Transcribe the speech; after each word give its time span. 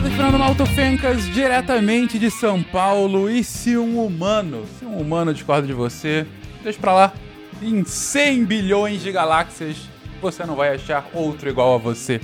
sou 0.00 0.08
o 0.08 0.12
Fernando 0.12 0.38
Malto 0.38 0.64
Fencas, 0.64 1.26
diretamente 1.26 2.18
de 2.18 2.30
São 2.30 2.62
Paulo. 2.62 3.28
E 3.28 3.44
se 3.44 3.76
um 3.76 4.02
humano, 4.02 4.64
se 4.78 4.84
um 4.86 4.96
humano 4.96 5.34
discorda 5.34 5.66
de 5.66 5.74
você, 5.74 6.26
deixa 6.62 6.78
pra 6.78 6.94
lá. 6.94 7.12
Em 7.60 7.84
100 7.84 8.44
bilhões 8.46 9.02
de 9.02 9.12
galáxias, 9.12 9.76
você 10.22 10.44
não 10.44 10.54
vai 10.54 10.74
achar 10.74 11.06
outro 11.12 11.50
igual 11.50 11.74
a 11.74 11.78
você. 11.78 12.18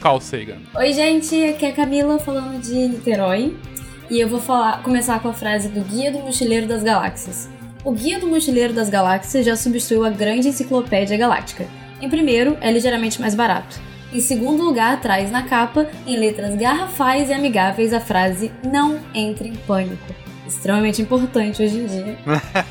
Carl 0.00 0.20
Sagan. 0.20 0.58
Oi, 0.74 0.92
gente, 0.92 1.34
aqui 1.44 1.64
é 1.64 1.70
a 1.70 1.72
Camila 1.72 2.18
falando 2.18 2.60
de 2.60 2.74
Niterói. 2.74 3.56
E 4.10 4.20
eu 4.20 4.28
vou 4.28 4.40
falar, 4.40 4.82
começar 4.82 5.18
com 5.20 5.28
a 5.28 5.34
frase 5.34 5.68
do 5.68 5.80
Guia 5.80 6.12
do 6.12 6.18
Mochileiro 6.18 6.66
das 6.66 6.82
Galáxias. 6.82 7.48
O 7.84 7.92
Guia 7.92 8.18
do 8.18 8.26
Mochileiro 8.26 8.74
das 8.74 8.90
Galáxias 8.90 9.46
já 9.46 9.56
substituiu 9.56 10.04
a 10.04 10.10
grande 10.10 10.48
enciclopédia 10.48 11.16
galáctica. 11.16 11.66
Em 12.02 12.08
primeiro, 12.10 12.58
é 12.60 12.70
ligeiramente 12.70 13.18
mais 13.18 13.34
barato. 13.34 13.80
Em 14.10 14.20
segundo 14.20 14.62
lugar, 14.64 15.02
traz 15.02 15.30
na 15.30 15.42
capa, 15.42 15.86
em 16.06 16.16
letras 16.16 16.56
garrafais 16.56 17.28
e 17.28 17.32
amigáveis, 17.34 17.92
a 17.92 18.00
frase 18.00 18.50
Não 18.64 18.98
entre 19.14 19.48
em 19.48 19.54
pânico. 19.54 20.14
Extremamente 20.46 21.02
importante 21.02 21.62
hoje 21.62 21.76
em 21.76 21.86
dia. 21.86 22.18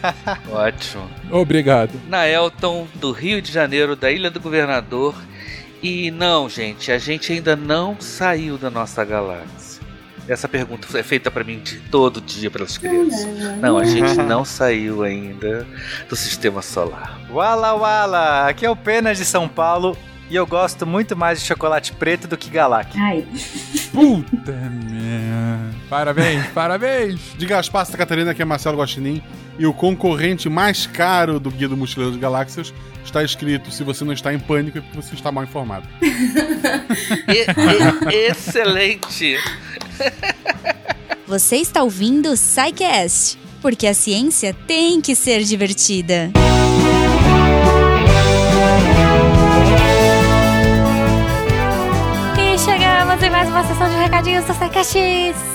Ótimo. 0.52 1.08
Obrigado. 1.30 1.92
Na 2.10 2.28
Elton, 2.28 2.88
do 2.96 3.12
Rio 3.12 3.40
de 3.40 3.52
Janeiro, 3.52 3.96
da 3.96 4.10
Ilha 4.10 4.32
do 4.32 4.40
Governador. 4.40 5.14
E 5.84 6.10
não, 6.10 6.50
gente, 6.50 6.92
a 6.92 6.98
gente 6.98 7.32
ainda 7.32 7.56
não 7.56 8.02
saiu 8.02 8.58
da 8.58 8.72
nossa 8.72 9.06
galáxia. 9.06 9.84
Essa 10.28 10.48
pergunta 10.48 10.88
é 10.98 11.04
feita 11.04 11.30
para 11.30 11.44
mim 11.44 11.60
de 11.60 11.78
todo 11.92 12.20
dia 12.20 12.50
pelas 12.50 12.80
crianças. 12.80 13.28
Não, 13.62 13.78
a 13.78 13.86
gente 13.86 14.18
não 14.24 14.44
saiu 14.44 15.04
ainda 15.04 15.68
do 16.10 16.16
sistema 16.16 16.64
solar. 16.64 17.22
Wala 17.30 17.76
Wala! 17.76 18.48
Aqui 18.48 18.66
é 18.66 18.70
o 18.72 18.76
Penas 18.76 19.20
de 19.20 19.24
São 19.24 19.48
Paulo 19.48 19.96
e 20.30 20.36
eu 20.36 20.46
gosto 20.46 20.86
muito 20.86 21.16
mais 21.16 21.40
de 21.40 21.46
chocolate 21.46 21.94
preto 21.94 22.28
do 22.28 22.38
que 22.38 22.50
Galac. 22.50 22.98
Ai. 23.00 23.26
Puta 23.94 24.52
merda. 24.52 25.76
Parabéns, 25.90 26.46
parabéns. 26.54 27.20
De 27.38 27.46
Gaspar 27.46 27.86
Santa 27.86 27.98
Catarina, 27.98 28.34
que 28.34 28.42
é 28.42 28.46
Marcelo 28.46 28.78
Guaxinim. 28.78 29.22
E 29.60 29.66
o 29.66 29.74
concorrente 29.74 30.48
mais 30.50 30.86
caro 30.86 31.40
do 31.40 31.50
Guia 31.50 31.68
do 31.68 31.76
Mochileiro 31.76 32.12
das 32.12 32.22
Galáxias 32.22 32.72
está 33.04 33.24
escrito: 33.24 33.72
se 33.72 33.84
você 33.84 34.04
não 34.04 34.14
está 34.14 34.32
em 34.34 34.38
pânico, 34.40 34.78
é 34.78 34.82
porque 34.82 34.96
você 35.02 35.16
está 35.16 35.32
mal 35.32 35.44
informado. 35.44 35.88
E- 37.28 38.14
e- 38.14 38.30
excelente! 38.30 39.38
Você 41.28 41.58
está 41.58 41.84
ouvindo 41.84 42.30
o 42.32 42.38
SciCast, 42.38 43.38
porque 43.62 43.88
a 43.88 43.94
ciência 43.94 44.54
tem 44.66 45.02
que 45.02 45.14
ser 45.16 45.44
divertida. 45.44 46.32
E 46.36 46.97
em 53.24 53.30
mais 53.32 53.50
uma 53.50 53.64
sessão 53.64 53.90
de 53.90 53.96
recadinhos 53.96 54.46
do 54.46 54.54
SciCast. 54.54 54.94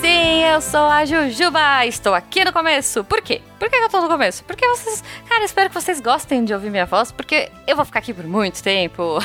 Sim, 0.01 0.43
eu 0.43 0.59
sou 0.59 0.81
a 0.81 1.05
Jujuba. 1.05 1.85
Estou 1.85 2.13
aqui 2.13 2.43
no 2.43 2.51
começo. 2.51 3.05
Por 3.05 3.21
quê? 3.21 3.41
Por 3.57 3.69
que 3.69 3.75
eu 3.77 3.87
tô 3.87 4.01
no 4.01 4.09
começo? 4.09 4.43
Porque 4.43 4.67
vocês. 4.67 5.01
Cara, 5.29 5.45
espero 5.45 5.69
que 5.69 5.75
vocês 5.75 6.01
gostem 6.01 6.43
de 6.43 6.53
ouvir 6.53 6.69
minha 6.69 6.85
voz, 6.85 7.11
porque 7.11 7.49
eu 7.65 7.77
vou 7.77 7.85
ficar 7.85 7.99
aqui 7.99 8.13
por 8.13 8.25
muito 8.25 8.61
tempo. 8.61 9.17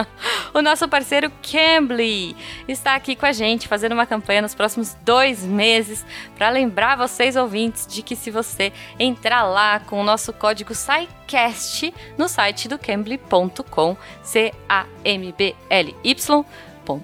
o 0.54 0.62
nosso 0.62 0.88
parceiro 0.88 1.30
Cambly 1.42 2.34
está 2.66 2.94
aqui 2.94 3.14
com 3.14 3.26
a 3.26 3.32
gente, 3.32 3.68
fazendo 3.68 3.92
uma 3.92 4.06
campanha 4.06 4.40
nos 4.40 4.54
próximos 4.54 4.94
dois 5.04 5.44
meses, 5.44 6.06
para 6.36 6.48
lembrar 6.48 6.96
vocês 6.96 7.36
ouvintes 7.36 7.86
de 7.86 8.00
que 8.00 8.16
se 8.16 8.30
você 8.30 8.72
entrar 8.98 9.42
lá 9.42 9.80
com 9.80 10.00
o 10.00 10.04
nosso 10.04 10.32
código 10.32 10.74
SciCast 10.74 11.92
no 12.16 12.26
site 12.26 12.68
do 12.68 12.78
cambly.com, 12.78 13.96
C-A-M-B-L-Y 14.22 15.54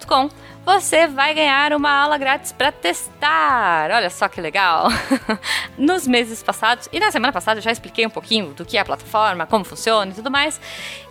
com, 0.07 0.29
você 0.65 1.07
vai 1.07 1.33
ganhar 1.33 1.73
uma 1.73 1.91
aula 1.91 2.17
grátis 2.17 2.51
para 2.51 2.71
testar. 2.71 3.89
Olha 3.91 4.09
só 4.09 4.27
que 4.27 4.39
legal. 4.39 4.87
Nos 5.77 6.05
meses 6.05 6.43
passados 6.43 6.87
e 6.91 6.99
na 6.99 7.11
semana 7.11 7.33
passada 7.33 7.59
eu 7.59 7.63
já 7.63 7.71
expliquei 7.71 8.05
um 8.05 8.09
pouquinho 8.09 8.53
do 8.53 8.65
que 8.65 8.77
é 8.77 8.81
a 8.81 8.85
plataforma, 8.85 9.45
como 9.45 9.63
funciona 9.63 10.11
e 10.11 10.15
tudo 10.15 10.29
mais. 10.29 10.59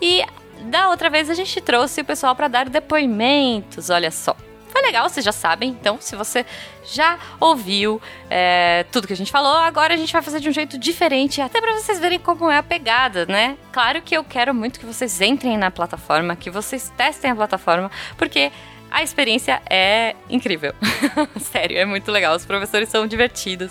E 0.01 0.25
da 0.63 0.89
outra 0.89 1.11
vez 1.11 1.31
a 1.31 1.35
gente 1.35 1.61
trouxe 1.61 2.01
o 2.01 2.05
pessoal 2.05 2.35
para 2.35 2.49
dar 2.49 2.69
depoimentos, 2.69 3.91
olha 3.91 4.11
só. 4.11 4.37
Foi 4.69 4.83
legal, 4.83 5.09
vocês 5.09 5.25
já 5.25 5.33
sabem. 5.33 5.71
Então, 5.71 5.99
se 6.01 6.15
você 6.15 6.45
já 6.85 7.19
ouviu 7.41 8.01
é, 8.31 8.85
tudo 8.93 9.07
que 9.07 9.13
a 9.13 9.17
gente 9.17 9.33
falou, 9.33 9.57
agora 9.57 9.95
a 9.95 9.97
gente 9.97 10.13
vai 10.13 10.23
fazer 10.23 10.41
de 10.41 10.49
um 10.49 10.53
jeito 10.53 10.79
diferente, 10.79 11.41
até 11.41 11.61
para 11.61 11.73
vocês 11.73 11.99
verem 11.99 12.19
como 12.19 12.51
é 12.51 12.59
a 12.59 12.63
pegada, 12.63 13.25
né? 13.27 13.57
Claro 13.73 14.03
que 14.03 14.17
eu 14.17 14.23
quero 14.23 14.55
muito 14.55 14.79
que 14.79 14.87
vocês 14.87 15.21
entrem 15.21 15.57
na 15.57 15.71
plataforma, 15.71 16.37
que 16.37 16.51
vocês 16.51 16.93
testem 16.97 17.31
a 17.31 17.35
plataforma, 17.35 17.91
porque 18.17 18.53
a 18.91 19.03
experiência 19.03 19.61
é 19.69 20.15
incrível. 20.29 20.75
Sério, 21.41 21.79
é 21.79 21.85
muito 21.85 22.11
legal. 22.11 22.35
Os 22.37 22.47
professores 22.47 22.89
são 22.89 23.07
divertidos. 23.07 23.71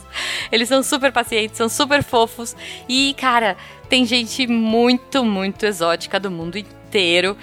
Eles 0.51 0.67
são 0.67 0.83
super 0.83 1.11
pacientes, 1.11 1.57
são 1.57 1.69
super 1.69 2.03
fofos. 2.03 2.55
E, 2.87 3.15
cara, 3.19 3.57
tem 3.89 4.05
gente 4.05 4.47
muito, 4.47 5.23
muito 5.23 5.65
exótica 5.65 6.19
do 6.19 6.29
mundo 6.29 6.57
inteiro 6.57 7.37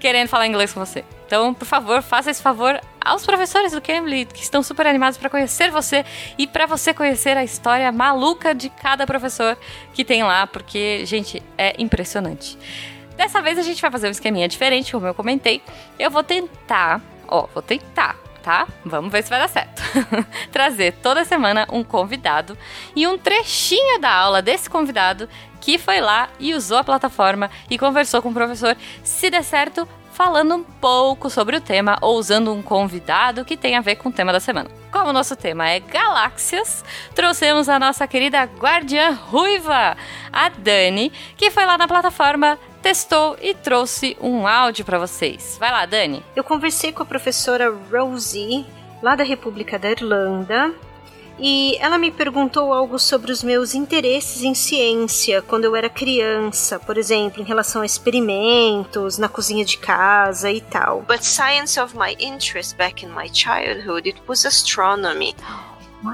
querendo 0.00 0.28
falar 0.28 0.46
inglês 0.46 0.72
com 0.72 0.80
você. 0.80 1.04
Então, 1.26 1.54
por 1.54 1.66
favor, 1.66 2.02
faça 2.02 2.30
esse 2.30 2.42
favor 2.42 2.80
aos 3.00 3.24
professores 3.24 3.70
do 3.70 3.80
Cambly, 3.80 4.24
que 4.24 4.42
estão 4.42 4.62
super 4.62 4.86
animados 4.86 5.16
para 5.16 5.30
conhecer 5.30 5.70
você 5.70 6.04
e 6.36 6.46
para 6.46 6.66
você 6.66 6.92
conhecer 6.92 7.36
a 7.36 7.44
história 7.44 7.92
maluca 7.92 8.52
de 8.52 8.68
cada 8.68 9.06
professor 9.06 9.56
que 9.94 10.04
tem 10.04 10.24
lá, 10.24 10.46
porque, 10.46 11.04
gente, 11.06 11.40
é 11.56 11.74
impressionante. 11.78 12.58
Dessa 13.16 13.40
vez 13.40 13.58
a 13.58 13.62
gente 13.62 13.80
vai 13.80 13.90
fazer 13.90 14.08
um 14.08 14.10
esqueminha 14.10 14.48
diferente, 14.48 14.90
como 14.90 15.06
eu 15.06 15.14
comentei. 15.14 15.62
Eu 15.98 16.10
vou 16.10 16.24
tentar, 16.24 17.00
ó, 17.30 17.46
vou 17.54 17.62
tentar, 17.62 18.16
tá? 18.42 18.66
Vamos 18.84 19.10
ver 19.10 19.22
se 19.22 19.30
vai 19.30 19.38
dar 19.38 19.48
certo. 19.48 19.82
Trazer 20.50 20.92
toda 21.02 21.24
semana 21.24 21.66
um 21.70 21.84
convidado 21.84 22.56
e 22.94 23.06
um 23.06 23.16
trechinho 23.16 24.00
da 24.00 24.12
aula 24.12 24.42
desse 24.42 24.68
convidado 24.68 25.28
que 25.60 25.78
foi 25.78 26.00
lá 26.00 26.28
e 26.38 26.54
usou 26.54 26.78
a 26.78 26.84
plataforma 26.84 27.50
e 27.68 27.78
conversou 27.78 28.20
com 28.22 28.30
o 28.30 28.34
professor. 28.34 28.76
Se 29.04 29.30
der 29.30 29.44
certo, 29.44 29.86
falando 30.20 30.54
um 30.54 30.62
pouco 30.62 31.30
sobre 31.30 31.56
o 31.56 31.62
tema 31.62 31.96
ou 32.02 32.18
usando 32.18 32.52
um 32.52 32.60
convidado 32.60 33.42
que 33.42 33.56
tem 33.56 33.74
a 33.74 33.80
ver 33.80 33.96
com 33.96 34.10
o 34.10 34.12
tema 34.12 34.34
da 34.34 34.38
semana. 34.38 34.68
Como 34.92 35.08
o 35.08 35.12
nosso 35.14 35.34
tema 35.34 35.66
é 35.66 35.80
galáxias, 35.80 36.84
trouxemos 37.14 37.70
a 37.70 37.78
nossa 37.78 38.06
querida 38.06 38.42
guardiã 38.42 39.12
ruiva, 39.12 39.96
a 40.30 40.48
Dani, 40.50 41.10
que 41.38 41.50
foi 41.50 41.64
lá 41.64 41.78
na 41.78 41.88
plataforma, 41.88 42.58
testou 42.82 43.34
e 43.40 43.54
trouxe 43.54 44.14
um 44.20 44.46
áudio 44.46 44.84
para 44.84 44.98
vocês. 44.98 45.56
Vai 45.58 45.72
lá, 45.72 45.86
Dani. 45.86 46.22
Eu 46.36 46.44
conversei 46.44 46.92
com 46.92 47.02
a 47.02 47.06
professora 47.06 47.74
Rosie, 47.90 48.66
lá 49.02 49.16
da 49.16 49.24
República 49.24 49.78
da 49.78 49.90
Irlanda, 49.90 50.70
e 51.40 51.76
ela 51.80 51.96
me 51.96 52.10
perguntou 52.10 52.72
algo 52.72 52.98
sobre 52.98 53.32
os 53.32 53.42
meus 53.42 53.74
interesses 53.74 54.42
em 54.42 54.54
ciência 54.54 55.40
quando 55.40 55.64
eu 55.64 55.74
era 55.74 55.88
criança, 55.88 56.78
por 56.78 56.98
exemplo, 56.98 57.40
em 57.40 57.44
relação 57.44 57.80
a 57.80 57.86
experimentos 57.86 59.16
na 59.16 59.28
cozinha 59.28 59.64
de 59.64 59.78
casa 59.78 60.50
e 60.50 60.60
tal. 60.60 61.02
But 61.08 61.22
science 61.22 61.80
of 61.80 61.96
my 61.96 62.14
interest 62.18 62.76
back 62.76 63.04
in 63.04 63.08
my 63.08 63.30
childhood, 63.32 64.06
it 64.06 64.20
was 64.28 64.44
astronomy. 64.44 65.34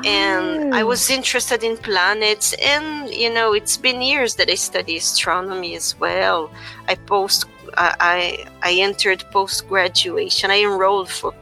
And 0.04 0.74
I 0.74 0.82
was 0.82 1.10
interested 1.10 1.64
in 1.64 1.76
planets, 1.76 2.54
and 2.54 3.08
you 3.08 3.30
know, 3.30 3.54
it's 3.54 3.76
been 3.76 4.02
years 4.02 4.34
that 4.34 4.50
I 4.50 4.56
study 4.56 4.96
astronomy 4.96 5.76
as 5.76 5.94
well. 6.00 6.50
I 6.88 6.96
post, 6.96 7.46
I 7.76 7.94
I, 8.00 8.46
I 8.62 8.80
entered 8.80 9.24
post 9.30 9.68
graduation. 9.68 10.50
I 10.50 10.62
enrolled 10.62 11.08
for 11.08 11.32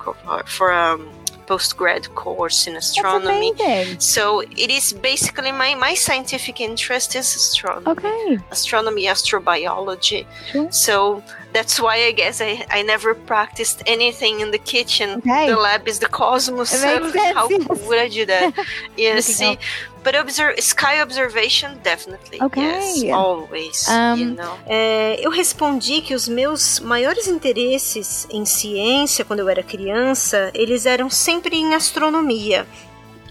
for 0.45 0.73
um, 0.75 1.09
postgrad 1.47 2.05
course 2.15 2.67
in 2.69 2.77
astronomy. 2.77 3.53
So 3.99 4.41
it 4.41 4.71
is 4.79 4.93
basically 4.93 5.53
my 5.53 5.75
my 5.75 5.95
scientific 5.95 6.61
interest 6.61 7.15
is 7.15 7.27
astronomy, 7.37 7.87
Okay. 7.93 8.39
astronomy, 8.51 9.05
astrobiology. 9.07 10.27
Sure. 10.51 10.71
So 10.73 11.23
that's 11.53 11.81
why 11.81 11.97
I 12.11 12.13
guess 12.13 12.41
I, 12.41 12.65
I 12.71 12.83
never 12.83 13.15
practiced 13.15 13.83
anything 13.87 14.41
in 14.41 14.51
the 14.51 14.59
kitchen. 14.59 15.09
Okay. 15.19 15.47
The 15.51 15.57
lab 15.57 15.87
is 15.87 15.99
the 16.01 16.09
cosmos. 16.09 16.75
It 16.75 16.79
So 16.79 17.01
makes 17.01 17.13
sense, 17.13 17.35
how 17.37 17.49
yes. 17.49 17.87
would 17.87 17.99
I 17.99 18.09
do 18.09 18.27
that? 18.27 18.53
yeah, 18.97 19.21
see. 19.21 19.59
But 20.05 20.17
observe 20.17 20.55
sky 20.59 21.01
observation 21.03 21.79
definitely. 21.83 22.39
Okay. 22.43 22.63
Yes, 22.63 23.13
always. 23.13 23.89
Um, 23.89 24.17
you 24.17 24.31
know. 24.35 24.59
É, 24.67 25.19
eu 25.21 25.31
respondi 25.31 26.03
que 26.03 26.15
os 26.15 26.29
meus 26.29 26.79
maiores 26.79 27.27
interesses 27.27 28.27
em 28.31 28.45
ciência 28.45 29.25
quando 29.25 29.41
eu 29.41 29.49
era 29.49 29.63
criança, 29.63 30.51
eles 30.55 30.85
eram 30.85 31.09
sempre 31.09 31.57
em 31.57 31.75
astronomia. 31.75 32.67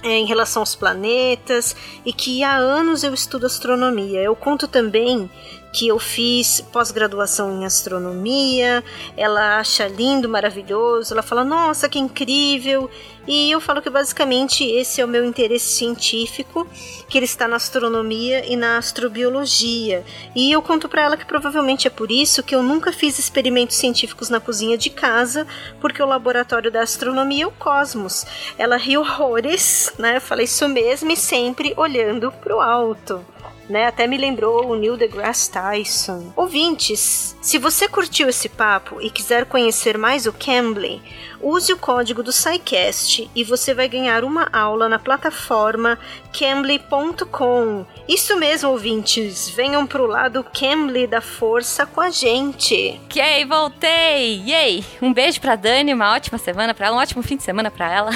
é, 0.03 0.17
em 0.17 0.25
relação 0.25 0.61
aos 0.61 0.75
planetas 0.75 1.75
e 2.05 2.11
que 2.11 2.43
há 2.43 2.57
anos 2.57 3.03
eu 3.03 3.13
estudo 3.13 3.45
astronomia. 3.45 4.21
Eu 4.21 4.35
conto 4.35 4.67
também 4.67 5.29
que 5.73 5.87
eu 5.87 5.97
fiz 5.97 6.61
pós-graduação 6.71 7.59
em 7.59 7.65
astronomia. 7.65 8.83
Ela 9.17 9.59
acha 9.59 9.87
lindo, 9.87 10.29
maravilhoso. 10.29 11.13
Ela 11.13 11.23
fala: 11.23 11.43
"Nossa, 11.43 11.89
que 11.89 11.97
incrível!" 11.97 12.89
E 13.27 13.49
eu 13.51 13.61
falo 13.61 13.81
que 13.81 13.89
basicamente 13.89 14.65
esse 14.65 14.99
é 14.99 15.05
o 15.05 15.07
meu 15.07 15.23
interesse 15.23 15.77
científico, 15.77 16.67
que 17.07 17.17
ele 17.17 17.25
está 17.25 17.47
na 17.47 17.55
astronomia 17.55 18.45
e 18.45 18.55
na 18.55 18.77
astrobiologia. 18.77 20.03
E 20.35 20.51
eu 20.51 20.61
conto 20.61 20.89
para 20.89 21.03
ela 21.03 21.17
que 21.17 21.25
provavelmente 21.25 21.87
é 21.87 21.89
por 21.89 22.11
isso 22.11 22.43
que 22.43 22.53
eu 22.53 22.61
nunca 22.61 22.91
fiz 22.91 23.17
experimentos 23.17 23.77
científicos 23.77 24.29
na 24.29 24.41
cozinha 24.41 24.77
de 24.77 24.89
casa, 24.89 25.47
porque 25.79 26.03
o 26.03 26.05
laboratório 26.05 26.69
da 26.69 26.81
astronomia 26.81 27.45
é 27.45 27.47
o 27.47 27.51
cosmos. 27.51 28.25
Ela 28.57 28.75
riu 28.75 28.99
horrores, 28.99 29.93
né? 29.97 30.19
Falei 30.19 30.43
isso 30.43 30.67
mesmo 30.67 31.09
e 31.09 31.15
sempre 31.15 31.73
olhando 31.77 32.31
para 32.31 32.55
o 32.55 32.61
alto 32.61 33.25
né? 33.69 33.85
Até 33.87 34.07
me 34.07 34.17
lembrou 34.17 34.67
o 34.67 34.75
Neil 34.75 34.97
deGrasse 34.97 35.51
Tyson. 35.51 36.31
Ouvintes, 36.35 37.35
se 37.41 37.57
você 37.57 37.87
curtiu 37.87 38.29
esse 38.29 38.49
papo 38.49 39.01
e 39.01 39.09
quiser 39.09 39.45
conhecer 39.45 39.97
mais 39.97 40.25
o 40.25 40.33
Cambly, 40.33 41.01
use 41.41 41.71
o 41.73 41.77
código 41.77 42.23
do 42.23 42.31
SciCast 42.31 43.29
e 43.35 43.43
você 43.43 43.73
vai 43.73 43.87
ganhar 43.87 44.23
uma 44.23 44.49
aula 44.51 44.87
na 44.87 44.97
plataforma 44.97 45.99
cambly.com. 46.31 47.85
Isso 48.07 48.37
mesmo, 48.37 48.69
ouvintes, 48.69 49.49
venham 49.49 49.85
pro 49.85 50.07
lado 50.07 50.43
Cambly 50.43 51.05
da 51.05 51.21
força 51.21 51.85
com 51.85 52.01
a 52.01 52.09
gente. 52.09 52.99
Ok, 53.05 53.45
voltei! 53.45 54.41
Yay! 54.45 54.85
Um 55.01 55.13
beijo 55.13 55.39
pra 55.39 55.55
Dani, 55.55 55.93
uma 55.93 56.13
ótima 56.13 56.37
semana 56.37 56.73
pra 56.73 56.87
ela, 56.87 56.95
um 56.95 56.99
ótimo 56.99 57.21
fim 57.21 57.37
de 57.37 57.43
semana 57.43 57.69
pra 57.69 57.91
ela. 57.91 58.11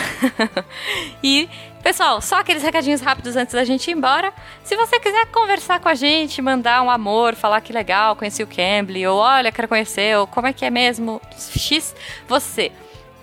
e 1.23 1.49
Pessoal, 1.87 2.21
só 2.21 2.41
aqueles 2.41 2.63
recadinhos 2.63 2.99
rápidos 2.99 3.37
antes 3.37 3.55
da 3.55 3.63
gente 3.63 3.89
ir 3.89 3.95
embora. 3.95 4.33
Se 4.61 4.75
você 4.75 4.99
quiser 4.99 5.25
conversar 5.27 5.79
com 5.79 5.87
a 5.87 5.95
gente, 5.95 6.41
mandar 6.41 6.81
um 6.81 6.91
amor, 6.91 7.33
falar 7.33 7.61
que 7.61 7.71
legal, 7.71 8.13
conheci 8.13 8.43
o 8.43 8.47
Cambly, 8.47 9.07
ou 9.07 9.17
olha, 9.17 9.53
quero 9.53 9.69
conhecer, 9.69 10.17
ou 10.17 10.27
como 10.27 10.47
é 10.47 10.51
que 10.51 10.65
é 10.65 10.69
mesmo, 10.69 11.21
X, 11.37 11.95
você 12.27 12.73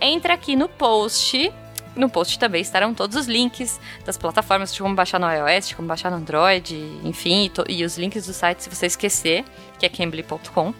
entra 0.01 0.33
aqui 0.33 0.57
no 0.57 0.67
post. 0.67 1.53
No 1.95 2.09
post 2.09 2.39
também 2.39 2.63
estarão 2.63 2.95
todos 2.95 3.17
os 3.19 3.27
links 3.27 3.79
das 4.03 4.17
plataformas 4.17 4.73
de 4.73 4.81
como 4.81 4.95
baixar 4.95 5.21
no 5.21 5.31
iOS, 5.31 5.69
de 5.69 5.77
como 5.77 5.87
baixar 5.87 6.11
no 6.11 6.17
Android, 6.17 6.75
enfim, 7.05 7.51
e, 7.69 7.81
e 7.81 7.85
os 7.85 7.99
links 7.99 8.27
do 8.27 8.33
site 8.33 8.63
se 8.63 8.71
você 8.71 8.87
esquecer, 8.87 9.45
que 9.79 9.85
é 9.85 9.91
cambly.com. 9.91 10.73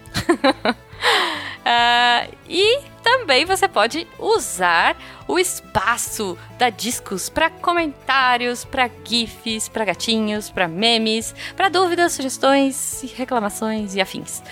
Uh, 1.65 2.31
e 2.47 2.79
também 3.01 3.43
você 3.43 3.67
pode 3.67 4.07
usar 4.19 4.95
o 5.27 5.39
espaço 5.39 6.37
da 6.59 6.69
Discos 6.69 7.27
para 7.27 7.49
comentários, 7.49 8.63
para 8.63 8.87
GIFs, 9.03 9.67
para 9.67 9.85
gatinhos, 9.85 10.51
para 10.51 10.67
memes, 10.67 11.33
para 11.55 11.67
dúvidas, 11.67 12.13
sugestões, 12.13 13.03
reclamações 13.15 13.95
e 13.95 14.01
afins. 14.01 14.43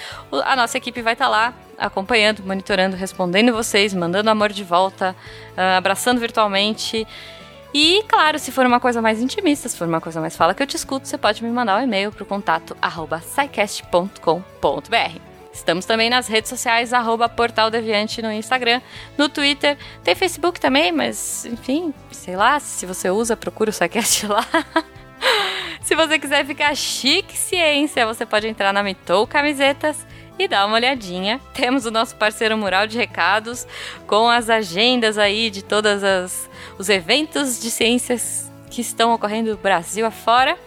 A 0.44 0.56
nossa 0.56 0.78
equipe 0.78 1.04
vai 1.04 1.14
estar 1.14 1.26
tá 1.26 1.32
lá 1.32 1.54
acompanhando, 1.78 2.44
monitorando, 2.44 2.96
respondendo 2.96 3.54
vocês, 3.54 3.94
mandando 3.94 4.32
amor 4.32 4.52
de 4.52 4.64
volta, 4.64 5.16
uh, 5.56 5.78
abraçando 5.78 6.20
virtualmente. 6.20 7.08
E, 7.74 8.04
claro, 8.08 8.40
se 8.40 8.52
for 8.52 8.66
uma 8.66 8.80
coisa 8.80 9.02
mais 9.04 9.22
intimista, 9.22 9.70
se 9.70 9.78
for 9.78 9.88
uma 9.88 10.02
coisa 10.02 10.20
mais 10.20 10.36
fala 10.36 10.54
que 10.54 10.64
eu 10.64 10.68
te 10.68 10.76
escuto, 10.76 11.08
você 11.08 11.18
pode 11.18 11.44
me 11.44 11.50
mandar 11.52 11.80
um 11.80 11.84
e-mail 11.84 12.12
para 12.12 12.24
o 12.24 12.26
contato 12.26 12.76
arroba 12.82 13.22
Estamos 15.54 15.86
também 15.86 16.10
nas 16.10 16.28
redes 16.28 16.50
sociais, 16.50 16.92
arroba 16.92 17.30
Portal 17.30 17.70
Deviante 17.70 18.24
no 18.24 18.32
Instagram, 18.32 18.82
no 19.16 19.30
Twitter, 19.30 19.78
tem 20.04 20.16
Facebook 20.16 20.60
também, 20.60 20.92
mas 20.92 21.46
enfim, 21.46 21.94
sei 22.12 22.36
lá, 22.36 22.60
se 22.60 22.88
você 22.88 23.12
usa, 23.12 23.38
procura 23.38 23.70
o 23.70 23.74
SciCast 23.74 24.26
lá. 24.28 24.46
se 25.80 25.96
você 25.96 26.18
quiser 26.18 26.44
ficar 26.44 26.76
chique 26.76 27.38
ciência, 27.38 28.06
você 28.06 28.26
pode 28.26 28.48
entrar 28.48 28.74
na 28.74 28.82
Mitou 28.82 29.28
Camisetas 29.28 30.06
e 30.40 30.48
dar 30.48 30.66
uma 30.66 30.76
olhadinha. 30.76 31.40
Temos 31.54 31.86
o 31.86 31.92
nosso 31.92 32.16
parceiro 32.16 32.58
mural 32.58 32.88
de 32.88 32.98
recados 32.98 33.68
com 34.08 34.28
as 34.28 34.50
agendas 34.50 35.20
aí 35.20 35.52
de 35.52 35.64
todos 35.64 36.02
os 36.80 36.90
eventos 36.90 37.62
de 37.62 37.70
ciências 37.70 38.52
que 38.72 38.82
estão 38.82 39.14
ocorrendo 39.14 39.56
Brasil 39.56 40.04
afora 40.04 40.58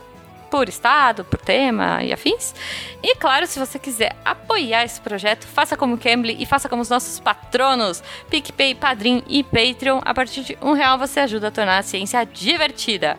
por 0.56 0.70
estado, 0.70 1.22
por 1.22 1.38
tema 1.38 2.02
e 2.02 2.14
afins. 2.14 2.54
E 3.02 3.14
claro, 3.16 3.46
se 3.46 3.58
você 3.58 3.78
quiser 3.78 4.16
apoiar 4.24 4.84
esse 4.84 4.98
projeto, 4.98 5.46
faça 5.46 5.76
como 5.76 5.98
Cambly 5.98 6.34
e 6.40 6.46
faça 6.46 6.66
como 6.66 6.80
os 6.80 6.88
nossos 6.88 7.20
patronos, 7.20 8.02
PicPay, 8.30 8.74
Padrim 8.74 9.22
e 9.28 9.44
Patreon. 9.44 10.00
A 10.02 10.14
partir 10.14 10.42
de 10.42 10.58
um 10.62 10.72
real 10.72 10.96
você 10.96 11.20
ajuda 11.20 11.48
a 11.48 11.50
tornar 11.50 11.76
a 11.76 11.82
ciência 11.82 12.24
divertida. 12.24 13.18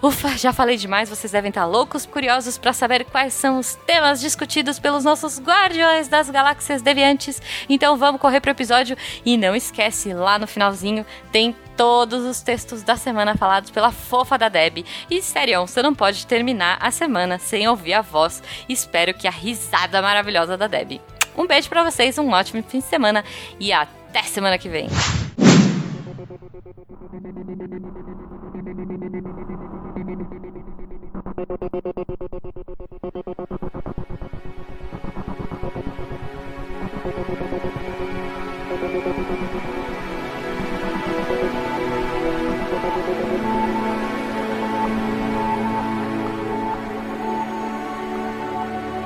Ufa, 0.00 0.38
já 0.38 0.52
falei 0.52 0.76
demais, 0.76 1.10
vocês 1.10 1.32
devem 1.32 1.48
estar 1.48 1.66
loucos, 1.66 2.06
curiosos 2.06 2.56
para 2.56 2.72
saber 2.72 3.04
quais 3.06 3.34
são 3.34 3.58
os 3.58 3.74
temas 3.74 4.20
discutidos 4.20 4.78
pelos 4.78 5.02
nossos 5.02 5.40
guardiões 5.40 6.06
das 6.06 6.30
galáxias 6.30 6.80
deviantes. 6.80 7.42
Então 7.68 7.96
vamos 7.96 8.20
correr 8.20 8.40
pro 8.40 8.52
episódio 8.52 8.96
e 9.26 9.36
não 9.36 9.56
esquece, 9.56 10.14
lá 10.14 10.38
no 10.38 10.46
finalzinho 10.46 11.04
tem 11.32 11.56
todos 11.78 12.24
os 12.24 12.40
textos 12.40 12.82
da 12.82 12.96
semana 12.96 13.36
falados 13.36 13.70
pela 13.70 13.92
fofa 13.92 14.36
da 14.36 14.48
Deb. 14.48 14.84
E 15.08 15.22
sério, 15.22 15.64
você 15.64 15.80
não 15.80 15.94
pode 15.94 16.26
terminar 16.26 16.76
a 16.80 16.90
semana 16.90 17.38
sem 17.38 17.68
ouvir 17.68 17.94
a 17.94 18.02
voz. 18.02 18.42
Espero 18.68 19.14
que 19.14 19.28
a 19.28 19.30
risada 19.30 20.02
maravilhosa 20.02 20.56
da 20.56 20.66
Deb. 20.66 21.00
Um 21.36 21.46
beijo 21.46 21.68
para 21.68 21.88
vocês, 21.88 22.18
um 22.18 22.30
ótimo 22.30 22.64
fim 22.64 22.80
de 22.80 22.84
semana 22.84 23.24
e 23.60 23.72
até 23.72 24.24
semana 24.24 24.58
que 24.58 24.68
vem. 24.68 24.88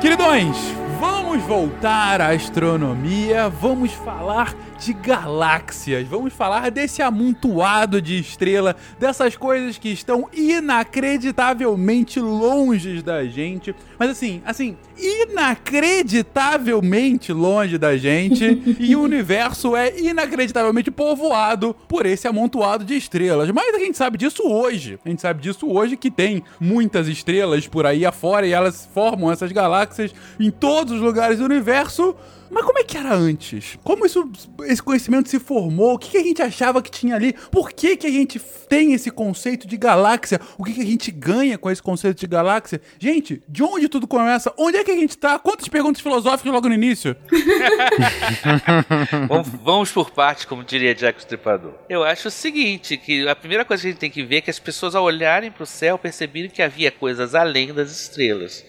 Queridões, 0.03 0.57
vamos 0.99 1.41
voltar 1.45 2.21
à 2.21 2.31
astronomia, 2.31 3.49
vamos 3.49 3.93
falar 3.93 4.53
de 4.85 4.93
galáxias. 4.93 6.07
Vamos 6.09 6.33
falar 6.33 6.69
desse 6.71 7.03
amontoado 7.03 8.01
de 8.03 8.19
estrela, 8.19 8.75
dessas 8.99 9.37
coisas 9.37 9.79
que 9.79 9.91
estão 9.91 10.29
inacreditavelmente 10.33 12.19
longe 12.19 13.01
da 13.01 13.25
gente. 13.25 13.73
Mas 13.99 14.11
assim, 14.11 14.43
assim, 14.45 14.77
inacreditavelmente 14.99 17.33
longe 17.33 17.79
da 17.79 17.97
gente. 17.97 18.61
e 18.81 18.97
o 18.97 19.03
universo 19.03 19.77
é 19.77 19.97
inacreditavelmente 20.01 20.91
povoado 20.91 21.77
por 21.87 22.05
esse 22.05 22.27
amontoado 22.27 22.85
de 22.85 22.97
estrelas. 22.97 23.49
Mas 23.51 23.73
a 23.75 23.79
gente 23.79 23.97
sabe 23.97 24.19
disso 24.19 24.43
hoje. 24.45 24.99
A 25.05 25.09
gente 25.09 25.23
sabe 25.23 25.41
disso 25.41 25.71
hoje 25.71 25.97
que 25.97 26.11
tem 26.11 26.43
muitas 26.59 27.07
estrelas 27.07 27.69
por 27.69 27.87
aí 27.87 28.05
afora 28.05 28.45
e 28.47 28.53
elas 28.53 28.89
formam 28.93 29.31
essas 29.31 29.53
galáxias 29.53 30.13
em 30.41 30.51
todos 30.51 30.95
os 30.95 31.01
lugares 31.01 31.39
do 31.39 31.45
universo. 31.45 32.17
Mas 32.53 32.67
como 32.67 32.79
é 32.79 32.85
que 32.85 32.99
era 32.99 33.15
antes? 33.15 33.79
Como 33.83 34.05
isso, 34.05 34.31
esse 34.65 34.83
conhecimento 34.83 35.31
se 35.31 35.41
formou? 35.41 35.95
O 35.95 35.99
que, 35.99 36.11
que 36.11 36.19
a 36.19 36.23
gente 36.23 36.43
achava 36.43 36.83
que 36.83 36.91
tinha 36.91 37.17
ali? 37.17 37.33
Por 37.51 37.73
que, 37.73 37.97
que 37.97 38.07
a 38.07 38.11
gente 38.11 38.39
tem 38.69 38.93
esse 38.93 39.11
conceito 39.11 39.67
de 39.67 39.79
galáxia? 39.79 40.39
O 40.59 40.65
que, 40.65 40.75
que 40.75 40.83
a 40.83 40.85
gente 40.85 41.11
ganha 41.11 41.57
com 41.57 41.71
esse 41.71 41.83
conceito 41.83 42.21
de 42.21 42.27
galáxia? 42.27 42.79
Gente, 42.99 43.43
de 43.49 43.63
onde 43.63 43.89
tudo 43.89 44.07
começa? 44.07 44.53
Onde 44.59 44.77
é 44.77 44.85
que 44.85 44.91
a 44.91 44.97
gente 44.97 45.17
tá? 45.17 45.39
Quantas 45.39 45.67
perguntas 45.67 46.03
filosóficas 46.03 46.53
logo 46.53 46.69
no 46.69 46.75
início? 46.75 47.17
vamos, 49.27 49.49
vamos 49.49 49.91
por 49.91 50.11
parte, 50.11 50.47
como 50.47 50.63
diria 50.63 50.95
Jack 50.95 51.21
Stripador. 51.21 51.73
Eu 51.89 52.05
acho 52.05 52.29
o 52.29 52.31
seguinte, 52.31 52.99
que 52.99 53.27
a 53.27 53.35
primeira 53.35 53.65
coisa 53.65 53.83
que 53.83 53.89
a 53.89 53.91
gente 53.93 54.01
tem 54.01 54.11
que 54.11 54.23
ver 54.23 54.37
é 54.37 54.41
que 54.43 54.51
as 54.51 54.59
pessoas 54.59 54.95
ao 54.95 55.05
olharem 55.05 55.51
para 55.51 55.63
o 55.63 55.67
céu 55.67 55.97
perceberam 55.97 56.51
que 56.51 56.61
havia 56.61 56.91
coisas 56.91 57.35
além 57.35 57.73
das 57.73 57.91
estrelas 57.91 58.63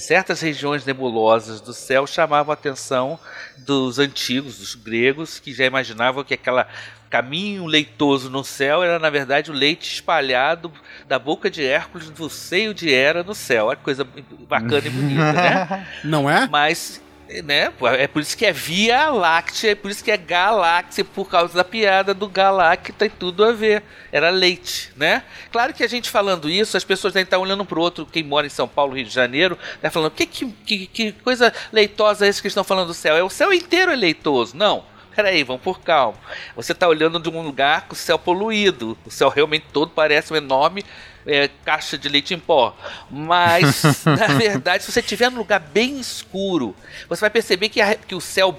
certas 0.00 0.40
regiões 0.40 0.84
nebulosas 0.84 1.60
do 1.60 1.72
céu 1.72 2.06
chamavam 2.06 2.50
a 2.50 2.54
atenção 2.54 3.18
dos 3.58 3.98
antigos, 3.98 4.58
dos 4.58 4.74
gregos, 4.74 5.38
que 5.38 5.52
já 5.52 5.64
imaginavam 5.64 6.24
que 6.24 6.34
aquele 6.34 6.64
caminho 7.08 7.66
leitoso 7.66 8.30
no 8.30 8.44
céu 8.44 8.82
era 8.82 8.98
na 8.98 9.10
verdade 9.10 9.50
o 9.50 9.54
leite 9.54 9.92
espalhado 9.92 10.72
da 11.08 11.18
boca 11.18 11.50
de 11.50 11.64
Hércules 11.64 12.08
do 12.08 12.30
seio 12.30 12.72
de 12.72 12.88
Hera 12.92 13.22
no 13.22 13.34
céu. 13.34 13.66
Olha 13.66 13.76
que 13.76 13.82
coisa 13.82 14.06
bacana 14.48 14.86
e 14.86 14.90
bonita, 14.90 15.32
né? 15.32 15.86
Não 16.04 16.30
é? 16.30 16.48
Mas 16.48 17.00
né? 17.44 17.72
É 17.98 18.06
por 18.08 18.20
isso 18.20 18.36
que 18.36 18.44
é 18.44 18.52
Via 18.52 19.08
Láctea, 19.08 19.70
é 19.70 19.74
por 19.74 19.90
isso 19.90 20.02
que 20.02 20.10
é 20.10 20.16
Galáxia, 20.16 21.04
por 21.04 21.28
causa 21.28 21.54
da 21.54 21.64
piada 21.64 22.12
do 22.12 22.28
Galacta 22.28 22.92
tem 22.92 23.08
tudo 23.08 23.44
a 23.44 23.52
ver. 23.52 23.82
Era 24.10 24.30
leite, 24.30 24.92
né? 24.96 25.22
Claro 25.52 25.72
que 25.72 25.84
a 25.84 25.88
gente 25.88 26.10
falando 26.10 26.50
isso, 26.50 26.76
as 26.76 26.84
pessoas 26.84 27.12
devem 27.12 27.24
estar 27.24 27.38
olhando 27.38 27.64
para 27.64 27.78
o 27.78 27.82
outro, 27.82 28.04
quem 28.04 28.24
mora 28.24 28.46
em 28.46 28.50
São 28.50 28.66
Paulo, 28.66 28.94
Rio 28.94 29.04
de 29.04 29.10
Janeiro, 29.10 29.56
né? 29.80 29.88
falando, 29.90 30.10
que, 30.10 30.26
que, 30.26 30.86
que 30.86 31.12
coisa 31.12 31.52
leitosa 31.72 32.26
é 32.26 32.28
essa 32.28 32.42
que 32.42 32.48
estão 32.48 32.64
falando 32.64 32.88
do 32.88 32.94
céu? 32.94 33.16
É 33.16 33.22
o 33.22 33.30
céu 33.30 33.52
inteiro 33.52 33.92
é 33.92 33.96
leitoso. 33.96 34.56
Não. 34.56 34.84
Peraí, 35.14 35.42
vamos 35.42 35.62
por 35.62 35.80
calma. 35.80 36.16
Você 36.54 36.72
está 36.72 36.88
olhando 36.88 37.18
de 37.18 37.28
um 37.28 37.42
lugar 37.42 37.86
com 37.86 37.94
o 37.94 37.96
céu 37.96 38.18
poluído. 38.18 38.96
O 39.04 39.10
céu 39.10 39.28
realmente 39.28 39.66
todo 39.72 39.90
parece 39.90 40.32
um 40.32 40.36
enorme 40.36 40.84
é, 41.26 41.48
caixa 41.64 41.96
de 41.98 42.08
leite 42.08 42.34
em 42.34 42.38
pó. 42.38 42.76
Mas, 43.10 44.04
na 44.04 44.26
verdade, 44.28 44.84
se 44.84 44.92
você 44.92 45.00
estiver 45.00 45.30
num 45.30 45.38
lugar 45.38 45.60
bem 45.60 45.98
escuro, 45.98 46.74
você 47.08 47.20
vai 47.20 47.30
perceber 47.30 47.68
que, 47.68 47.80
a, 47.80 47.94
que 47.94 48.14
o 48.14 48.20
céu 48.20 48.56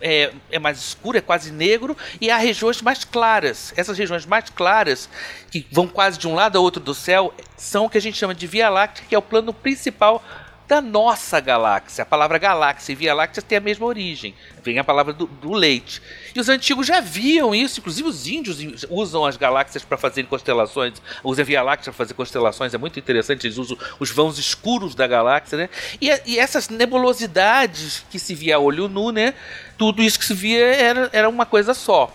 é, 0.00 0.32
é, 0.50 0.58
mais 0.58 0.78
escuro, 0.78 1.18
é 1.18 1.20
quase 1.20 1.52
negro, 1.52 1.96
e 2.20 2.30
há 2.30 2.36
regiões 2.36 2.80
mais 2.80 3.04
claras. 3.04 3.72
Essas 3.76 3.98
regiões 3.98 4.26
mais 4.26 4.48
claras, 4.50 5.08
que 5.50 5.66
vão 5.70 5.86
quase 5.86 6.18
de 6.18 6.26
um 6.26 6.34
lado 6.34 6.56
ao 6.56 6.64
outro 6.64 6.82
do 6.82 6.94
céu, 6.94 7.32
são 7.56 7.86
o 7.86 7.90
que 7.90 7.98
a 7.98 8.00
gente 8.00 8.16
chama 8.16 8.34
de 8.34 8.46
Via 8.46 8.68
Láctea, 8.68 9.04
que 9.08 9.14
é 9.14 9.18
o 9.18 9.22
plano 9.22 9.52
principal 9.52 10.22
da 10.66 10.80
nossa 10.80 11.40
galáxia. 11.40 12.02
A 12.02 12.06
palavra 12.06 12.38
galáxia 12.38 12.92
e 12.92 12.96
Via 12.96 13.14
Láctea 13.14 13.42
tem 13.42 13.58
a 13.58 13.60
mesma 13.60 13.84
origem. 13.84 14.34
Vem 14.62 14.78
a 14.78 14.84
palavra 14.84 15.12
do, 15.12 15.26
do 15.26 15.52
leite. 15.52 16.00
E 16.34 16.40
os 16.40 16.48
antigos 16.48 16.86
já 16.86 17.00
viam 17.00 17.54
isso, 17.54 17.80
inclusive 17.80 18.08
os 18.08 18.26
índios 18.26 18.86
usam 18.88 19.24
as 19.26 19.36
galáxias 19.36 19.84
para 19.84 19.98
fazer 19.98 20.24
constelações, 20.24 20.94
usam 21.22 21.42
a 21.42 21.46
Via 21.46 21.62
Láctea 21.62 21.92
para 21.92 21.98
fazer 21.98 22.14
constelações, 22.14 22.72
é 22.72 22.78
muito 22.78 22.98
interessante, 22.98 23.46
eles 23.46 23.58
usam 23.58 23.76
os 24.00 24.10
vãos 24.10 24.38
escuros 24.38 24.94
da 24.94 25.06
galáxia, 25.06 25.58
né? 25.58 25.68
E, 26.00 26.08
e 26.24 26.38
essas 26.38 26.68
nebulosidades 26.68 28.04
que 28.10 28.18
se 28.18 28.34
via 28.34 28.56
a 28.56 28.58
olho 28.58 28.88
nu, 28.88 29.10
né? 29.10 29.34
Tudo 29.76 30.02
isso 30.02 30.18
que 30.18 30.24
se 30.24 30.34
via 30.34 30.64
era, 30.74 31.10
era 31.12 31.28
uma 31.28 31.44
coisa 31.44 31.74
só. 31.74 32.10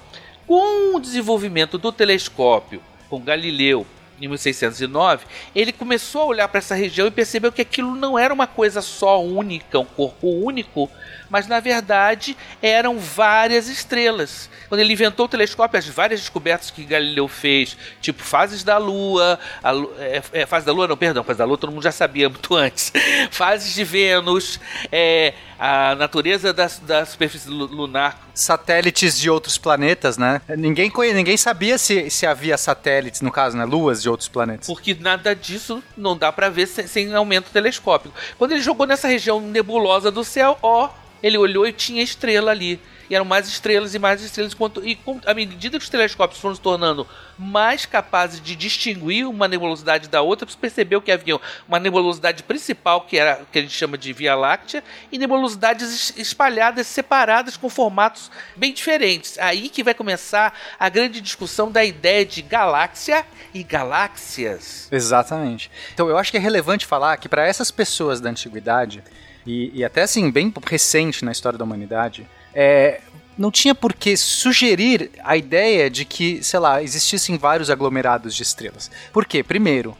Com 0.47 0.95
o 0.95 0.99
desenvolvimento 0.99 1.77
do 1.77 1.91
telescópio, 1.91 2.81
com 3.09 3.21
Galileu, 3.21 3.85
em 4.21 4.27
1609, 4.27 5.25
ele 5.55 5.71
começou 5.71 6.23
a 6.23 6.25
olhar 6.25 6.47
para 6.47 6.59
essa 6.59 6.75
região 6.75 7.07
e 7.07 7.11
percebeu 7.11 7.51
que 7.51 7.61
aquilo 7.61 7.95
não 7.95 8.17
era 8.17 8.33
uma 8.33 8.47
coisa 8.47 8.81
só 8.81 9.23
única, 9.23 9.79
um 9.79 9.85
corpo 9.85 10.27
único, 10.27 10.89
mas 11.29 11.47
na 11.47 11.59
verdade 11.59 12.35
eram 12.61 12.99
várias 12.99 13.67
estrelas. 13.67 14.49
Quando 14.67 14.81
ele 14.81 14.93
inventou 14.93 15.25
o 15.25 15.29
telescópio, 15.29 15.79
as 15.79 15.87
várias 15.87 16.19
descobertas 16.19 16.69
que 16.69 16.83
Galileu 16.83 17.27
fez, 17.27 17.75
tipo 18.01 18.21
fases 18.23 18.63
da 18.63 18.77
Lua, 18.77 19.39
a, 19.63 19.71
é, 19.99 20.21
é, 20.33 20.45
fase 20.45 20.65
da 20.65 20.71
Lua, 20.71 20.87
não, 20.87 20.97
perdão, 20.97 21.23
fase 21.23 21.39
da 21.39 21.45
Lua 21.45 21.57
todo 21.57 21.71
mundo 21.71 21.83
já 21.83 21.91
sabia 21.91 22.29
muito 22.29 22.55
antes, 22.55 22.93
fases 23.31 23.73
de 23.73 23.83
Vênus, 23.83 24.59
é, 24.91 25.33
a 25.59 25.93
natureza 25.95 26.53
da, 26.53 26.69
da 26.83 27.05
superfície 27.05 27.49
lunar. 27.49 28.29
Satélites 28.33 29.19
de 29.19 29.29
outros 29.29 29.57
planetas, 29.57 30.17
né? 30.17 30.41
Ninguém, 30.57 30.89
ninguém 31.13 31.35
sabia 31.35 31.77
se, 31.77 32.09
se 32.09 32.25
havia 32.25 32.57
satélites, 32.57 33.19
no 33.19 33.29
caso, 33.29 33.57
né? 33.57 33.65
Luas 33.65 34.01
de 34.01 34.09
outros 34.09 34.29
planetas. 34.29 34.67
Porque 34.67 34.95
nada 34.97 35.35
disso 35.35 35.83
não 35.97 36.17
dá 36.17 36.31
para 36.31 36.47
ver 36.49 36.67
sem, 36.67 36.87
sem 36.87 37.13
aumento 37.13 37.49
telescópico. 37.51 38.15
Quando 38.37 38.53
ele 38.53 38.61
jogou 38.61 38.87
nessa 38.87 39.09
região 39.09 39.41
nebulosa 39.41 40.09
do 40.09 40.23
céu, 40.23 40.57
ó, 40.61 40.89
ele 41.21 41.37
olhou 41.37 41.67
e 41.67 41.73
tinha 41.73 42.01
estrela 42.01 42.51
ali. 42.51 42.79
E 43.09 43.15
eram 43.15 43.25
mais 43.25 43.47
estrelas 43.47 43.95
e 43.95 43.99
mais 43.99 44.21
estrelas. 44.21 44.55
E 44.83 44.95
com, 44.95 45.19
à 45.25 45.33
medida 45.33 45.79
que 45.79 45.83
os 45.83 45.89
telescópios 45.89 46.39
foram 46.39 46.53
se 46.53 46.61
tornando 46.61 47.07
mais 47.39 47.85
capazes 47.85 48.39
de 48.39 48.55
distinguir 48.55 49.27
uma 49.27 49.47
nebulosidade 49.47 50.07
da 50.07 50.21
outra, 50.21 50.47
você 50.47 50.55
percebeu 50.55 51.01
que 51.01 51.11
havia 51.11 51.39
uma 51.67 51.79
nebulosidade 51.79 52.43
principal, 52.43 53.01
que 53.01 53.17
era 53.17 53.41
que 53.51 53.57
a 53.57 53.61
gente 53.63 53.73
chama 53.73 53.97
de 53.97 54.13
Via 54.13 54.35
Láctea, 54.35 54.83
e 55.11 55.17
nebulosidades 55.17 56.15
espalhadas, 56.17 56.85
separadas, 56.85 57.57
com 57.57 57.67
formatos 57.67 58.29
bem 58.55 58.73
diferentes. 58.73 59.39
Aí 59.39 59.69
que 59.69 59.83
vai 59.83 59.95
começar 59.95 60.53
a 60.79 60.87
grande 60.87 61.19
discussão 61.19 61.71
da 61.71 61.83
ideia 61.83 62.23
de 62.23 62.43
galáxia 62.43 63.25
e 63.55 63.63
galáxias. 63.63 64.87
Exatamente. 64.91 65.71
Então 65.95 66.07
eu 66.09 66.17
acho 66.17 66.29
que 66.29 66.37
é 66.37 66.39
relevante 66.39 66.85
falar 66.85 67.17
que 67.17 67.27
para 67.27 67.47
essas 67.47 67.71
pessoas 67.71 68.21
da 68.21 68.29
antiguidade 68.29 69.03
e, 69.49 69.71
e 69.73 69.83
até 69.83 70.03
assim, 70.03 70.29
bem 70.29 70.53
recente 70.67 71.25
na 71.25 71.31
história 71.31 71.57
da 71.57 71.65
humanidade, 71.65 72.27
é, 72.53 73.01
não 73.35 73.49
tinha 73.49 73.73
por 73.73 73.93
que 73.93 74.15
sugerir 74.15 75.09
a 75.23 75.35
ideia 75.35 75.89
de 75.89 76.05
que, 76.05 76.43
sei 76.43 76.59
lá, 76.59 76.83
existissem 76.83 77.35
vários 77.35 77.71
aglomerados 77.71 78.35
de 78.35 78.43
estrelas. 78.43 78.91
Por 79.11 79.25
quê? 79.25 79.41
Primeiro, 79.41 79.97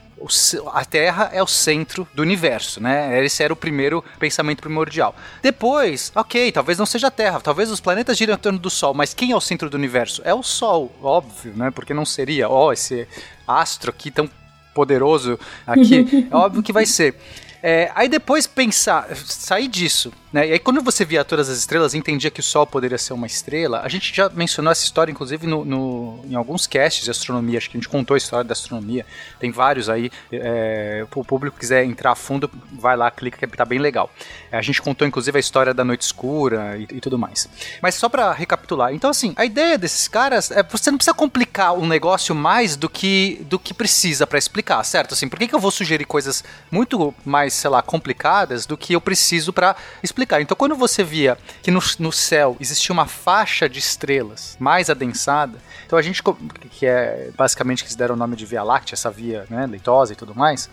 a 0.72 0.84
Terra 0.84 1.30
é 1.32 1.42
o 1.42 1.48
centro 1.48 2.06
do 2.14 2.22
universo, 2.22 2.80
né? 2.80 3.24
Esse 3.24 3.42
era 3.42 3.52
o 3.52 3.56
primeiro 3.56 4.04
pensamento 4.20 4.60
primordial. 4.60 5.16
Depois, 5.42 6.12
ok, 6.14 6.52
talvez 6.52 6.78
não 6.78 6.86
seja 6.86 7.08
a 7.08 7.10
Terra, 7.10 7.40
talvez 7.40 7.70
os 7.72 7.80
planetas 7.80 8.16
giram 8.16 8.34
em 8.34 8.38
torno 8.38 8.58
do 8.58 8.70
Sol, 8.70 8.94
mas 8.94 9.14
quem 9.14 9.32
é 9.32 9.36
o 9.36 9.40
centro 9.40 9.68
do 9.68 9.76
universo? 9.76 10.22
É 10.24 10.34
o 10.34 10.44
Sol, 10.44 10.94
óbvio, 11.02 11.54
né? 11.56 11.72
Porque 11.72 11.92
não 11.92 12.04
seria, 12.04 12.48
ó, 12.48 12.66
oh, 12.68 12.72
esse 12.72 13.08
astro 13.48 13.90
aqui 13.90 14.12
tão 14.12 14.30
poderoso 14.72 15.40
aqui, 15.66 16.28
é 16.30 16.36
óbvio 16.36 16.62
que 16.62 16.72
vai 16.72 16.86
ser. 16.86 17.16
É, 17.62 17.90
aí 17.94 18.08
depois 18.08 18.46
pensar, 18.46 19.06
sair 19.14 19.68
disso, 19.68 20.12
né? 20.32 20.48
E 20.48 20.52
aí 20.52 20.58
quando 20.58 20.80
você 20.80 21.04
via 21.04 21.24
todas 21.24 21.48
as 21.48 21.58
estrelas 21.58 21.94
entendia 21.94 22.30
que 22.30 22.40
o 22.40 22.42
Sol 22.42 22.66
poderia 22.66 22.96
ser 22.96 23.12
uma 23.12 23.26
estrela, 23.26 23.80
a 23.82 23.88
gente 23.88 24.14
já 24.14 24.28
mencionou 24.30 24.70
essa 24.70 24.84
história, 24.84 25.10
inclusive, 25.10 25.46
no, 25.46 25.64
no 25.64 26.20
em 26.28 26.34
alguns 26.34 26.66
casts 26.66 27.04
de 27.04 27.10
astronomia, 27.10 27.58
acho 27.58 27.68
que 27.68 27.76
a 27.76 27.80
gente 27.80 27.88
contou 27.88 28.14
a 28.14 28.18
história 28.18 28.44
da 28.44 28.52
astronomia, 28.52 29.04
tem 29.38 29.50
vários 29.50 29.88
aí, 29.88 30.10
é, 30.32 31.04
o 31.14 31.24
público 31.24 31.58
quiser 31.58 31.84
entrar 31.84 32.12
a 32.12 32.14
fundo, 32.14 32.50
vai 32.72 32.96
lá, 32.96 33.10
clica 33.10 33.46
que 33.46 33.56
tá 33.56 33.64
bem 33.64 33.78
legal. 33.78 34.10
É, 34.50 34.56
a 34.56 34.62
gente 34.62 34.80
contou, 34.80 35.06
inclusive, 35.06 35.36
a 35.36 35.40
história 35.40 35.74
da 35.74 35.84
noite 35.84 36.02
escura 36.02 36.76
e, 36.78 36.84
e 36.84 37.00
tudo 37.00 37.18
mais. 37.18 37.48
Mas 37.82 37.94
só 37.94 38.08
para 38.08 38.32
recapitular, 38.32 38.94
então 38.94 39.10
assim, 39.10 39.34
a 39.36 39.44
ideia 39.44 39.76
desses 39.76 40.08
caras 40.08 40.50
é 40.50 40.62
você 40.62 40.90
não 40.90 40.98
precisa 40.98 41.14
complicar 41.14 41.74
um 41.74 41.86
negócio 41.86 42.34
mais 42.34 42.76
do 42.76 42.88
que, 42.88 43.44
do 43.48 43.58
que 43.58 43.74
precisa 43.74 44.26
para 44.26 44.38
explicar, 44.38 44.82
certo? 44.84 45.12
Assim, 45.12 45.28
por 45.28 45.38
que, 45.38 45.48
que 45.48 45.54
eu 45.54 45.60
vou 45.60 45.70
sugerir 45.70 46.04
coisas 46.04 46.44
muito 46.70 47.12
mais 47.24 47.49
mais, 47.50 47.54
sei 47.54 47.70
lá, 47.70 47.82
complicadas 47.82 48.64
do 48.64 48.76
que 48.76 48.92
eu 48.92 49.00
preciso 49.00 49.52
para 49.52 49.74
explicar. 50.02 50.40
Então, 50.40 50.56
quando 50.56 50.76
você 50.76 51.02
via 51.02 51.36
que 51.62 51.70
no, 51.70 51.80
no 51.98 52.12
céu 52.12 52.56
existia 52.60 52.92
uma 52.92 53.06
faixa 53.06 53.68
de 53.68 53.78
estrelas 53.78 54.56
mais 54.60 54.88
adensada, 54.88 55.58
então 55.84 55.98
a 55.98 56.02
gente, 56.02 56.22
que 56.70 56.86
é 56.86 57.30
basicamente 57.36 57.82
que 57.82 57.88
eles 57.88 57.96
deram 57.96 58.14
o 58.14 58.18
nome 58.18 58.36
de 58.36 58.46
Via 58.46 58.62
Láctea, 58.62 58.94
essa 58.94 59.10
via 59.10 59.44
né, 59.50 59.66
leitosa 59.66 60.12
e 60.12 60.16
tudo 60.16 60.34
mais, 60.34 60.70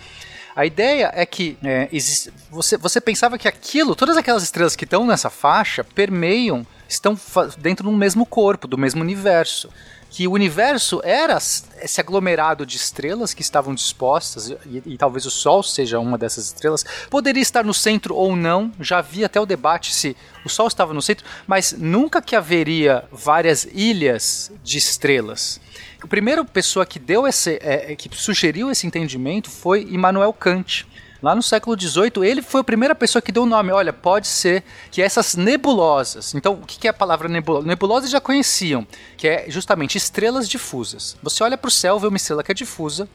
a 0.56 0.66
ideia 0.66 1.12
é 1.14 1.26
que 1.26 1.58
é, 1.64 1.88
existe, 1.92 2.32
você, 2.50 2.78
você 2.78 3.02
pensava 3.02 3.38
que 3.38 3.48
aquilo, 3.48 3.96
todas 3.96 4.18
aquelas 4.18 4.44
estrelas 4.44 4.76
que 4.76 4.86
estão 4.86 5.06
nessa 5.06 5.30
faixa, 5.30 5.84
permeiam, 5.84 6.66
estão 6.88 7.18
dentro 7.58 7.90
do 7.90 7.96
mesmo 7.96 8.26
corpo, 8.26 8.68
do 8.68 8.78
mesmo 8.78 9.02
universo 9.02 9.70
que 10.10 10.28
o 10.28 10.32
universo 10.32 11.02
era 11.04 11.38
esse 11.38 12.00
aglomerado 12.00 12.66
de 12.66 12.78
estrelas 12.78 13.34
que 13.34 13.42
estavam 13.42 13.76
dispostas, 13.76 14.50
e, 14.50 14.82
e, 14.86 14.98
talvez 14.98 15.26
o 15.26 15.32
Sol 15.32 15.62
seja 15.62 16.00
uma 16.00 16.18
dessas 16.18 16.48
estrelas, 16.48 16.86
poderia 17.10 17.42
estar 17.42 17.64
no 17.64 17.74
centro 17.74 18.16
ou 18.16 18.36
não, 18.36 18.72
já 18.80 19.00
havia 19.00 19.26
até 19.26 19.40
o 19.40 19.46
debate 19.46 19.94
se 19.94 20.16
o 20.46 20.50
Sol 20.50 20.68
estava 20.68 20.94
no 20.94 21.02
centro, 21.02 21.26
mas 21.46 21.74
nunca 21.78 22.22
que 22.22 22.36
haveria 22.36 23.04
várias 23.12 23.68
ilhas 23.72 24.52
de 24.64 24.78
estrelas. 24.78 25.60
A 26.02 26.08
primeira 26.08 26.44
pessoa 26.46 26.86
que 26.86 27.00
deu 27.00 27.28
esse, 27.28 27.60
é, 27.62 27.96
que 27.96 28.10
sugeriu 28.16 28.72
esse 28.72 28.88
entendimento 28.88 29.50
foi 29.50 29.82
Immanuel 29.84 30.32
Kant. 30.32 30.88
Lá 31.22 31.36
no 31.36 31.42
século 31.42 31.80
XVIII, 31.80 32.24
ele 32.24 32.42
foi 32.42 32.62
a 32.62 32.64
primeira 32.64 32.94
pessoa 32.94 33.22
que 33.22 33.32
deu 33.32 33.44
o 33.44 33.46
nome. 33.46 33.72
Olha, 33.72 33.92
pode 33.92 34.28
ser 34.28 34.64
que 34.92 35.02
essas 35.02 35.36
nebulosas. 35.36 36.36
Então, 36.36 36.54
o 36.54 36.66
que 36.66 36.88
é 36.88 36.92
a 36.92 36.94
palavra 36.94 37.28
nebulosa? 37.28 37.66
Nebulosas 37.66 38.10
já 38.10 38.22
conheciam, 38.22 38.86
que 39.16 39.28
é 39.28 39.46
justamente 39.50 39.98
estrelas 39.98 40.48
difusas. 40.48 41.18
Você 41.24 41.44
olha 41.44 41.58
para 41.58 41.68
o 41.68 41.72
céu, 41.72 42.00
vê 42.00 42.08
uma 42.08 42.18
estrela 42.18 42.44
que 42.44 42.52
é 42.52 42.56
difusa, 42.56 43.10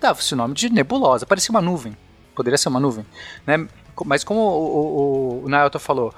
dava-se 0.00 0.34
o 0.34 0.36
nome 0.36 0.54
de 0.54 0.70
nebulosa. 0.70 1.26
Parecia 1.26 1.50
uma 1.50 1.60
nuvem. 1.60 1.96
Poderia 2.34 2.58
ser 2.58 2.68
uma 2.68 2.80
nuvem. 2.80 3.04
Né? 3.46 3.66
Mas 4.04 4.22
como 4.22 4.40
o, 4.40 5.42
o, 5.42 5.44
o 5.44 5.48
Nailton 5.48 5.78
falou, 5.78 6.14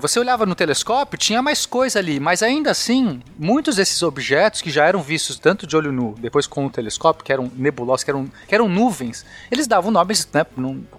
você 0.00 0.18
olhava 0.18 0.46
no 0.46 0.54
telescópio, 0.54 1.18
tinha 1.18 1.42
mais 1.42 1.66
coisa 1.66 1.98
ali, 1.98 2.18
mas 2.18 2.42
ainda 2.42 2.70
assim, 2.70 3.22
muitos 3.38 3.76
desses 3.76 4.02
objetos 4.02 4.62
que 4.62 4.70
já 4.70 4.84
eram 4.84 5.02
vistos 5.02 5.38
tanto 5.38 5.66
de 5.66 5.76
olho 5.76 5.92
nu, 5.92 6.14
depois 6.18 6.46
com 6.46 6.66
o 6.66 6.70
telescópio, 6.70 7.24
que 7.24 7.32
eram 7.32 7.50
nebulosas, 7.54 8.02
que 8.02 8.10
eram, 8.10 8.26
que 8.48 8.54
eram 8.54 8.68
nuvens, 8.68 9.24
eles 9.50 9.66
davam 9.66 9.90
nomes, 9.90 10.28
né? 10.32 10.46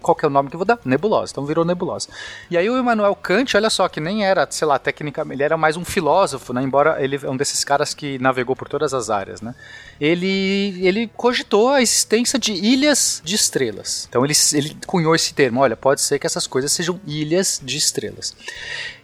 qual 0.02 0.16
que 0.16 0.26
é 0.26 0.28
o 0.28 0.32
nome 0.32 0.50
que 0.50 0.56
eu 0.56 0.60
vou 0.60 0.66
dar? 0.66 0.80
Nebulosa, 0.86 1.32
então 1.32 1.46
virou 1.46 1.66
nebulosa. 1.66 2.10
E 2.52 2.58
aí 2.58 2.70
o 2.70 2.78
Immanuel 2.78 3.16
Kant, 3.16 3.56
olha 3.56 3.70
só, 3.70 3.90
que 3.90 4.00
nem 4.00 4.26
era, 4.26 4.48
sei 4.50 4.68
lá, 4.68 4.78
tecnicamente, 4.78 5.38
ele 5.38 5.44
era 5.44 5.58
mais 5.58 5.76
um 5.76 5.84
filósofo, 5.84 6.54
né? 6.54 6.62
Embora 6.62 7.04
ele 7.04 7.20
é 7.22 7.30
um 7.30 7.38
desses 7.38 7.64
caras 7.64 7.94
que 7.94 8.20
navegou 8.20 8.56
por 8.56 8.70
todas 8.70 8.94
as 8.94 9.10
áreas, 9.10 9.42
né? 9.42 9.56
Ele, 10.00 10.78
ele 10.86 11.10
cogitou 11.16 11.70
a 11.70 11.82
existência 11.82 12.38
de 12.38 12.54
ilhas 12.54 13.22
de 13.24 13.36
estrelas. 13.36 14.06
Então 14.10 14.24
ele, 14.24 14.34
ele 14.54 14.78
cunhou 14.86 15.16
esse 15.16 15.34
termo, 15.34 15.60
olha, 15.60 15.76
pode 15.76 16.02
ser 16.02 16.20
que 16.20 16.28
essas 16.28 16.46
coisas 16.46 16.72
sejam 16.72 17.00
ilhas 17.06 17.60
de 17.64 17.78
estrelas. 17.78 18.36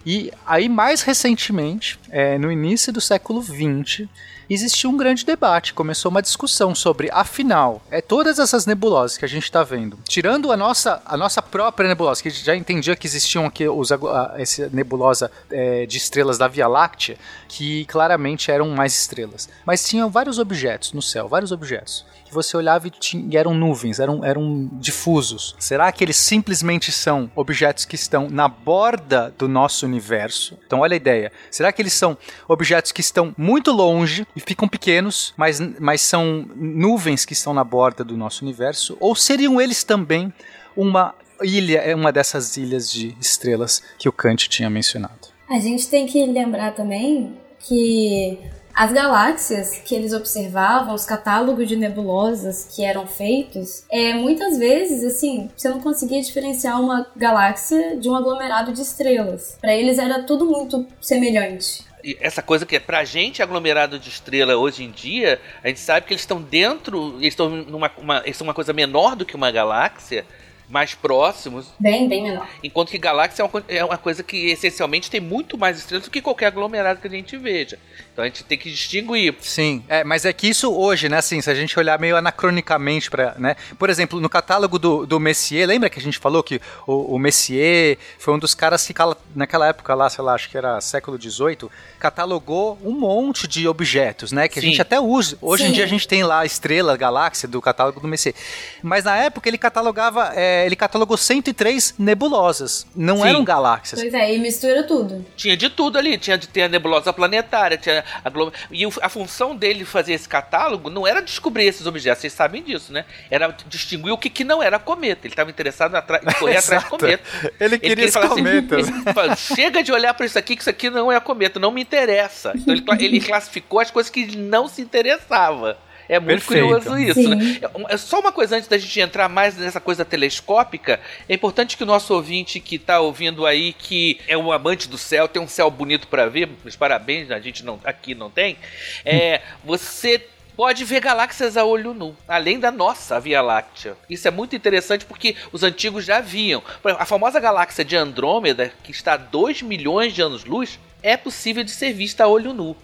E 0.06 0.32
aí, 0.46 0.68
mais 0.68 1.02
recentemente, 1.02 2.00
é, 2.10 2.38
no 2.38 2.52
início 2.52 2.92
do 2.92 3.00
século 3.00 3.42
XX, 3.42 4.08
existiu 4.54 4.90
um 4.90 4.98
grande 4.98 5.26
debate, 5.26 5.74
começou 5.74 6.12
uma 6.12 6.22
discussão 6.22 6.74
sobre, 6.74 7.10
afinal, 7.12 7.82
é 7.90 8.02
todas 8.02 8.40
essas 8.40 8.66
nebulosas 8.66 9.18
que 9.18 9.26
a 9.26 9.28
gente 9.28 9.44
está 9.44 9.64
vendo, 9.64 9.98
tirando 10.08 10.52
a 10.52 10.58
nossa, 10.58 11.02
a 11.06 11.18
nossa 11.18 11.42
própria 11.42 11.88
nebulosa, 11.88 12.22
que 12.22 12.30
já 12.30 12.56
entendia 12.56 12.96
que 12.96 13.08
existiam 13.08 13.46
aqui 13.46 13.68
os, 13.68 13.92
a, 13.92 14.36
essa 14.38 14.70
nebulosa 14.72 15.32
é, 15.50 15.86
de 15.86 15.98
estrelas 15.98 16.38
da 16.38 16.48
Via 16.48 16.68
Láctea, 16.68 17.18
que 17.48 17.86
claramente 17.86 18.52
eram 18.52 18.70
mais 18.70 18.94
estrelas, 18.94 19.50
mas 19.66 19.88
tinham 19.88 20.10
vários 20.10 20.40
objetos 20.40 20.94
no 20.94 21.02
céu, 21.02 21.28
vários 21.28 21.52
objetos 21.52 22.06
você 22.34 22.58
olhava 22.58 22.88
e, 22.88 22.92
tinha, 22.92 23.26
e 23.30 23.38
eram 23.38 23.54
nuvens, 23.54 24.00
eram, 24.00 24.24
eram 24.24 24.70
difusos. 24.74 25.56
Será 25.60 25.92
que 25.92 26.04
eles 26.04 26.18
simplesmente 26.18 26.92
são 26.92 27.32
objetos 27.36 27.86
que 27.86 27.96
estão 27.96 28.30
na 28.30 28.48
borda 28.48 29.34
do 29.38 29.48
nosso 29.48 29.86
universo. 29.86 30.58
Então, 30.66 30.80
olha 30.80 30.94
a 30.94 30.98
ideia. 30.98 31.32
Será 31.52 31.72
que 31.72 31.82
eles 31.82 31.94
são 31.94 32.18
objetos 32.48 32.92
que 32.92 33.02
estão 33.02 33.34
muito 33.38 33.72
longe 33.72 34.26
e 34.36 34.40
ficam 34.40 34.68
pequenos, 34.68 35.34
mas, 35.38 35.60
mas 35.80 36.02
são 36.02 36.48
nuvens 36.56 37.26
que 37.26 37.34
estão 37.34 37.54
na 37.54 37.64
borda 37.64 38.04
do 38.04 38.18
nosso 38.18 38.44
universo? 38.44 38.98
Ou 39.00 39.16
seriam 39.16 39.62
eles 39.62 39.84
também 39.84 40.34
uma 40.76 41.14
ilha, 41.42 41.80
é 41.80 41.96
uma 41.96 42.12
dessas 42.12 42.58
ilhas 42.58 42.92
de 42.92 43.16
estrelas 43.20 43.84
que 43.98 44.10
o 44.10 44.12
Kant 44.12 44.50
tinha 44.50 44.70
mencionado? 44.70 45.34
A 45.50 45.60
gente 45.60 45.88
tem 45.88 46.06
que 46.06 46.26
lembrar 46.26 46.74
também 46.74 47.38
que 47.60 48.40
as 48.74 48.92
galáxias 48.92 49.78
que 49.86 49.94
eles 49.94 50.14
observavam, 50.14 50.96
os 50.96 51.06
catálogos 51.06 51.68
de 51.68 51.76
nebulosas 51.76 52.68
que 52.76 52.84
eram 52.84 53.06
feitos, 53.06 53.84
é, 53.92 54.14
muitas 54.14 54.58
vezes, 54.58 55.04
assim, 55.04 55.50
você 55.56 55.70
não 55.70 55.80
conseguia 55.80 56.22
diferenciar 56.22 56.82
uma 56.82 57.06
galáxia 57.16 57.96
de 57.98 58.10
um 58.10 58.16
aglomerado 58.16 58.74
de 58.74 58.82
estrelas. 58.82 59.58
Para 59.62 59.76
eles 59.76 60.00
era 60.00 60.24
tudo 60.24 60.46
muito 60.46 60.88
semelhante. 61.00 61.84
Essa 62.20 62.42
coisa 62.42 62.66
que 62.66 62.76
é 62.76 62.80
pra 62.80 63.06
gente 63.06 63.42
aglomerado 63.42 63.98
de 63.98 64.10
estrela 64.10 64.58
hoje 64.58 64.84
em 64.84 64.92
dia, 64.92 65.40
a 65.64 65.70
gente 65.70 65.80
sabe 65.80 66.06
que 66.06 66.14
eles 66.14 66.22
estão 66.22 66.42
dentro, 66.42 67.16
eles 67.20 67.34
estão 67.34 67.50
numa 67.50 67.90
uma, 67.98 68.22
eles 68.26 68.36
são 68.36 68.46
uma 68.46 68.54
coisa 68.54 68.74
menor 68.74 69.16
do 69.16 69.26
que 69.26 69.36
uma 69.36 69.50
galáxia, 69.52 70.26
mais 70.74 70.96
próximos. 70.96 71.68
Bem, 71.80 72.10
bem 72.10 72.24
menor. 72.24 72.48
Enquanto 72.64 72.90
que 72.90 72.98
galáxia 72.98 73.44
é 73.44 73.46
uma, 73.46 73.64
é 73.68 73.86
uma 73.86 73.98
coisa 73.98 74.24
que 74.24 74.50
essencialmente 74.50 75.10
tem 75.10 75.22
muito 75.22 75.56
mais 75.56 75.78
estrelas 75.78 76.06
do 76.06 76.12
que 76.12 76.20
qualquer 76.20 76.48
aglomerado 76.48 77.00
que 77.00 77.08
a 77.08 77.12
gente 77.12 77.38
veja. 77.38 77.78
Então 78.12 78.24
a 78.24 78.28
gente 78.28 78.44
tem 78.44 78.58
que 78.58 78.70
distinguir. 78.70 79.36
Sim, 79.40 79.84
é, 79.88 80.04
mas 80.04 80.26
é 80.26 80.34
que 80.34 80.48
isso 80.48 80.72
hoje, 80.74 81.08
né, 81.10 81.18
assim, 81.18 81.42
se 81.42 81.50
a 81.50 81.54
gente 81.54 81.78
olhar 81.78 82.00
meio 82.00 82.16
anacronicamente 82.16 83.10
para, 83.10 83.36
né, 83.38 83.56
por 83.78 83.90
exemplo, 83.90 84.20
no 84.20 84.30
catálogo 84.30 84.80
do, 84.80 85.06
do 85.06 85.20
Messier, 85.20 85.68
lembra 85.68 85.90
que 85.90 86.00
a 86.00 86.02
gente 86.02 86.18
falou 86.18 86.42
que 86.42 86.60
o, 86.88 87.16
o 87.16 87.20
Messier 87.20 87.98
foi 88.18 88.34
um 88.34 88.40
dos 88.40 88.56
caras 88.56 88.86
que 88.86 88.94
naquela 89.36 89.68
época 89.68 89.94
lá, 89.94 90.10
sei 90.10 90.24
lá, 90.24 90.34
acho 90.34 90.50
que 90.50 90.58
era 90.58 90.82
século 90.82 91.22
XVIII, 91.22 91.70
catalogou 92.00 92.80
um 92.84 92.92
monte 92.92 93.48
de 93.48 93.68
objetos, 93.68 94.32
né, 94.32 94.48
que 94.48 94.58
a 94.58 94.62
Sim. 94.62 94.70
gente 94.70 94.82
até 94.82 95.00
usa. 95.00 95.38
Hoje 95.40 95.64
em 95.64 95.68
Sim. 95.68 95.74
dia 95.74 95.84
a 95.84 95.88
gente 95.88 96.08
tem 96.08 96.24
lá 96.24 96.40
a 96.40 96.46
estrela, 96.46 96.94
a 96.94 96.98
galáxia 96.98 97.48
do 97.48 97.62
catálogo 97.62 98.00
do 98.00 98.08
Messier. 98.08 98.34
Mas 98.82 99.04
na 99.04 99.18
época 99.18 99.50
ele 99.50 99.58
catalogava, 99.58 100.34
é, 100.36 100.63
ele 100.66 100.76
catalogou 100.76 101.18
103 101.18 101.96
nebulosas, 101.98 102.86
não 102.96 103.18
Sim. 103.22 103.28
eram 103.30 103.44
galáxias. 103.44 104.00
Pois 104.02 104.14
é, 104.14 104.36
e 104.36 104.40
mistura 104.40 104.84
tudo. 104.84 105.26
Tinha 105.36 105.56
de 105.58 105.70
tudo 105.70 105.98
ali, 105.98 106.18
tinha 106.18 106.38
de 106.38 106.48
ter 106.48 106.64
a 106.64 106.70
nebulosa 106.70 107.12
planetária, 107.14 107.78
tinha 107.78 108.04
a 108.24 108.30
glo- 108.30 108.52
E 108.72 108.84
a 109.02 109.10
função 109.10 109.56
dele 109.56 109.86
fazer 109.86 110.14
esse 110.14 110.28
catálogo 110.28 110.90
não 110.90 111.06
era 111.08 111.22
descobrir 111.22 111.66
esses 111.66 111.86
objetos, 111.86 112.22
vocês 112.22 112.34
sabem 112.34 112.62
disso, 112.64 112.92
né? 112.94 113.06
Era 113.30 113.56
distinguir 113.68 114.12
o 114.14 114.18
que, 114.18 114.30
que 114.30 114.44
não 114.44 114.62
era 114.62 114.80
cometa. 114.80 115.26
Ele 115.28 115.34
estava 115.34 115.50
interessado 115.50 115.96
atra- 115.96 116.22
em 116.24 116.34
correr 116.40 116.58
atrás 116.58 116.84
de 116.84 116.90
cometa. 116.90 117.24
Ele 117.60 117.78
queria 117.80 118.12
falar 118.12 118.26
assim, 118.28 118.36
cometas. 118.36 118.88
ele 118.88 119.14
fala, 119.14 119.36
Chega 119.36 119.84
de 119.84 119.92
olhar 119.92 120.14
para 120.14 120.26
isso 120.26 120.38
aqui, 120.40 120.56
que 120.56 120.62
isso 120.62 120.70
aqui 120.70 120.90
não 120.90 121.12
é 121.12 121.20
cometa, 121.20 121.60
não 121.60 121.72
me 121.72 121.82
interessa. 121.82 122.54
Então 122.56 122.74
ele, 122.74 122.84
ele 123.06 123.20
classificou 123.22 123.80
as 123.80 123.92
coisas 123.92 124.10
que 124.10 124.22
ele 124.22 124.38
não 124.38 124.68
se 124.68 124.82
interessava. 124.82 125.78
É 126.08 126.20
muito 126.20 126.46
Perfeito. 126.46 126.68
curioso 126.68 126.98
isso, 127.00 127.22
Sim. 127.22 127.36
né? 127.36 127.60
É 127.88 127.94
É 127.94 127.98
só 127.98 128.20
uma 128.20 128.32
coisa 128.32 128.56
antes 128.58 128.68
da 128.68 128.78
gente 128.78 129.00
entrar 129.00 129.30
mais 129.30 129.58
nessa 129.58 129.80
coisa 129.80 130.04
telescópica. 130.04 131.00
É 131.28 131.34
importante 131.34 131.78
que 131.78 131.84
o 131.84 131.86
nosso 131.86 132.14
ouvinte 132.14 132.60
que 132.60 132.76
está 132.76 133.00
ouvindo 133.00 133.46
aí, 133.46 133.74
que 133.74 134.20
é 134.28 134.38
um 134.38 134.52
amante 134.52 134.88
do 134.88 134.98
céu, 134.98 135.28
tem 135.28 135.42
um 135.42 135.48
céu 135.48 135.70
bonito 135.70 136.08
para 136.08 136.28
ver, 136.28 136.50
mas 136.64 136.76
parabéns, 136.76 137.32
a 137.32 137.40
gente 137.40 137.64
não, 137.64 137.80
aqui 137.84 138.14
não 138.14 138.30
tem. 138.30 138.58
É, 139.06 139.42
você 139.64 140.28
pode 140.56 140.86
ver 140.86 141.00
galáxias 141.00 141.58
a 141.58 141.64
olho 141.66 141.94
nu, 141.94 142.16
além 142.28 142.60
da 142.60 142.72
nossa 142.72 143.20
Via 143.20 143.42
Láctea. 143.42 143.96
Isso 144.10 144.28
é 144.28 144.32
muito 144.32 144.56
interessante 144.56 145.06
porque 145.06 145.36
os 145.52 145.64
antigos 145.64 146.06
já 146.06 146.22
viam. 146.22 146.62
Por 146.82 146.90
exemplo, 146.90 147.02
A 147.02 147.06
famosa 147.06 147.40
galáxia 147.40 147.84
de 147.84 147.96
Andrômeda, 147.96 148.72
que 148.84 148.92
está 148.92 149.14
a 149.14 149.18
2 149.18 149.62
milhões 149.62 150.14
de 150.14 150.22
anos-luz, 150.22 150.80
é 151.02 151.18
possível 151.18 151.64
de 151.64 151.72
ser 151.72 151.94
vista 151.94 152.24
a 152.24 152.28
olho 152.28 152.54
nu. 152.54 152.76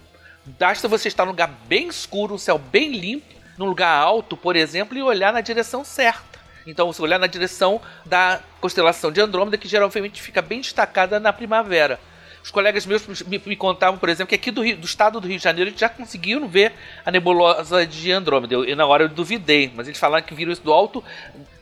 Basta 0.45 0.87
você 0.87 1.07
estar 1.07 1.25
num 1.25 1.31
lugar 1.31 1.49
bem 1.67 1.87
escuro, 1.87 2.33
um 2.33 2.37
céu 2.37 2.57
bem 2.57 2.91
limpo, 2.91 3.25
num 3.57 3.65
lugar 3.65 3.95
alto, 3.95 4.35
por 4.37 4.55
exemplo, 4.55 4.97
e 4.97 5.01
olhar 5.03 5.33
na 5.33 5.41
direção 5.41 5.83
certa. 5.83 6.39
Então, 6.65 6.91
você 6.91 7.01
olhar 7.01 7.19
na 7.19 7.27
direção 7.27 7.81
da 8.05 8.39
constelação 8.61 9.11
de 9.11 9.21
Andrômeda, 9.21 9.57
que 9.57 9.67
geralmente 9.67 10.21
fica 10.21 10.41
bem 10.41 10.61
destacada 10.61 11.19
na 11.19 11.33
primavera. 11.33 11.99
Os 12.43 12.51
colegas 12.51 12.85
meus 12.85 13.05
me, 13.23 13.55
contavam, 13.55 13.99
por 13.99 14.07
exemplo, 14.07 14.29
que 14.29 14.35
aqui 14.35 14.49
do, 14.49 14.61
Rio- 14.61 14.77
do 14.77 14.85
estado 14.85 15.19
do 15.19 15.27
Rio 15.27 15.37
de 15.37 15.43
Janeiro 15.43 15.69
eles 15.69 15.79
já 15.79 15.89
conseguiram 15.89 16.47
ver 16.47 16.73
a 17.05 17.11
nebulosa 17.11 17.85
de 17.85 18.11
Andrômeda. 18.11 18.55
Eu, 18.55 18.75
na 18.75 18.85
hora 18.85 19.03
eu 19.03 19.09
duvidei, 19.09 19.71
mas 19.75 19.87
eles 19.87 19.99
falaram 19.99 20.25
que 20.25 20.33
viram 20.33 20.51
isso 20.51 20.61
do 20.63 20.71
alto. 20.71 21.03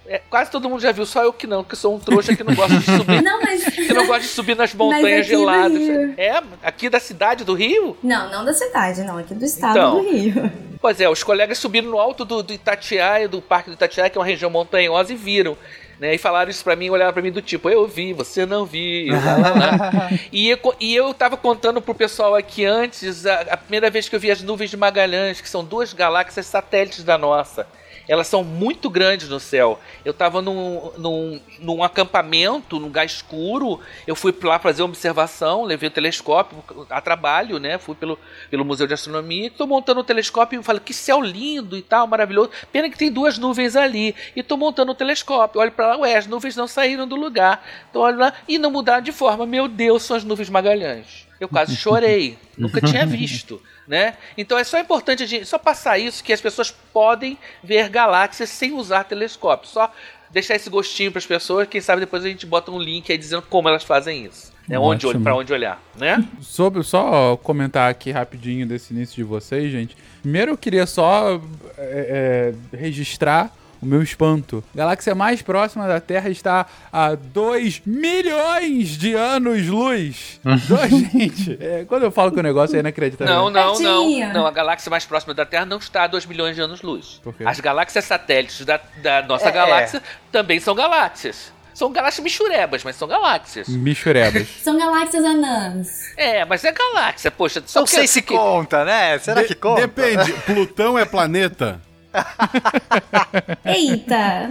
É, 0.08 0.22
quase 0.30 0.50
todo 0.50 0.70
mundo 0.70 0.80
já 0.80 0.92
viu, 0.92 1.06
só 1.06 1.24
eu 1.24 1.34
que 1.34 1.46
não, 1.46 1.64
que 1.64 1.76
sou 1.76 1.96
um 1.96 2.00
trouxa 2.00 2.36
que 2.36 2.44
não 2.44 2.56
gosta 2.56 2.78
de 2.78 2.86
subir. 2.98 3.22
Não, 3.22 3.42
mas. 3.42 3.64
que 3.66 3.94
não 3.94 4.08
gosta 4.08 4.22
de 4.22 4.28
subir 4.30 4.56
nas 4.56 4.74
montanhas 4.74 5.26
geladas. 5.28 5.78
Rio. 5.78 6.14
É, 6.18 6.42
aqui 6.64 6.90
da 6.90 7.00
cidade 7.00 7.44
do 7.44 7.54
Rio? 7.54 7.98
Não, 8.02 8.32
não 8.32 8.46
da 8.46 8.54
cidade, 8.54 9.04
não, 9.04 9.18
aqui 9.18 9.34
do 9.34 9.44
estado 9.44 9.78
Então. 9.78 10.02
do 10.02 10.10
Rio. 10.10 10.52
Pois 10.80 11.02
é, 11.02 11.10
os 11.10 11.24
colegas 11.24 11.58
subiram 11.58 11.90
no 11.90 12.00
alto 12.00 12.24
do, 12.24 12.42
do 12.42 12.54
Itatiaia, 12.54 13.28
do 13.28 13.42
Parque 13.42 13.70
do 13.70 13.74
Itatiaia, 13.74 14.10
que 14.10 14.18
é 14.18 14.22
uma 14.22 14.26
região 14.28 14.50
montanhosa, 14.50 15.12
e 15.12 15.16
viram. 15.16 15.58
Né, 16.00 16.14
e 16.14 16.18
falaram 16.20 16.52
isso 16.52 16.64
pra 16.64 16.76
mim, 16.76 16.92
olharam 16.92 17.12
pra 17.12 17.24
mim 17.24 17.32
do 17.32 17.42
tipo, 17.42 17.68
eu 17.72 17.88
vi, 17.88 18.14
você 18.14 18.46
não 18.46 18.68
viu. 18.68 19.16
e, 20.32 20.48
eu, 20.48 20.60
e 20.80 20.96
eu 20.96 21.12
tava 21.12 21.36
contando 21.36 21.82
pro 21.82 21.96
pessoal 21.96 22.36
aqui 22.36 22.64
antes, 22.66 23.26
a, 23.26 23.42
a 23.42 23.58
primeira 23.58 23.90
vez 23.90 24.08
que 24.08 24.16
eu 24.16 24.20
vi 24.20 24.30
as 24.30 24.44
nuvens 24.44 24.70
de 24.70 24.78
Magalhães, 24.78 25.42
que 25.42 25.50
são 25.50 25.66
duas 25.66 25.94
galáxias 25.94 26.46
satélites 26.46 27.04
da 27.04 27.18
nossa. 27.18 27.68
Elas 28.08 28.28
são 28.28 28.44
muito 28.44 28.90
grandes 28.90 29.28
no 29.28 29.40
céu. 29.40 29.80
Eu 30.06 30.14
tava 30.14 30.42
num, 30.42 30.92
num, 30.98 31.42
num 31.60 31.84
acampamento, 31.84 32.80
num 32.80 32.86
lugar 32.86 33.06
escuro. 33.06 33.80
Eu 34.06 34.16
fui 34.16 34.34
lá 34.44 34.58
fazer 34.60 34.82
uma 34.82 34.90
observação, 34.90 35.64
levei 35.64 35.90
o 35.90 35.92
telescópio 35.92 36.64
a 36.90 37.02
trabalho, 37.02 37.60
né? 37.60 37.78
Fui 37.78 37.96
pelo, 37.96 38.18
pelo 38.50 38.64
Museu 38.64 38.88
de 38.88 38.94
Astronomia. 38.94 39.52
Tô 39.52 39.68
montando 39.68 40.00
o 40.00 40.04
telescópio 40.04 40.60
e 40.60 40.64
falo, 40.64 40.80
que 40.80 40.94
céu 40.94 41.22
lindo 41.22 41.76
e 41.78 41.82
tal, 41.82 42.08
maravilhoso. 42.08 42.52
Pena 42.72 42.90
que 42.90 42.98
tem 42.98 43.12
duas 43.12 43.38
nuvens 43.38 43.76
ali. 43.76 44.16
E 44.36 44.42
tô 44.42 44.56
montando 44.56 44.92
o 44.92 44.96
telescópio. 44.96 45.60
Olho 45.60 45.72
para 45.72 45.88
lá, 45.88 45.98
ué, 45.98 46.16
as 46.16 46.28
nuvens 46.28 46.56
não 46.56 46.68
saíram 46.68 47.08
do 47.08 47.16
lugar. 47.16 47.66
Então 47.90 48.02
olho 48.02 48.18
lá 48.18 48.34
e 48.48 48.58
não 48.58 48.72
mudaram 48.72 49.02
de 49.02 49.12
forma. 49.12 49.46
Meu 49.46 49.68
Deus, 49.68 50.04
são 50.04 50.16
as 50.16 50.24
nuvens 50.24 50.50
Magalhães. 50.50 51.28
Eu 51.40 51.50
quase 51.50 51.76
chorei. 51.78 52.38
Nunca 52.58 52.82
tinha 52.82 53.06
visto. 53.06 53.62
Né? 53.88 54.16
Então 54.38 54.58
é 54.58 54.64
só 54.66 54.78
importante 54.80 55.24
a 55.24 55.26
gente 55.26 55.46
só 55.46 55.58
passar 55.58 55.98
isso 55.98 56.22
que 56.24 56.34
as 56.34 56.42
pessoas 56.42 56.70
podem 56.70 57.38
ver 57.64 57.88
galáxias 57.88 58.50
sem 58.50 58.74
usar 58.74 59.06
telescópio. 59.06 59.70
Só 59.70 59.92
deixar 60.30 60.56
esse 60.56 60.70
gostinho 60.70 61.12
para 61.12 61.20
as 61.20 61.26
pessoas. 61.26 61.68
Quem 61.68 61.80
sabe 61.80 62.02
depois 62.02 62.26
a 62.26 62.28
gente 62.28 62.46
bota 62.46 62.70
um 62.70 62.80
link 62.80 63.10
aí 63.12 63.18
dizendo 63.18 63.44
como 63.44 63.70
elas 63.70 63.84
fazem 63.84 64.26
isso. 64.26 64.52
Né? 64.68 64.78
Onde, 64.78 65.08
para 65.20 65.34
onde 65.34 65.54
olhar, 65.54 65.82
né? 65.98 66.28
Sobre, 66.42 66.84
só 66.84 67.38
comentar 67.38 67.90
aqui 67.90 68.12
rapidinho 68.12 68.68
desse 68.68 68.94
início 68.94 69.16
de 69.16 69.24
vocês, 69.24 69.72
gente. 69.72 69.96
Primeiro 70.22 70.52
eu 70.52 70.58
queria 70.58 70.86
só 70.86 71.42
é, 71.78 72.54
é, 72.74 72.78
registrar 72.78 73.56
o 73.82 73.86
meu 73.86 74.02
espanto. 74.02 74.64
A 74.74 74.78
galáxia 74.78 75.14
mais 75.16 75.42
próxima 75.42 75.88
da 75.88 76.00
Terra 76.00 76.30
está 76.30 76.66
a 76.92 77.16
2 77.16 77.82
milhões 77.86 78.90
de 78.98 79.14
anos-luz. 79.14 80.40
Dois, 80.68 80.90
gente. 80.90 81.58
é, 81.62 81.86
quando 81.88 82.04
eu 82.04 82.12
falo 82.12 82.32
que 82.32 82.40
o 82.40 82.44
negócio 82.44 82.76
é 82.76 82.80
inacreditável. 82.80 83.34
Não, 83.34 83.50
não, 83.50 83.80
não. 83.80 84.34
Não, 84.34 84.46
a 84.48 84.52
galáxia 84.52 84.90
mais 84.90 85.06
próxima 85.06 85.34
da 85.34 85.46
Terra 85.46 85.66
não 85.66 85.78
está 85.78 86.04
a 86.04 86.08
2 86.08 86.26
milhões 86.26 86.56
de 86.56 86.62
anos-luz. 86.62 87.22
As 87.46 87.60
galáxias 87.60 88.06
satélites 88.06 88.66
da, 88.66 88.80
da 89.02 89.22
nossa 89.24 89.50
É. 89.50 89.52
galáxia 89.52 90.02
também 90.32 90.60
são 90.60 90.74
galáxias. 90.76 91.56
São 91.74 91.92
galáxias 91.92 92.24
michurebas, 92.24 92.84
mas 92.84 92.96
são 92.96 93.08
galáxias. 93.08 93.68
Michurebas. 93.68 94.48
São 94.64 94.80
galáxias 94.80 95.24
anãs. 95.24 96.12
É, 96.18 96.44
mas 96.44 96.64
é 96.66 96.72
galáxia, 96.72 97.30
poxa. 97.30 97.62
Só 97.68 97.82
Não 97.82 97.86
sei 97.88 98.08
se 98.08 98.24
porque- 98.24 98.36
conta, 98.36 98.84
né? 98.84 99.20
Será 99.20 99.42
De- 99.44 99.48
que 99.50 99.54
conta? 99.54 99.82
Depende. 99.82 100.34
Plutão 100.48 100.98
é 100.98 101.06
planeta? 101.06 101.80
Eita! 103.66 104.50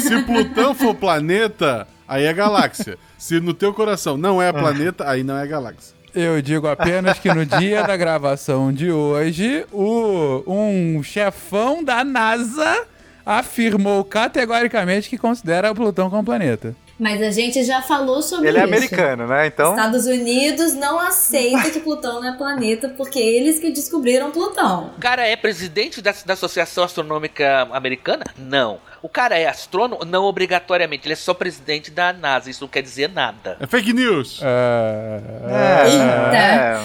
Se 0.00 0.22
Plutão 0.22 0.74
for 0.74 0.94
planeta, 0.94 1.86
aí 2.06 2.24
é 2.24 2.32
galáxia. 2.32 2.98
Se 3.18 3.40
no 3.40 3.54
teu 3.54 3.72
coração 3.72 4.16
não 4.16 4.40
é 4.40 4.52
planeta, 4.52 5.08
aí 5.08 5.22
não 5.22 5.36
é 5.36 5.46
galáxia. 5.46 5.94
Eu 6.14 6.42
digo 6.42 6.68
apenas 6.68 7.18
que 7.18 7.32
no 7.32 7.46
dia 7.46 7.82
da 7.84 7.96
gravação 7.96 8.70
de 8.72 8.90
hoje, 8.92 9.64
o, 9.72 10.42
um 10.46 11.02
chefão 11.02 11.82
da 11.82 12.04
NASA 12.04 12.86
afirmou 13.24 14.04
categoricamente 14.04 15.08
que 15.08 15.16
considera 15.16 15.70
o 15.70 15.74
Plutão 15.74 16.10
como 16.10 16.24
planeta. 16.24 16.74
Mas 17.02 17.20
a 17.20 17.32
gente 17.32 17.64
já 17.64 17.82
falou 17.82 18.22
sobre 18.22 18.46
Ele 18.46 18.58
é 18.58 18.60
isso. 18.64 18.72
americano, 18.72 19.26
né? 19.26 19.48
Então. 19.48 19.72
Estados 19.72 20.06
Unidos 20.06 20.72
não 20.74 21.00
aceita 21.00 21.68
que 21.68 21.80
Plutão 21.80 22.20
não 22.22 22.32
é 22.32 22.36
planeta 22.36 22.88
porque 22.90 23.18
eles 23.18 23.58
que 23.58 23.72
descobriram 23.72 24.30
Plutão. 24.30 24.92
O 24.96 25.00
cara 25.00 25.26
é 25.26 25.34
presidente 25.34 26.00
da, 26.00 26.14
da 26.24 26.34
Associação 26.34 26.84
Astronômica 26.84 27.68
Americana? 27.72 28.24
Não. 28.38 28.78
O 29.02 29.08
cara 29.08 29.36
é 29.36 29.48
astrônomo? 29.48 30.04
Não 30.04 30.22
obrigatoriamente. 30.22 31.04
Ele 31.08 31.14
é 31.14 31.16
só 31.16 31.34
presidente 31.34 31.90
da 31.90 32.12
NASA. 32.12 32.48
Isso 32.48 32.62
não 32.62 32.68
quer 32.68 32.82
dizer 32.82 33.08
nada. 33.08 33.56
É 33.58 33.66
fake 33.66 33.92
news. 33.92 34.38
É, 34.40 35.20
É, 35.48 35.88
Eita. 35.88 36.36
é. 36.36 36.80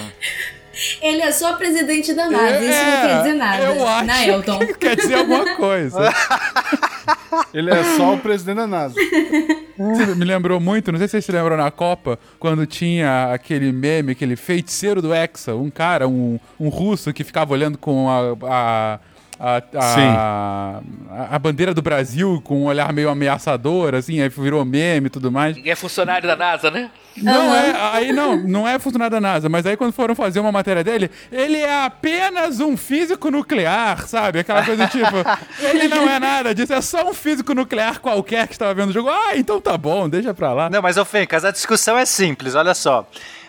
Ele 1.01 1.21
é 1.21 1.31
só 1.31 1.53
presidente 1.53 2.13
da 2.13 2.29
NASA, 2.29 2.59
isso 2.63 2.83
não 2.83 3.07
quer 3.07 3.17
dizer 3.17 3.33
nada. 3.33 3.63
É, 3.63 3.77
Eu 3.77 3.87
acho 3.87 4.05
né, 4.05 4.27
Elton? 4.29 4.59
que 4.59 4.73
quer 4.79 4.95
dizer 4.95 5.15
alguma 5.15 5.55
coisa. 5.55 6.13
Ele 7.53 7.71
é 7.71 7.83
só 7.95 8.13
o 8.13 8.17
presidente 8.17 8.57
da 8.57 8.67
NASA. 8.67 8.95
Você 9.77 10.15
me 10.15 10.25
lembrou 10.25 10.59
muito, 10.59 10.91
não 10.91 10.99
sei 10.99 11.07
se 11.07 11.11
vocês 11.11 11.25
se 11.25 11.31
lembram 11.31 11.55
na 11.57 11.69
Copa, 11.71 12.19
quando 12.39 12.65
tinha 12.65 13.31
aquele 13.33 13.71
meme, 13.71 14.11
aquele 14.11 14.35
feiticeiro 14.35 15.01
do 15.01 15.13
Hexa, 15.13 15.55
um 15.55 15.69
cara, 15.69 16.07
um, 16.07 16.39
um 16.59 16.69
russo 16.69 17.13
que 17.13 17.23
ficava 17.23 17.53
olhando 17.53 17.77
com 17.77 18.09
a. 18.09 18.35
a 18.95 18.99
a, 19.39 19.61
a, 19.75 20.81
a, 21.09 21.35
a 21.35 21.39
bandeira 21.39 21.73
do 21.73 21.81
Brasil 21.81 22.41
com 22.43 22.63
um 22.63 22.65
olhar 22.65 22.91
meio 22.93 23.09
ameaçador, 23.09 23.95
assim, 23.95 24.21
aí 24.21 24.29
virou 24.29 24.63
meme 24.65 25.07
e 25.07 25.09
tudo 25.09 25.31
mais. 25.31 25.57
É 25.65 25.75
funcionário 25.75 26.27
da 26.27 26.35
NASA, 26.35 26.71
né? 26.71 26.89
Não 27.21 27.53
é, 27.55 27.75
aí 27.93 28.13
não, 28.13 28.37
não 28.37 28.67
é 28.67 28.77
funcionário 28.77 29.11
da 29.11 29.19
NASA, 29.21 29.49
mas 29.49 29.65
aí 29.65 29.75
quando 29.75 29.91
foram 29.91 30.13
fazer 30.13 30.39
uma 30.39 30.51
matéria 30.51 30.83
dele, 30.83 31.09
ele 31.31 31.57
é 31.57 31.85
apenas 31.85 32.59
um 32.59 32.77
físico 32.77 33.31
nuclear, 33.31 34.07
sabe? 34.07 34.39
Aquela 34.39 34.63
coisa 34.63 34.87
tipo, 34.87 35.15
ele 35.59 35.87
não 35.87 36.07
é 36.07 36.19
nada 36.19 36.53
disso, 36.53 36.73
é 36.73 36.81
só 36.81 37.09
um 37.09 37.13
físico 37.13 37.53
nuclear 37.55 37.99
qualquer 37.99 38.47
que 38.47 38.53
estava 38.53 38.73
vendo 38.73 38.89
o 38.89 38.93
jogo. 38.93 39.09
Ah, 39.09 39.35
então 39.35 39.59
tá 39.59 39.77
bom, 39.77 40.07
deixa 40.07 40.33
pra 40.33 40.53
lá. 40.53 40.69
Não, 40.69 40.81
mas, 40.81 40.97
ô 40.97 41.05
Fencas, 41.05 41.43
a 41.43 41.51
discussão 41.51 41.97
é 41.97 42.05
simples, 42.05 42.53
olha 42.53 42.75
só. 42.75 43.07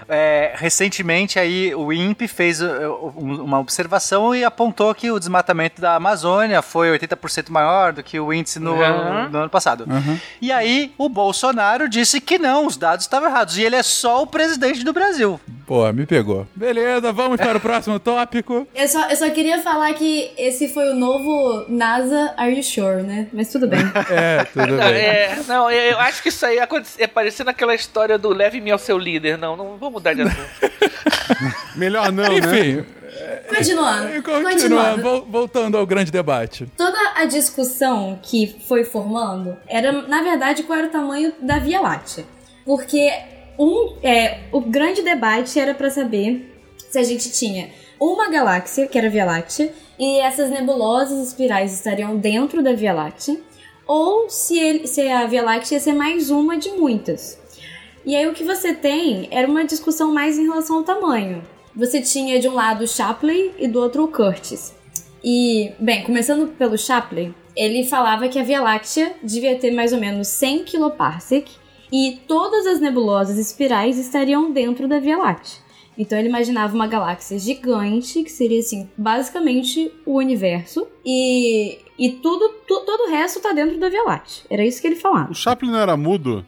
É, 0.09 0.53
recentemente 0.55 1.38
aí 1.38 1.75
o 1.75 1.92
INPE 1.92 2.27
fez 2.29 2.61
um- 2.62 3.42
uma 3.44 3.59
observação 3.59 4.35
e 4.35 4.42
apontou 4.44 4.94
que 4.94 5.11
o 5.11 5.18
desmatamento 5.18 5.81
da 5.81 5.97
Amazônia 5.97 6.62
foi 6.62 6.90
80% 6.90 7.51
maior 7.53 7.92
do 7.92 8.03
que 8.03 8.18
o 8.18 8.33
índice 8.33 8.59
no, 8.59 8.73
Uhum. 8.75 9.29
no 9.31 9.38
ano 9.40 9.51
passado. 9.51 9.87
E 10.40 10.51
aí 10.51 10.92
o 10.97 11.09
Bolsonaro 11.09 11.88
disse 11.88 12.21
que 12.21 12.38
não, 12.38 12.66
os 12.66 12.77
dados 12.77 13.05
estavam 13.05 13.29
errados. 13.29 13.59
E 13.59 13.62
ele 13.62 13.77
é 13.77 13.83
só 13.83 14.23
o 14.23 14.27
presidente 14.27 14.85
do 14.85 14.92
Brasil. 14.92 15.38
Pô, 15.66 15.90
me 15.92 16.07
pegou. 16.07 16.47
Beleza, 16.57 17.12
vamos 17.12 17.37
para 17.37 17.59
o 17.59 17.61
próximo 17.61 17.99
tópico. 18.01 18.66
Eu 18.75 18.88
só, 18.88 19.09
eu 19.11 19.16
só 19.16 19.29
queria 19.31 19.61
falar 19.62 19.92
que 19.92 20.31
esse 20.38 20.68
foi 20.73 20.90
o 20.90 20.94
novo 20.94 21.66
NASA 21.68 22.33
Are 22.38 22.55
You 22.57 22.62
Sure, 22.62 23.03
né? 23.03 23.29
Mas 23.33 23.53
tudo 23.53 23.68
bem. 23.68 23.81
É, 24.11 24.44
tudo 24.44 24.66
Não, 24.68 24.77
bem. 24.79 24.94
é, 24.97 25.38
não, 25.47 25.68
é, 25.71 25.92
eu 25.92 25.99
acho 26.01 26.23
que 26.23 26.31
isso 26.31 26.44
aí 26.47 26.59
aconte- 26.59 26.88
é 26.99 27.07
parecendo 27.07 27.51
aquela 27.51 27.75
história 27.75 28.16
do 28.16 28.31
leve-me 28.31 28.71
ao 28.71 28.79
seu 28.79 28.97
líder. 28.97 29.37
Não, 29.37 29.55
não 29.57 29.77
vou 29.77 29.90
mudar 29.98 30.14
de 30.14 30.22
assunto. 30.22 30.48
Melhor 31.76 32.11
não, 32.12 32.24
né? 32.24 32.38
Enfim, 32.38 32.84
Continuando. 33.48 34.22
continuando, 34.22 34.48
Continuando. 34.50 35.02
vol- 35.02 35.26
voltando 35.26 35.78
ao 35.78 35.87
grande 35.87 36.11
debate. 36.11 36.66
Toda 36.76 36.98
a 37.16 37.24
discussão 37.24 38.18
que 38.22 38.56
foi 38.68 38.84
formando 38.84 39.56
era, 39.66 39.92
na 39.92 40.22
verdade, 40.22 40.62
qual 40.62 40.78
era 40.78 40.88
o 40.88 40.90
tamanho 40.90 41.32
da 41.40 41.58
Via 41.58 41.80
Láctea. 41.80 42.24
Porque 42.64 43.11
um, 43.58 43.96
é, 44.02 44.40
o 44.52 44.61
grande 44.61 45.02
debate 45.02 45.58
era 45.58 45.74
pra 45.74 45.90
saber 45.90 46.54
se 46.90 46.98
a 46.98 47.02
gente 47.02 47.30
tinha 47.32 47.70
uma 48.00 48.28
galáxia, 48.30 48.87
que 48.87 48.96
era 48.96 49.08
a 49.08 49.11
Via 49.11 49.24
Láctea, 49.24 49.72
e 49.98 50.20
essas 50.20 50.50
nebulosas 50.50 51.26
espirais 51.28 51.72
estariam 51.72 52.16
dentro 52.16 52.62
da 52.62 52.72
Via 52.72 52.92
Láctea, 52.92 53.37
ou 53.87 54.28
se, 54.30 54.58
ele- 54.58 54.87
se 54.87 55.08
a 55.08 55.26
Via 55.26 55.42
Láctea 55.42 55.76
ia 55.76 55.80
ser 55.80 55.92
mais 55.94 56.30
uma 56.30 56.56
de 56.56 56.70
muitas. 56.72 57.38
E 58.09 58.16
aí 58.16 58.27
o 58.27 58.33
que 58.33 58.42
você 58.42 58.73
tem 58.73 59.29
era 59.31 59.47
uma 59.47 59.66
discussão 59.66 60.14
mais 60.14 60.38
em 60.38 60.44
relação 60.44 60.79
ao 60.79 60.83
tamanho. 60.83 61.42
Você 61.77 62.01
tinha 62.01 62.40
de 62.40 62.49
um 62.49 62.55
lado 62.55 62.85
o 62.85 62.88
Shapley 62.88 63.53
e 63.59 63.68
do 63.68 63.79
outro 63.79 64.03
o 64.03 64.09
Curtis. 64.09 64.75
E, 65.23 65.73
bem, 65.79 66.05
começando 66.05 66.49
pelo 66.57 66.79
Shapley, 66.79 67.35
ele 67.55 67.85
falava 67.85 68.27
que 68.27 68.38
a 68.38 68.42
Via 68.42 68.62
Láctea 68.62 69.14
devia 69.23 69.59
ter 69.59 69.73
mais 69.73 69.92
ou 69.92 70.01
menos 70.01 70.27
100 70.29 70.64
kiloparsec 70.64 71.51
e 71.92 72.18
todas 72.27 72.66
as 72.66 72.81
nebulosas 72.81 73.37
espirais 73.37 73.99
estariam 73.99 74.51
dentro 74.53 74.88
da 74.88 74.99
Via 74.99 75.18
Láctea. 75.18 75.61
Então 75.99 76.18
ele 76.18 76.31
imaginava 76.31 76.75
uma 76.75 76.87
galáxia 76.87 77.38
gigante, 77.38 78.23
que 78.23 78.33
seria 78.33 78.61
assim, 78.61 78.88
basicamente 78.97 79.92
o 80.07 80.14
universo, 80.14 80.88
e, 81.05 81.81
e 81.98 82.12
tudo, 82.12 82.48
tu- 82.66 82.80
todo 82.87 83.08
o 83.08 83.11
resto 83.11 83.40
tá 83.40 83.52
dentro 83.52 83.78
da 83.78 83.88
Via 83.88 84.02
Láctea. 84.04 84.44
Era 84.48 84.64
isso 84.64 84.80
que 84.80 84.87
ele 84.87 84.96
falava. 84.96 85.30
O 85.32 85.34
Chaplin 85.34 85.70
não 85.70 85.78
era 85.80 85.96
mudo? 85.96 86.44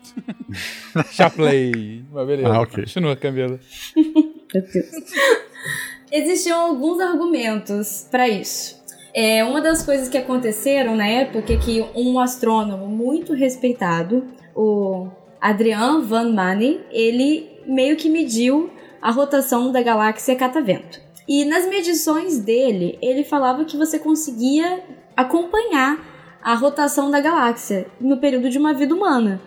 Chaplay. 1.12 2.04
Mas 2.12 2.26
beleza. 2.26 2.48
Ah, 2.54 2.60
ok. 2.60 2.84
Continua, 2.84 3.16
Camila. 3.16 3.58
Meu 3.96 4.62
Deus. 4.62 4.86
Existiam 6.12 6.58
alguns 6.60 7.00
argumentos 7.00 8.06
para 8.10 8.28
isso. 8.28 8.78
É, 9.14 9.44
uma 9.44 9.60
das 9.60 9.84
coisas 9.84 10.08
que 10.08 10.18
aconteceram 10.18 10.96
na 10.96 11.06
época 11.06 11.52
é 11.52 11.56
que 11.56 11.84
um 11.94 12.18
astrônomo 12.20 12.86
muito 12.86 13.32
respeitado, 13.32 14.24
o 14.54 15.08
Adrian 15.40 16.00
Van 16.00 16.32
Manen, 16.32 16.80
ele 16.90 17.50
meio 17.66 17.96
que 17.96 18.08
mediu 18.08 18.70
a 19.02 19.10
rotação 19.10 19.72
da 19.72 19.82
galáxia 19.82 20.36
Catavento. 20.36 21.00
E 21.28 21.44
nas 21.44 21.66
medições 21.68 22.38
dele, 22.40 22.98
ele 23.00 23.22
falava 23.24 23.64
que 23.64 23.76
você 23.76 23.98
conseguia 23.98 24.82
acompanhar 25.20 25.98
a 26.42 26.54
rotação 26.54 27.10
da 27.10 27.20
galáxia 27.20 27.86
no 28.00 28.16
período 28.16 28.48
de 28.48 28.58
uma 28.58 28.72
vida 28.72 28.94
humana. 28.94 29.40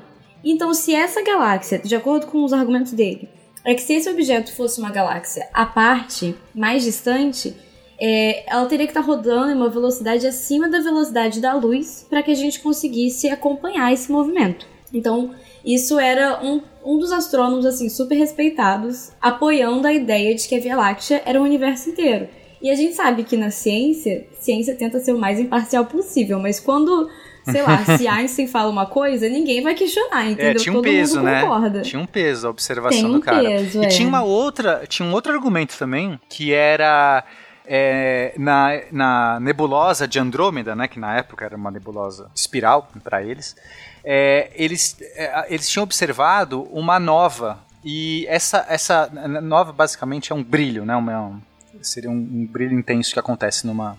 Então, 0.43 0.73
se 0.73 0.93
essa 0.93 1.23
galáxia, 1.23 1.79
de 1.79 1.95
acordo 1.95 2.27
com 2.27 2.43
os 2.43 2.53
argumentos 2.53 2.91
dele, 2.91 3.29
é 3.65 3.73
que 3.73 3.81
se 3.81 3.93
esse 3.93 4.09
objeto 4.09 4.53
fosse 4.53 4.79
uma 4.79 4.91
galáxia 4.91 5.47
à 5.53 5.65
parte, 5.65 6.36
mais 6.53 6.83
distante, 6.83 7.55
é, 7.99 8.43
ela 8.47 8.65
teria 8.65 8.86
que 8.86 8.91
estar 8.91 9.01
rodando 9.01 9.51
em 9.51 9.55
uma 9.55 9.69
velocidade 9.69 10.27
acima 10.27 10.67
da 10.67 10.79
velocidade 10.79 11.39
da 11.39 11.53
luz 11.53 12.05
para 12.09 12.21
que 12.21 12.31
a 12.31 12.36
gente 12.36 12.59
conseguisse 12.59 13.29
acompanhar 13.29 13.91
esse 13.93 14.12
movimento. 14.12 14.67
Então, 14.93 15.33
isso 15.65 15.97
era 15.97 16.39
um, 16.43 16.62
um 16.86 16.99
dos 16.99 17.12
astrônomos 17.12 17.65
assim 17.65 17.89
super 17.89 18.15
respeitados, 18.15 19.12
apoiando 19.21 19.88
a 19.88 19.93
ideia 19.93 20.36
de 20.36 20.47
que 20.47 20.55
a 20.55 20.59
Via 20.59 20.75
Láctea 20.75 21.23
era 21.25 21.39
o 21.39 21.43
universo 21.43 21.89
inteiro. 21.89 22.27
E 22.63 22.71
a 22.71 22.76
gente 22.76 22.95
sabe 22.95 23.26
que 23.26 23.36
na 23.36 23.52
ciência, 23.52 24.26
ciência 24.39 24.73
tenta 24.73 24.97
ser 24.99 25.12
o 25.13 25.19
mais 25.19 25.38
imparcial 25.38 25.86
possível, 25.86 26.39
mas 26.39 26.62
quando, 26.62 27.10
sei 27.43 27.62
lá, 27.62 27.84
se 27.97 28.08
Einstein 28.08 28.47
fala 28.47 28.69
uma 28.69 28.86
coisa, 28.86 29.28
ninguém 29.28 29.62
vai 29.62 29.76
questionar, 29.76 30.26
entendeu? 30.28 30.52
É, 30.52 30.56
tinha 30.56 30.71
um 30.71 30.76
Todo 30.78 30.86
peso, 30.86 31.17
mundo 31.17 31.26
né? 31.26 31.41
concorda. 31.41 31.82
Tinha 31.82 32.02
um 32.02 32.06
peso 32.06 32.47
a 32.47 32.49
observação 32.49 32.97
Tem 33.02 33.06
um 33.10 33.13
do 33.15 33.19
cara. 33.19 33.43
peso, 33.43 33.82
e 33.84 33.86
é. 33.86 33.89
tinha 33.89 34.08
uma 34.08 34.23
outra, 34.23 34.86
tinha 34.88 35.06
um 35.06 35.12
outro 35.12 35.34
argumento 35.34 35.78
também, 35.78 36.17
que 36.30 36.54
era 36.54 37.26
é, 37.65 38.34
na, 38.38 38.69
na 38.93 39.39
nebulosa 39.41 40.08
de 40.08 40.17
Andrômeda, 40.17 40.73
né, 40.73 40.88
que 40.88 40.99
na 40.99 41.17
época 41.17 41.43
era 41.43 41.58
uma 41.58 41.69
nebulosa 41.69 42.32
espiral 42.34 42.89
para 43.04 43.21
eles, 43.21 43.58
é, 44.06 44.49
eles, 44.56 44.95
é, 45.15 45.47
eles 45.49 45.67
tinham 45.69 45.84
observado 45.84 46.63
uma 46.71 46.97
nova 46.97 47.60
e 47.84 48.26
essa, 48.30 48.65
essa 48.69 49.10
nova 49.41 49.73
basicamente 49.73 50.32
é 50.32 50.36
um 50.36 50.43
brilho, 50.43 50.86
né, 50.86 50.95
uma, 50.95 51.21
um- 51.21 51.41
seria 51.83 52.09
um, 52.09 52.13
um 52.13 52.47
brilho 52.49 52.77
intenso 52.77 53.13
que 53.13 53.19
acontece 53.19 53.67
numa 53.67 53.97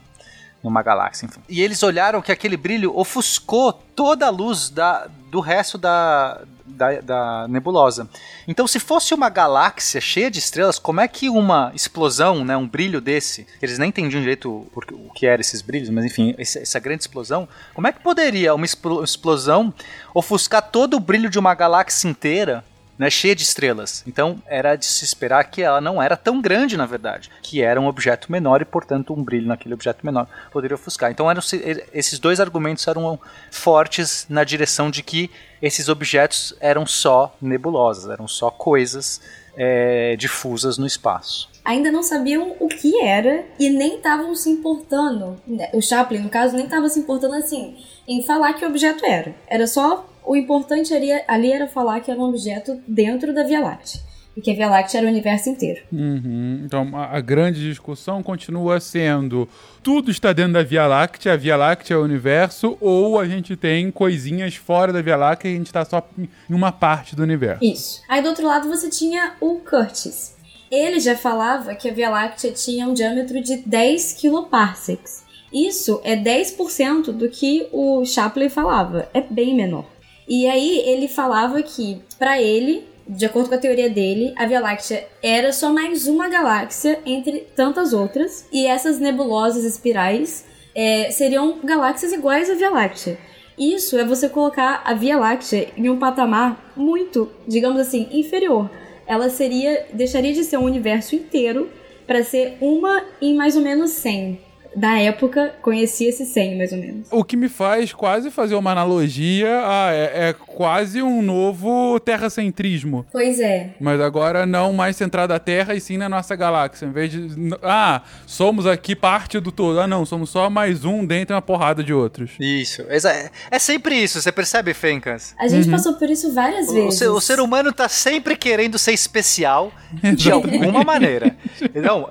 numa 0.62 0.82
galáxia, 0.82 1.26
enfim. 1.26 1.40
E 1.46 1.60
eles 1.60 1.82
olharam 1.82 2.22
que 2.22 2.32
aquele 2.32 2.56
brilho 2.56 2.96
ofuscou 2.96 3.70
toda 3.70 4.26
a 4.26 4.30
luz 4.30 4.70
da, 4.70 5.06
do 5.30 5.38
resto 5.38 5.76
da, 5.76 6.40
da, 6.64 7.00
da 7.02 7.48
nebulosa. 7.48 8.08
Então, 8.48 8.66
se 8.66 8.80
fosse 8.80 9.12
uma 9.12 9.28
galáxia 9.28 10.00
cheia 10.00 10.30
de 10.30 10.38
estrelas, 10.38 10.78
como 10.78 11.02
é 11.02 11.06
que 11.06 11.28
uma 11.28 11.70
explosão, 11.74 12.46
né, 12.46 12.56
um 12.56 12.66
brilho 12.66 12.98
desse, 12.98 13.46
eles 13.60 13.78
nem 13.78 13.90
entendiam 13.90 14.22
direito 14.22 14.66
o, 14.74 15.12
que 15.14 15.26
eram 15.26 15.42
esses 15.42 15.60
brilhos, 15.60 15.90
mas 15.90 16.02
enfim, 16.06 16.34
essa 16.38 16.80
grande 16.80 17.02
explosão, 17.02 17.46
como 17.74 17.86
é 17.86 17.92
que 17.92 18.00
poderia 18.00 18.54
uma 18.54 18.64
explo- 18.64 19.04
explosão 19.04 19.72
ofuscar 20.14 20.62
todo 20.70 20.96
o 20.96 21.00
brilho 21.00 21.28
de 21.28 21.38
uma 21.38 21.54
galáxia 21.54 22.08
inteira? 22.08 22.64
Né, 22.96 23.10
cheia 23.10 23.34
de 23.34 23.42
estrelas. 23.42 24.04
Então 24.06 24.40
era 24.46 24.76
de 24.76 24.84
se 24.84 25.04
esperar 25.04 25.42
que 25.44 25.60
ela 25.62 25.80
não 25.80 26.00
era 26.00 26.16
tão 26.16 26.40
grande, 26.40 26.76
na 26.76 26.86
verdade, 26.86 27.28
que 27.42 27.60
era 27.60 27.80
um 27.80 27.86
objeto 27.88 28.30
menor 28.30 28.62
e, 28.62 28.64
portanto, 28.64 29.12
um 29.12 29.20
brilho 29.22 29.48
naquele 29.48 29.74
objeto 29.74 30.06
menor 30.06 30.28
poderia 30.52 30.76
ofuscar. 30.76 31.10
Então 31.10 31.28
eram, 31.28 31.42
se- 31.42 31.84
esses 31.92 32.20
dois 32.20 32.38
argumentos 32.38 32.86
eram 32.86 33.18
fortes 33.50 34.26
na 34.28 34.44
direção 34.44 34.90
de 34.90 35.02
que 35.02 35.30
esses 35.62 35.88
objetos 35.88 36.54
eram 36.60 36.84
só 36.86 37.34
nebulosas, 37.40 38.10
eram 38.10 38.28
só 38.28 38.50
coisas 38.50 39.20
é, 39.56 40.14
difusas 40.16 40.76
no 40.78 40.86
espaço. 40.86 41.48
ainda 41.64 41.90
não 41.90 42.02
sabiam 42.02 42.54
o 42.60 42.68
que 42.68 43.00
era 43.00 43.44
e 43.58 43.70
nem 43.70 43.96
estavam 43.96 44.34
se 44.34 44.50
importando. 44.50 45.40
né, 45.46 45.70
O 45.72 45.80
Chaplin, 45.80 46.18
no 46.18 46.28
caso, 46.28 46.54
nem 46.54 46.66
estava 46.66 46.88
se 46.88 46.98
importando 47.00 47.34
assim 47.34 47.76
em 48.06 48.22
falar 48.22 48.52
que 48.52 48.64
objeto 48.66 49.04
era. 49.06 49.34
Era 49.46 49.66
só 49.66 50.04
o 50.24 50.36
importante 50.36 50.92
ali, 50.92 51.10
ali 51.28 51.52
era 51.52 51.66
falar 51.66 52.00
que 52.00 52.10
era 52.10 52.20
um 52.20 52.24
objeto 52.24 52.80
dentro 52.86 53.34
da 53.34 53.42
Via 53.44 53.60
Láctea. 53.60 54.00
E 54.36 54.40
que 54.40 54.50
a 54.50 54.54
Via 54.54 54.68
Láctea 54.68 54.98
era 54.98 55.06
o 55.06 55.10
universo 55.10 55.48
inteiro. 55.48 55.80
Uhum. 55.92 56.62
Então, 56.64 56.90
a, 56.92 57.20
grande 57.20 57.60
discussão 57.60 58.20
continua 58.20 58.80
sendo: 58.80 59.48
tudo 59.80 60.10
está 60.10 60.32
dentro 60.32 60.54
da 60.54 60.62
Via 60.64 60.88
Láctea, 60.88 61.34
a 61.34 61.36
Via 61.36 61.56
Láctea 61.56 61.94
é 61.94 61.96
o 61.96 62.02
universo, 62.02 62.76
ou 62.80 63.20
a 63.20 63.28
gente 63.28 63.54
tem 63.54 63.92
coisinhas 63.92 64.56
fora 64.56 64.92
da 64.92 65.00
Via 65.00 65.16
Láctea 65.16 65.50
e 65.50 65.54
a 65.54 65.56
gente 65.56 65.66
está 65.66 65.84
só 65.84 66.04
em 66.18 66.28
uma 66.52 66.72
parte 66.72 67.14
do 67.14 67.22
universo. 67.22 67.62
Isso. 67.62 68.02
Aí 68.08 68.20
do 68.20 68.28
outro 68.28 68.44
lado 68.44 68.68
você 68.68 68.90
tinha 68.90 69.34
o 69.40 69.60
Curtis. 69.60 70.34
Ele 70.68 70.98
já 70.98 71.16
falava 71.16 71.76
que 71.76 71.88
a 71.88 71.92
Via 71.92 72.10
Láctea 72.10 72.50
tinha 72.50 72.88
um 72.88 72.94
diâmetro 72.94 73.40
de 73.40 73.58
10 73.58 74.14
kiloparsecs. 74.14 75.22
Isso 75.52 76.00
é 76.02 76.16
10% 76.16 77.12
do 77.12 77.28
que 77.28 77.68
o 77.70 78.04
Shapley 78.04 78.48
falava. 78.48 79.08
É 79.14 79.20
bem 79.20 79.54
menor. 79.54 79.93
E 80.28 80.46
aí 80.46 80.82
ele 80.86 81.06
falava 81.06 81.62
que, 81.62 82.00
para 82.18 82.40
ele, 82.40 82.86
de 83.06 83.26
acordo 83.26 83.48
com 83.48 83.54
a 83.54 83.58
teoria 83.58 83.90
dele, 83.90 84.32
a 84.36 84.46
Via 84.46 84.60
Láctea 84.60 85.06
era 85.22 85.52
só 85.52 85.72
mais 85.72 86.06
uma 86.06 86.28
galáxia 86.28 86.98
entre 87.04 87.46
tantas 87.54 87.92
outras, 87.92 88.46
e 88.52 88.66
essas 88.66 88.98
nebulosas 88.98 89.64
espirais 89.64 90.46
é, 90.74 91.10
seriam 91.10 91.58
galáxias 91.62 92.12
iguais 92.12 92.50
à 92.50 92.54
Via 92.54 92.70
Láctea. 92.70 93.18
Isso 93.58 93.98
é 93.98 94.04
você 94.04 94.28
colocar 94.28 94.82
a 94.84 94.94
Via 94.94 95.16
Láctea 95.18 95.68
em 95.76 95.88
um 95.88 95.98
patamar 95.98 96.72
muito, 96.76 97.30
digamos 97.46 97.80
assim, 97.80 98.08
inferior. 98.10 98.70
Ela 99.06 99.28
seria, 99.28 99.86
deixaria 99.92 100.32
de 100.32 100.42
ser 100.42 100.56
um 100.56 100.64
universo 100.64 101.14
inteiro 101.14 101.70
para 102.06 102.24
ser 102.24 102.56
uma 102.60 103.04
em 103.20 103.34
mais 103.34 103.54
ou 103.54 103.62
menos 103.62 103.90
100 103.90 104.40
da 104.76 104.98
época 104.98 105.54
conhecia 105.62 106.08
esse 106.08 106.24
100, 106.24 106.58
mais 106.58 106.72
ou 106.72 106.78
menos. 106.78 107.08
O 107.10 107.24
que 107.24 107.36
me 107.36 107.48
faz 107.48 107.92
quase 107.92 108.30
fazer 108.30 108.54
uma 108.54 108.72
analogia 108.72 109.62
a 109.64 109.92
é, 109.92 110.28
é 110.28 110.32
quase 110.32 111.02
um 111.02 111.22
novo 111.22 111.98
terracentrismo. 112.00 113.06
Pois 113.12 113.40
é. 113.40 113.70
Mas 113.80 114.00
agora 114.00 114.46
não 114.46 114.72
mais 114.72 114.96
centrado 114.96 115.32
na 115.32 115.38
Terra 115.38 115.74
e 115.74 115.80
sim 115.80 115.96
na 115.96 116.08
nossa 116.08 116.34
galáxia. 116.34 116.86
Em 116.86 116.92
vez 116.92 117.10
de. 117.10 117.54
Ah, 117.62 118.02
somos 118.26 118.66
aqui 118.66 118.94
parte 118.94 119.38
do 119.40 119.52
todo. 119.52 119.80
Ah, 119.80 119.86
não, 119.86 120.04
somos 120.04 120.30
só 120.30 120.50
mais 120.50 120.84
um 120.84 121.04
dentro 121.04 121.28
de 121.28 121.32
uma 121.34 121.42
porrada 121.42 121.82
de 121.82 121.92
outros. 121.92 122.32
Isso. 122.40 122.82
É, 122.88 123.30
é 123.50 123.58
sempre 123.58 123.96
isso, 123.96 124.20
você 124.20 124.32
percebe, 124.32 124.74
Fencas? 124.74 125.34
A 125.38 125.48
gente 125.48 125.66
uhum. 125.66 125.72
passou 125.72 125.94
por 125.94 126.08
isso 126.10 126.32
várias 126.34 126.72
vezes. 126.72 126.94
O 126.94 126.98
ser, 126.98 127.08
o 127.08 127.20
ser, 127.20 127.40
humano 127.40 127.72
tá 127.72 127.88
sempre 127.88 128.36
querendo 128.36 128.78
ser 128.78 128.92
especial 128.92 129.72
de 130.16 130.30
alguma 130.30 130.82
maneira. 130.82 131.36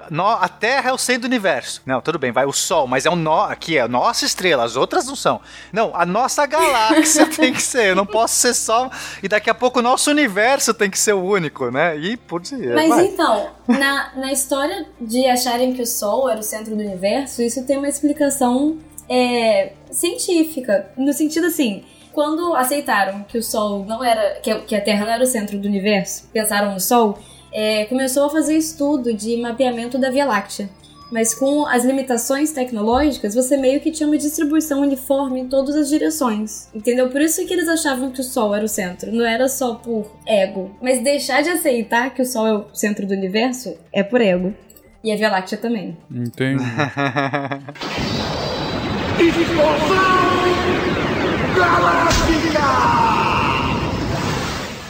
Não, 0.10 0.30
a 0.30 0.48
Terra 0.48 0.90
é 0.90 0.94
o 0.94 0.98
centro 0.98 1.24
do 1.24 1.28
universo. 1.28 1.82
Não, 1.86 2.02
tudo 2.02 2.20
bem, 2.20 2.32
vai 2.32 2.46
o 2.46 2.53
Sol, 2.58 2.88
mas 2.88 3.06
é 3.06 3.10
o 3.10 3.16
nó, 3.16 3.46
aqui 3.46 3.78
é 3.78 3.82
a 3.82 3.88
nossa 3.88 4.26
estrela, 4.26 4.64
as 4.64 4.76
outras 4.76 5.06
não 5.06 5.16
são. 5.16 5.42
Não, 5.72 5.92
a 5.94 6.06
nossa 6.06 6.46
galáxia 6.46 7.26
tem 7.30 7.54
que 7.54 7.62
ser, 7.62 7.90
eu 7.90 7.96
não 7.96 8.06
posso 8.06 8.36
ser 8.36 8.54
só. 8.54 8.90
E 9.22 9.28
daqui 9.28 9.50
a 9.50 9.54
pouco 9.54 9.80
o 9.80 9.82
nosso 9.82 10.10
universo 10.10 10.74
tem 10.74 10.90
que 10.90 11.00
ser 11.00 11.14
o 11.14 11.24
único, 11.24 11.70
né? 11.72 11.98
E 11.98 12.18
por 12.18 12.42
dizer. 12.42 12.74
Mas 12.74 12.90
vai. 12.90 13.06
então, 13.06 13.50
na, 13.68 14.12
na 14.16 14.32
história 14.32 14.86
de 15.00 15.26
acharem 15.28 15.74
que 15.74 15.82
o 15.82 15.88
Sol 15.88 16.30
era 16.30 16.40
o 16.40 16.44
centro 16.44 16.76
do 16.76 16.82
universo, 16.82 17.42
isso 17.42 17.66
tem 17.66 17.78
uma 17.78 17.88
explicação 17.90 18.78
é, 19.10 19.74
científica. 19.92 20.92
No 20.98 21.14
sentido 21.14 21.48
assim. 21.48 21.84
Quando 22.12 22.54
aceitaram 22.54 23.24
que 23.24 23.40
o 23.40 23.42
Sol 23.42 23.86
não 23.86 24.04
era. 24.04 24.40
que 24.40 24.52
a, 24.52 24.60
que 24.60 24.76
a 24.76 24.82
Terra 24.82 25.04
não 25.04 25.14
era 25.14 25.24
o 25.24 25.26
centro 25.26 25.58
do 25.58 25.68
universo, 25.68 26.30
pensaram 26.32 26.72
no 26.72 26.80
Sol, 26.80 27.18
é, 27.52 27.86
começou 27.86 28.26
a 28.26 28.30
fazer 28.30 28.56
estudo 28.56 29.14
de 29.14 29.36
mapeamento 29.38 29.98
da 29.98 30.12
Via 30.12 30.26
Láctea 30.26 30.70
mas 31.14 31.36
com 31.36 31.66
as 31.68 31.86
limitações 31.86 32.52
tecnológicas, 32.52 33.36
você 33.36 33.56
meio 33.56 33.80
que 33.80 33.92
tinha 33.92 34.08
uma 34.08 34.18
distribuição 34.18 34.82
uniforme 34.82 35.42
em 35.42 35.48
todas 35.48 35.76
as 35.76 35.88
direções. 35.88 36.68
Entendeu? 36.74 37.08
Por 37.08 37.22
isso 37.22 37.46
que 37.46 37.54
eles 37.54 37.70
achavam 37.70 38.10
que 38.10 38.20
o 38.20 38.24
Sol 38.24 38.56
era 38.56 38.66
o 38.66 38.68
centro. 38.68 39.12
Não 39.12 39.24
era 39.24 39.48
só 39.48 39.76
por 39.76 40.12
ego. 40.26 40.76
Mas 40.82 41.04
deixar 41.04 41.44
de 41.44 41.50
aceitar 41.50 42.16
que 42.16 42.24
o 42.24 42.26
Sol 42.26 42.48
é 42.48 42.54
o 42.54 42.66
centro 42.74 43.06
do 43.06 43.14
universo 43.14 43.78
é 43.94 44.02
por 44.02 44.22
ego. 44.22 44.56
E 45.04 45.12
a 45.12 45.16
Via 45.16 45.30
Láctea 45.30 45.60
também. 45.60 45.96
Entendi. 46.10 46.64
Explosão 49.20 50.34
Galáctica! 51.56 53.23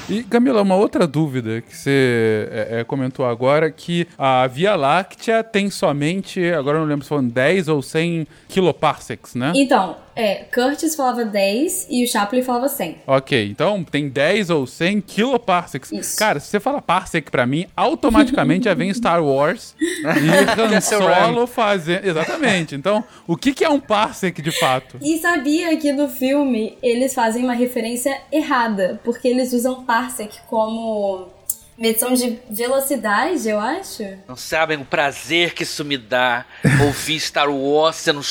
E, 0.09 0.21
Camila, 0.23 0.61
uma 0.61 0.75
outra 0.75 1.07
dúvida 1.07 1.61
que 1.61 1.75
você 1.75 2.49
é, 2.51 2.79
é, 2.79 2.83
comentou 2.83 3.25
agora, 3.25 3.71
que 3.71 4.07
a 4.17 4.45
Via 4.47 4.75
Láctea 4.75 5.43
tem 5.43 5.69
somente, 5.69 6.43
agora 6.51 6.79
não 6.79 6.85
lembro 6.85 7.03
se 7.03 7.09
foram 7.09 7.27
10 7.27 7.69
ou 7.69 7.81
100 7.81 8.27
kiloparsecs, 8.49 9.33
né? 9.35 9.53
Então, 9.55 9.95
é, 10.15 10.45
Curtis 10.53 10.95
falava 10.95 11.25
10 11.25 11.87
e 11.89 12.03
o 12.03 12.07
Chaplin 12.07 12.43
falava 12.43 12.69
100. 12.69 12.97
Ok, 13.07 13.47
então 13.49 13.83
tem 13.83 14.09
10 14.09 14.49
ou 14.49 14.67
100 14.67 15.01
kiloparsecs. 15.01 15.91
Isso. 15.91 16.17
Cara, 16.17 16.39
se 16.39 16.47
você 16.47 16.59
fala 16.59 16.81
parsec 16.81 17.29
pra 17.29 17.45
mim, 17.45 17.65
automaticamente 17.75 18.65
já 18.65 18.73
vem 18.73 18.93
Star 18.93 19.23
Wars 19.23 19.75
e 19.79 20.61
Han 20.61 20.81
Solo 20.81 21.47
fazendo... 21.47 22.05
Exatamente. 22.05 22.75
Então, 22.75 23.03
o 23.27 23.35
que, 23.35 23.53
que 23.53 23.63
é 23.63 23.69
um 23.69 23.79
parsec 23.79 24.41
de 24.41 24.51
fato? 24.51 24.97
E 25.01 25.17
sabia 25.17 25.75
que 25.77 25.91
no 25.91 26.07
filme 26.07 26.77
eles 26.81 27.13
fazem 27.13 27.43
uma 27.43 27.53
referência 27.53 28.21
errada, 28.31 28.99
porque 29.03 29.27
eles 29.27 29.53
usam 29.53 29.83
parsec 29.83 30.37
como 30.47 31.27
Medição 31.77 32.13
de 32.13 32.39
velocidade, 32.49 33.49
eu 33.49 33.59
acho. 33.59 34.03
Não 34.27 34.35
sabem 34.35 34.77
o 34.77 34.85
prazer 34.85 35.53
que 35.53 35.63
isso 35.63 35.83
me 35.83 35.97
dá 35.97 36.45
ouvir 36.85 37.19
Star 37.19 37.49
Wars 37.49 37.95
sendo 37.95 38.21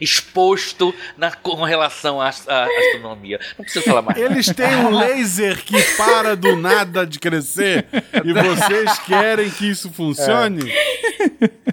exposto 0.00 0.94
na, 1.16 1.30
com 1.30 1.62
relação 1.62 2.20
à, 2.20 2.28
à 2.28 2.64
astronomia. 2.66 3.38
Não 3.58 3.64
preciso 3.64 3.84
falar 3.84 4.02
mais. 4.02 4.18
Eles 4.18 4.46
têm 4.46 4.76
um 4.76 4.90
laser 4.90 5.62
que 5.62 5.80
para 5.96 6.34
do 6.34 6.56
nada 6.56 7.06
de 7.06 7.18
crescer 7.18 7.86
e 8.24 8.32
vocês 8.32 8.98
querem 9.00 9.50
que 9.50 9.68
isso 9.70 9.90
funcione? 9.90 10.70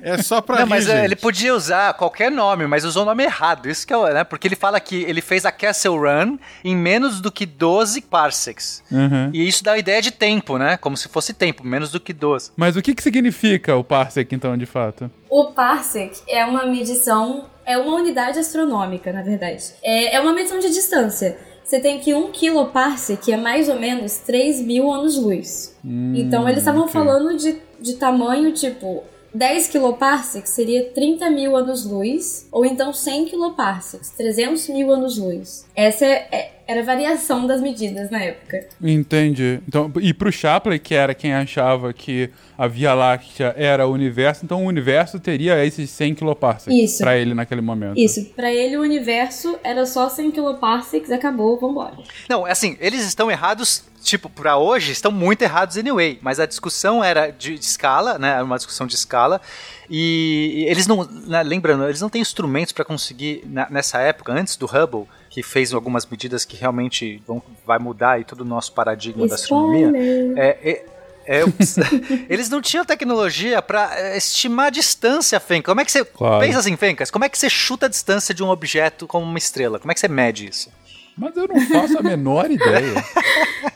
É, 0.01 0.11
é 0.11 0.17
só 0.21 0.41
pra 0.41 0.57
Não, 0.57 0.63
rir, 0.65 0.69
mas 0.69 0.85
gente. 0.85 1.03
ele 1.03 1.15
podia 1.15 1.53
usar 1.55 1.93
qualquer 1.93 2.31
nome, 2.31 2.67
mas 2.67 2.83
usou 2.83 3.03
o 3.03 3.05
nome 3.05 3.23
errado. 3.23 3.69
Isso 3.69 3.85
que 3.85 3.93
é, 3.93 4.13
né? 4.13 4.23
Porque 4.23 4.47
ele 4.47 4.55
fala 4.55 4.79
que 4.79 5.03
ele 5.03 5.21
fez 5.21 5.45
a 5.45 5.51
Castle 5.51 5.97
Run 5.97 6.37
em 6.63 6.75
menos 6.75 7.21
do 7.21 7.31
que 7.31 7.45
12 7.45 8.01
parsecs. 8.01 8.83
Uhum. 8.91 9.29
E 9.33 9.47
isso 9.47 9.63
dá 9.63 9.73
a 9.73 9.79
ideia 9.85 10.01
de 10.01 10.11
tempo, 10.11 10.57
né? 10.57 10.77
Como 10.77 10.97
se 10.97 11.07
fosse 11.07 11.31
tempo, 11.31 11.63
menos 11.63 11.91
do 11.91 11.99
que 11.99 12.11
12. 12.11 12.51
Mas 12.57 12.75
o 12.75 12.81
que, 12.81 12.95
que 12.95 13.03
significa 13.03 13.75
o 13.75 13.83
parsec, 13.83 14.33
então, 14.33 14.57
de 14.57 14.65
fato? 14.65 15.11
O 15.29 15.51
parsec 15.51 16.19
é 16.27 16.43
uma 16.43 16.65
medição, 16.65 17.45
é 17.63 17.77
uma 17.77 17.95
unidade 17.95 18.39
astronômica, 18.39 19.13
na 19.13 19.21
verdade. 19.21 19.73
É, 19.83 20.15
é 20.15 20.19
uma 20.19 20.33
medição 20.33 20.59
de 20.59 20.69
distância. 20.69 21.37
Você 21.63 21.79
tem 21.79 21.99
que 21.99 22.13
um 22.13 22.31
kiloparsec 22.31 23.31
é 23.31 23.37
mais 23.37 23.69
ou 23.69 23.79
menos 23.79 24.17
3 24.17 24.61
mil 24.61 24.91
anos-luz. 24.91 25.75
Hum, 25.83 26.13
então 26.15 26.47
eles 26.47 26.59
estavam 26.59 26.83
ok. 26.83 26.93
falando 26.93 27.35
de, 27.37 27.59
de 27.79 27.93
tamanho 27.95 28.51
tipo 28.53 29.03
10 29.35 29.67
kiloparsecs 29.67 30.51
seria 30.51 30.85
30 30.91 31.29
mil 31.29 31.57
anos-luz, 31.57 32.47
ou 32.51 32.65
então 32.65 32.93
100 32.93 33.25
kiloparsecs, 33.25 34.11
300 34.11 34.69
mil 34.69 34.91
anos-luz. 34.91 35.65
Essa 35.75 36.05
é, 36.05 36.27
é- 36.31 36.54
era 36.67 36.81
a 36.81 36.83
variação 36.83 37.45
das 37.45 37.61
medidas 37.61 38.09
na 38.09 38.19
época. 38.21 38.67
Entendi. 38.81 39.59
Então, 39.67 39.91
e 40.01 40.13
pro 40.13 40.31
Chaplin, 40.31 40.79
que 40.79 40.95
era 40.95 41.13
quem 41.13 41.33
achava 41.33 41.93
que 41.93 42.29
a 42.57 42.67
Via 42.67 42.93
Láctea 42.93 43.53
era 43.57 43.85
o 43.87 43.91
universo, 43.91 44.45
então 44.45 44.63
o 44.63 44.67
universo 44.67 45.19
teria 45.19 45.63
esses 45.65 45.89
100 45.91 46.15
kiloparsecs 46.15 46.73
Isso. 46.91 46.97
pra 46.99 47.17
ele 47.17 47.33
naquele 47.33 47.61
momento. 47.61 47.97
Isso, 47.99 48.25
pra 48.35 48.51
ele 48.51 48.77
o 48.77 48.81
universo 48.81 49.57
era 49.63 49.85
só 49.85 50.09
100 50.09 50.31
kiloparsecs, 50.31 51.11
acabou, 51.11 51.59
vambora. 51.59 51.97
Não, 52.29 52.47
é 52.47 52.51
assim, 52.51 52.77
eles 52.79 53.05
estão 53.05 53.29
errados, 53.29 53.83
tipo, 54.01 54.29
pra 54.29 54.57
hoje, 54.57 54.91
estão 54.91 55.11
muito 55.11 55.41
errados 55.41 55.77
anyway. 55.77 56.17
Mas 56.21 56.39
a 56.39 56.45
discussão 56.45 57.03
era 57.03 57.29
de, 57.29 57.59
de 57.59 57.65
escala, 57.65 58.17
né? 58.17 58.29
Era 58.35 58.43
uma 58.43 58.57
discussão 58.57 58.87
de 58.87 58.95
escala. 58.95 59.39
E, 59.89 60.63
e 60.65 60.69
eles 60.71 60.87
não, 60.87 61.03
né, 61.03 61.43
lembrando, 61.43 61.83
eles 61.85 62.01
não 62.01 62.09
têm 62.09 62.21
instrumentos 62.21 62.71
para 62.73 62.83
conseguir, 62.85 63.43
na- 63.45 63.67
nessa 63.69 63.99
época, 63.99 64.33
antes 64.33 64.55
do 64.55 64.65
Hubble, 64.65 65.05
que 65.35 65.43
fez 65.43 65.73
algumas 65.73 66.05
medidas 66.05 66.45
que 66.45 66.55
realmente 66.55 67.21
vão, 67.27 67.43
vai 67.67 67.77
mudar 67.77 68.11
aí 68.11 68.23
todo 68.23 68.39
o 68.39 68.45
nosso 68.45 68.71
paradigma 68.71 69.27
da 69.27 69.35
astronomia. 69.35 69.91
É, 70.37 70.57
é, 70.63 70.85
é, 71.25 71.43
eles 72.29 72.49
não 72.49 72.61
tinham 72.61 72.85
tecnologia 72.85 73.61
para 73.61 74.15
estimar 74.15 74.67
a 74.67 74.69
distância, 74.69 75.37
Fencas. 75.41 75.65
Como 75.65 75.81
é 75.81 75.83
que 75.83 75.91
você. 75.91 76.05
Claro. 76.05 76.39
Pensa 76.39 76.59
assim, 76.59 76.77
Fencas, 76.77 77.11
como 77.11 77.25
é 77.25 77.27
que 77.27 77.37
você 77.37 77.49
chuta 77.49 77.87
a 77.87 77.89
distância 77.89 78.33
de 78.33 78.41
um 78.41 78.47
objeto 78.47 79.07
como 79.07 79.25
uma 79.25 79.37
estrela? 79.37 79.77
Como 79.77 79.91
é 79.91 79.93
que 79.93 79.99
você 79.99 80.07
mede 80.07 80.47
isso? 80.47 80.69
Mas 81.17 81.35
eu 81.37 81.47
não 81.47 81.61
faço 81.67 81.97
a 81.97 82.03
menor 82.03 82.51
ideia. 82.51 82.93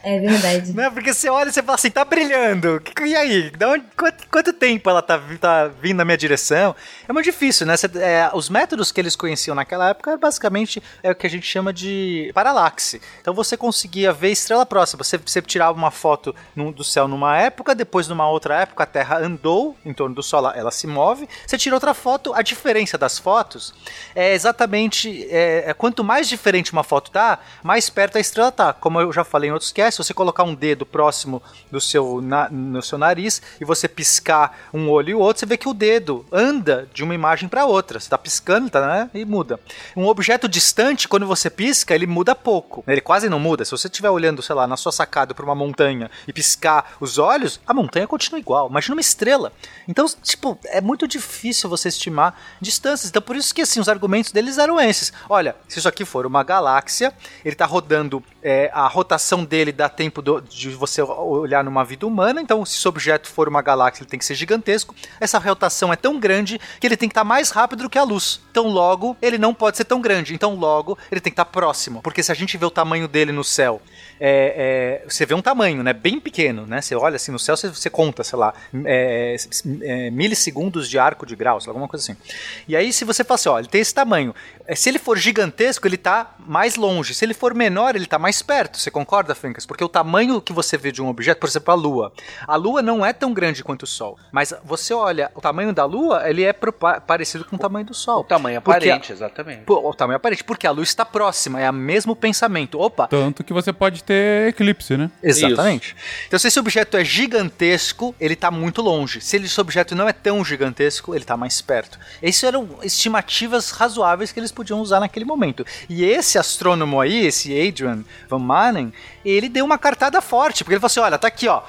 É 0.03 0.19
verdade. 0.19 0.73
Não, 0.73 0.91
porque 0.91 1.13
você 1.13 1.29
olha 1.29 1.49
e 1.49 1.53
você 1.53 1.63
fala 1.63 1.75
assim, 1.75 1.89
tá 1.89 2.03
brilhando. 2.03 2.81
E 3.05 3.15
aí? 3.15 3.49
Da 3.51 3.69
onde- 3.69 3.85
quanto, 3.97 4.27
quanto 4.29 4.53
tempo 4.53 4.89
ela 4.89 5.01
tá, 5.01 5.19
tá 5.39 5.67
vindo 5.81 5.97
na 5.97 6.05
minha 6.05 6.17
direção? 6.17 6.75
É 7.07 7.13
muito 7.13 7.25
difícil, 7.25 7.65
né? 7.65 7.77
Você- 7.77 7.89
é, 7.97 8.29
os 8.33 8.49
métodos 8.49 8.91
que 8.91 8.99
eles 8.99 9.15
conheciam 9.15 9.55
naquela 9.55 9.89
época 9.89 10.11
era 10.11 10.17
basicamente 10.19 10.83
é 11.01 11.11
o 11.11 11.15
que 11.15 11.25
a 11.25 11.29
gente 11.29 11.45
chama 11.47 11.71
de 11.71 12.29
paralaxe. 12.33 13.01
Então 13.21 13.33
você 13.33 13.55
conseguia 13.55 14.11
ver 14.11 14.31
estrela 14.31 14.65
próxima. 14.65 15.03
Você, 15.03 15.17
você 15.17 15.41
tirava 15.41 15.77
uma 15.77 15.91
foto 15.91 16.35
num- 16.55 16.71
do 16.73 16.83
céu 16.83 17.07
numa 17.07 17.37
época, 17.37 17.73
depois 17.73 18.07
numa 18.07 18.29
outra 18.29 18.61
época 18.61 18.83
a 18.83 18.87
Terra 18.87 19.17
andou 19.19 19.77
em 19.85 19.93
torno 19.93 20.13
do 20.13 20.21
Sol, 20.23 20.51
ela- 20.51 20.71
se 20.71 20.87
move. 20.87 21.27
Você 21.47 21.57
tira 21.57 21.75
outra 21.75 21.93
foto, 21.93 22.33
a 22.33 22.41
diferença 22.41 22.97
das 22.97 23.17
fotos 23.17 23.73
é 24.13 24.33
exatamente 24.33 25.25
é, 25.29 25.63
é 25.67 25.73
quanto 25.73 26.03
mais 26.03 26.27
diferente 26.27 26.71
uma 26.73 26.83
foto 26.83 27.11
mais 27.61 27.89
perto 27.89 28.17
a 28.17 28.21
estrela 28.21 28.51
tá. 28.51 28.73
Como 28.73 28.99
eu 28.99 29.11
já 29.13 29.23
falei 29.23 29.49
em 29.49 29.53
outros 29.53 29.71
casts, 29.71 29.95
se 29.95 30.03
você 30.03 30.13
colocar 30.13 30.43
um 30.43 30.55
dedo 30.55 30.85
próximo 30.85 31.41
do 31.71 31.79
seu, 31.81 32.21
na- 32.21 32.49
no 32.49 32.81
seu 32.81 32.97
nariz 32.97 33.41
e 33.59 33.65
você 33.65 33.87
piscar 33.87 34.57
um 34.73 34.89
olho 34.89 35.09
e 35.09 35.13
o 35.15 35.19
outro, 35.19 35.39
você 35.41 35.45
vê 35.45 35.57
que 35.57 35.67
o 35.69 35.73
dedo 35.73 36.25
anda 36.31 36.87
de 36.93 37.03
uma 37.03 37.13
imagem 37.13 37.47
para 37.49 37.65
outra. 37.65 37.99
Você 37.99 38.09
tá 38.09 38.17
piscando, 38.17 38.69
tá, 38.69 38.85
né? 38.85 39.09
E 39.13 39.25
muda. 39.25 39.59
Um 39.95 40.05
objeto 40.07 40.47
distante, 40.47 41.07
quando 41.07 41.27
você 41.27 41.49
pisca, 41.49 41.93
ele 41.93 42.07
muda 42.07 42.33
pouco. 42.33 42.83
Ele 42.87 43.01
quase 43.01 43.29
não 43.29 43.39
muda. 43.39 43.65
Se 43.65 43.71
você 43.71 43.87
estiver 43.87 44.09
olhando, 44.09 44.41
sei 44.41 44.55
lá, 44.55 44.65
na 44.65 44.77
sua 44.77 44.91
sacada 44.91 45.33
para 45.33 45.43
uma 45.45 45.55
montanha 45.55 46.09
e 46.27 46.33
piscar 46.33 46.93
os 46.99 47.17
olhos, 47.17 47.59
a 47.67 47.73
montanha 47.73 48.07
continua 48.07 48.39
igual. 48.39 48.69
Imagina 48.69 48.95
uma 48.95 49.01
estrela. 49.01 49.51
Então, 49.87 50.05
tipo, 50.23 50.57
é 50.65 50.79
muito 50.81 51.07
difícil 51.07 51.69
você 51.69 51.89
estimar 51.89 52.39
distâncias. 52.61 53.09
Então, 53.09 53.21
por 53.21 53.35
isso 53.35 53.53
que 53.53 53.61
assim, 53.61 53.79
os 53.79 53.89
argumentos 53.89 54.31
deles 54.31 54.57
eram 54.57 54.79
esses. 54.79 55.11
Olha, 55.29 55.55
se 55.67 55.79
isso 55.79 55.87
aqui 55.87 56.05
for 56.05 56.25
uma 56.25 56.43
galáxia, 56.43 57.13
ele 57.43 57.53
está 57.53 57.65
rodando, 57.65 58.23
é, 58.41 58.69
a 58.73 58.87
rotação 58.87 59.43
dele 59.43 59.71
dá 59.71 59.87
tempo 59.89 60.21
do- 60.21 60.41
de 60.41 60.69
você 60.69 61.01
olhar 61.01 61.63
numa 61.63 61.83
vida 61.83 62.05
humana, 62.05 62.41
então 62.41 62.65
se 62.65 62.77
esse 62.77 62.87
objeto 62.87 63.27
for 63.29 63.47
uma 63.47 63.61
galáxia, 63.61 64.03
ele 64.03 64.09
tem 64.09 64.19
que 64.19 64.25
ser 64.25 64.35
gigantesco. 64.35 64.93
Essa 65.19 65.37
rotação 65.39 65.91
é 65.91 65.95
tão 65.95 66.19
grande 66.19 66.59
que 66.79 66.87
ele 66.87 66.97
tem 66.97 67.09
que 67.09 67.13
estar 67.13 67.23
mais 67.23 67.49
rápido 67.49 67.83
do 67.83 67.89
que 67.89 67.97
a 67.97 68.03
luz. 68.03 68.41
Então 68.51 68.67
logo, 68.67 69.17
ele 69.21 69.37
não 69.37 69.53
pode 69.53 69.77
ser 69.77 69.85
tão 69.85 70.01
grande. 70.01 70.33
Então 70.33 70.55
logo, 70.55 70.97
ele 71.11 71.21
tem 71.21 71.31
que 71.31 71.35
estar 71.35 71.45
próximo. 71.45 72.01
Porque 72.01 72.21
se 72.23 72.31
a 72.31 72.35
gente 72.35 72.57
vê 72.57 72.65
o 72.65 72.71
tamanho 72.71 73.07
dele 73.07 73.31
no 73.31 73.43
céu, 73.43 73.81
é, 74.19 75.01
é, 75.03 75.09
você 75.09 75.25
vê 75.25 75.33
um 75.33 75.41
tamanho, 75.41 75.81
né? 75.83 75.93
Bem 75.93 76.19
pequeno, 76.19 76.65
né? 76.65 76.81
Você 76.81 76.95
olha 76.95 77.15
assim 77.15 77.31
no 77.31 77.39
céu, 77.39 77.55
você, 77.55 77.69
você 77.69 77.89
conta, 77.89 78.23
sei 78.23 78.37
lá, 78.37 78.53
é, 78.85 79.35
é, 79.81 80.09
milissegundos 80.11 80.89
de 80.89 80.97
arco 80.99 81.25
de 81.25 81.35
graus, 81.35 81.67
alguma 81.67 81.87
coisa 81.87 82.03
assim. 82.11 82.19
E 82.67 82.75
aí, 82.75 82.91
se 82.93 83.05
você 83.05 83.23
fala 83.23 83.35
assim, 83.35 83.49
ó, 83.49 83.59
ele 83.59 83.67
tem 83.67 83.81
esse 83.81 83.93
tamanho. 83.93 84.33
É, 84.67 84.75
Se 84.75 84.89
ele 84.89 84.99
for 84.99 85.17
gigantesco, 85.17 85.87
ele 85.87 85.97
tá 85.97 86.35
mais 86.39 86.75
longe. 86.75 87.13
Se 87.13 87.25
ele 87.25 87.33
for 87.33 87.53
menor, 87.53 87.95
ele 87.95 88.05
tá 88.05 88.19
mais 88.19 88.41
perto. 88.41 88.77
Você 88.77 88.91
concorda, 88.91 89.33
Fencas? 89.33 89.65
Porque 89.65 89.83
o 89.83 89.89
tamanho 89.89 90.41
que 90.41 90.53
você 90.53 90.77
vê 90.77 90.91
de 90.91 91.01
um 91.01 91.07
objeto, 91.07 91.39
por 91.39 91.47
exemplo, 91.49 91.71
a 91.71 91.75
Lua. 91.75 92.13
A 92.47 92.55
Lua 92.55 92.81
não 92.81 93.05
é 93.05 93.13
tão 93.13 93.33
grande 93.33 93.63
quanto 93.63 93.83
o 93.83 93.87
Sol. 93.87 94.17
Mas 94.31 94.53
você 94.63 94.93
olha, 94.93 95.31
o 95.35 95.41
tamanho 95.41 95.73
da 95.73 95.85
Lua, 95.85 96.29
ele 96.29 96.43
é 96.43 96.53
parecido 96.53 97.45
com 97.45 97.55
o 97.55 97.59
tamanho 97.59 97.85
do 97.85 97.93
Sol. 97.93 98.21
O 98.21 98.23
tamanho 98.23 98.61
Porque 98.61 98.89
a- 98.89 98.93
aparente, 98.95 99.11
exatamente. 99.11 99.63
O 99.67 99.93
tamanho 99.93 100.17
aparente, 100.17 100.43
porque 100.43 100.67
a 100.67 100.71
luz 100.71 100.89
está 100.89 101.05
próxima, 101.05 101.59
é 101.61 101.69
o 101.69 101.73
mesmo 101.73 102.15
pensamento. 102.15 102.79
Opa, 102.79 103.07
Tanto 103.07 103.43
que 103.43 103.53
você 103.53 103.71
pode 103.73 104.03
ter 104.09 104.47
eclipse, 104.47 104.97
né? 104.97 105.11
Exatamente. 105.21 105.95
Então, 106.27 106.39
se 106.39 106.47
esse 106.47 106.59
objeto 106.59 106.97
é 106.97 107.05
gigantesco, 107.05 108.15
ele 108.19 108.33
está 108.33 108.49
muito 108.49 108.81
longe. 108.81 109.21
Se 109.21 109.37
esse 109.37 109.61
objeto 109.61 109.93
não 109.93 110.09
é 110.09 110.13
tão 110.13 110.43
gigantesco, 110.43 111.13
ele 111.13 111.23
está 111.23 111.37
mais 111.37 111.61
perto. 111.61 111.99
Essas 112.19 112.45
eram 112.45 112.79
estimativas 112.81 113.69
razoáveis 113.69 114.31
que 114.31 114.39
eles 114.39 114.51
podiam 114.51 114.79
usar 114.79 114.99
naquele 114.99 115.25
momento. 115.25 115.63
E 115.87 116.03
esse 116.03 116.39
astrônomo 116.39 116.99
aí, 116.99 117.27
esse 117.27 117.53
Adrian 117.67 118.03
Van 118.27 118.39
Manen, 118.39 118.91
ele 119.23 119.47
deu 119.47 119.63
uma 119.63 119.77
cartada 119.77 120.19
forte, 120.21 120.63
porque 120.63 120.73
ele 120.73 120.79
falou 120.79 120.87
assim: 120.87 120.99
olha, 121.01 121.19
tá 121.19 121.27
aqui, 121.27 121.47
ó. 121.47 121.61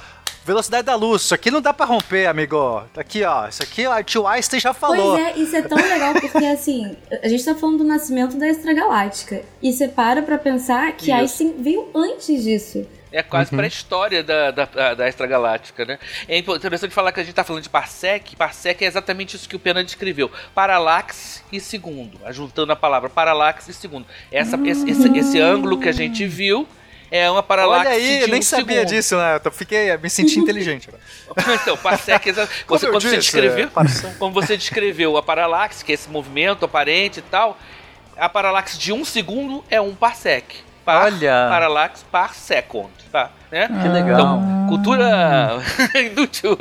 Velocidade 0.44 0.84
da 0.84 0.94
luz, 0.94 1.22
isso 1.22 1.34
aqui 1.34 1.50
não 1.50 1.60
dá 1.60 1.72
pra 1.72 1.84
romper, 1.84 2.26
amigo. 2.26 2.82
Tá 2.94 3.02
aqui, 3.02 3.22
ó. 3.24 3.46
Isso 3.46 3.62
aqui 3.62 3.86
o 3.86 4.02
tio 4.02 4.26
Einstein 4.26 4.58
já 4.58 4.72
falou. 4.72 5.16
Pois 5.16 5.26
é, 5.26 5.38
isso 5.38 5.54
é 5.54 5.62
tão 5.62 5.76
legal 5.76 6.14
porque, 6.14 6.44
assim, 6.46 6.96
a 7.22 7.28
gente 7.28 7.44
tá 7.44 7.54
falando 7.54 7.78
do 7.78 7.84
nascimento 7.84 8.36
da 8.38 8.48
extragaláctica. 8.48 9.42
E 9.62 9.72
você 9.72 9.86
para 9.86 10.22
pra 10.22 10.38
pensar 10.38 10.92
que 10.92 11.04
Isso. 11.04 11.12
Einstein 11.12 11.54
veio 11.58 11.88
antes 11.94 12.42
disso. 12.42 12.86
É 13.12 13.22
quase 13.22 13.50
pré-história 13.50 14.22
da, 14.22 14.52
da, 14.52 14.64
da, 14.66 14.94
da 14.94 15.08
extragaláctica, 15.08 15.84
né? 15.84 15.98
É 16.28 16.38
interessante 16.38 16.94
falar 16.94 17.10
que 17.10 17.18
a 17.18 17.24
gente 17.24 17.34
tá 17.34 17.42
falando 17.42 17.62
de 17.62 17.68
parsec. 17.68 18.36
Parsec 18.36 18.84
é 18.84 18.86
exatamente 18.86 19.34
isso 19.34 19.48
que 19.48 19.56
o 19.56 19.58
Pena 19.58 19.82
descreveu. 19.82 20.30
Paralaxe 20.54 21.42
e 21.50 21.58
segundo. 21.58 22.20
Juntando 22.30 22.72
a 22.72 22.76
palavra 22.76 23.10
paralaxe 23.10 23.70
e 23.70 23.74
segundo. 23.74 24.06
Essa, 24.30 24.56
esse, 24.64 24.88
esse, 24.88 25.18
esse 25.18 25.40
ângulo 25.40 25.80
que 25.80 25.88
a 25.88 25.92
gente 25.92 26.24
viu 26.24 26.68
é 27.10 27.30
uma 27.30 27.42
paralaxe 27.42 27.86
Olha 27.86 27.96
aí, 27.96 28.16
de 28.18 28.22
eu 28.22 28.28
nem 28.28 28.38
um 28.38 28.42
sabia 28.42 28.76
segundo. 28.76 28.88
disso, 28.88 29.16
né? 29.16 29.40
Eu 29.44 29.50
fiquei, 29.50 29.96
me 29.96 30.08
senti 30.08 30.38
inteligente. 30.38 30.88
agora. 30.88 31.02
Então, 31.62 31.76
parsec, 31.76 32.32
você, 32.32 32.46
quando 32.66 32.92
você 32.92 33.16
disse, 33.16 33.32
descreveu, 33.32 33.66
é, 33.68 34.14
como 34.18 34.32
você 34.32 34.56
descreveu 34.56 35.16
a 35.16 35.22
paralaxe, 35.22 35.84
que 35.84 35.92
é 35.92 35.94
esse 35.94 36.08
movimento 36.08 36.64
aparente 36.64 37.18
e 37.20 37.22
tal, 37.22 37.58
a 38.16 38.28
paralaxe 38.28 38.78
de 38.78 38.92
um 38.92 39.04
segundo 39.04 39.64
é 39.70 39.80
um 39.80 39.94
parsec. 39.94 40.44
Par, 40.84 41.04
Olha. 41.04 41.46
Paralaxe 41.48 42.04
par 42.10 42.34
second, 42.34 42.90
tá? 43.12 43.30
Né? 43.50 43.68
Que 43.68 43.88
legal. 43.88 44.18
Então, 44.18 44.66
cultura 44.68 45.58
inútil. 45.94 46.56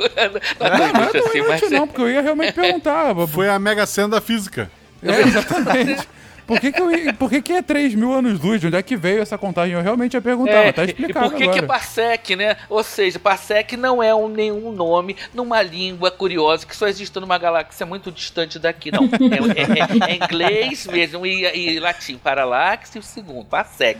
Não 0.58 0.66
é 0.66 0.70
tão 0.70 0.88
inútil 0.88 1.26
assim, 1.26 1.42
mas... 1.42 1.70
Não, 1.70 1.86
porque 1.86 2.02
eu 2.02 2.10
ia 2.10 2.20
realmente 2.20 2.52
perguntar. 2.54 3.14
Foi 3.28 3.48
a 3.48 3.58
mega 3.58 3.86
cena 3.86 4.08
da 4.08 4.20
física. 4.20 4.70
É, 5.02 5.20
exatamente. 5.22 6.06
Por 6.50 6.60
que, 6.60 6.72
que, 6.72 6.80
eu 6.82 7.14
por 7.14 7.30
que, 7.30 7.40
que 7.42 7.52
é 7.52 7.62
3 7.62 7.94
mil 7.94 8.12
anos 8.12 8.40
luz? 8.40 8.60
De 8.60 8.66
onde 8.66 8.76
é 8.76 8.82
que 8.82 8.96
veio 8.96 9.22
essa 9.22 9.38
contagem? 9.38 9.74
Eu 9.76 9.82
realmente 9.82 10.14
ia 10.14 10.20
perguntar, 10.20 10.52
É, 10.52 10.64
mas 10.66 10.74
tá 10.74 10.82
e 10.84 10.86
explicado 10.86 11.30
por 11.30 11.36
que, 11.36 11.44
que 11.44 11.48
é 11.48 11.52
agora. 11.62 11.66
parsec, 11.66 12.34
né? 12.36 12.56
Ou 12.68 12.82
seja, 12.82 13.18
parsec 13.20 13.76
não 13.76 14.02
é 14.02 14.12
um, 14.14 14.26
nenhum 14.28 14.72
nome 14.72 15.16
numa 15.32 15.62
língua 15.62 16.10
curiosa 16.10 16.66
que 16.66 16.74
só 16.74 16.88
existe 16.88 17.18
numa 17.20 17.38
galáxia 17.38 17.86
muito 17.86 18.10
distante 18.10 18.58
daqui, 18.58 18.90
não. 18.90 19.04
É, 19.04 20.08
é- 20.08 20.12
é 20.12 20.16
inglês 20.16 20.86
mesmo 20.86 21.24
e, 21.24 21.44
e 21.44 21.78
latim, 21.78 22.16
paralaxe 22.16 22.96
e 22.96 22.98
o 22.98 23.02
segundo, 23.02 23.44
parsec. 23.46 23.98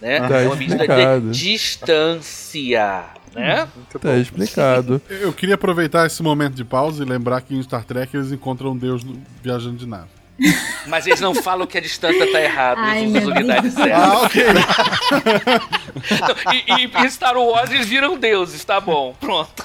Né? 0.00 0.18
Tá 0.28 0.40
é 0.40 0.46
uma 0.46 0.56
medida 0.56 0.82
explicado. 0.84 1.30
de 1.30 1.38
distância. 1.52 3.04
Né? 3.34 3.68
Tá 4.00 4.16
explicado. 4.16 5.00
Eu 5.08 5.32
queria 5.32 5.54
aproveitar 5.54 6.06
esse 6.06 6.22
momento 6.22 6.54
de 6.54 6.64
pausa 6.64 7.02
e 7.02 7.06
lembrar 7.06 7.40
que 7.40 7.54
em 7.54 7.62
Star 7.62 7.84
Trek 7.84 8.14
eles 8.16 8.32
encontram 8.32 8.76
Deus 8.76 9.02
no- 9.04 9.16
viajando 9.42 9.76
de 9.76 9.86
nave. 9.86 10.08
Mas 10.86 11.06
eles 11.06 11.20
não 11.20 11.34
falam 11.34 11.66
que 11.66 11.78
a 11.78 11.80
distância 11.80 12.30
tá 12.32 12.40
errada, 12.40 12.80
Ai, 12.80 13.02
eles 13.04 13.10
usam 13.10 13.22
as 13.22 13.28
unidades 13.38 13.74
Deus. 13.74 13.86
certas. 13.86 14.02
Ah, 14.02 14.22
ok. 14.22 14.44
Não, 16.20 16.52
e, 16.52 16.82
e 16.84 17.06
em 17.06 17.10
Star 17.10 17.36
Wars 17.36 17.70
eles 17.70 17.86
viram 17.86 18.16
deuses, 18.18 18.64
tá 18.64 18.80
bom, 18.80 19.14
pronto. 19.20 19.64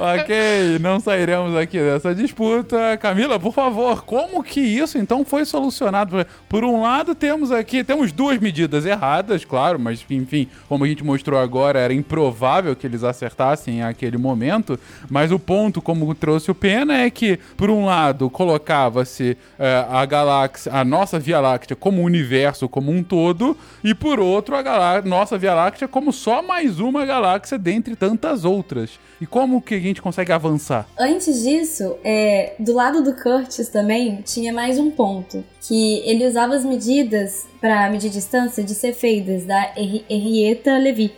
Ok, 0.00 0.78
não 0.80 1.00
sairemos 1.00 1.56
aqui 1.56 1.78
dessa 1.78 2.14
disputa. 2.14 2.96
Camila, 2.98 3.38
por 3.38 3.52
favor, 3.52 4.04
como 4.04 4.42
que 4.42 4.60
isso 4.60 4.98
então 4.98 5.24
foi 5.24 5.44
solucionado? 5.44 6.26
Por 6.48 6.64
um 6.64 6.82
lado, 6.82 7.14
temos 7.14 7.50
aqui, 7.50 7.82
temos 7.82 8.12
duas 8.12 8.38
medidas 8.38 8.86
erradas, 8.86 9.44
claro, 9.44 9.78
mas 9.78 10.04
enfim, 10.10 10.48
como 10.68 10.84
a 10.84 10.88
gente 10.88 11.04
mostrou 11.04 11.40
agora, 11.40 11.78
era 11.78 11.92
improvável 11.92 12.74
que 12.76 12.86
eles 12.86 13.04
acertassem 13.04 13.82
aquele 13.82 14.16
momento. 14.16 14.78
Mas 15.08 15.32
o 15.32 15.38
ponto, 15.38 15.82
como 15.82 16.14
trouxe 16.14 16.50
o 16.50 16.54
Pena, 16.54 16.98
é 16.98 17.10
que, 17.10 17.38
por 17.56 17.70
um 17.70 17.84
lado, 17.86 18.30
colocava-se 18.30 19.36
eh, 19.58 19.86
a 19.88 20.04
galáxia, 20.04 20.72
a 20.72 20.84
nossa 20.84 21.18
Via 21.18 21.40
Láctea 21.40 21.76
como 21.76 22.02
universo 22.02 22.68
como 22.68 22.90
um 22.90 23.02
todo, 23.02 23.56
e 23.82 23.94
por 23.94 24.20
outro, 24.20 24.56
a 24.56 25.02
nossa 25.04 25.38
Via 25.38 25.54
Láctea 25.54 25.88
como 25.88 26.12
só 26.12 26.42
mais 26.42 26.80
uma 26.80 27.04
galáxia 27.04 27.58
dentre 27.58 27.96
tantas 27.96 28.44
outras. 28.44 28.98
E 29.20 29.26
como 29.26 29.62
que 29.62 29.78
gente 29.88 30.02
consegue 30.02 30.32
avançar? 30.32 30.88
Antes 30.98 31.42
disso, 31.42 31.96
é, 32.04 32.54
do 32.58 32.72
lado 32.74 33.02
do 33.02 33.14
Curtis 33.14 33.68
também 33.68 34.22
tinha 34.24 34.52
mais 34.52 34.78
um 34.78 34.90
ponto. 34.90 35.44
Que 35.60 35.98
ele 36.04 36.26
usava 36.26 36.54
as 36.54 36.64
medidas 36.64 37.46
para 37.60 37.90
medir 37.90 38.10
distância 38.10 38.62
de 38.62 38.74
cefeidas 38.74 39.44
da 39.44 39.72
Henri- 39.76 40.04
Henrietta 40.08 40.76
Levy. 40.78 41.12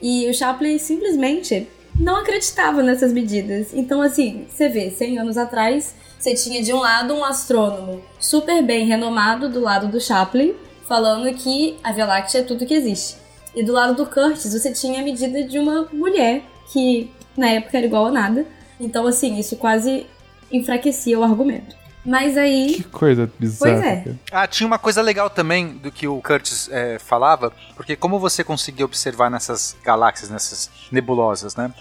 E 0.00 0.28
o 0.28 0.34
Chaplin 0.34 0.78
simplesmente 0.78 1.66
não 1.98 2.16
acreditava 2.16 2.82
nessas 2.82 3.12
medidas. 3.12 3.68
Então, 3.72 4.02
assim, 4.02 4.46
você 4.48 4.68
vê, 4.68 4.90
100 4.90 5.18
anos 5.18 5.36
atrás, 5.36 5.94
você 6.18 6.34
tinha 6.34 6.62
de 6.62 6.72
um 6.72 6.78
lado 6.80 7.14
um 7.14 7.24
astrônomo 7.24 8.00
super 8.18 8.62
bem 8.62 8.86
renomado 8.86 9.48
do 9.48 9.60
lado 9.60 9.88
do 9.88 10.00
Chaplin, 10.00 10.54
falando 10.88 11.32
que 11.34 11.76
a 11.82 11.92
Via 11.92 12.04
Láctea 12.06 12.40
é 12.40 12.42
tudo 12.42 12.66
que 12.66 12.74
existe. 12.74 13.16
E 13.54 13.62
do 13.62 13.72
lado 13.72 13.94
do 13.94 14.06
Curtis, 14.10 14.52
você 14.52 14.72
tinha 14.72 15.00
a 15.00 15.04
medida 15.04 15.44
de 15.44 15.58
uma 15.58 15.88
mulher 15.92 16.42
que 16.72 17.10
na 17.36 17.48
época 17.48 17.76
era 17.76 17.86
igual 17.86 18.06
a 18.06 18.10
nada. 18.10 18.46
Então, 18.80 19.06
assim, 19.06 19.38
isso 19.38 19.56
quase 19.56 20.06
enfraquecia 20.50 21.18
o 21.18 21.22
argumento. 21.22 21.76
Mas 22.04 22.36
aí. 22.36 22.74
Que 22.74 22.84
coisa 22.84 23.30
bizarra. 23.38 23.80
Pois 23.80 23.84
é. 23.84 24.14
Ah, 24.30 24.46
tinha 24.46 24.66
uma 24.66 24.78
coisa 24.78 25.00
legal 25.00 25.30
também 25.30 25.68
do 25.68 25.90
que 25.90 26.06
o 26.06 26.20
Curtis 26.20 26.68
é, 26.70 26.98
falava, 26.98 27.50
porque 27.74 27.96
como 27.96 28.18
você 28.18 28.44
conseguia 28.44 28.84
observar 28.84 29.30
nessas 29.30 29.74
galáxias, 29.82 30.28
nessas 30.28 30.70
nebulosas, 30.92 31.56
né? 31.56 31.72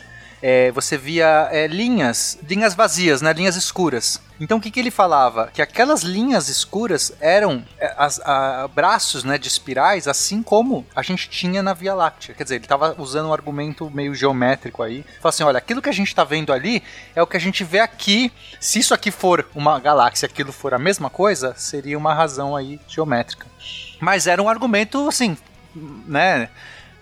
É, 0.45 0.71
você 0.71 0.97
via 0.97 1.47
é, 1.53 1.67
linhas, 1.67 2.38
linhas 2.45 2.73
vazias, 2.75 3.21
né? 3.21 3.32
Linhas 3.32 3.56
escuras. 3.56 4.19
Então 4.41 4.58
o 4.58 4.62
que, 4.62 4.69
que 4.69 4.77
ele 4.77 4.91
falava? 4.91 5.49
Que 5.53 5.62
aquelas 5.62 6.01
linhas 6.01 6.49
escuras 6.49 7.13
eram 7.21 7.63
é, 7.79 7.93
as, 7.97 8.19
a- 8.19 8.67
braços 8.67 9.23
né, 9.23 9.38
de 9.38 9.47
espirais, 9.47 10.06
assim 10.06 10.43
como 10.43 10.86
a 10.93 11.01
gente 11.01 11.29
tinha 11.29 11.63
na 11.63 11.73
Via 11.73 11.93
Láctea. 11.93 12.36
Quer 12.36 12.43
dizer, 12.43 12.56
ele 12.56 12.65
estava 12.65 12.93
usando 12.97 13.29
um 13.29 13.34
argumento 13.34 13.89
meio 13.89 14.13
geométrico 14.13 14.84
aí. 14.84 15.06
Falou 15.21 15.29
assim: 15.29 15.43
olha, 15.43 15.60
aquilo 15.60 15.82
que 15.82 15.88
a 15.89 15.93
gente 15.93 16.10
está 16.10 16.25
vendo 16.25 16.51
ali 16.51 16.84
é 17.15 17.23
o 17.23 17.27
que 17.27 17.38
a 17.38 17.39
gente 17.39 17.63
vê 17.63 17.79
aqui. 17.79 18.29
Se 18.60 18.79
isso 18.79 18.93
aqui 18.93 19.12
for 19.12 19.47
uma 19.56 19.79
galáxia, 19.79 20.25
aquilo 20.25 20.51
for 20.51 20.73
a 20.73 20.79
mesma 20.79 21.10
coisa, 21.10 21.53
seria 21.56 21.97
uma 21.97 22.13
razão 22.13 22.53
aí 22.53 22.82
geométrica. 22.86 23.47
Mas 24.01 24.27
era 24.27 24.43
um 24.43 24.49
argumento, 24.49 25.08
assim, 25.08 25.38
né? 25.73 26.49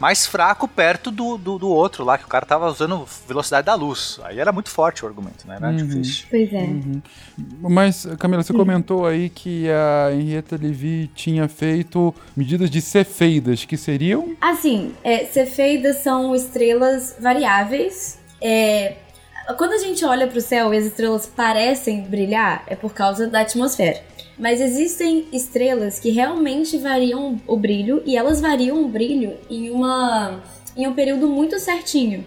Mais 0.01 0.25
fraco 0.25 0.67
perto 0.67 1.11
do, 1.11 1.37
do, 1.37 1.59
do 1.59 1.69
outro 1.69 2.03
lá, 2.03 2.17
que 2.17 2.25
o 2.25 2.27
cara 2.27 2.43
tava 2.43 2.67
usando 2.67 3.07
velocidade 3.27 3.67
da 3.67 3.75
luz. 3.75 4.19
Aí 4.23 4.39
era 4.39 4.51
muito 4.51 4.69
forte 4.71 5.05
o 5.05 5.07
argumento, 5.07 5.47
né? 5.47 5.57
Era 5.57 5.71
difícil. 5.71 6.25
Pois 6.27 6.51
é. 6.51 6.67
Mas, 7.61 8.07
Camila, 8.17 8.41
você 8.41 8.51
comentou 8.51 9.05
aí 9.05 9.29
que 9.29 9.69
a 9.69 10.11
Henrietta 10.11 10.57
Levi 10.59 11.07
tinha 11.13 11.47
feito 11.47 12.15
medidas 12.35 12.67
de 12.71 12.81
cefeidas, 12.81 13.63
que 13.63 13.77
seriam 13.77 14.35
Assim, 14.41 14.95
é, 15.03 15.25
cefeidas 15.25 15.97
são 15.97 16.33
estrelas 16.35 17.15
variáveis. 17.19 18.17
É, 18.41 18.95
quando 19.55 19.73
a 19.73 19.77
gente 19.77 20.03
olha 20.03 20.25
para 20.25 20.39
o 20.39 20.41
céu 20.41 20.73
e 20.73 20.77
as 20.77 20.85
estrelas 20.85 21.27
parecem 21.27 22.01
brilhar, 22.01 22.63
é 22.65 22.75
por 22.75 22.91
causa 22.91 23.27
da 23.27 23.41
atmosfera. 23.41 24.01
Mas 24.41 24.59
existem 24.59 25.27
estrelas 25.31 25.99
que 25.99 26.09
realmente 26.09 26.75
variam 26.79 27.39
o 27.45 27.55
brilho 27.55 28.01
e 28.07 28.17
elas 28.17 28.41
variam 28.41 28.83
o 28.83 28.87
brilho 28.87 29.37
em, 29.47 29.69
uma, 29.69 30.41
em 30.75 30.87
um 30.87 30.95
período 30.95 31.27
muito 31.27 31.59
certinho. 31.59 32.25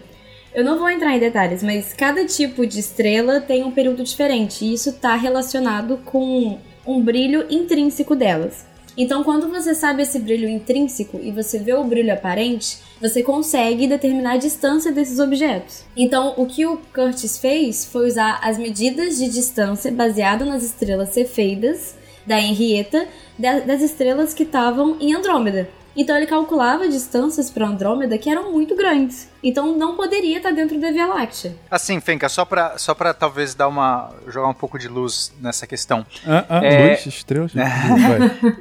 Eu 0.53 0.63
não 0.63 0.79
vou 0.79 0.89
entrar 0.89 1.13
em 1.13 1.19
detalhes, 1.19 1.61
mas 1.61 1.93
cada 1.93 2.23
tipo 2.23 2.65
de 2.65 2.79
estrela 2.79 3.41
tem 3.41 3.65
um 3.65 3.71
período 3.71 4.01
diferente 4.01 4.63
e 4.63 4.73
isso 4.73 4.91
está 4.91 5.13
relacionado 5.17 5.97
com 6.05 6.57
um 6.87 7.01
brilho 7.03 7.45
intrínseco 7.49 8.15
delas. 8.15 8.65
Então, 8.97 9.21
quando 9.21 9.49
você 9.49 9.75
sabe 9.75 10.03
esse 10.03 10.17
brilho 10.17 10.47
intrínseco 10.47 11.19
e 11.21 11.31
você 11.31 11.59
vê 11.59 11.73
o 11.73 11.83
brilho 11.83 12.13
aparente, 12.13 12.77
você 13.01 13.21
consegue 13.21 13.87
determinar 13.87 14.35
a 14.35 14.37
distância 14.37 14.89
desses 14.89 15.19
objetos. 15.19 15.83
Então, 15.97 16.33
o 16.37 16.45
que 16.45 16.65
o 16.65 16.77
Curtis 16.93 17.37
fez 17.37 17.83
foi 17.83 18.07
usar 18.07 18.39
as 18.41 18.57
medidas 18.57 19.17
de 19.17 19.27
distância 19.27 19.91
baseado 19.91 20.45
nas 20.45 20.63
estrelas 20.63 21.09
Cefeidas 21.09 22.04
da 22.25 22.39
Henrietta 22.39 23.07
da- 23.37 23.59
das 23.59 23.81
estrelas 23.81 24.33
que 24.33 24.43
estavam 24.43 24.97
em 24.99 25.13
Andrômeda. 25.13 25.67
Então 25.95 26.15
ele 26.17 26.25
calculava 26.25 26.87
distâncias 26.87 27.49
para 27.49 27.65
Andrômeda 27.65 28.17
que 28.17 28.29
eram 28.29 28.51
muito 28.51 28.75
grandes. 28.75 29.29
Então 29.41 29.77
não 29.77 29.95
poderia 29.95 30.37
estar 30.37 30.51
dentro 30.51 30.79
da 30.79 30.91
Via 30.91 31.05
Láctea. 31.05 31.55
Assim, 31.69 31.99
Fenka, 32.01 32.27
só 32.27 32.43
pra, 32.43 32.77
só 32.77 32.93
pra 32.93 33.13
talvez 33.13 33.53
dar 33.53 33.67
uma. 33.67 34.11
jogar 34.27 34.47
um 34.47 34.53
pouco 34.53 34.77
de 34.79 34.87
luz 34.87 35.31
nessa 35.39 35.67
questão. 35.67 36.05
Ah, 36.25 36.45
ah, 36.49 36.65
É. 36.65 36.89
Luz, 36.91 37.05
estrelas. 37.05 37.53
Vai. 37.53 37.65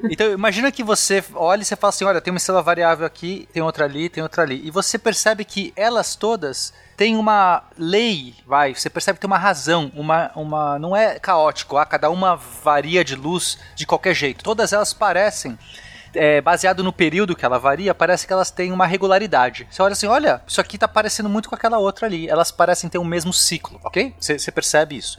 Então, 0.11 0.31
imagina 0.31 0.71
que 0.71 0.83
você 0.83 1.25
olha 1.35 1.63
e 1.63 1.65
você 1.65 1.75
fala 1.75 1.89
assim: 1.89 2.05
olha, 2.05 2.21
tem 2.21 2.31
uma 2.31 2.37
estrela 2.39 2.63
variável 2.63 3.07
aqui, 3.07 3.49
tem 3.53 3.63
outra 3.63 3.87
ali, 3.87 4.09
tem 4.09 4.23
outra 4.23 4.43
ali. 4.43 4.61
E 4.65 4.71
você 4.71 4.99
percebe 4.99 5.45
que 5.45 5.73
elas 5.75 6.15
todas 6.15 6.73
têm 6.97 7.17
uma 7.17 7.65
lei, 7.77 8.35
vai, 8.47 8.75
você 8.75 8.89
percebe 8.89 9.17
que 9.17 9.23
tem 9.23 9.31
uma 9.31 9.39
razão, 9.39 9.91
uma. 9.95 10.31
uma 10.37 10.79
não 10.79 10.95
é 10.95 11.19
caótico, 11.19 11.79
ah, 11.79 11.87
cada 11.87 12.11
uma 12.11 12.37
varia 12.37 13.03
de 13.03 13.17
luz 13.17 13.59
de 13.75 13.87
qualquer 13.87 14.15
jeito. 14.15 14.45
Todas 14.45 14.73
elas 14.73 14.93
parecem. 14.93 15.59
É, 16.15 16.41
baseado 16.41 16.83
no 16.83 16.93
período 16.93 17.35
que 17.37 17.45
ela 17.45 17.59
varia, 17.59 17.95
parece 17.95 18.27
que 18.27 18.33
elas 18.33 18.51
têm 18.51 18.73
uma 18.73 18.87
regularidade. 18.87 19.67
Você 19.71 19.83
olha 19.83 19.93
assim, 19.93 20.07
olha, 20.07 20.43
isso 20.47 20.61
aqui 20.61 20.79
tá 20.79 20.87
parecendo 20.89 21.29
muito 21.29 21.49
com 21.49 21.55
aquela 21.55 21.79
outra 21.79 22.07
ali. 22.07 22.29
Elas 22.29 22.51
parecem 22.51 22.89
ter 22.89 22.99
o 22.99 23.05
mesmo 23.05 23.33
ciclo, 23.33 23.81
ok? 23.85 24.15
Você 24.19 24.51
percebe 24.53 24.97
isso. 24.97 25.19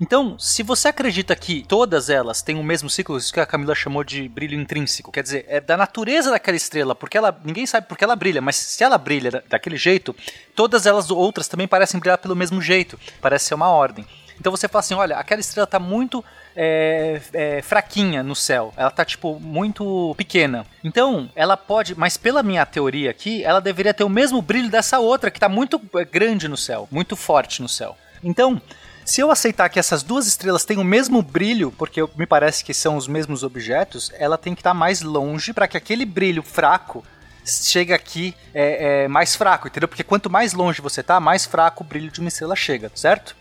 Então, 0.00 0.38
se 0.38 0.62
você 0.62 0.88
acredita 0.88 1.34
que 1.34 1.64
todas 1.66 2.10
elas 2.10 2.42
têm 2.42 2.58
o 2.58 2.62
mesmo 2.62 2.90
ciclo, 2.90 3.16
isso 3.16 3.32
que 3.32 3.40
a 3.40 3.46
Camila 3.46 3.74
chamou 3.74 4.04
de 4.04 4.28
brilho 4.28 4.58
intrínseco, 4.60 5.10
quer 5.10 5.22
dizer, 5.22 5.44
é 5.48 5.60
da 5.60 5.76
natureza 5.76 6.30
daquela 6.30 6.56
estrela, 6.56 6.94
porque 6.94 7.16
ela 7.16 7.36
ninguém 7.44 7.66
sabe 7.66 7.86
por 7.86 7.96
que 7.96 8.04
ela 8.04 8.14
brilha, 8.14 8.40
mas 8.42 8.56
se 8.56 8.84
ela 8.84 8.98
brilha 8.98 9.30
da- 9.30 9.42
daquele 9.48 9.76
jeito, 9.76 10.14
todas 10.54 10.84
elas 10.86 11.10
outras 11.10 11.48
também 11.48 11.66
parecem 11.66 11.98
brilhar 11.98 12.18
pelo 12.18 12.36
mesmo 12.36 12.60
jeito, 12.60 12.98
parece 13.22 13.46
ser 13.46 13.54
uma 13.54 13.68
ordem. 13.70 14.06
Então 14.38 14.50
você 14.52 14.68
fala 14.68 14.80
assim, 14.80 14.94
olha, 14.94 15.16
aquela 15.16 15.40
estrela 15.40 15.66
tá 15.66 15.78
muito 15.78 16.22
é, 16.56 17.20
é, 17.32 17.62
fraquinha 17.62 18.22
no 18.22 18.34
céu, 18.34 18.72
ela 18.76 18.90
tá 18.90 19.04
tipo 19.04 19.38
muito 19.38 20.14
pequena. 20.16 20.64
Então, 20.82 21.30
ela 21.36 21.56
pode, 21.56 21.94
mas 21.94 22.16
pela 22.16 22.42
minha 22.42 22.64
teoria 22.64 23.10
aqui, 23.10 23.44
ela 23.44 23.60
deveria 23.60 23.92
ter 23.92 24.04
o 24.04 24.08
mesmo 24.08 24.40
brilho 24.40 24.70
dessa 24.70 24.98
outra 24.98 25.30
que 25.30 25.38
tá 25.38 25.48
muito 25.48 25.80
é, 25.94 26.04
grande 26.04 26.48
no 26.48 26.56
céu, 26.56 26.88
muito 26.90 27.14
forte 27.14 27.60
no 27.60 27.68
céu. 27.68 27.96
Então, 28.24 28.60
se 29.04 29.20
eu 29.20 29.30
aceitar 29.30 29.68
que 29.68 29.78
essas 29.78 30.02
duas 30.02 30.26
estrelas 30.26 30.64
têm 30.64 30.78
o 30.78 30.84
mesmo 30.84 31.22
brilho, 31.22 31.70
porque 31.70 32.00
me 32.16 32.26
parece 32.26 32.64
que 32.64 32.74
são 32.74 32.96
os 32.96 33.06
mesmos 33.06 33.42
objetos, 33.42 34.10
ela 34.18 34.38
tem 34.38 34.54
que 34.54 34.60
estar 34.60 34.74
mais 34.74 35.02
longe 35.02 35.52
para 35.52 35.68
que 35.68 35.76
aquele 35.76 36.04
brilho 36.04 36.42
fraco 36.42 37.04
chegue 37.44 37.92
aqui 37.92 38.34
é, 38.52 39.04
é, 39.04 39.08
mais 39.08 39.36
fraco, 39.36 39.68
entendeu? 39.68 39.88
Porque 39.88 40.02
quanto 40.02 40.28
mais 40.28 40.52
longe 40.52 40.80
você 40.80 41.02
tá, 41.02 41.20
mais 41.20 41.46
fraco 41.46 41.84
o 41.84 41.86
brilho 41.86 42.10
de 42.10 42.18
uma 42.18 42.28
estrela 42.28 42.56
chega, 42.56 42.90
certo? 42.94 43.36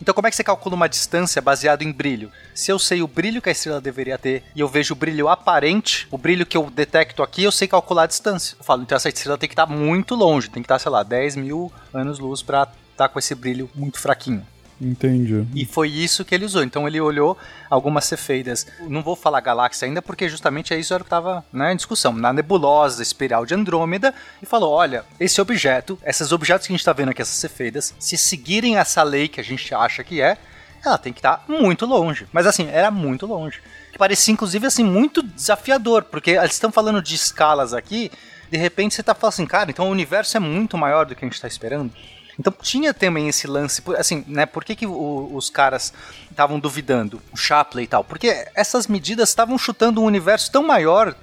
Então 0.00 0.14
como 0.14 0.26
é 0.26 0.30
que 0.30 0.36
você 0.36 0.44
calcula 0.44 0.74
uma 0.74 0.88
distância 0.88 1.40
baseado 1.40 1.82
em 1.82 1.92
brilho? 1.92 2.30
Se 2.54 2.70
eu 2.70 2.78
sei 2.78 3.02
o 3.02 3.08
brilho 3.08 3.40
que 3.40 3.48
a 3.48 3.52
estrela 3.52 3.80
deveria 3.80 4.18
ter 4.18 4.42
e 4.54 4.60
eu 4.60 4.68
vejo 4.68 4.94
o 4.94 4.96
brilho 4.96 5.28
aparente, 5.28 6.06
o 6.10 6.18
brilho 6.18 6.46
que 6.46 6.56
eu 6.56 6.70
detecto 6.70 7.22
aqui, 7.22 7.42
eu 7.42 7.52
sei 7.52 7.68
calcular 7.68 8.04
a 8.04 8.06
distância. 8.06 8.56
Eu 8.58 8.64
falo, 8.64 8.82
então 8.82 8.96
essa 8.96 9.08
estrela 9.08 9.38
tem 9.38 9.48
que 9.48 9.54
estar 9.54 9.66
muito 9.66 10.14
longe, 10.14 10.50
tem 10.50 10.62
que 10.62 10.66
estar, 10.66 10.78
sei 10.78 10.90
lá, 10.90 11.02
10 11.02 11.36
mil 11.36 11.72
anos-luz 11.92 12.42
para 12.42 12.68
estar 12.92 13.08
com 13.08 13.18
esse 13.18 13.34
brilho 13.34 13.70
muito 13.74 13.98
fraquinho. 13.98 14.46
Entendi. 14.84 15.46
E 15.54 15.64
foi 15.64 15.88
isso 15.88 16.24
que 16.24 16.34
ele 16.34 16.44
usou. 16.44 16.62
Então 16.62 16.86
ele 16.86 17.00
olhou 17.00 17.38
algumas 17.70 18.04
cefeidas. 18.04 18.66
Não 18.86 19.02
vou 19.02 19.16
falar 19.16 19.40
galáxia 19.40 19.86
ainda, 19.86 20.02
porque 20.02 20.28
justamente 20.28 20.74
é 20.74 20.78
isso 20.78 20.94
que 20.96 21.02
estava 21.02 21.44
né, 21.52 21.72
em 21.72 21.76
discussão. 21.76 22.12
Na 22.12 22.32
nebulosa 22.32 23.02
espiral 23.02 23.46
de 23.46 23.54
Andrômeda, 23.54 24.14
e 24.42 24.46
falou: 24.46 24.72
olha, 24.72 25.04
esse 25.18 25.40
objeto, 25.40 25.98
esses 26.04 26.32
objetos 26.32 26.66
que 26.66 26.72
a 26.72 26.74
gente 26.74 26.80
está 26.80 26.92
vendo 26.92 27.08
aqui, 27.10 27.22
essas 27.22 27.36
cefeidas, 27.36 27.94
se 27.98 28.18
seguirem 28.18 28.76
essa 28.76 29.02
lei 29.02 29.26
que 29.26 29.40
a 29.40 29.44
gente 29.44 29.74
acha 29.74 30.04
que 30.04 30.20
é, 30.20 30.36
ela 30.84 30.98
tem 30.98 31.12
que 31.12 31.20
estar 31.20 31.44
muito 31.48 31.86
longe. 31.86 32.26
Mas 32.30 32.46
assim, 32.46 32.68
era 32.68 32.90
muito 32.90 33.26
longe. 33.26 33.60
Parecia, 33.96 34.32
inclusive, 34.32 34.66
assim, 34.66 34.84
muito 34.84 35.22
desafiador, 35.22 36.02
porque 36.04 36.32
eles 36.32 36.52
estão 36.52 36.70
falando 36.70 37.00
de 37.00 37.14
escalas 37.14 37.72
aqui. 37.72 38.10
De 38.50 38.58
repente 38.58 38.94
você 38.94 39.02
tá 39.02 39.14
falando 39.14 39.32
assim, 39.32 39.46
cara, 39.46 39.70
então 39.70 39.88
o 39.88 39.90
universo 39.90 40.36
é 40.36 40.40
muito 40.40 40.76
maior 40.76 41.06
do 41.06 41.14
que 41.14 41.24
a 41.24 41.26
gente 41.26 41.34
está 41.34 41.48
esperando. 41.48 41.92
Então 42.38 42.52
tinha 42.60 42.92
também 42.92 43.28
esse 43.28 43.46
lance, 43.46 43.82
assim, 43.96 44.24
né? 44.26 44.44
Por 44.46 44.64
que, 44.64 44.74
que 44.74 44.86
o- 44.86 45.30
os 45.34 45.48
caras 45.50 45.92
estavam 46.30 46.58
duvidando, 46.58 47.22
o 47.32 47.36
Shapley 47.36 47.84
e 47.84 47.88
tal? 47.88 48.02
Porque 48.04 48.46
essas 48.54 48.86
medidas 48.86 49.28
estavam 49.28 49.56
chutando 49.56 50.00
um 50.00 50.04
universo 50.04 50.50
tão 50.50 50.62
maior 50.66 51.14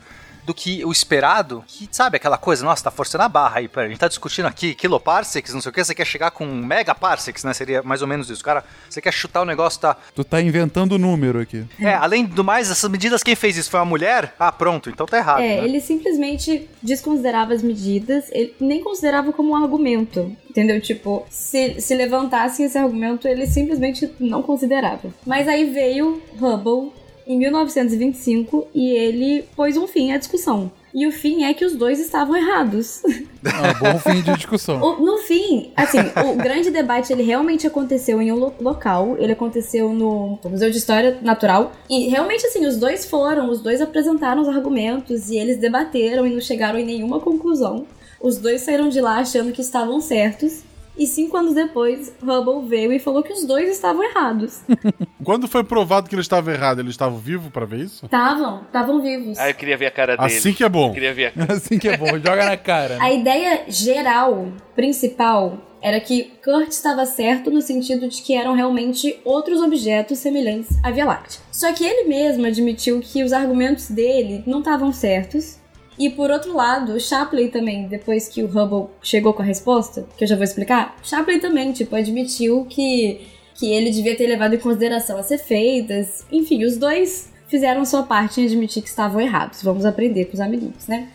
do 0.51 0.53
que 0.53 0.83
o 0.83 0.91
esperado, 0.91 1.63
que 1.65 1.87
sabe 1.91 2.17
aquela 2.17 2.37
coisa, 2.37 2.65
nossa, 2.65 2.83
tá 2.83 2.91
forçando 2.91 3.23
a 3.23 3.29
barra 3.29 3.59
aí, 3.59 3.67
pera, 3.67 3.87
a 3.87 3.89
gente 3.89 3.99
tá 3.99 4.07
discutindo 4.07 4.45
aqui 4.47 4.75
kiloparsecs, 4.75 5.53
não 5.53 5.61
sei 5.61 5.69
o 5.69 5.73
que, 5.73 5.83
você 5.83 5.95
quer 5.95 6.05
chegar 6.05 6.31
com 6.31 6.45
megaparsecs, 6.45 7.43
né? 7.43 7.53
Seria 7.53 7.81
mais 7.81 8.01
ou 8.01 8.07
menos 8.07 8.29
isso. 8.29 8.43
Cara, 8.43 8.63
você 8.89 9.01
quer 9.01 9.13
chutar 9.13 9.41
o 9.41 9.45
negócio, 9.45 9.79
tá. 9.79 9.95
Tu 10.13 10.23
tá 10.23 10.41
inventando 10.41 10.99
número 10.99 11.39
aqui. 11.39 11.65
É, 11.79 11.93
além 11.93 12.25
do 12.25 12.43
mais, 12.43 12.69
essas 12.69 12.89
medidas, 12.89 13.23
quem 13.23 13.35
fez 13.35 13.55
isso 13.55 13.71
foi 13.71 13.79
uma 13.79 13.85
mulher? 13.85 14.35
Ah, 14.37 14.51
pronto, 14.51 14.89
então 14.89 15.05
tá 15.05 15.17
errado. 15.17 15.41
É, 15.41 15.61
né? 15.61 15.65
ele 15.65 15.79
simplesmente 15.79 16.69
desconsiderava 16.83 17.53
as 17.53 17.63
medidas, 17.63 18.25
ele 18.31 18.53
nem 18.59 18.83
considerava 18.83 19.31
como 19.31 19.51
um 19.51 19.55
argumento. 19.55 20.35
Entendeu? 20.49 20.81
Tipo, 20.81 21.25
se, 21.29 21.79
se 21.79 21.95
levantassem 21.95 22.65
esse 22.65 22.77
argumento, 22.77 23.25
ele 23.25 23.47
simplesmente 23.47 24.11
não 24.19 24.43
considerava. 24.43 25.13
Mas 25.25 25.47
aí 25.47 25.69
veio 25.69 26.21
Hubble 26.37 26.91
em 27.34 27.38
1925 27.38 28.67
e 28.73 28.89
ele 28.91 29.43
pôs 29.55 29.77
um 29.77 29.88
fim 29.88 30.11
à 30.11 30.17
discussão. 30.17 30.71
E 30.93 31.07
o 31.07 31.11
fim 31.11 31.45
é 31.45 31.53
que 31.53 31.63
os 31.63 31.73
dois 31.73 31.99
estavam 31.99 32.36
errados. 32.36 33.01
Ah, 33.43 33.73
bom 33.73 33.97
fim 33.97 34.21
de 34.21 34.36
discussão. 34.36 34.79
O- 34.79 35.03
no 35.03 35.17
fim, 35.17 35.71
assim, 35.75 35.97
o 36.32 36.36
grande 36.36 36.69
debate 36.69 37.11
ele 37.11 37.23
realmente 37.23 37.65
aconteceu 37.65 38.21
em 38.21 38.32
um 38.32 38.36
lo- 38.36 38.53
local, 38.61 39.15
ele 39.17 39.32
aconteceu 39.32 39.91
no 39.93 40.38
Museu 40.47 40.69
de 40.69 40.77
História 40.77 41.17
Natural, 41.23 41.71
e 41.89 42.07
realmente 42.07 42.45
assim, 42.45 42.67
os 42.67 42.77
dois 42.77 43.03
foram, 43.03 43.49
os 43.49 43.59
dois 43.61 43.82
apresentaram 43.82 44.43
os 44.43 44.47
argumentos 44.47 45.32
e 45.32 45.38
eles 45.38 45.57
debateram 45.57 46.27
e 46.27 46.29
não 46.29 46.39
chegaram 46.39 46.77
em 46.77 46.86
nenhuma 46.86 47.19
conclusão. 47.19 47.88
Os 48.21 48.38
dois 48.38 48.61
saíram 48.61 48.89
de 48.89 49.01
lá 49.01 49.17
achando 49.17 49.51
que 49.51 49.61
estavam 49.61 49.99
certos. 49.99 50.61
E 50.97 51.07
cinco 51.07 51.37
anos 51.37 51.55
depois, 51.55 52.13
Hubble 52.21 52.67
veio 52.67 52.91
e 52.91 52.99
falou 52.99 53.23
que 53.23 53.31
os 53.33 53.45
dois 53.45 53.69
estavam 53.69 54.03
errados. 54.03 54.61
Quando 55.23 55.47
foi 55.47 55.63
provado 55.63 56.09
que 56.09 56.15
ele 56.15 56.21
estava 56.21 56.51
errado, 56.51 56.79
ele 56.79 56.89
estava 56.89 57.17
vivo 57.17 57.49
pra 57.49 57.65
ver 57.65 57.79
isso? 57.79 58.05
Estavam, 58.05 58.63
estavam 58.63 59.01
vivos. 59.01 59.37
Ah, 59.39 59.49
eu 59.49 59.55
queria 59.55 59.77
ver 59.77 59.85
a 59.87 59.91
cara 59.91 60.17
dele. 60.17 60.37
Assim 60.37 60.53
que 60.53 60.63
é 60.63 60.69
bom. 60.69 60.89
Eu 60.89 60.93
queria 60.93 61.13
ver 61.13 61.25
a 61.27 61.31
cara. 61.39 61.53
Assim 61.53 61.79
que 61.79 61.87
é 61.87 61.97
bom, 61.97 62.07
joga 62.19 62.45
na 62.45 62.57
cara. 62.57 62.97
né? 62.97 63.03
A 63.03 63.11
ideia 63.11 63.63
geral, 63.67 64.51
principal, 64.75 65.57
era 65.81 65.99
que 65.99 66.31
Kurt 66.43 66.69
estava 66.69 67.05
certo 67.05 67.49
no 67.49 67.61
sentido 67.61 68.07
de 68.07 68.21
que 68.21 68.35
eram 68.35 68.53
realmente 68.53 69.19
outros 69.23 69.61
objetos 69.61 70.19
semelhantes 70.19 70.77
à 70.83 70.91
Via 70.91 71.05
Láctea. 71.05 71.39
Só 71.51 71.71
que 71.73 71.83
ele 71.85 72.07
mesmo 72.07 72.45
admitiu 72.45 72.99
que 72.99 73.23
os 73.23 73.33
argumentos 73.33 73.89
dele 73.89 74.43
não 74.45 74.59
estavam 74.59 74.91
certos. 74.91 75.57
E 76.01 76.09
por 76.09 76.31
outro 76.31 76.55
lado, 76.55 76.99
Shapley 76.99 77.49
também, 77.49 77.87
depois 77.87 78.27
que 78.27 78.41
o 78.41 78.47
Hubble 78.47 78.89
chegou 79.03 79.35
com 79.35 79.43
a 79.43 79.45
resposta, 79.45 80.07
que 80.17 80.23
eu 80.23 80.27
já 80.27 80.35
vou 80.35 80.43
explicar, 80.43 80.97
Shapley 81.03 81.39
também, 81.39 81.71
tipo, 81.71 81.95
admitiu 81.95 82.65
que, 82.67 83.21
que 83.53 83.71
ele 83.71 83.91
devia 83.91 84.17
ter 84.17 84.25
levado 84.25 84.55
em 84.55 84.57
consideração 84.57 85.19
as 85.19 85.29
feitas. 85.43 86.25
Enfim, 86.31 86.65
os 86.65 86.75
dois 86.75 87.31
fizeram 87.47 87.85
sua 87.85 88.01
parte 88.01 88.41
em 88.41 88.45
admitir 88.45 88.81
que 88.81 88.89
estavam 88.89 89.21
errados. 89.21 89.61
Vamos 89.61 89.85
aprender 89.85 90.25
com 90.25 90.33
os 90.33 90.39
amiguinhos, 90.39 90.87
né? 90.87 91.07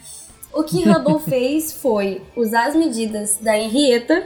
O 0.53 0.63
que 0.63 0.89
Hubble 0.89 1.19
fez 1.29 1.73
foi 1.73 2.23
usar 2.37 2.69
as 2.69 2.77
medidas 2.77 3.39
da 3.41 3.59
Henrietta. 3.59 4.23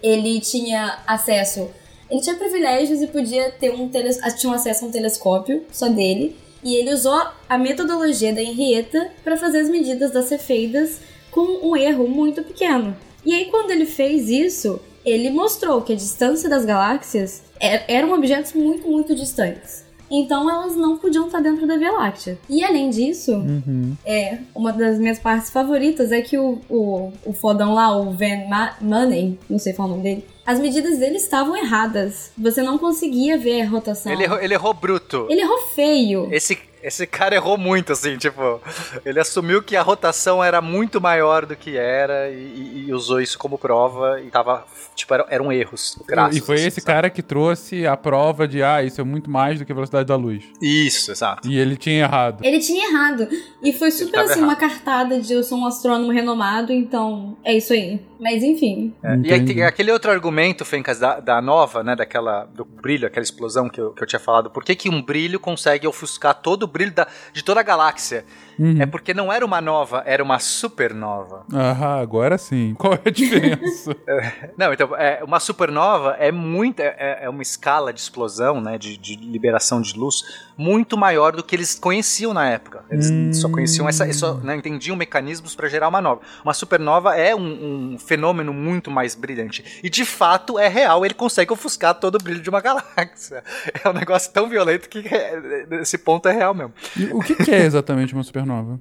Ele 0.00 0.38
tinha 0.38 0.96
acesso. 1.08 1.68
Ele 2.08 2.20
tinha 2.20 2.36
privilégios 2.36 3.02
e 3.02 3.08
podia 3.08 3.50
ter 3.50 3.70
um 3.70 3.88
teles... 3.88 4.20
tinha 4.38 4.54
acesso 4.54 4.84
a 4.84 4.88
um 4.88 4.92
telescópio 4.92 5.64
só 5.72 5.88
dele. 5.88 6.36
E 6.64 6.74
ele 6.76 6.92
usou 6.94 7.20
a 7.48 7.58
metodologia 7.58 8.32
da 8.32 8.40
Henrietta 8.42 9.10
para 9.22 9.36
fazer 9.36 9.60
as 9.60 9.68
medidas 9.68 10.10
das 10.12 10.24
cefeidas 10.26 10.98
com 11.30 11.68
um 11.68 11.76
erro 11.76 12.08
muito 12.08 12.42
pequeno. 12.42 12.96
E 13.24 13.34
aí, 13.34 13.46
quando 13.46 13.70
ele 13.70 13.86
fez 13.86 14.28
isso, 14.30 14.80
ele 15.04 15.30
mostrou 15.30 15.82
que 15.82 15.92
a 15.92 15.96
distância 15.96 16.48
das 16.48 16.64
galáxias 16.64 17.42
er- 17.60 17.84
eram 17.88 18.12
objetos 18.12 18.52
muito, 18.54 18.88
muito 18.88 19.14
distantes. 19.14 19.83
Então 20.10 20.48
elas 20.50 20.76
não 20.76 20.96
podiam 20.98 21.26
estar 21.26 21.40
dentro 21.40 21.66
da 21.66 21.76
Via 21.76 21.92
Láctea. 21.92 22.38
E 22.48 22.62
além 22.64 22.90
disso, 22.90 23.32
Uhum. 23.32 23.96
é, 24.04 24.38
uma 24.54 24.72
das 24.72 24.98
minhas 24.98 25.18
partes 25.18 25.50
favoritas 25.50 26.12
é 26.12 26.20
que 26.20 26.38
o, 26.38 26.60
o, 26.68 27.12
o 27.24 27.32
fodão 27.32 27.74
lá, 27.74 27.96
o 27.96 28.10
Van 28.12 28.46
Ma 28.48 28.74
Money, 28.80 29.38
não 29.48 29.58
sei 29.58 29.72
falar 29.72 29.88
o 29.88 29.90
nome 29.92 30.02
dele, 30.02 30.24
as 30.46 30.58
medidas 30.60 30.98
dele 30.98 31.16
estavam 31.16 31.56
erradas. 31.56 32.30
Você 32.36 32.62
não 32.62 32.76
conseguia 32.78 33.38
ver 33.38 33.62
a 33.62 33.68
rotação. 33.68 34.12
Ele, 34.12 34.24
errou, 34.24 34.38
ele 34.40 34.54
errou 34.54 34.74
bruto. 34.74 35.26
Ele 35.30 35.40
errou 35.40 35.58
feio. 35.74 36.28
Esse, 36.30 36.58
esse 36.82 37.06
cara 37.06 37.34
errou 37.34 37.56
muito, 37.56 37.92
assim, 37.92 38.18
tipo, 38.18 38.60
ele 39.06 39.18
assumiu 39.18 39.62
que 39.62 39.74
a 39.74 39.80
rotação 39.82 40.44
era 40.44 40.60
muito 40.60 41.00
maior 41.00 41.46
do 41.46 41.56
que 41.56 41.78
era 41.78 42.28
e, 42.28 42.84
e 42.88 42.92
usou 42.92 43.22
isso 43.22 43.38
como 43.38 43.56
prova 43.56 44.20
e 44.20 44.26
tava, 44.30 44.66
tipo, 44.94 45.12
eram, 45.12 45.26
eram 45.28 45.52
erros 45.52 45.98
crassos. 46.06 46.36
E 46.36 46.40
foi 46.40 46.56
assim, 46.56 46.66
esse 46.66 46.80
sabe? 46.80 46.86
cara 46.86 47.10
que 47.10 47.22
trouxe 47.22 47.86
a 47.86 47.96
prova 47.96 48.46
de, 48.46 48.62
ah, 48.62 48.82
isso 48.82 49.00
é 49.00 49.04
muito 49.04 49.30
mais 49.30 49.58
do 49.58 49.64
que 49.64 49.72
a 49.72 49.74
velocidade 49.74 50.06
da 50.06 50.16
luz. 50.16 50.44
Isso, 50.60 51.10
exato. 51.10 51.48
E 51.48 51.58
ele 51.58 51.76
tinha 51.76 52.04
errado. 52.04 52.44
Ele 52.44 52.58
tinha 52.58 52.88
errado. 52.88 53.28
E 53.62 53.72
foi 53.72 53.90
super 53.90 54.20
assim, 54.20 54.38
errado. 54.38 54.44
uma 54.44 54.56
cartada 54.56 55.20
de 55.20 55.32
eu 55.32 55.42
sou 55.42 55.58
um 55.58 55.66
astrônomo 55.66 56.12
renomado, 56.12 56.72
então 56.72 57.36
é 57.44 57.56
isso 57.56 57.72
aí. 57.72 58.00
Mas 58.20 58.42
enfim. 58.42 58.94
É, 59.02 59.16
E 59.16 59.32
aí 59.32 59.44
tem 59.44 59.62
aquele 59.62 59.92
outro 59.92 60.10
argumento, 60.10 60.64
Fencas, 60.64 60.98
da, 60.98 61.20
da 61.20 61.42
nova, 61.42 61.82
né, 61.82 61.94
daquela, 61.94 62.44
do 62.44 62.64
brilho, 62.64 63.06
aquela 63.06 63.24
explosão 63.24 63.68
que 63.68 63.80
eu, 63.80 63.92
que 63.92 64.02
eu 64.02 64.06
tinha 64.06 64.20
falado. 64.20 64.50
Por 64.50 64.64
que, 64.64 64.74
que 64.74 64.88
um 64.88 65.02
brilho 65.02 65.38
consegue 65.38 65.86
ofuscar 65.86 66.34
todo 66.34 66.62
o 66.62 66.66
brilho 66.66 66.92
da, 66.92 67.06
de 67.32 67.42
toda 67.44 67.60
a 67.60 67.62
galáxia? 67.62 68.24
Uhum. 68.58 68.80
É 68.80 68.86
porque 68.86 69.12
não 69.14 69.32
era 69.32 69.44
uma 69.44 69.60
nova, 69.60 70.02
era 70.06 70.22
uma 70.22 70.38
supernova. 70.38 71.44
Ah, 71.52 72.00
agora 72.00 72.38
sim. 72.38 72.74
Qual 72.78 72.94
é 72.94 73.00
a 73.04 73.10
diferença? 73.10 73.96
Não, 74.56 74.72
então, 74.72 74.94
é, 74.96 75.22
uma 75.24 75.40
supernova 75.40 76.16
é 76.18 76.30
muito, 76.30 76.80
é, 76.80 77.20
é 77.22 77.28
uma 77.28 77.42
escala 77.42 77.92
de 77.92 78.00
explosão, 78.00 78.60
né, 78.60 78.78
de, 78.78 78.96
de 78.96 79.16
liberação 79.16 79.80
de 79.80 79.98
luz, 79.98 80.22
muito 80.56 80.96
maior 80.96 81.34
do 81.34 81.42
que 81.42 81.54
eles 81.56 81.74
conheciam 81.74 82.32
na 82.32 82.48
época. 82.48 82.84
Eles 82.90 83.10
Hum. 83.10 83.32
só 83.32 83.48
conheciam 83.48 83.88
essa, 83.88 84.10
só 84.12 84.34
né, 84.34 84.54
entendiam 84.56 84.96
mecanismos 84.96 85.54
para 85.54 85.68
gerar 85.68 85.88
uma 85.88 86.00
nova. 86.00 86.20
Uma 86.44 86.54
supernova 86.54 87.14
é 87.16 87.34
um, 87.34 87.94
um 87.94 87.98
fenômeno 87.98 88.52
muito 88.52 88.90
mais 88.90 89.14
brilhante. 89.14 89.80
E 89.82 89.90
de 89.90 90.04
fato 90.04 90.58
é 90.58 90.68
real, 90.68 91.04
ele 91.04 91.14
consegue 91.14 91.52
ofuscar 91.52 91.94
todo 91.94 92.14
o 92.16 92.18
brilho 92.18 92.40
de 92.40 92.48
uma 92.48 92.60
galáxia. 92.62 93.42
É 93.84 93.88
um 93.88 93.92
negócio 93.92 94.32
tão 94.32 94.48
violento 94.48 94.88
que 94.88 95.00
é, 95.08 95.66
esse 95.80 95.98
ponto 95.98 96.28
é 96.28 96.32
real 96.32 96.54
mesmo. 96.54 96.72
E 96.96 97.04
o 97.06 97.20
que, 97.20 97.34
que 97.34 97.50
é 97.50 97.64
exatamente 97.64 98.14
uma 98.14 98.22
supernova? 98.22 98.43
Supernova 98.44 98.78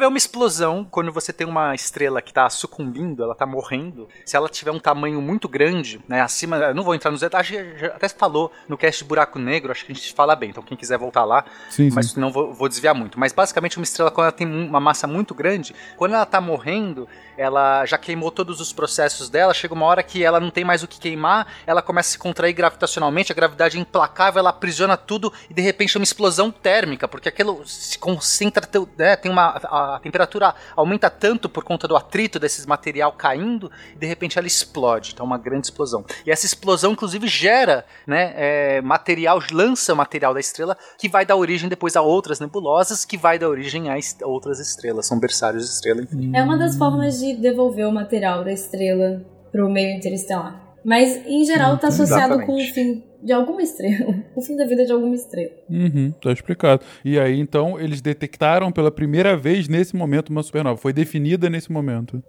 é 0.00 0.06
uma 0.06 0.18
explosão 0.18 0.84
quando 0.90 1.12
você 1.12 1.32
tem 1.32 1.46
uma 1.46 1.74
estrela 1.74 2.20
que 2.22 2.30
está 2.30 2.48
sucumbindo, 2.50 3.22
ela 3.22 3.32
está 3.32 3.46
morrendo. 3.46 4.08
Se 4.24 4.36
ela 4.36 4.48
tiver 4.48 4.70
um 4.70 4.78
tamanho 4.78 5.20
muito 5.20 5.48
grande, 5.48 6.00
né, 6.08 6.20
acima, 6.20 6.56
eu 6.56 6.74
não 6.74 6.82
vou 6.82 6.94
entrar 6.94 7.10
nos 7.10 7.20
detalhes, 7.20 7.50
até 7.94 8.08
falou 8.08 8.52
no 8.68 8.76
cast 8.76 9.02
de 9.02 9.08
Buraco 9.08 9.38
Negro, 9.38 9.70
acho 9.72 9.84
que 9.84 9.92
a 9.92 9.94
gente 9.94 10.12
fala 10.14 10.34
bem, 10.36 10.50
então 10.50 10.62
quem 10.62 10.76
quiser 10.76 10.98
voltar 10.98 11.24
lá, 11.24 11.44
Sim, 11.70 11.88
sim. 11.90 11.94
mas 11.94 12.14
não 12.14 12.30
vou, 12.32 12.52
vou 12.52 12.68
desviar 12.68 12.94
muito. 12.94 13.18
Mas 13.18 13.32
basicamente 13.32 13.76
uma 13.78 13.84
estrela 13.84 14.10
quando 14.10 14.26
ela 14.26 14.32
tem 14.32 14.46
um- 14.46 14.66
uma 14.68 14.80
massa 14.80 15.06
muito 15.06 15.34
grande, 15.34 15.74
quando 15.96 16.14
ela 16.14 16.22
está 16.24 16.40
morrendo, 16.40 17.08
ela 17.36 17.84
já 17.84 17.98
queimou 17.98 18.30
todos 18.30 18.60
os 18.60 18.72
processos 18.72 19.28
dela, 19.28 19.52
chega 19.52 19.74
uma 19.74 19.84
hora 19.86 20.02
que 20.02 20.24
ela 20.24 20.40
não 20.40 20.50
tem 20.50 20.64
mais 20.64 20.82
o 20.82 20.88
que 20.88 20.98
queimar, 20.98 21.46
ela 21.66 21.82
começa 21.82 22.08
a 22.08 22.12
se 22.12 22.18
contrair 22.18 22.54
gravitacionalmente, 22.54 23.30
a 23.32 23.34
gravidade 23.34 23.76
é 23.76 23.80
implacável, 23.80 24.40
ela 24.40 24.50
aprisiona 24.50 24.96
tudo 24.96 25.32
e 25.50 25.54
de 25.54 25.60
repente 25.62 25.96
é 25.96 26.00
uma 26.00 26.04
explosão 26.04 26.50
térmica, 26.50 27.06
porque 27.06 27.28
aquilo 27.28 27.62
se 27.66 27.98
concentra, 27.98 28.66
né, 28.96 29.16
tem 29.26 29.30
uma 29.32 29.48
a, 29.64 29.98
temperatura 30.00 30.54
aumenta 30.76 31.10
tanto 31.10 31.48
por 31.48 31.64
conta 31.64 31.88
do 31.88 31.96
atrito 31.96 32.38
desses 32.38 32.64
material 32.64 33.10
caindo 33.12 33.70
e 33.94 33.98
de 33.98 34.06
repente 34.06 34.38
ela 34.38 34.46
explode, 34.46 35.12
então 35.12 35.26
uma 35.26 35.36
grande 35.38 35.66
explosão. 35.66 36.04
E 36.24 36.30
essa 36.30 36.46
explosão 36.46 36.92
inclusive 36.92 37.26
gera, 37.26 37.84
né, 38.06 38.32
é, 38.36 38.80
material, 38.80 39.40
lança 39.52 39.94
material 39.94 40.32
da 40.32 40.40
estrela 40.40 40.76
que 40.98 41.08
vai 41.08 41.26
dar 41.26 41.36
origem 41.36 41.68
depois 41.68 41.96
a 41.96 42.02
outras 42.02 42.38
nebulosas, 42.38 43.04
que 43.04 43.16
vai 43.16 43.38
dar 43.38 43.48
origem 43.48 43.90
a 43.90 43.98
est- 43.98 44.22
outras 44.22 44.60
estrelas, 44.60 45.06
são 45.06 45.18
berçários 45.18 45.64
de 45.64 45.70
estrela, 45.70 46.02
enfim. 46.02 46.30
É 46.34 46.42
uma 46.42 46.56
das 46.56 46.76
formas 46.76 47.18
de 47.18 47.34
devolver 47.34 47.86
o 47.86 47.92
material 47.92 48.44
da 48.44 48.52
estrela 48.52 49.22
pro 49.50 49.68
meio 49.68 49.96
interestelar. 49.96 50.65
Mas, 50.86 51.26
em 51.26 51.44
geral, 51.44 51.76
tá 51.78 51.88
associado 51.88 52.34
Exatamente. 52.34 52.46
com 52.46 52.62
o 52.62 52.72
fim 52.72 53.02
de 53.20 53.32
alguma 53.32 53.60
estrela. 53.60 54.14
O 54.36 54.42
fim 54.42 54.54
da 54.54 54.66
vida 54.66 54.84
de 54.84 54.92
alguma 54.92 55.14
estrela. 55.14 55.50
Uhum, 55.68 56.12
tá 56.22 56.30
explicado. 56.30 56.84
E 57.02 57.18
aí, 57.18 57.40
então, 57.40 57.80
eles 57.80 58.02
detectaram 58.02 58.70
pela 58.70 58.90
primeira 58.90 59.34
vez 59.34 59.66
nesse 59.66 59.96
momento 59.96 60.28
uma 60.28 60.42
supernova. 60.42 60.76
Foi 60.76 60.92
definida 60.92 61.48
nesse 61.48 61.72
momento. 61.72 62.22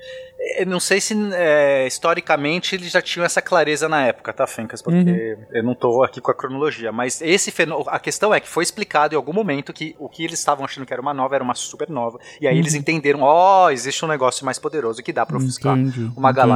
Eu 0.57 0.65
não 0.65 0.79
sei 0.79 1.01
se 1.01 1.13
é, 1.33 1.85
historicamente 1.85 2.73
eles 2.73 2.89
já 2.89 3.01
tinham 3.01 3.25
essa 3.25 3.41
clareza 3.41 3.89
na 3.89 4.05
época, 4.07 4.31
tá, 4.31 4.47
Fencas? 4.47 4.81
Porque 4.81 5.37
eu 5.51 5.63
não 5.63 5.75
tô 5.75 6.01
aqui 6.01 6.21
com 6.21 6.31
a 6.31 6.33
cronologia. 6.33 6.91
Mas 6.93 7.21
esse 7.21 7.51
fenômeno. 7.51 7.89
A 7.89 7.99
questão 7.99 8.33
é 8.33 8.39
que 8.39 8.47
foi 8.47 8.63
explicado 8.63 9.13
em 9.13 9.17
algum 9.17 9.33
momento 9.33 9.73
que 9.73 9.95
o 9.99 10.07
que 10.07 10.23
eles 10.23 10.39
estavam 10.39 10.63
achando 10.63 10.85
que 10.85 10.93
era 10.93 11.01
uma 11.01 11.13
nova 11.13 11.35
era 11.35 11.43
uma 11.43 11.55
supernova. 11.55 12.17
E 12.39 12.47
aí 12.47 12.57
eles 12.57 12.73
entenderam: 12.73 13.19
ó, 13.21 13.69
existe 13.69 14.03
um 14.03 14.07
negócio 14.07 14.45
mais 14.45 14.57
poderoso 14.57 15.03
que 15.03 15.11
dá 15.13 15.25
pra 15.25 15.37
ofuscar 15.37 15.77
Entendi, 15.77 16.09
uma 16.15 16.31
entendi. 16.31 16.47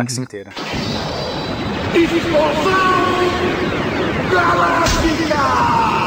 Galáxia 4.31 5.11
inteira. 5.11 6.00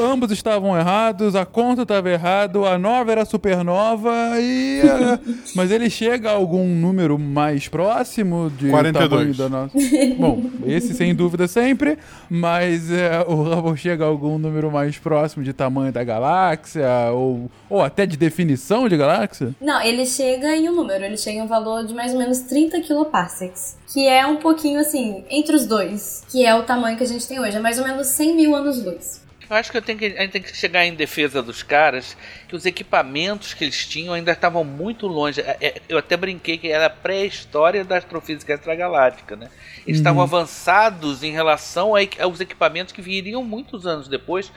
Ambos 0.00 0.30
estavam 0.30 0.78
errados, 0.78 1.34
a 1.34 1.44
conta 1.44 1.82
estava 1.82 2.08
errada, 2.08 2.58
a 2.60 2.78
nova 2.78 3.10
era 3.10 3.24
supernova 3.24 4.10
e. 4.40 4.80
eh, 4.80 5.18
mas 5.56 5.70
ele 5.70 5.90
chega 5.90 6.30
a 6.30 6.34
algum 6.34 6.64
número 6.66 7.18
mais 7.18 7.66
próximo 7.66 8.50
de 8.50 8.70
42. 8.70 9.10
tamanho 9.10 9.34
da 9.34 9.48
nossa. 9.48 9.78
Bom, 10.16 10.42
esse 10.64 10.94
sem 10.94 11.14
dúvida 11.14 11.48
sempre, 11.48 11.98
mas 12.30 12.90
eh, 12.92 13.24
o 13.26 13.34
Hubble 13.34 13.76
chega 13.76 14.04
a 14.04 14.08
algum 14.08 14.38
número 14.38 14.70
mais 14.70 14.98
próximo 14.98 15.42
de 15.42 15.52
tamanho 15.52 15.92
da 15.92 16.04
galáxia, 16.04 16.88
ou, 17.12 17.50
ou 17.68 17.82
até 17.82 18.06
de 18.06 18.16
definição 18.16 18.88
de 18.88 18.96
galáxia? 18.96 19.54
Não, 19.60 19.80
ele 19.82 20.06
chega 20.06 20.54
em 20.56 20.68
um 20.68 20.74
número, 20.74 21.04
ele 21.04 21.16
chega 21.16 21.38
em 21.38 21.42
um 21.42 21.48
valor 21.48 21.84
de 21.84 21.92
mais 21.92 22.12
ou 22.12 22.18
menos 22.18 22.40
30 22.40 22.80
kiloparsecs. 22.82 23.76
Que 23.92 24.06
é 24.06 24.26
um 24.26 24.36
pouquinho 24.36 24.80
assim, 24.80 25.24
entre 25.30 25.56
os 25.56 25.66
dois, 25.66 26.22
que 26.30 26.44
é 26.44 26.54
o 26.54 26.62
tamanho 26.62 26.96
que 26.96 27.02
a 27.02 27.06
gente 27.06 27.26
tem 27.26 27.40
hoje. 27.40 27.56
É 27.56 27.60
mais 27.60 27.78
ou 27.78 27.84
menos 27.84 28.06
100 28.08 28.36
mil 28.36 28.54
anos-luz. 28.54 29.26
Eu 29.50 29.56
acho 29.56 29.70
que, 29.70 29.78
eu 29.78 29.82
tenho 29.82 29.98
que 29.98 30.04
a 30.04 30.20
gente 30.22 30.30
tem 30.32 30.42
que 30.42 30.54
chegar 30.54 30.84
em 30.84 30.94
defesa 30.94 31.42
dos 31.42 31.62
caras, 31.62 32.14
que 32.46 32.54
os 32.54 32.66
equipamentos 32.66 33.54
que 33.54 33.64
eles 33.64 33.86
tinham 33.86 34.12
ainda 34.12 34.32
estavam 34.32 34.62
muito 34.62 35.06
longe. 35.06 35.40
É, 35.40 35.56
é, 35.60 35.74
Eu 35.88 35.96
até 35.96 36.18
brinquei 36.18 36.58
que 36.58 36.68
era 36.68 36.86
a 36.86 36.90
pré-história 36.90 37.82
da 37.82 37.96
astrofísica 37.96 38.52
extragaláctica, 38.52 39.36
né? 39.36 39.48
Eles 39.86 40.00
estavam 40.00 40.22
avançados 40.22 41.22
em 41.22 41.30
relação 41.32 41.92
aos 42.20 42.40
equipamentos 42.40 42.92
que 42.92 43.00
viriam 43.00 43.42
muitos 43.42 43.86
anos 43.86 44.06
depois, 44.06 44.52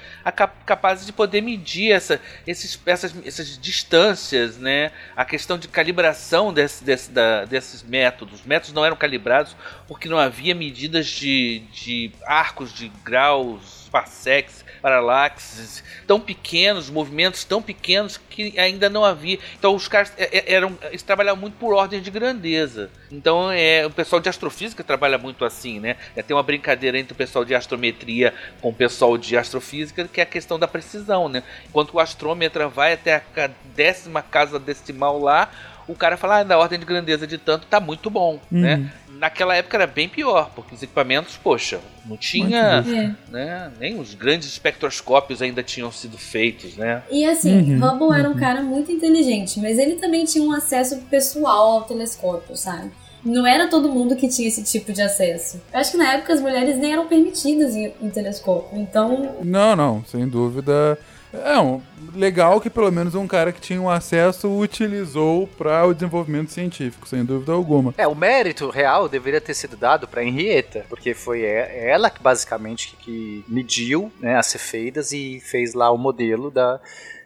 capazes 0.66 1.06
de 1.06 1.14
poder 1.14 1.40
medir 1.40 1.94
essa, 1.94 2.20
esses, 2.46 2.78
essas, 2.86 3.16
essas 3.26 3.58
distâncias, 3.58 4.58
né? 4.58 4.92
A 5.16 5.24
questão 5.24 5.58
de 5.58 5.70
calibração 5.70 6.54
desse, 6.54 6.84
desse- 6.84 7.12
da- 7.12 7.46
desses 7.46 7.82
métodos. 7.82 8.42
Os 8.42 8.46
métodos 8.46 8.74
não 8.74 8.84
eram 8.84 8.98
calibrados 8.98 9.56
porque 9.88 10.10
não 10.10 10.18
havia 10.18 10.54
medidas 10.54 11.08
de, 11.08 11.60
de 11.72 12.12
arcos 12.26 12.74
de 12.74 12.90
graus, 13.06 13.88
parsecs, 13.90 14.61
paralaxes 14.82 15.84
tão 16.08 16.20
pequenos, 16.20 16.90
movimentos 16.90 17.44
tão 17.44 17.62
pequenos 17.62 18.20
que 18.30 18.60
ainda 18.60 18.90
não 18.90 19.06
havia. 19.06 19.40
Então 19.58 19.76
os 19.76 19.88
caras 19.88 20.12
é, 20.18 20.38
é, 20.38 20.54
eram, 20.54 20.78
eles 20.84 21.04
trabalhavam 21.04 21.40
muito 21.40 21.58
por 21.58 21.74
ordem 21.74 22.02
de 22.02 22.10
grandeza. 22.10 22.90
Então 23.12 23.52
é, 23.52 23.86
o 23.86 23.92
pessoal 23.92 24.20
de 24.20 24.30
astrofísica 24.30 24.84
trabalha 24.84 25.18
muito 25.18 25.46
assim, 25.46 25.80
né? 25.80 25.98
É, 26.16 26.22
tem 26.22 26.36
uma 26.36 26.44
brincadeira 26.44 26.98
entre 26.98 27.14
o 27.14 27.16
pessoal 27.16 27.46
de 27.46 27.54
astrometria 27.54 28.34
com 28.62 28.70
o 28.70 28.74
pessoal 28.74 29.18
de 29.18 29.38
astrofísica, 29.38 30.08
que 30.08 30.20
é 30.20 30.24
a 30.24 30.28
questão 30.28 30.58
da 30.58 30.68
precisão, 30.68 31.30
né? 31.30 31.44
Enquanto 31.68 31.94
o 31.94 32.00
astrômetra 32.00 32.68
vai 32.68 32.94
até 32.94 33.16
a 33.16 33.50
décima 33.76 34.22
casa 34.22 34.60
decimal 34.60 35.20
lá, 35.20 35.52
o 35.92 35.96
cara 35.96 36.18
fala, 36.18 36.40
ah, 36.40 36.44
na 36.44 36.58
ordem 36.58 36.80
de 36.80 36.86
grandeza 36.86 37.28
de 37.28 37.38
tanto 37.38 37.68
tá 37.68 37.80
muito 37.80 38.10
bom, 38.10 38.40
né? 38.50 38.92
Naquela 39.20 39.56
época 39.56 39.78
era 39.78 39.86
bem 39.86 40.10
pior, 40.10 40.50
porque 40.56 40.74
os 40.74 40.82
equipamentos, 40.82 41.38
poxa, 41.38 41.80
não 42.06 42.18
tinha, 42.18 42.84
É. 42.88 43.32
né? 43.32 43.72
Nem 43.80 44.00
os 44.00 44.16
grandes 44.16 44.48
espectroscópios 44.48 45.42
ainda 45.42 45.62
tinham 45.62 45.92
sido 45.92 46.18
feitos, 46.18 46.76
né? 46.76 47.04
E 47.12 47.24
assim, 47.26 47.76
Hubble 47.80 48.18
era 48.18 48.28
um 48.30 48.36
cara 48.36 48.62
muito 48.64 48.92
inteligente, 48.92 49.60
mas 49.60 49.78
ele 49.78 49.96
também 49.98 50.26
tinha 50.26 50.44
um 50.44 50.52
acesso 50.52 50.98
pessoal 51.10 51.72
ao 51.74 51.82
telescópio, 51.84 52.56
sabe? 52.58 52.90
Não 53.24 53.46
era 53.46 53.68
todo 53.68 53.88
mundo 53.88 54.16
que 54.16 54.28
tinha 54.28 54.48
esse 54.48 54.64
tipo 54.64 54.92
de 54.92 55.00
acesso. 55.04 55.62
Eu 55.72 55.80
acho 55.80 55.92
que 55.92 55.98
na 55.98 56.14
época 56.14 56.34
as 56.34 56.42
mulheres 56.42 56.76
nem 56.80 56.92
eram 56.92 57.06
permitidas 57.08 57.76
em, 57.76 57.94
em 58.02 58.10
telescópio. 58.10 58.80
Então, 58.80 59.36
Não, 59.44 59.76
não, 59.76 60.04
sem 60.06 60.28
dúvida. 60.28 60.98
É 61.34 61.60
um, 61.60 61.82
legal 62.14 62.60
que 62.60 62.70
pelo 62.70 62.92
menos 62.92 63.16
um 63.16 63.28
cara 63.28 63.52
que 63.52 63.62
tinha 63.62 63.82
um 63.82 63.90
acesso 63.90 64.50
utilizou 64.50 65.48
para 65.48 65.86
o 65.86 65.94
desenvolvimento 65.94 66.52
científico, 66.52 67.08
sem 67.08 67.24
dúvida 67.24 67.54
alguma. 67.54 67.94
É, 67.98 68.08
o 68.08 68.16
mérito 68.16 68.70
real 68.70 69.08
deveria 69.08 69.42
ter 69.42 69.54
sido 69.54 69.78
dado 69.78 70.08
para 70.08 70.24
Henrietta, 70.24 70.86
porque 70.90 71.14
foi 71.14 71.44
ela 71.44 72.10
que 72.10 72.22
basicamente 72.22 72.96
que 73.00 73.44
mediu 73.48 74.12
né, 74.20 74.36
as 74.36 74.48
cefeidas 74.48 75.12
e 75.12 75.40
fez 75.40 75.74
lá 75.74 75.90
o 75.92 75.98
modelo 75.98 76.52
da, 76.52 76.80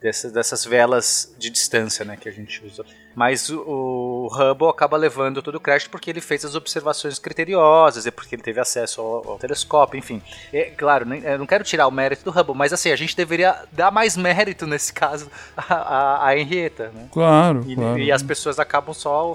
dessas, 0.06 0.32
dessas 0.32 0.64
velas 0.64 1.34
de 1.38 1.49
distância 1.49 2.06
né, 2.06 2.16
que 2.20 2.30
a 2.30 2.32
gente 2.32 2.64
usa. 2.66 2.86
Mas 3.16 3.49
o, 3.49 3.60
o 3.60 4.28
Hubble 4.32 4.68
acaba 4.70 4.95
levando 4.97 5.41
todo 5.41 5.56
o 5.56 5.60
crédito 5.60 5.89
porque 5.89 6.10
ele 6.10 6.22
fez 6.22 6.45
as 6.45 6.53
observações 6.53 7.18
criteriosas, 7.18 8.06
e 8.06 8.12
porque 8.12 8.36
ele 8.36 8.41
teve 8.43 8.60
acesso 8.60 9.01
ao, 9.01 9.32
ao 9.32 9.38
telescópio, 9.39 9.97
enfim. 9.97 10.22
É, 10.53 10.66
claro, 10.66 11.06
nem- 11.06 11.24
eu 11.24 11.39
não 11.39 11.45
quero 11.47 11.64
tirar 11.64 11.88
o 11.88 11.91
mérito 11.91 12.24
do 12.24 12.32
Hubble, 12.38 12.53
mas 12.56 12.72
assim, 12.72 12.91
a 12.91 12.95
gente 12.95 13.16
deveria 13.16 13.56
dar 13.72 13.89
mais 13.89 14.16
mérito 14.16 14.68
nesse 14.68 14.93
caso 14.93 15.30
a, 15.58 15.74
a, 15.74 16.28
a 16.28 16.38
Henrietta, 16.38 16.91
né? 16.93 17.08
Claro, 17.12 17.64
E, 17.68 17.76
claro. 17.76 17.99
e 17.99 18.12
as 18.12 18.22
pessoas 18.22 18.60
acabam 18.60 18.93
só 18.93 19.34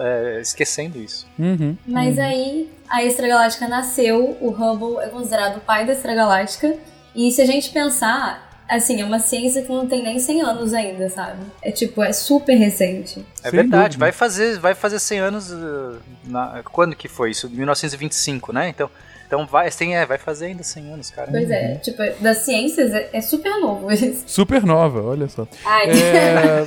é, 0.00 0.40
esquecendo 0.40 0.98
isso. 0.98 1.26
Uhum. 1.38 1.76
mas 1.86 2.18
aí 2.18 2.70
a 2.88 3.02
extragaláctica 3.02 3.66
nasceu, 3.66 4.36
o 4.40 4.50
Hubble 4.50 5.02
é 5.02 5.08
considerado 5.08 5.56
o 5.56 5.60
pai 5.60 5.84
da 5.84 5.92
extragaláctica. 5.92 6.76
E 7.14 7.30
se 7.30 7.40
a 7.40 7.46
gente 7.46 7.70
pensar, 7.70 8.43
assim, 8.68 9.00
é 9.00 9.04
uma 9.04 9.18
ciência 9.18 9.62
que 9.62 9.68
não 9.68 9.86
tem 9.86 10.02
nem 10.02 10.18
100 10.18 10.42
anos 10.42 10.72
ainda, 10.74 11.08
sabe? 11.10 11.40
É 11.62 11.70
tipo, 11.70 12.02
é 12.02 12.12
super 12.12 12.54
recente. 12.54 13.24
É 13.42 13.50
Sem 13.50 13.60
verdade, 13.60 13.84
dúvida. 13.96 13.98
vai 13.98 14.12
fazer, 14.12 14.58
vai 14.58 14.74
fazer 14.74 14.98
100 14.98 15.18
anos. 15.18 15.50
uh, 15.52 15.96
na- 16.24 16.62
quando 16.72 16.96
que 16.96 17.08
foi 17.08 17.30
isso? 17.30 17.48
1925, 17.50 18.52
né? 18.52 18.68
Então, 18.68 18.90
então 19.34 19.46
vai, 19.46 19.68
tem, 19.70 19.96
é, 19.96 20.06
vai 20.06 20.16
fazer 20.16 20.46
ainda 20.46 20.62
100 20.62 20.92
anos, 20.92 21.10
cara. 21.10 21.28
Pois 21.30 21.50
é, 21.50 21.74
tipo, 21.76 21.98
das 22.20 22.38
ciências 22.38 22.92
é, 22.92 23.10
é 23.12 23.20
super 23.20 23.60
novo 23.60 23.90
isso. 23.92 24.22
Supernova, 24.26 25.02
olha 25.02 25.28
só. 25.28 25.46
Ai, 25.64 25.90
É, 25.90 26.64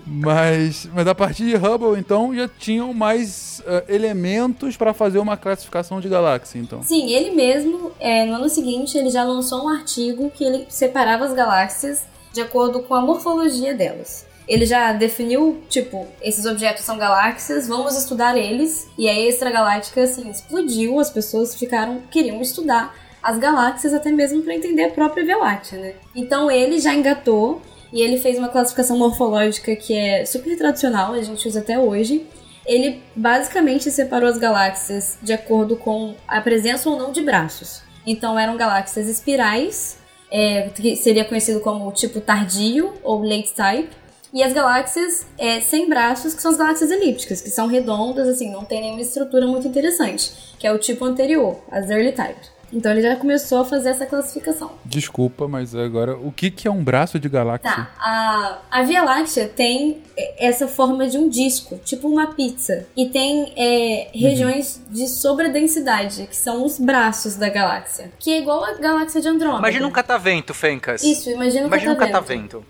mas, 0.06 0.88
mas 0.94 1.06
a 1.06 1.14
partir 1.14 1.44
de 1.44 1.56
Hubble, 1.56 1.98
então, 1.98 2.34
já 2.34 2.48
tinham 2.48 2.94
mais 2.94 3.62
eh, 3.66 3.84
elementos 3.88 4.76
para 4.76 4.94
fazer 4.94 5.18
uma 5.18 5.36
classificação 5.36 6.00
de 6.00 6.08
galáxia, 6.08 6.58
então. 6.58 6.82
Sim, 6.82 7.10
ele 7.12 7.32
mesmo, 7.32 7.92
é, 8.00 8.24
no 8.24 8.34
ano 8.36 8.48
seguinte, 8.48 8.96
ele 8.96 9.10
já 9.10 9.22
lançou 9.22 9.64
um 9.64 9.68
artigo 9.68 10.30
que 10.30 10.42
ele 10.42 10.66
separava 10.70 11.26
as 11.26 11.34
galáxias 11.34 12.04
de 12.32 12.40
acordo 12.40 12.80
com 12.82 12.94
a 12.94 13.02
morfologia 13.02 13.74
delas. 13.74 14.26
Ele 14.50 14.66
já 14.66 14.92
definiu, 14.92 15.62
tipo, 15.68 16.08
esses 16.20 16.44
objetos 16.44 16.84
são 16.84 16.98
galáxias, 16.98 17.68
vamos 17.68 17.96
estudar 17.96 18.36
eles. 18.36 18.88
E 18.98 19.08
a 19.08 19.16
extragaláctica, 19.16 20.02
assim, 20.02 20.28
explodiu, 20.28 20.98
as 20.98 21.08
pessoas 21.08 21.54
ficaram, 21.54 22.02
queriam 22.10 22.42
estudar 22.42 22.92
as 23.22 23.38
galáxias 23.38 23.94
até 23.94 24.10
mesmo 24.10 24.42
para 24.42 24.56
entender 24.56 24.86
a 24.86 24.90
própria 24.90 25.24
Via 25.24 25.36
Láctea, 25.36 25.78
né? 25.78 25.94
Então 26.16 26.50
ele 26.50 26.80
já 26.80 26.92
engatou 26.92 27.62
e 27.92 28.02
ele 28.02 28.18
fez 28.18 28.38
uma 28.38 28.48
classificação 28.48 28.98
morfológica 28.98 29.76
que 29.76 29.94
é 29.94 30.24
super 30.24 30.58
tradicional, 30.58 31.12
a 31.12 31.22
gente 31.22 31.46
usa 31.46 31.60
até 31.60 31.78
hoje. 31.78 32.26
Ele 32.66 33.00
basicamente 33.14 33.88
separou 33.88 34.28
as 34.28 34.36
galáxias 34.36 35.16
de 35.22 35.32
acordo 35.32 35.76
com 35.76 36.16
a 36.26 36.40
presença 36.40 36.90
ou 36.90 36.98
não 36.98 37.12
de 37.12 37.22
braços. 37.22 37.82
Então 38.04 38.36
eram 38.36 38.56
galáxias 38.56 39.08
espirais, 39.08 39.98
é, 40.28 40.70
que 40.70 40.96
seria 40.96 41.24
conhecido 41.24 41.60
como 41.60 41.92
tipo 41.92 42.20
tardio 42.20 42.94
ou 43.04 43.22
late 43.22 43.52
type, 43.54 43.99
e 44.32 44.42
as 44.42 44.52
galáxias 44.52 45.26
é, 45.38 45.60
sem 45.60 45.88
braços, 45.88 46.34
que 46.34 46.42
são 46.42 46.50
as 46.50 46.56
galáxias 46.56 46.90
elípticas, 46.90 47.40
que 47.40 47.50
são 47.50 47.66
redondas, 47.66 48.28
assim, 48.28 48.50
não 48.50 48.64
tem 48.64 48.80
nenhuma 48.80 49.00
estrutura 49.00 49.46
muito 49.46 49.66
interessante, 49.66 50.32
que 50.58 50.66
é 50.66 50.72
o 50.72 50.78
tipo 50.78 51.04
anterior, 51.04 51.60
as 51.70 51.90
early 51.90 52.12
type. 52.12 52.60
Então 52.72 52.92
ele 52.92 53.02
já 53.02 53.16
começou 53.16 53.62
a 53.62 53.64
fazer 53.64 53.90
essa 53.90 54.06
classificação. 54.06 54.70
Desculpa, 54.84 55.48
mas 55.48 55.74
agora, 55.74 56.16
o 56.16 56.30
que, 56.30 56.50
que 56.50 56.68
é 56.68 56.70
um 56.70 56.82
braço 56.82 57.18
de 57.18 57.28
galáxia? 57.28 57.68
Tá, 57.68 57.90
a, 57.98 58.58
a 58.70 58.82
Via 58.82 59.02
Láctea 59.02 59.48
tem 59.48 60.02
é, 60.16 60.46
essa 60.46 60.68
forma 60.68 61.08
de 61.08 61.18
um 61.18 61.28
disco, 61.28 61.80
tipo 61.84 62.08
uma 62.08 62.28
pizza. 62.28 62.86
E 62.96 63.08
tem 63.08 63.52
é, 63.56 64.10
regiões 64.14 64.80
de 64.88 65.08
sobredensidade, 65.08 66.28
que 66.28 66.36
são 66.36 66.64
os 66.64 66.78
braços 66.78 67.34
da 67.34 67.48
galáxia. 67.48 68.12
Que 68.18 68.30
é 68.30 68.38
igual 68.38 68.64
a 68.64 68.74
galáxia 68.74 69.20
de 69.20 69.28
Andrômeda. 69.28 69.58
Imagina 69.58 69.86
um 69.86 69.92
catavento, 69.92 70.54
Fencas. 70.54 71.02
Isso, 71.02 71.28
imagina 71.28 71.64
um 71.64 71.66
Imagina 71.66 71.92
um 71.92 71.96
catavento. 71.96 72.64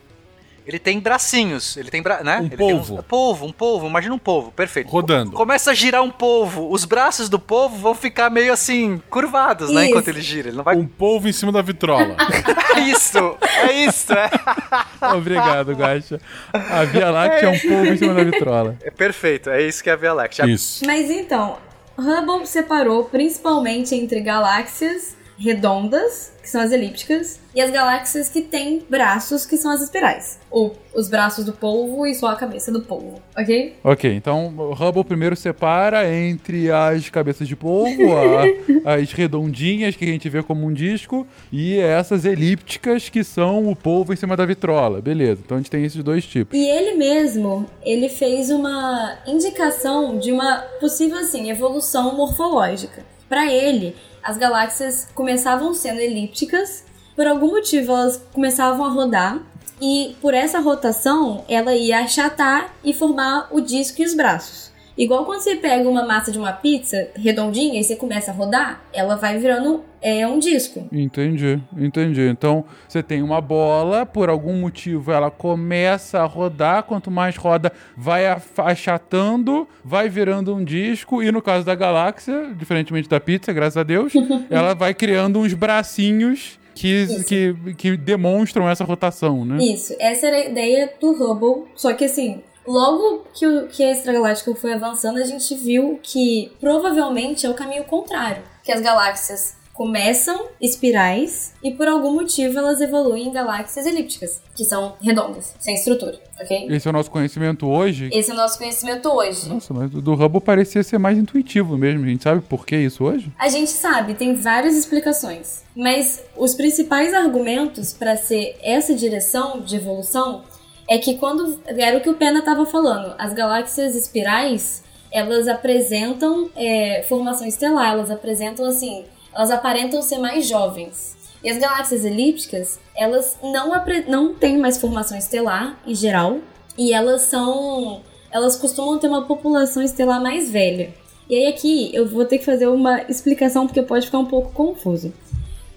Ele 0.67 0.79
tem 0.79 1.01
bracinhos, 1.01 1.77
ele 1.77 1.91
tem 1.91 2.03
bra... 2.03 2.23
né? 2.23 2.41
Um 2.41 2.47
ele 2.47 2.57
polvo. 2.57 2.87
Tem 2.87 2.99
uns... 2.99 3.07
polvo, 3.07 3.47
um 3.47 3.53
polvo, 3.53 3.87
imagina 3.87 4.15
um 4.15 4.19
polvo, 4.19 4.53
perfeito. 4.53 4.89
Rodando. 4.91 5.33
Começa 5.33 5.71
a 5.71 5.75
girar 5.75 6.03
um 6.03 6.11
polvo, 6.11 6.71
os 6.71 6.85
braços 6.85 7.29
do 7.29 7.39
polvo 7.39 7.77
vão 7.77 7.95
ficar 7.95 8.31
meio 8.31 8.53
assim, 8.53 9.03
curvados, 9.11 9.71
né? 9.71 9.83
Isso. 9.83 9.91
Enquanto 9.91 10.09
ele 10.09 10.23
gira. 10.23 10.49
Ele 10.49 10.57
não 10.57 10.65
vai. 10.65 10.77
Um 10.77 10.87
polvo 10.87 11.29
em 11.29 11.33
cima 11.33 11.53
da 11.53 11.63
vitrola. 11.63 12.17
É 12.71 12.83
isso! 12.83 13.37
É 13.43 13.85
isso! 13.85 14.13
É, 14.13 14.31
Obrigado, 15.15 15.75
Gacha. 15.75 16.21
A 16.53 16.85
Via 16.85 17.11
Láctea 17.11 17.47
é 17.47 17.49
um 17.49 17.59
polvo 17.59 17.87
em 17.87 17.97
cima 17.97 18.15
da 18.15 18.23
vitrola. 18.25 18.77
é 18.83 18.91
perfeito, 18.91 19.51
é 19.51 19.61
isso 19.63 19.83
que 19.83 19.91
é 19.91 19.93
a 19.93 19.97
Via 19.97 20.13
Láctea. 20.13 20.47
Isso. 20.47 20.87
Mas 20.87 21.11
então, 21.11 21.59
Hubble 21.99 22.47
separou 22.47 23.05
principalmente 23.05 23.95
entre 23.95 24.21
galáxias 24.21 25.17
redondas, 25.41 26.33
que 26.43 26.49
são 26.49 26.61
as 26.61 26.71
elípticas, 26.71 27.41
e 27.55 27.61
as 27.61 27.71
galáxias 27.71 28.29
que 28.29 28.43
têm 28.43 28.85
braços, 28.89 29.45
que 29.47 29.57
são 29.57 29.71
as 29.71 29.81
espirais. 29.83 30.39
Ou 30.51 30.77
os 30.95 31.09
braços 31.09 31.45
do 31.45 31.53
polvo 31.53 32.07
e 32.07 32.15
só 32.15 32.29
a 32.29 32.37
cabeça 32.37 32.71
do 32.71 32.81
polvo, 32.83 33.21
ok? 33.37 33.75
Ok, 33.83 34.13
então 34.15 34.49
o 34.57 34.73
Hubble 34.75 35.05
primeiro 35.05 35.35
separa 35.35 36.09
entre 36.13 36.71
as 36.71 37.09
cabeças 37.09 37.49
de 37.49 37.57
polvo, 37.57 38.03
a- 38.17 38.45
as 39.01 39.13
redondinhas 39.13 39.97
que 39.97 40.05
a 40.05 40.09
gente 40.09 40.29
vê 40.29 40.43
como 40.43 40.67
um 40.67 40.73
disco, 40.73 41.27
e 41.51 41.79
essas 41.79 42.25
elípticas 42.25 43.09
que 43.09 43.25
são 43.25 43.69
o 43.69 43.75
polvo 43.75 44.13
em 44.13 44.17
cima 44.17 44.37
da 44.37 44.45
vitrola. 44.47 45.01
Beleza, 45.01 45.41
então 45.45 45.57
a 45.57 45.61
gente 45.61 45.71
tem 45.71 45.85
esses 45.85 46.03
dois 46.03 46.25
tipos. 46.27 46.57
E 46.59 46.63
ele 46.65 46.97
mesmo, 46.97 47.67
ele 47.83 48.09
fez 48.09 48.51
uma 48.51 49.19
indicação 49.27 50.19
de 50.19 50.31
uma 50.33 50.59
possível 50.81 51.19
assim 51.19 51.51
evolução 51.51 52.15
morfológica. 52.17 53.05
Para 53.29 53.51
ele, 53.53 53.95
as 54.23 54.37
galáxias 54.37 55.09
começavam 55.15 55.75
sendo 55.75 56.01
elípticas, 56.01 56.85
por 57.17 57.27
algum 57.27 57.51
motivo 57.51 57.93
elas 57.93 58.23
começavam 58.33 58.85
a 58.85 58.89
rodar 58.89 59.41
e 59.81 60.17
por 60.21 60.35
essa 60.35 60.61
rotação 60.61 61.45
ela 61.49 61.75
ia 61.75 62.01
achatar 62.01 62.75
e 62.85 62.93
formar 62.93 63.49
o 63.51 63.61
disco 63.61 64.03
e 64.03 64.05
os 64.05 64.15
braços. 64.15 64.70
Igual 65.01 65.25
quando 65.25 65.41
você 65.41 65.57
pega 65.57 65.89
uma 65.89 66.05
massa 66.05 66.31
de 66.31 66.39
uma 66.39 66.53
pizza 66.53 67.09
redondinha 67.17 67.81
e 67.81 67.83
você 67.83 67.97
começa 67.97 68.31
a 68.31 68.35
rodar, 68.35 68.85
ela 68.93 69.17
vai 69.17 69.39
virando 69.39 69.83
é, 70.03 70.27
um 70.27 70.39
disco. 70.39 70.87
Entendi, 70.93 71.59
entendi. 71.75 72.29
Então 72.29 72.67
você 72.87 73.03
tem 73.03 73.23
uma 73.23 73.41
bola, 73.41 74.05
por 74.05 74.29
algum 74.29 74.53
motivo 74.61 75.11
ela 75.11 75.31
começa 75.31 76.21
a 76.21 76.27
rodar, 76.27 76.83
quanto 76.83 77.11
mais 77.11 77.35
roda, 77.35 77.73
vai 77.97 78.27
achatando, 78.59 79.67
vai 79.83 80.11
virando 80.11 80.55
um 80.55 80.63
disco, 80.63 81.23
e 81.23 81.33
no 81.33 81.41
caso 81.41 81.65
da 81.65 81.75
galáxia, 81.75 82.55
diferentemente 82.55 83.09
da 83.09 83.19
pizza, 83.19 83.55
graças 83.55 83.79
a 83.79 83.83
Deus, 83.83 84.13
ela 84.51 84.75
vai 84.75 84.93
criando 84.93 85.39
uns 85.39 85.55
bracinhos 85.55 86.61
que, 86.75 87.25
que, 87.27 87.55
que 87.75 87.97
demonstram 87.97 88.69
essa 88.69 88.85
rotação, 88.85 89.47
né? 89.47 89.65
Isso, 89.65 89.95
essa 89.99 90.27
era 90.27 90.37
a 90.37 90.45
ideia 90.45 90.93
do 91.01 91.13
Hubble, 91.13 91.71
só 91.75 91.95
que 91.95 92.05
assim, 92.05 92.43
logo 92.67 93.25
que, 93.33 93.47
o, 93.47 93.69
que 93.69 93.83
a 93.83 93.93
extragaláctica 93.93 94.55
foi 94.55 94.73
avançando, 94.73 95.19
a 95.19 95.25
gente 95.25 95.55
viu 95.55 95.99
que 96.03 96.53
provavelmente 96.61 97.47
é 97.47 97.51
o 97.51 97.55
caminho 97.55 97.85
contrário, 97.85 98.43
que 98.63 98.73
as 98.73 98.81
galáxias 98.81 99.61
começam 99.81 100.49
espirais 100.61 101.55
e 101.65 101.71
por 101.71 101.89
algum 101.89 102.13
motivo 102.13 102.59
elas 102.59 102.83
evoluem 102.83 103.29
em 103.29 103.33
galáxias 103.33 103.87
elípticas, 103.87 104.43
que 104.55 104.63
são 104.63 104.95
redondas, 105.01 105.55
sem 105.59 105.75
estrutura, 105.75 106.21
ok? 106.39 106.67
Esse 106.69 106.87
é 106.87 106.91
o 106.91 106.93
nosso 106.93 107.11
conhecimento 107.11 107.67
hoje. 107.67 108.11
Esse 108.13 108.31
é 108.31 108.35
o 108.35 108.37
nosso 108.37 108.59
conhecimento 108.59 109.09
hoje. 109.09 109.49
Nossa, 109.49 109.73
mas 109.73 109.95
o 109.95 110.03
do 110.03 110.13
Hubble 110.13 110.43
parecia 110.43 110.83
ser 110.83 110.99
mais 110.99 111.17
intuitivo 111.17 111.79
mesmo. 111.79 112.05
A 112.05 112.09
gente 112.09 112.23
sabe 112.23 112.43
por 112.43 112.67
que 112.67 112.77
isso 112.77 113.05
hoje? 113.05 113.33
A 113.39 113.49
gente 113.49 113.71
sabe, 113.71 114.13
tem 114.13 114.35
várias 114.35 114.77
explicações, 114.77 115.63
mas 115.75 116.23
os 116.37 116.55
principais 116.55 117.15
argumentos 117.15 117.95
para 117.95 118.19
ser 118.19 118.59
essa 118.63 118.95
direção 118.95 119.61
de 119.63 119.77
evolução 119.77 120.45
é 120.91 120.99
que 120.99 121.17
quando 121.17 121.61
era 121.65 121.97
o 121.97 122.01
que 122.01 122.11
o 122.11 122.15
Pena 122.15 122.41
estava 122.41 122.67
falando, 122.67 123.15
as 123.17 123.33
galáxias 123.33 123.95
espirais 123.95 124.83
elas 125.13 125.47
apresentam 125.47 126.51
é, 126.57 127.05
formação 127.09 127.47
estelar, 127.47 127.93
elas 127.93 128.11
apresentam 128.11 128.67
assim, 128.67 129.05
elas 129.33 129.53
aparentam 129.53 130.03
ser 130.03 130.19
mais 130.19 130.47
jovens. 130.47 131.17
E 131.43 131.49
as 131.49 131.59
galáxias 131.59 132.05
elípticas, 132.05 132.81
elas 132.95 133.39
não, 133.43 133.71
não 134.09 134.35
têm 134.35 134.59
mais 134.59 134.79
formação 134.79 135.17
estelar 135.17 135.81
em 135.87 135.95
geral, 135.95 136.39
e 136.77 136.93
elas 136.93 137.23
são. 137.23 138.03
Elas 138.31 138.57
costumam 138.57 138.99
ter 138.99 139.09
uma 139.09 139.27
população 139.27 139.83
estelar 139.83 140.21
mais 140.21 140.51
velha. 140.51 140.95
E 141.29 141.35
aí 141.35 141.47
aqui 141.47 141.91
eu 141.95 142.09
vou 142.09 142.25
ter 142.25 142.39
que 142.39 142.45
fazer 142.45 142.67
uma 142.67 143.03
explicação 143.03 143.67
porque 143.67 143.83
pode 143.83 144.07
ficar 144.07 144.19
um 144.19 144.27
pouco 144.27 144.53
confuso. 144.53 145.13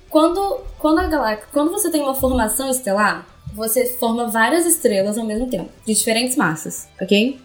Quando, 0.10 0.62
quando 0.78 1.00
a 1.00 1.08
galáxia, 1.08 1.48
quando 1.52 1.72
você 1.72 1.90
tem 1.90 2.02
uma 2.02 2.14
formação 2.14 2.70
estelar, 2.70 3.28
você 3.54 3.86
forma 3.98 4.28
várias 4.28 4.66
estrelas 4.66 5.18
ao 5.18 5.26
mesmo 5.26 5.48
tempo, 5.50 5.70
de 5.86 5.94
diferentes 5.94 6.36
massas, 6.36 6.88
ok? 7.02 7.40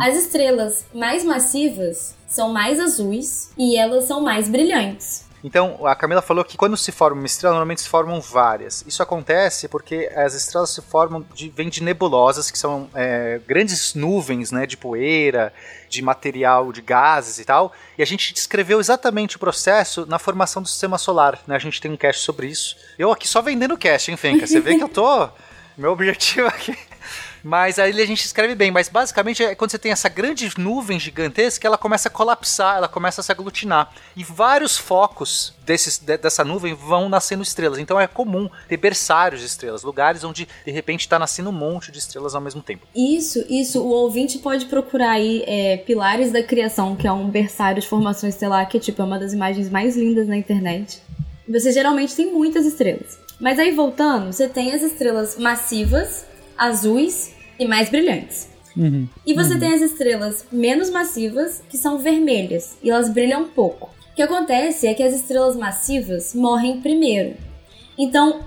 As 0.00 0.16
estrelas 0.16 0.84
mais 0.94 1.24
massivas 1.24 2.14
são 2.28 2.52
mais 2.52 2.78
azuis 2.80 3.50
e 3.58 3.76
elas 3.76 4.04
são 4.04 4.20
mais 4.20 4.48
brilhantes. 4.48 5.25
Então, 5.46 5.86
a 5.86 5.94
Camila 5.94 6.20
falou 6.20 6.44
que 6.44 6.56
quando 6.56 6.76
se 6.76 6.90
forma 6.90 7.20
uma 7.20 7.26
estrela, 7.26 7.54
normalmente 7.54 7.80
se 7.80 7.88
formam 7.88 8.20
várias. 8.20 8.82
Isso 8.84 9.00
acontece 9.00 9.68
porque 9.68 10.10
as 10.16 10.34
estrelas 10.34 10.70
se 10.70 10.82
formam 10.82 11.24
de, 11.32 11.48
vêm 11.50 11.68
de 11.68 11.84
nebulosas, 11.84 12.50
que 12.50 12.58
são 12.58 12.90
é, 12.92 13.40
grandes 13.46 13.94
nuvens 13.94 14.50
né, 14.50 14.66
de 14.66 14.76
poeira, 14.76 15.52
de 15.88 16.02
material, 16.02 16.72
de 16.72 16.82
gases 16.82 17.38
e 17.38 17.44
tal. 17.44 17.72
E 17.96 18.02
a 18.02 18.04
gente 18.04 18.34
descreveu 18.34 18.80
exatamente 18.80 19.36
o 19.36 19.38
processo 19.38 20.04
na 20.04 20.18
formação 20.18 20.60
do 20.60 20.66
sistema 20.66 20.98
solar. 20.98 21.38
Né? 21.46 21.54
A 21.54 21.60
gente 21.60 21.80
tem 21.80 21.92
um 21.92 21.96
cast 21.96 22.22
sobre 22.22 22.48
isso. 22.48 22.76
Eu 22.98 23.12
aqui 23.12 23.28
só 23.28 23.40
vendendo 23.40 23.78
cast, 23.78 24.10
hein, 24.10 24.16
Fenka? 24.16 24.48
Você 24.48 24.58
vê 24.58 24.76
que 24.76 24.82
eu 24.82 24.88
tô. 24.88 25.28
Meu 25.78 25.92
objetivo 25.92 26.48
aqui. 26.48 26.76
Mas 27.42 27.78
aí 27.78 28.00
a 28.00 28.06
gente 28.06 28.24
escreve 28.24 28.54
bem, 28.54 28.70
mas 28.70 28.88
basicamente 28.88 29.42
é 29.42 29.54
quando 29.54 29.70
você 29.70 29.78
tem 29.78 29.92
essa 29.92 30.08
grande 30.08 30.50
nuvem 30.58 30.98
gigantesca, 30.98 31.66
ela 31.66 31.78
começa 31.78 32.08
a 32.08 32.10
colapsar, 32.10 32.76
ela 32.76 32.88
começa 32.88 33.20
a 33.20 33.24
se 33.24 33.32
aglutinar. 33.32 33.90
E 34.16 34.24
vários 34.24 34.76
focos 34.76 35.52
desses, 35.64 35.98
de- 35.98 36.16
dessa 36.18 36.44
nuvem 36.44 36.74
vão 36.74 37.08
nascendo 37.08 37.42
estrelas. 37.42 37.78
Então 37.78 38.00
é 38.00 38.06
comum 38.06 38.48
ter 38.68 38.76
berçários 38.76 39.40
de 39.40 39.46
estrelas, 39.46 39.82
lugares 39.82 40.24
onde 40.24 40.48
de 40.64 40.70
repente 40.72 41.00
está 41.00 41.18
nascendo 41.18 41.50
um 41.50 41.52
monte 41.52 41.90
de 41.92 41.98
estrelas 41.98 42.34
ao 42.34 42.40
mesmo 42.40 42.62
tempo. 42.62 42.86
Isso, 42.94 43.44
isso. 43.48 43.80
O 43.82 43.88
ouvinte 43.88 44.38
pode 44.38 44.66
procurar 44.66 45.10
aí 45.12 45.42
é, 45.46 45.76
Pilares 45.78 46.32
da 46.32 46.42
Criação, 46.42 46.96
que 46.96 47.06
é 47.06 47.12
um 47.12 47.28
berçário 47.28 47.80
de 47.80 47.88
formação 47.88 48.28
estelar, 48.28 48.68
que 48.68 48.78
tipo, 48.80 49.02
é 49.02 49.04
uma 49.04 49.18
das 49.18 49.32
imagens 49.32 49.68
mais 49.70 49.96
lindas 49.96 50.26
na 50.28 50.36
internet. 50.36 51.00
Você 51.48 51.70
geralmente 51.72 52.14
tem 52.14 52.32
muitas 52.32 52.66
estrelas. 52.66 53.18
Mas 53.38 53.58
aí 53.58 53.70
voltando, 53.70 54.32
você 54.32 54.48
tem 54.48 54.72
as 54.72 54.82
estrelas 54.82 55.36
massivas, 55.38 56.24
azuis 56.58 57.32
e 57.58 57.66
mais 57.66 57.88
brilhantes. 57.88 58.48
Uhum. 58.76 59.08
E 59.26 59.32
você 59.34 59.58
tem 59.58 59.72
as 59.72 59.80
estrelas 59.80 60.44
menos 60.52 60.90
massivas, 60.90 61.62
que 61.68 61.78
são 61.78 61.98
vermelhas, 61.98 62.76
e 62.82 62.90
elas 62.90 63.08
brilham 63.08 63.44
pouco. 63.48 63.88
O 64.12 64.14
que 64.16 64.22
acontece 64.22 64.86
é 64.86 64.94
que 64.94 65.02
as 65.02 65.14
estrelas 65.14 65.56
massivas 65.56 66.34
morrem 66.34 66.80
primeiro. 66.80 67.36
Então, 67.98 68.40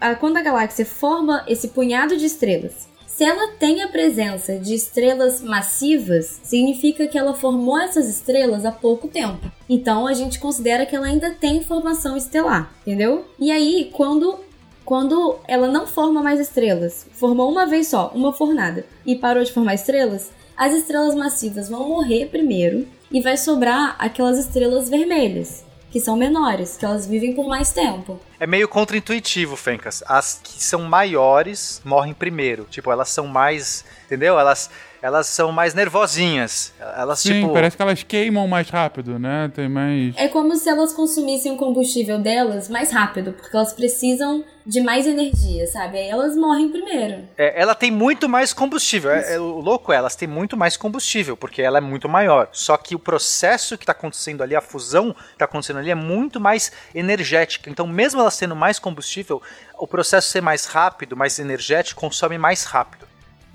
a- 0.00 0.14
quando 0.14 0.38
a 0.38 0.42
galáxia 0.42 0.86
forma 0.86 1.44
esse 1.46 1.68
punhado 1.68 2.16
de 2.16 2.24
estrelas, 2.24 2.88
se 3.06 3.24
ela 3.24 3.52
tem 3.58 3.82
a 3.82 3.88
presença 3.88 4.58
de 4.58 4.74
estrelas 4.74 5.40
massivas, 5.42 6.38
significa 6.42 7.06
que 7.06 7.16
ela 7.18 7.32
formou 7.34 7.78
essas 7.78 8.08
estrelas 8.08 8.64
há 8.66 8.72
pouco 8.72 9.08
tempo. 9.08 9.50
Então 9.68 10.06
a 10.06 10.12
gente 10.12 10.38
considera 10.38 10.84
que 10.86 10.94
ela 10.94 11.06
ainda 11.06 11.30
tem 11.30 11.62
formação 11.62 12.14
estelar, 12.16 12.74
entendeu? 12.82 13.24
E 13.38 13.50
aí, 13.50 13.90
quando 13.92 14.38
quando 14.86 15.36
ela 15.48 15.66
não 15.66 15.84
forma 15.84 16.22
mais 16.22 16.38
estrelas, 16.38 17.08
formou 17.12 17.50
uma 17.50 17.66
vez 17.66 17.88
só, 17.88 18.12
uma 18.14 18.32
fornada, 18.32 18.86
e 19.04 19.16
parou 19.16 19.42
de 19.42 19.52
formar 19.52 19.74
estrelas, 19.74 20.30
as 20.56 20.72
estrelas 20.72 21.14
massivas 21.16 21.68
vão 21.68 21.88
morrer 21.88 22.26
primeiro 22.26 22.86
e 23.10 23.20
vai 23.20 23.36
sobrar 23.36 23.96
aquelas 23.98 24.38
estrelas 24.38 24.88
vermelhas, 24.88 25.64
que 25.90 25.98
são 25.98 26.16
menores, 26.16 26.76
que 26.76 26.84
elas 26.84 27.04
vivem 27.04 27.34
por 27.34 27.48
mais 27.48 27.72
tempo. 27.72 28.20
É 28.38 28.46
meio 28.46 28.68
contra-intuitivo, 28.68 29.56
Fencas. 29.56 30.04
As 30.06 30.40
que 30.42 30.62
são 30.62 30.82
maiores 30.82 31.80
morrem 31.84 32.14
primeiro. 32.14 32.64
Tipo, 32.70 32.92
elas 32.92 33.08
são 33.08 33.26
mais. 33.26 33.84
Entendeu? 34.04 34.38
Elas, 34.38 34.70
elas 35.06 35.28
são 35.28 35.52
mais 35.52 35.72
nervosinhas. 35.72 36.72
Elas, 36.96 37.20
Sim, 37.20 37.40
tipo. 37.40 37.52
parece 37.52 37.76
que 37.76 37.82
elas 37.82 38.02
queimam 38.02 38.48
mais 38.48 38.68
rápido, 38.68 39.20
né? 39.20 39.48
Tem 39.54 39.68
mais. 39.68 40.16
É 40.16 40.26
como 40.26 40.56
se 40.56 40.68
elas 40.68 40.92
consumissem 40.92 41.52
o 41.52 41.56
combustível 41.56 42.18
delas 42.18 42.68
mais 42.68 42.90
rápido, 42.90 43.32
porque 43.32 43.56
elas 43.56 43.72
precisam 43.72 44.44
de 44.66 44.80
mais 44.80 45.06
energia, 45.06 45.64
sabe? 45.68 45.96
Aí 45.96 46.08
elas 46.08 46.36
morrem 46.36 46.68
primeiro. 46.68 47.22
É, 47.38 47.62
ela 47.62 47.72
tem 47.72 47.88
muito 47.88 48.28
mais 48.28 48.52
combustível. 48.52 49.12
É, 49.12 49.34
é, 49.34 49.38
o 49.38 49.60
louco 49.60 49.92
é, 49.92 49.96
elas 49.96 50.16
têm 50.16 50.26
muito 50.26 50.56
mais 50.56 50.76
combustível, 50.76 51.36
porque 51.36 51.62
ela 51.62 51.78
é 51.78 51.80
muito 51.80 52.08
maior. 52.08 52.48
Só 52.50 52.76
que 52.76 52.96
o 52.96 52.98
processo 52.98 53.78
que 53.78 53.84
está 53.84 53.92
acontecendo 53.92 54.42
ali, 54.42 54.56
a 54.56 54.60
fusão 54.60 55.12
que 55.12 55.34
está 55.34 55.44
acontecendo 55.44 55.78
ali, 55.78 55.92
é 55.92 55.94
muito 55.94 56.40
mais 56.40 56.72
energética. 56.92 57.70
Então, 57.70 57.86
mesmo 57.86 58.20
elas 58.20 58.36
tendo 58.36 58.56
mais 58.56 58.80
combustível, 58.80 59.40
o 59.78 59.86
processo 59.86 60.30
ser 60.30 60.40
mais 60.40 60.66
rápido, 60.66 61.16
mais 61.16 61.38
energético, 61.38 62.00
consome 62.00 62.36
mais 62.36 62.64
rápido. 62.64 63.05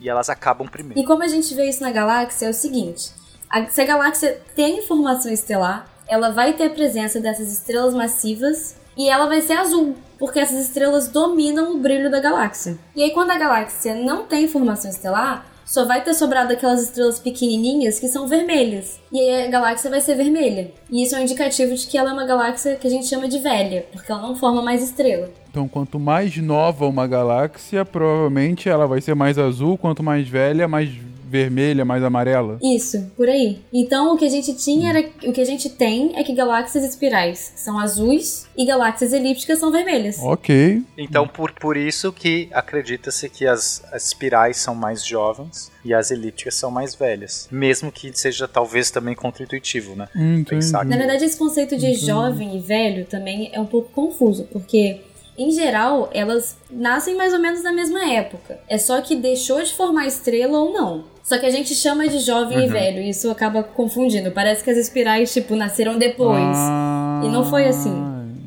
E 0.02 0.10
elas 0.10 0.30
acabam 0.30 0.68
primeiro. 0.68 1.00
E 1.00 1.06
como 1.06 1.24
a 1.24 1.28
gente 1.28 1.54
vê 1.54 1.70
isso 1.70 1.82
na 1.84 1.92
galáxia 1.92 2.48
é 2.48 2.50
o 2.50 2.54
seguinte: 2.54 3.12
a- 3.50 3.66
se 3.68 3.80
a 3.82 3.86
galáxia 3.86 4.42
tem 4.56 4.82
formação 4.88 5.32
estelar, 5.32 5.88
ela 6.08 6.32
vai 6.32 6.54
ter 6.54 6.66
a 6.66 6.70
presença 6.72 7.20
dessas 7.22 7.54
estrelas 7.54 7.94
massivas 7.94 8.76
e 8.98 9.08
ela 9.10 9.28
vai 9.28 9.42
ser 9.42 9.54
azul, 9.54 9.96
porque 10.20 10.40
essas 10.40 10.58
estrelas 10.68 11.08
dominam 11.08 11.76
o 11.76 11.78
brilho 11.78 12.10
da 12.12 12.20
galáxia. 12.20 12.78
E 12.96 13.04
aí, 13.04 13.12
quando 13.12 13.32
a 13.32 13.38
galáxia 13.38 13.96
não 13.96 14.26
tem 14.26 14.48
formação 14.48 14.90
estelar, 14.92 15.46
só 15.72 15.86
vai 15.86 16.04
ter 16.04 16.14
sobrado 16.14 16.52
aquelas 16.52 16.84
estrelas 16.84 17.18
pequenininhas 17.18 17.98
que 17.98 18.10
são 18.10 18.28
vermelhas. 18.28 19.00
E 19.10 19.18
aí 19.18 19.46
a 19.46 19.50
galáxia 19.50 19.90
vai 19.90 20.02
ser 20.02 20.16
vermelha. 20.16 20.70
E 20.90 21.02
isso 21.02 21.16
é 21.16 21.20
um 21.20 21.22
indicativo 21.22 21.74
de 21.74 21.88
que 21.88 21.98
ela 21.98 22.10
é 22.10 22.14
uma 22.14 22.26
galáxia 22.26 22.76
que 22.76 22.86
a 22.86 22.90
gente 22.90 23.08
chama 23.08 23.30
de 23.30 23.40
velha, 23.40 23.86
porque 23.90 24.12
ela 24.12 24.22
não 24.22 24.36
forma 24.36 24.62
mais 24.62 24.84
estrela. 24.84 25.30
Então, 25.50 25.70
quanto 25.70 25.98
mais 25.98 26.36
nova 26.36 26.86
uma 26.86 27.08
galáxia, 27.08 27.86
provavelmente 27.86 28.68
ela 28.68 28.86
vai 28.86 29.00
ser 29.00 29.16
mais 29.16 29.38
azul, 29.40 29.78
quanto 29.78 30.04
mais 30.04 30.28
velha, 30.28 30.68
mais 30.68 30.90
vermelha, 31.32 31.86
mais 31.86 32.04
amarela. 32.04 32.60
Isso, 32.62 33.10
por 33.16 33.30
aí. 33.30 33.62
Então 33.74 34.14
o 34.14 34.18
que 34.18 34.26
a 34.26 34.30
gente 34.30 34.54
tinha 34.56 34.90
era. 34.90 35.10
O 35.24 35.32
que 35.32 35.42
a 35.42 35.46
gente 35.46 35.70
tem 35.70 36.12
é 36.16 36.24
que 36.24 36.34
galáxias 36.34 36.84
espirais 36.84 37.54
são 37.56 37.80
azuis 37.80 38.48
e 38.58 38.66
galáxias 38.66 39.14
elípticas 39.14 39.60
são 39.60 39.72
vermelhas. 39.72 40.20
Ok. 40.20 40.84
Então, 40.98 41.28
por, 41.28 41.54
por 41.54 41.78
isso 41.78 42.12
que 42.12 42.50
acredita-se 42.52 43.30
que 43.30 43.48
as, 43.48 43.84
as 43.92 44.08
espirais 44.08 44.58
são 44.58 44.76
mais 44.76 45.06
jovens 45.06 45.72
e 45.86 45.94
as 45.94 46.12
elípticas 46.12 46.56
são 46.56 46.70
mais 46.70 46.94
velhas. 46.94 47.48
Mesmo 47.50 47.92
que 47.92 48.12
seja 48.14 48.48
talvez 48.48 48.92
também 48.92 49.16
contra-intuitivo, 49.16 49.96
né? 49.96 50.08
Entendi. 50.14 50.46
Pensar 50.46 50.86
Na 50.86 50.98
verdade, 50.98 51.24
esse 51.24 51.38
conceito 51.38 51.78
de 51.78 51.94
jovem 51.94 52.58
e 52.58 52.60
velho 52.60 53.06
também 53.06 53.50
é 53.54 53.60
um 53.60 53.66
pouco 53.66 53.90
confuso, 53.92 54.48
porque. 54.52 55.02
Em 55.42 55.52
geral, 55.52 56.10
elas 56.14 56.56
nascem 56.70 57.16
mais 57.16 57.34
ou 57.34 57.40
menos 57.40 57.64
na 57.64 57.72
mesma 57.74 58.08
época. 58.14 58.60
É 58.70 58.78
só 58.78 59.02
que 59.02 59.16
deixou 59.16 59.62
de 59.64 59.74
formar 59.74 60.06
estrela 60.06 60.60
ou 60.60 60.72
não. 60.72 61.04
Só 61.24 61.38
que 61.40 61.46
a 61.48 61.50
gente 61.50 61.74
chama 61.74 62.08
de 62.08 62.20
jovem 62.20 62.66
e 62.66 62.68
velho, 62.68 63.02
e 63.02 63.10
isso 63.10 63.30
acaba 63.32 63.64
confundindo. 63.64 64.32
Parece 64.32 64.64
que 64.64 64.70
as 64.70 64.78
espirais, 64.78 65.34
tipo, 65.34 65.56
nasceram 65.56 65.98
depois. 65.98 66.56
Ah, 66.56 67.22
E 67.26 67.30
não 67.30 67.44
foi 67.50 67.66
assim. 67.68 67.94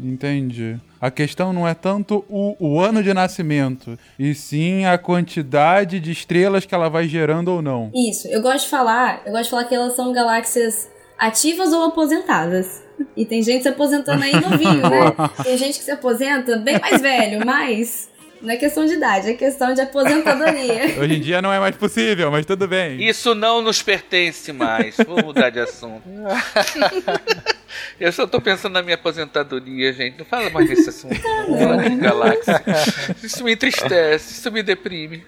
Entendi. 0.03 0.77
A 1.01 1.11
questão 1.11 1.53
não 1.53 1.67
é 1.67 1.75
tanto 1.75 2.25
o, 2.29 2.55
o 2.61 2.81
ano 2.81 3.03
de 3.03 3.13
nascimento, 3.13 3.99
e 4.19 4.35
sim 4.35 4.85
a 4.85 4.97
quantidade 4.97 5.99
de 5.99 6.13
estrelas 6.13 6.65
que 6.65 6.75
ela 6.75 6.89
vai 6.89 7.09
gerando 7.09 7.49
ou 7.49 7.61
não. 7.61 7.91
Isso, 7.95 8.29
eu 8.29 8.41
gosto 8.41 8.65
de 8.65 8.71
falar, 8.71 9.23
eu 9.27 9.33
gosto 9.33 9.45
de 9.45 9.51
falar 9.51 9.65
que 9.65 9.75
elas 9.75 9.95
são 9.97 10.13
galáxias 10.13 10.89
ativas 11.27 11.73
ou 11.73 11.83
aposentadas. 11.85 12.83
E 13.17 13.25
tem 13.25 13.43
gente 13.43 13.63
se 13.63 13.69
aposentando 13.69 14.23
aí 14.23 14.33
novinho, 14.33 14.83
né? 14.89 15.13
Tem 15.43 15.59
gente 15.59 15.79
que 15.79 15.85
se 15.85 15.91
aposenta 15.91 16.57
bem 16.59 16.79
mais 16.79 17.01
velho, 17.01 17.45
mas 17.45 18.09
não 18.41 18.51
é 18.53 18.57
questão 18.57 18.85
de 18.85 18.95
idade, 18.95 19.31
é 19.31 19.35
questão 19.35 19.75
de 19.75 19.81
aposentadoria. 19.81 20.95
Hoje 21.01 21.15
em 21.15 21.21
dia 21.21 21.43
não 21.43 21.53
é 21.53 21.59
mais 21.59 21.77
possível, 21.77 22.31
mas 22.31 22.47
tudo 22.47 22.69
bem. 22.69 23.03
Isso 23.03 23.35
não 23.35 23.63
nos 23.63 23.83
pertence 23.83 24.53
mais. 24.53 24.97
Vou 25.07 25.25
mudar 25.25 25.51
de 25.51 25.61
assunto. 25.61 26.03
Eu 27.99 28.13
só 28.13 28.27
tô 28.27 28.41
pensando 28.41 28.73
na 28.75 28.83
minha 28.83 28.95
aposentadoria, 28.95 29.93
gente. 29.93 30.19
Não 30.19 30.25
fala 30.25 30.51
mais 30.51 30.69
desse 30.69 30.89
assunto. 30.89 31.21
Não 31.23 31.47
Vamos 31.47 31.63
falar 31.63 31.89
de 31.89 31.97
galáxia. 31.97 32.63
Isso 33.23 33.45
me 33.45 33.53
entristece, 33.53 34.35
isso 34.35 34.51
me 34.51 34.63
deprime. 34.63 35.25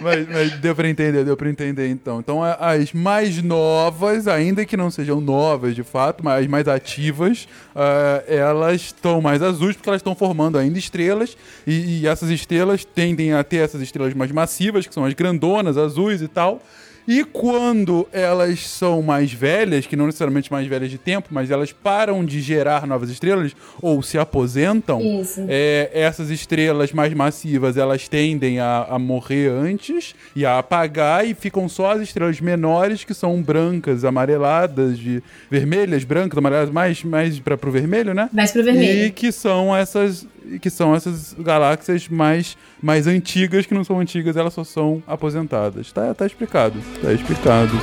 Mas, 0.00 0.28
mas 0.28 0.52
deu 0.58 0.74
pra 0.74 0.88
entender, 0.88 1.24
deu 1.24 1.36
pra 1.36 1.48
entender 1.48 1.88
então. 1.88 2.20
Então 2.20 2.42
as 2.42 2.92
mais 2.92 3.42
novas, 3.42 4.26
ainda 4.26 4.64
que 4.64 4.76
não 4.76 4.90
sejam 4.90 5.20
novas 5.20 5.74
de 5.74 5.82
fato, 5.82 6.24
mas 6.24 6.42
as 6.42 6.46
mais 6.46 6.68
ativas, 6.68 7.48
ah, 7.74 8.22
elas 8.26 8.80
estão 8.82 9.20
mais 9.20 9.42
azuis 9.42 9.76
porque 9.76 9.88
elas 9.88 10.00
estão 10.00 10.14
formando 10.14 10.58
ainda 10.58 10.78
estrelas. 10.78 11.36
E, 11.66 12.00
e 12.00 12.06
essas 12.06 12.30
estrelas 12.30 12.84
tendem 12.84 13.32
a 13.32 13.44
ter 13.44 13.58
essas 13.58 13.80
estrelas 13.80 14.14
mais 14.14 14.30
massivas, 14.30 14.86
que 14.86 14.94
são 14.94 15.04
as 15.04 15.14
grandonas, 15.14 15.76
azuis 15.76 16.22
e 16.22 16.28
tal. 16.28 16.62
E 17.08 17.24
quando 17.24 18.06
elas 18.12 18.66
são 18.66 19.02
mais 19.02 19.32
velhas, 19.32 19.86
que 19.86 19.96
não 19.96 20.06
necessariamente 20.06 20.50
mais 20.52 20.66
velhas 20.66 20.90
de 20.90 20.98
tempo, 20.98 21.28
mas 21.30 21.50
elas 21.50 21.72
param 21.72 22.24
de 22.24 22.40
gerar 22.40 22.86
novas 22.86 23.10
estrelas 23.10 23.54
ou 23.80 24.02
se 24.02 24.18
aposentam, 24.18 25.00
é, 25.48 25.90
essas 25.92 26.30
estrelas 26.30 26.92
mais 26.92 27.12
massivas 27.14 27.76
elas 27.76 28.08
tendem 28.08 28.60
a, 28.60 28.86
a 28.90 28.98
morrer 28.98 29.48
antes 29.50 30.14
e 30.36 30.44
a 30.46 30.58
apagar 30.58 31.26
e 31.26 31.34
ficam 31.34 31.68
só 31.68 31.92
as 31.92 32.02
estrelas 32.02 32.40
menores 32.40 33.04
que 33.04 33.14
são 33.14 33.42
brancas, 33.42 34.04
amareladas, 34.04 34.98
de 34.98 35.22
vermelhas, 35.50 36.04
brancas, 36.04 36.38
amareladas, 36.38 36.72
mais, 36.72 37.02
mais 37.02 37.38
para 37.40 37.56
pro 37.56 37.70
vermelho, 37.70 38.14
né? 38.14 38.28
Mais 38.32 38.52
pro 38.52 38.60
E 38.60 38.64
vermelho. 38.64 39.12
que 39.12 39.32
são 39.32 39.74
essas 39.74 40.26
que 40.60 40.70
são 40.70 40.94
essas 40.94 41.36
galáxias 41.38 42.08
mais, 42.08 42.56
mais 42.82 43.06
antigas, 43.06 43.66
que 43.66 43.74
não 43.74 43.84
são 43.84 44.00
antigas, 44.00 44.36
elas 44.36 44.54
só 44.54 44.64
são 44.64 45.00
aposentadas. 45.06 45.92
Tá, 45.92 46.12
tá 46.14 46.26
explicado. 46.26 46.78
Tá 47.02 47.12
explicado. 47.12 47.78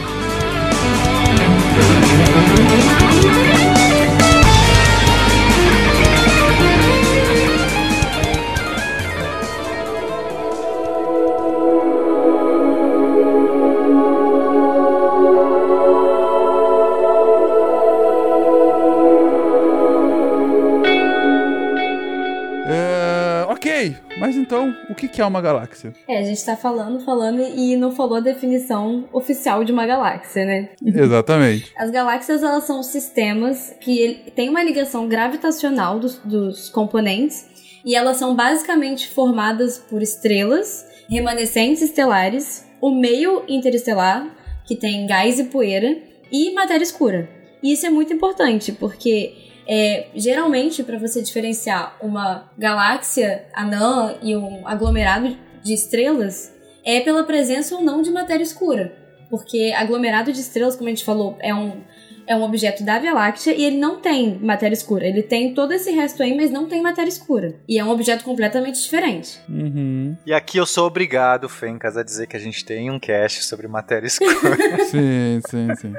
Mas 24.20 24.36
então, 24.36 24.76
o 24.90 24.96
que 24.96 25.22
é 25.22 25.26
uma 25.26 25.42
galáxia? 25.42 25.94
É, 26.08 26.18
a 26.18 26.24
gente 26.24 26.44
tá 26.44 26.58
falando, 26.58 27.00
falando 27.00 27.42
e 27.42 27.76
não 27.76 27.92
falou 27.92 28.18
a 28.18 28.20
definição 28.20 29.08
oficial 29.14 29.64
de 29.64 29.72
uma 29.72 29.86
galáxia, 29.86 30.46
né? 30.46 30.70
Exatamente. 30.84 31.72
As 31.78 31.92
galáxias, 31.92 32.42
elas 32.42 32.64
são 32.64 32.82
sistemas 32.82 33.76
que 33.80 34.32
têm 34.36 34.50
uma 34.50 34.64
ligação 34.64 35.08
gravitacional 35.08 36.00
dos, 36.00 36.18
dos 36.18 36.70
componentes 36.70 37.46
e 37.86 37.96
elas 37.96 38.18
são 38.18 38.36
basicamente 38.36 39.08
formadas 39.10 39.78
por 39.78 40.02
estrelas, 40.02 40.86
remanescentes 41.10 41.82
estelares, 41.82 42.66
o 42.82 42.92
meio 42.92 43.44
interestelar, 43.48 44.36
que 44.66 44.76
tem 44.76 45.08
gás 45.08 45.40
e 45.40 45.46
poeira, 45.46 45.98
e 46.32 46.54
matéria 46.54 46.84
escura. 46.84 47.30
E 47.64 47.72
isso 47.72 47.86
é 47.86 47.90
muito 47.90 48.14
importante, 48.14 48.72
porque 48.72 49.47
é, 49.68 50.08
geralmente, 50.16 50.82
para 50.82 50.98
você 50.98 51.22
diferenciar 51.22 51.98
uma 52.02 52.50
galáxia 52.58 53.46
anã 53.54 54.16
e 54.22 54.36
um 54.36 54.66
aglomerado 54.66 55.38
de 55.62 55.74
estrelas, 55.74 56.54
é 56.86 57.02
pela 57.02 57.26
presença 57.26 57.76
ou 57.76 57.84
não 57.84 58.02
de 58.02 58.10
matéria 58.10 58.44
escura. 58.44 58.96
Porque 59.30 59.74
aglomerado 59.76 60.32
de 60.32 60.40
estrelas, 60.40 60.78
como 60.78 60.88
a 60.88 60.92
gente 60.92 61.04
falou, 61.04 61.38
é 61.42 61.54
um, 61.54 61.82
é 62.28 62.36
um 62.36 62.44
objeto 62.44 62.84
da 62.84 63.00
Via 63.00 63.14
Láctea 63.14 63.54
e 63.54 63.64
ele 63.64 63.78
não 63.78 64.00
tem 64.00 64.38
matéria 64.40 64.74
escura. 64.74 65.06
Ele 65.06 65.24
tem 65.24 65.54
todo 65.54 65.72
esse 65.72 65.92
resto 65.92 66.22
aí, 66.22 66.36
mas 66.36 66.52
não 66.52 66.68
tem 66.68 66.82
matéria 66.82 67.10
escura. 67.10 67.56
E 67.68 67.80
é 67.80 67.84
um 67.84 67.90
objeto 67.90 68.24
completamente 68.24 68.82
diferente. 68.82 69.40
Uhum. 69.50 70.16
E 70.26 70.34
aqui 70.34 70.58
eu 70.58 70.66
sou 70.66 70.88
obrigado, 70.88 71.48
Fencas, 71.48 71.96
a 71.96 72.04
dizer 72.04 72.28
que 72.28 72.36
a 72.36 72.40
gente 72.40 72.64
tem 72.66 72.92
um 72.92 73.00
cast 73.00 73.44
sobre 73.44 73.68
matéria 73.68 74.08
escura. 74.08 74.36
Sim, 74.88 75.42
sim, 75.48 75.76
sim. 75.76 75.94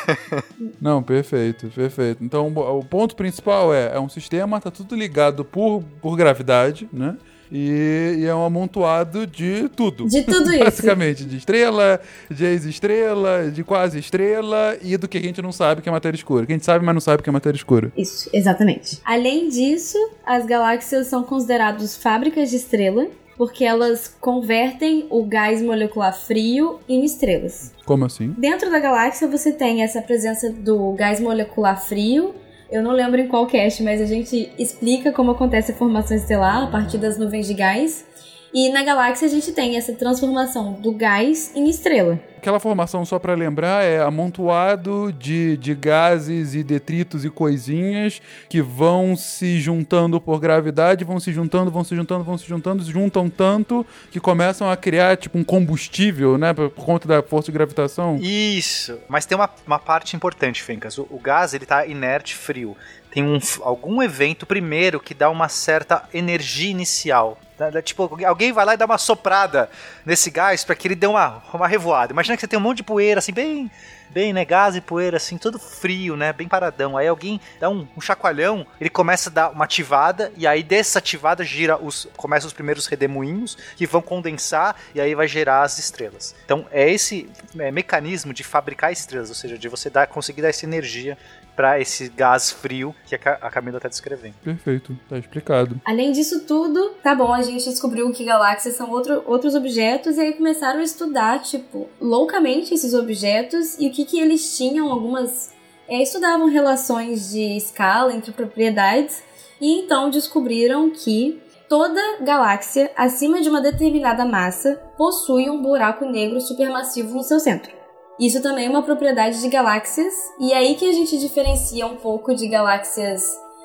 Não, 0.80 1.02
perfeito, 1.02 1.68
perfeito. 1.68 2.22
Então, 2.22 2.48
o 2.48 2.84
ponto 2.84 3.14
principal 3.14 3.72
é, 3.74 3.94
é 3.94 4.00
um 4.00 4.08
sistema, 4.08 4.60
tá 4.60 4.70
tudo 4.70 4.94
ligado 4.94 5.44
por, 5.44 5.82
por 6.00 6.16
gravidade, 6.16 6.88
né? 6.92 7.16
E, 7.50 8.16
e 8.18 8.26
é 8.26 8.34
um 8.34 8.44
amontoado 8.44 9.26
de 9.26 9.68
tudo. 9.70 10.06
De 10.06 10.22
tudo 10.22 10.52
isso. 10.54 10.64
Basicamente, 10.64 11.24
de 11.24 11.36
estrela, 11.36 12.00
de 12.30 12.44
ex-estrela, 12.44 13.50
de 13.50 13.64
quase 13.64 13.98
estrela 13.98 14.76
e 14.82 14.96
do 14.96 15.08
que 15.08 15.18
a 15.18 15.20
gente 15.20 15.42
não 15.42 15.52
sabe 15.52 15.82
que 15.82 15.88
é 15.88 15.92
matéria 15.92 16.16
escura. 16.16 16.46
Que 16.46 16.52
a 16.52 16.56
gente 16.56 16.64
sabe, 16.64 16.84
mas 16.84 16.94
não 16.94 17.00
sabe 17.00 17.22
que 17.22 17.28
é 17.28 17.32
matéria 17.32 17.56
escura. 17.56 17.92
Isso, 17.96 18.30
exatamente. 18.32 19.00
Além 19.04 19.48
disso, 19.48 19.98
as 20.24 20.46
galáxias 20.46 21.08
são 21.08 21.22
consideradas 21.22 21.96
fábricas 21.96 22.50
de 22.50 22.56
estrela, 22.56 23.08
porque 23.36 23.64
elas 23.64 24.14
convertem 24.20 25.06
o 25.08 25.24
gás 25.24 25.62
molecular 25.62 26.12
frio 26.12 26.78
em 26.88 27.04
estrelas. 27.04 27.72
Como 27.86 28.04
assim? 28.04 28.34
Dentro 28.36 28.70
da 28.70 28.78
galáxia 28.78 29.26
você 29.26 29.50
tem 29.50 29.82
essa 29.82 30.02
presença 30.02 30.50
do 30.50 30.92
gás 30.92 31.20
molecular 31.20 31.82
frio. 31.82 32.34
Eu 32.70 32.82
não 32.82 32.92
lembro 32.92 33.20
em 33.20 33.26
qual 33.26 33.46
cast, 33.46 33.82
mas 33.82 34.00
a 34.00 34.06
gente 34.06 34.52
explica 34.56 35.10
como 35.10 35.32
acontece 35.32 35.72
a 35.72 35.74
formação 35.74 36.16
estelar 36.16 36.62
a 36.62 36.66
partir 36.68 36.98
das 36.98 37.18
nuvens 37.18 37.48
de 37.48 37.54
gás. 37.54 38.06
E 38.52 38.68
na 38.68 38.82
galáxia 38.82 39.26
a 39.26 39.30
gente 39.30 39.52
tem 39.52 39.76
essa 39.76 39.92
transformação 39.92 40.72
do 40.72 40.92
gás 40.92 41.52
em 41.54 41.68
estrela. 41.68 42.18
Aquela 42.36 42.58
formação, 42.58 43.04
só 43.04 43.18
para 43.18 43.34
lembrar, 43.34 43.84
é 43.84 44.00
amontoado 44.00 45.12
de, 45.12 45.58
de 45.58 45.74
gases 45.74 46.54
e 46.54 46.62
detritos 46.64 47.22
e 47.22 47.28
coisinhas 47.28 48.22
que 48.48 48.62
vão 48.62 49.14
se 49.14 49.60
juntando 49.60 50.18
por 50.18 50.40
gravidade, 50.40 51.04
vão 51.04 51.20
se 51.20 51.32
juntando, 51.32 51.70
vão 51.70 51.84
se 51.84 51.94
juntando, 51.94 52.24
vão 52.24 52.38
se 52.38 52.46
juntando, 52.46 52.82
se 52.82 52.90
juntam 52.90 53.28
tanto 53.28 53.86
que 54.10 54.18
começam 54.18 54.70
a 54.70 54.76
criar 54.76 55.18
tipo 55.18 55.36
um 55.36 55.44
combustível, 55.44 56.38
né, 56.38 56.54
por 56.54 56.70
conta 56.70 57.06
da 57.06 57.22
força 57.22 57.52
de 57.52 57.52
gravitação. 57.52 58.18
Isso. 58.22 58.98
Mas 59.06 59.26
tem 59.26 59.36
uma, 59.36 59.50
uma 59.66 59.78
parte 59.78 60.16
importante, 60.16 60.62
Fencas. 60.62 60.96
O, 60.96 61.06
o 61.10 61.20
gás, 61.20 61.52
ele 61.52 61.66
tá 61.66 61.86
inerte, 61.86 62.34
frio. 62.34 62.74
Tem 63.10 63.24
um, 63.24 63.38
algum 63.62 64.02
evento 64.02 64.46
primeiro 64.46 65.00
que 65.00 65.14
dá 65.14 65.28
uma 65.28 65.48
certa 65.48 66.08
energia 66.12 66.70
inicial. 66.70 67.38
Tipo, 67.82 68.18
alguém 68.24 68.52
vai 68.52 68.64
lá 68.64 68.74
e 68.74 68.76
dá 68.76 68.86
uma 68.86 68.96
soprada 68.96 69.68
nesse 70.06 70.30
gás 70.30 70.64
para 70.64 70.74
que 70.74 70.88
ele 70.88 70.94
dê 70.94 71.06
uma, 71.06 71.42
uma 71.52 71.68
revoada. 71.68 72.12
Imagina 72.12 72.36
que 72.36 72.40
você 72.40 72.48
tem 72.48 72.58
um 72.58 72.62
monte 72.62 72.78
de 72.78 72.82
poeira, 72.82 73.18
assim, 73.18 73.32
bem, 73.32 73.70
bem, 74.10 74.32
né? 74.32 74.44
Gás 74.44 74.76
e 74.76 74.80
poeira, 74.80 75.16
assim, 75.16 75.36
todo 75.36 75.58
frio, 75.58 76.16
né? 76.16 76.32
Bem 76.32 76.48
paradão. 76.48 76.96
Aí 76.96 77.06
alguém 77.06 77.40
dá 77.58 77.68
um, 77.68 77.86
um 77.96 78.00
chacoalhão, 78.00 78.66
ele 78.80 78.88
começa 78.88 79.28
a 79.28 79.32
dar 79.32 79.50
uma 79.50 79.64
ativada, 79.64 80.32
e 80.36 80.46
aí 80.46 80.62
dessa 80.62 80.98
ativada 80.98 81.44
gira 81.44 81.76
os, 81.76 82.08
começam 82.16 82.46
os 82.46 82.52
primeiros 82.52 82.86
redemoinhos 82.86 83.58
que 83.76 83.86
vão 83.86 84.00
condensar 84.00 84.76
e 84.94 85.00
aí 85.00 85.14
vai 85.14 85.28
gerar 85.28 85.62
as 85.62 85.78
estrelas. 85.78 86.34
Então 86.44 86.66
é 86.70 86.90
esse 86.90 87.30
é, 87.58 87.70
mecanismo 87.70 88.32
de 88.32 88.42
fabricar 88.42 88.90
estrelas, 88.90 89.28
ou 89.28 89.34
seja, 89.34 89.58
de 89.58 89.68
você 89.68 89.90
dar, 89.90 90.06
conseguir 90.06 90.42
dar 90.42 90.48
essa 90.48 90.64
energia 90.64 91.16
para 91.56 91.80
esse 91.80 92.08
gás 92.08 92.50
frio 92.50 92.94
que 93.06 93.14
a, 93.14 93.18
Ca- 93.18 93.38
a 93.40 93.50
Camila 93.50 93.78
tá 93.80 93.88
descrevendo. 93.88 94.34
Perfeito, 94.42 94.96
tá 95.08 95.18
explicado. 95.18 95.80
Além 95.84 96.12
disso 96.12 96.44
tudo, 96.46 96.90
tá 97.02 97.14
bom, 97.14 97.32
a 97.32 97.42
gente 97.42 97.68
descobriu 97.68 98.10
que 98.12 98.24
galáxias 98.24 98.74
são 98.76 98.90
outro, 98.90 99.22
outros 99.26 99.54
objetos 99.54 100.16
e 100.16 100.20
aí 100.20 100.32
começaram 100.32 100.80
a 100.80 100.82
estudar, 100.82 101.40
tipo, 101.42 101.88
loucamente 102.00 102.72
esses 102.74 102.94
objetos 102.94 103.78
e 103.78 103.88
o 103.88 103.92
que, 103.92 104.04
que 104.04 104.18
eles 104.20 104.56
tinham, 104.56 104.90
algumas. 104.90 105.52
é, 105.88 106.02
estudavam 106.02 106.46
relações 106.48 107.30
de 107.30 107.56
escala 107.56 108.14
entre 108.14 108.32
propriedades 108.32 109.22
e 109.60 109.80
então 109.80 110.08
descobriram 110.08 110.90
que 110.90 111.42
toda 111.68 112.00
galáxia 112.22 112.90
acima 112.96 113.40
de 113.40 113.48
uma 113.48 113.60
determinada 113.60 114.24
massa 114.24 114.80
possui 114.96 115.48
um 115.50 115.60
buraco 115.62 116.04
negro 116.04 116.40
supermassivo 116.40 117.14
no 117.14 117.22
seu 117.22 117.38
centro. 117.38 117.79
Isso 118.20 118.42
também 118.42 118.66
é 118.66 118.70
uma 118.70 118.82
propriedade 118.82 119.40
de 119.40 119.48
galáxias, 119.48 120.12
e 120.38 120.52
é 120.52 120.58
aí 120.58 120.74
que 120.74 120.86
a 120.86 120.92
gente 120.92 121.18
diferencia 121.18 121.86
um 121.86 121.96
pouco 121.96 122.34
de 122.34 122.46
galáxias 122.48 123.22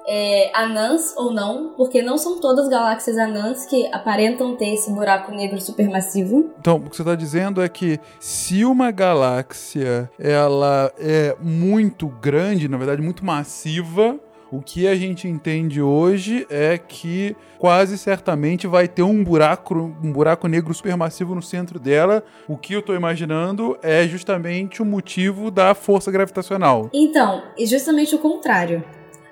é, 0.08 0.52
anãs 0.54 1.14
ou 1.18 1.34
não, 1.34 1.74
porque 1.76 2.02
não 2.02 2.18
são 2.18 2.40
todas 2.40 2.70
galáxias 2.70 3.18
anãs 3.18 3.66
que 3.66 3.88
aparentam 3.92 4.56
ter 4.56 4.74
esse 4.74 4.92
buraco 4.92 5.32
negro 5.32 5.60
supermassivo. 5.60 6.52
Então, 6.60 6.78
o 6.78 6.90
que 6.90 6.96
você 6.96 7.02
está 7.02 7.16
dizendo 7.16 7.62
é 7.62 7.68
que 7.68 8.00
se 8.20 8.64
uma 8.64 8.92
galáxia 8.92 10.10
ela 10.18 10.92
é 10.98 11.36
muito 11.42 12.08
grande, 12.08 12.70
na 12.70 12.78
verdade 12.78 13.02
muito 13.02 13.26
massiva, 13.26 14.18
o 14.52 14.62
que 14.62 14.88
a 14.88 14.96
gente 14.96 15.28
entende 15.28 15.82
hoje 15.82 16.46
é 16.50 16.78
que 16.78 17.36
quase 17.58 17.98
certamente 17.98 18.68
vai 18.68 18.88
ter 18.88 19.02
um 19.02 19.24
buraco, 19.24 19.76
um 20.04 20.12
buraco 20.12 20.48
negro 20.48 20.74
supermassivo 20.74 21.34
no 21.34 21.42
centro 21.42 21.80
dela. 21.80 22.24
O 22.48 22.58
que 22.58 22.74
eu 22.74 22.80
estou 22.80 22.96
imaginando 22.96 23.78
é 23.82 24.08
justamente 24.08 24.82
o 24.82 24.86
motivo 24.86 25.50
da 25.50 25.74
força 25.74 26.12
gravitacional. 26.12 26.90
Então, 26.94 27.44
é 27.58 27.66
justamente 27.66 28.14
o 28.16 28.20
contrário. 28.20 28.84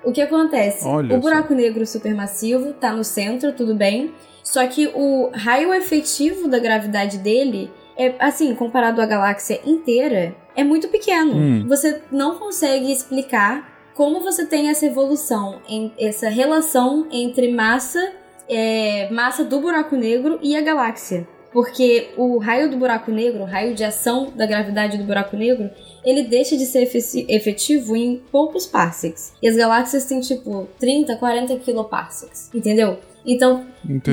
O 0.04 0.12
que 0.12 0.20
acontece? 0.20 0.86
Olha 0.86 1.16
o 1.16 1.20
buraco 1.20 1.54
negro 1.54 1.86
supermassivo 1.86 2.72
tá 2.74 2.92
no 2.92 3.04
centro, 3.04 3.52
tudo 3.52 3.74
bem. 3.74 4.12
Só 4.42 4.66
que 4.66 4.90
o 4.94 5.30
raio 5.32 5.72
efetivo 5.72 6.48
da 6.48 6.58
gravidade 6.58 7.16
dele 7.18 7.70
é, 7.96 8.14
assim, 8.18 8.54
comparado 8.54 9.00
à 9.00 9.06
galáxia 9.06 9.60
inteira, 9.64 10.34
é 10.54 10.62
muito 10.62 10.88
pequeno. 10.88 11.34
Hum. 11.34 11.66
Você 11.68 12.02
não 12.10 12.38
consegue 12.38 12.90
explicar 12.92 13.73
como 13.94 14.20
você 14.20 14.44
tem 14.46 14.68
essa 14.68 14.86
evolução, 14.86 15.60
essa 15.98 16.28
relação 16.28 17.06
entre 17.10 17.52
massa, 17.52 18.12
é, 18.48 19.08
massa 19.10 19.44
do 19.44 19.60
buraco 19.60 19.96
negro 19.96 20.38
e 20.42 20.54
a 20.56 20.60
galáxia. 20.60 21.26
Porque 21.52 22.08
o 22.16 22.38
raio 22.38 22.68
do 22.68 22.76
buraco 22.76 23.12
negro, 23.12 23.42
o 23.42 23.46
raio 23.46 23.74
de 23.76 23.84
ação 23.84 24.32
da 24.34 24.44
gravidade 24.44 24.98
do 24.98 25.04
buraco 25.04 25.36
negro, 25.36 25.70
ele 26.04 26.24
deixa 26.24 26.56
de 26.56 26.66
ser 26.66 26.82
efe- 26.82 27.24
efetivo 27.28 27.94
em 27.96 28.20
poucos 28.32 28.66
parsecs. 28.66 29.32
E 29.40 29.48
as 29.48 29.54
galáxias 29.56 30.04
têm 30.06 30.18
tipo 30.20 30.66
30, 30.80 31.14
40 31.14 31.54
kiloparsecs, 31.60 32.50
entendeu? 32.52 32.98
Então, 33.24 33.64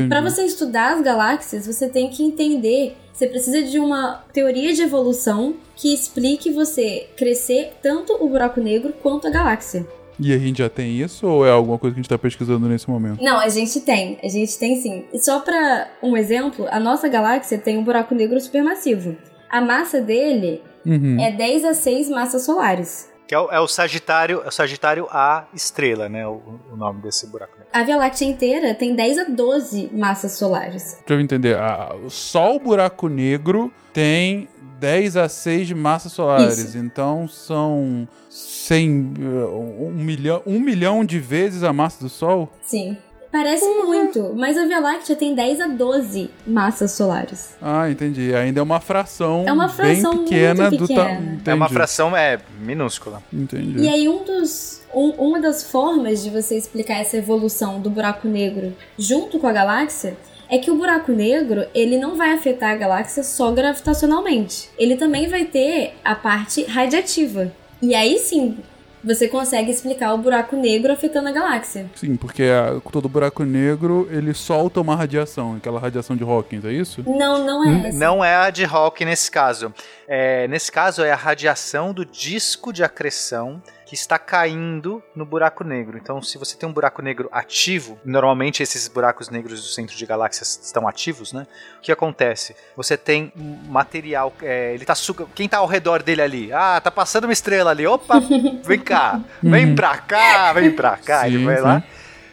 para 0.07 0.21
você 0.21 0.43
estudar 0.43 0.93
as 0.93 1.01
galáxias, 1.01 1.65
você 1.65 1.89
tem 1.89 2.09
que 2.09 2.23
entender, 2.23 2.95
você 3.13 3.27
precisa 3.27 3.61
de 3.63 3.77
uma 3.79 4.23
teoria 4.33 4.73
de 4.73 4.81
evolução 4.81 5.55
que 5.75 5.93
explique 5.93 6.51
você 6.51 7.07
crescer 7.17 7.73
tanto 7.81 8.13
o 8.23 8.27
buraco 8.29 8.59
negro 8.59 8.93
quanto 9.01 9.27
a 9.27 9.31
galáxia. 9.31 9.85
E 10.19 10.31
a 10.33 10.37
gente 10.37 10.59
já 10.59 10.69
tem 10.69 10.99
isso 10.99 11.25
ou 11.27 11.45
é 11.45 11.51
alguma 11.51 11.77
coisa 11.79 11.93
que 11.95 11.99
a 11.99 12.01
gente 12.01 12.05
está 12.05 12.17
pesquisando 12.17 12.67
nesse 12.67 12.89
momento? 12.89 13.23
Não, 13.23 13.39
a 13.39 13.49
gente 13.49 13.79
tem, 13.81 14.19
a 14.23 14.27
gente 14.27 14.57
tem 14.57 14.79
sim. 14.79 15.05
E 15.11 15.19
só 15.19 15.39
pra 15.39 15.89
um 16.01 16.15
exemplo, 16.15 16.67
a 16.69 16.79
nossa 16.79 17.07
galáxia 17.07 17.57
tem 17.57 17.77
um 17.77 17.83
buraco 17.83 18.13
negro 18.13 18.39
supermassivo. 18.39 19.15
A 19.49 19.59
massa 19.61 19.99
dele 19.99 20.61
Uhum. 20.85 21.19
é 21.21 21.31
10 21.31 21.65
a 21.65 21.73
6 21.75 22.09
massas 22.09 22.43
solares. 22.43 23.10
Que 23.31 23.35
é 23.35 23.39
o, 23.39 23.49
é 23.49 23.61
o 23.61 23.65
Sagitário, 23.67 24.41
é 24.43 24.49
o 24.49 24.51
Sagitário 24.51 25.07
A 25.09 25.45
estrela, 25.53 26.09
né? 26.09 26.27
O, 26.27 26.41
o 26.69 26.75
nome 26.75 27.01
desse 27.01 27.25
buraco. 27.27 27.53
negro. 27.53 27.69
A 27.71 27.81
Via 27.81 27.95
Láctea 27.95 28.27
inteira 28.27 28.75
tem 28.75 28.93
10 28.93 29.17
a 29.19 29.23
12 29.23 29.89
massas 29.93 30.33
solares. 30.33 30.95
Deixa 30.95 31.13
eu 31.13 31.21
entender. 31.21 31.55
a- 31.57 31.95
só 32.09 32.53
o 32.53 32.59
buraco 32.59 33.07
negro 33.07 33.71
tem 33.93 34.49
10 34.81 35.15
a 35.15 35.29
6 35.29 35.71
massas 35.71 36.11
solares. 36.11 36.57
Isso. 36.57 36.77
Então 36.77 37.25
são 37.25 38.05
100, 38.29 39.13
uh, 39.21 39.85
um, 39.87 39.91
milhão, 39.93 40.41
um 40.45 40.59
milhão 40.59 41.05
de 41.05 41.17
vezes 41.17 41.63
a 41.63 41.71
massa 41.71 42.03
do 42.03 42.09
Sol. 42.09 42.51
Sim. 42.61 42.97
Parece 43.31 43.65
muito, 43.65 44.33
mas 44.35 44.57
a 44.57 44.65
Via 44.65 44.79
Láctea 44.79 45.15
tem 45.15 45.33
10 45.33 45.61
a 45.61 45.67
12 45.67 46.29
massas 46.45 46.91
solares. 46.91 47.55
Ah, 47.61 47.89
entendi. 47.89 48.33
Ainda 48.35 48.59
é 48.59 48.63
uma 48.63 48.79
fração, 48.81 49.45
É 49.47 49.53
uma 49.53 49.69
fração 49.69 50.15
bem 50.15 50.23
pequena 50.25 50.69
muito 50.69 50.85
do 50.85 50.93
ta... 50.93 51.05
pequena. 51.05 51.21
Entendi. 51.33 51.49
É 51.49 51.53
uma 51.53 51.69
fração 51.69 52.15
é 52.17 52.39
minúscula. 52.59 53.23
Entendi. 53.31 53.79
E 53.79 53.87
aí, 53.87 54.09
um 54.09 54.23
dos, 54.25 54.81
um- 54.93 55.11
uma 55.11 55.39
das 55.39 55.63
formas 55.63 56.21
de 56.23 56.29
você 56.29 56.57
explicar 56.57 56.95
essa 56.99 57.15
evolução 57.17 57.79
do 57.79 57.89
buraco 57.89 58.27
negro 58.27 58.75
junto 58.97 59.39
com 59.39 59.47
a 59.47 59.53
galáxia 59.53 60.17
é 60.49 60.57
que 60.57 60.69
o 60.69 60.75
buraco 60.75 61.13
negro 61.13 61.65
ele 61.73 61.97
não 61.97 62.17
vai 62.17 62.33
afetar 62.33 62.71
a 62.71 62.75
galáxia 62.75 63.23
só 63.23 63.51
gravitacionalmente. 63.53 64.69
Ele 64.77 64.97
também 64.97 65.29
vai 65.29 65.45
ter 65.45 65.93
a 66.03 66.13
parte 66.13 66.63
radiativa. 66.65 67.49
E 67.81 67.95
aí 67.95 68.19
sim, 68.19 68.57
você 69.03 69.27
consegue 69.27 69.71
explicar 69.71 70.13
o 70.13 70.17
buraco 70.17 70.55
negro 70.55 70.91
afetando 70.91 71.29
a 71.29 71.31
galáxia. 71.31 71.89
Sim, 71.95 72.15
porque 72.15 72.43
a- 72.43 72.79
todo 72.91 73.09
buraco 73.09 73.43
negro 73.43 74.07
ele 74.11 74.33
solta 74.33 74.79
uma 74.81 74.95
radiação, 74.95 75.55
aquela 75.55 75.79
radiação 75.79 76.15
de 76.15 76.23
Hawking, 76.23 76.61
é 76.65 76.71
isso? 76.71 77.03
Não, 77.07 77.43
não 77.45 77.63
é 77.67 77.87
essa. 77.89 77.97
Não 77.97 78.23
é 78.23 78.35
a 78.35 78.49
de 78.49 78.63
Hawking 78.65 79.05
nesse 79.05 79.29
caso. 79.31 79.73
É, 80.07 80.47
nesse 80.47 80.71
caso, 80.71 81.03
é 81.03 81.11
a 81.11 81.15
radiação 81.15 81.93
do 81.93 82.05
disco 82.05 82.71
de 82.73 82.83
acreção 82.83 83.61
que 83.91 83.95
está 83.95 84.17
caindo 84.17 85.03
no 85.13 85.25
buraco 85.25 85.65
negro. 85.65 85.97
Então, 85.97 86.21
se 86.21 86.37
você 86.37 86.55
tem 86.55 86.67
um 86.67 86.71
buraco 86.71 87.01
negro 87.01 87.27
ativo, 87.29 87.99
normalmente 88.05 88.63
esses 88.63 88.87
buracos 88.87 89.27
negros 89.27 89.61
do 89.61 89.67
centro 89.67 89.97
de 89.97 90.05
galáxias 90.05 90.61
estão 90.63 90.87
ativos, 90.87 91.33
né? 91.33 91.45
O 91.77 91.81
que 91.81 91.91
acontece? 91.91 92.55
Você 92.77 92.95
tem 92.95 93.33
material, 93.67 94.33
é, 94.41 94.73
ele 94.73 94.85
tá 94.85 94.95
suga... 94.95 95.27
quem 95.35 95.49
tá 95.49 95.57
ao 95.57 95.67
redor 95.67 96.03
dele 96.03 96.21
ali? 96.21 96.53
Ah, 96.53 96.79
tá 96.81 96.89
passando 96.89 97.25
uma 97.25 97.33
estrela 97.33 97.71
ali. 97.71 97.85
Opa, 97.85 98.17
vem 98.63 98.79
cá, 98.79 99.19
vem 99.43 99.75
pra 99.75 99.97
cá, 99.97 100.53
vem 100.53 100.71
pra 100.71 100.95
cá. 100.95 101.23
Sim, 101.23 101.27
ele 101.27 101.43
vai 101.43 101.57
sim. 101.57 101.61
lá, 101.61 101.83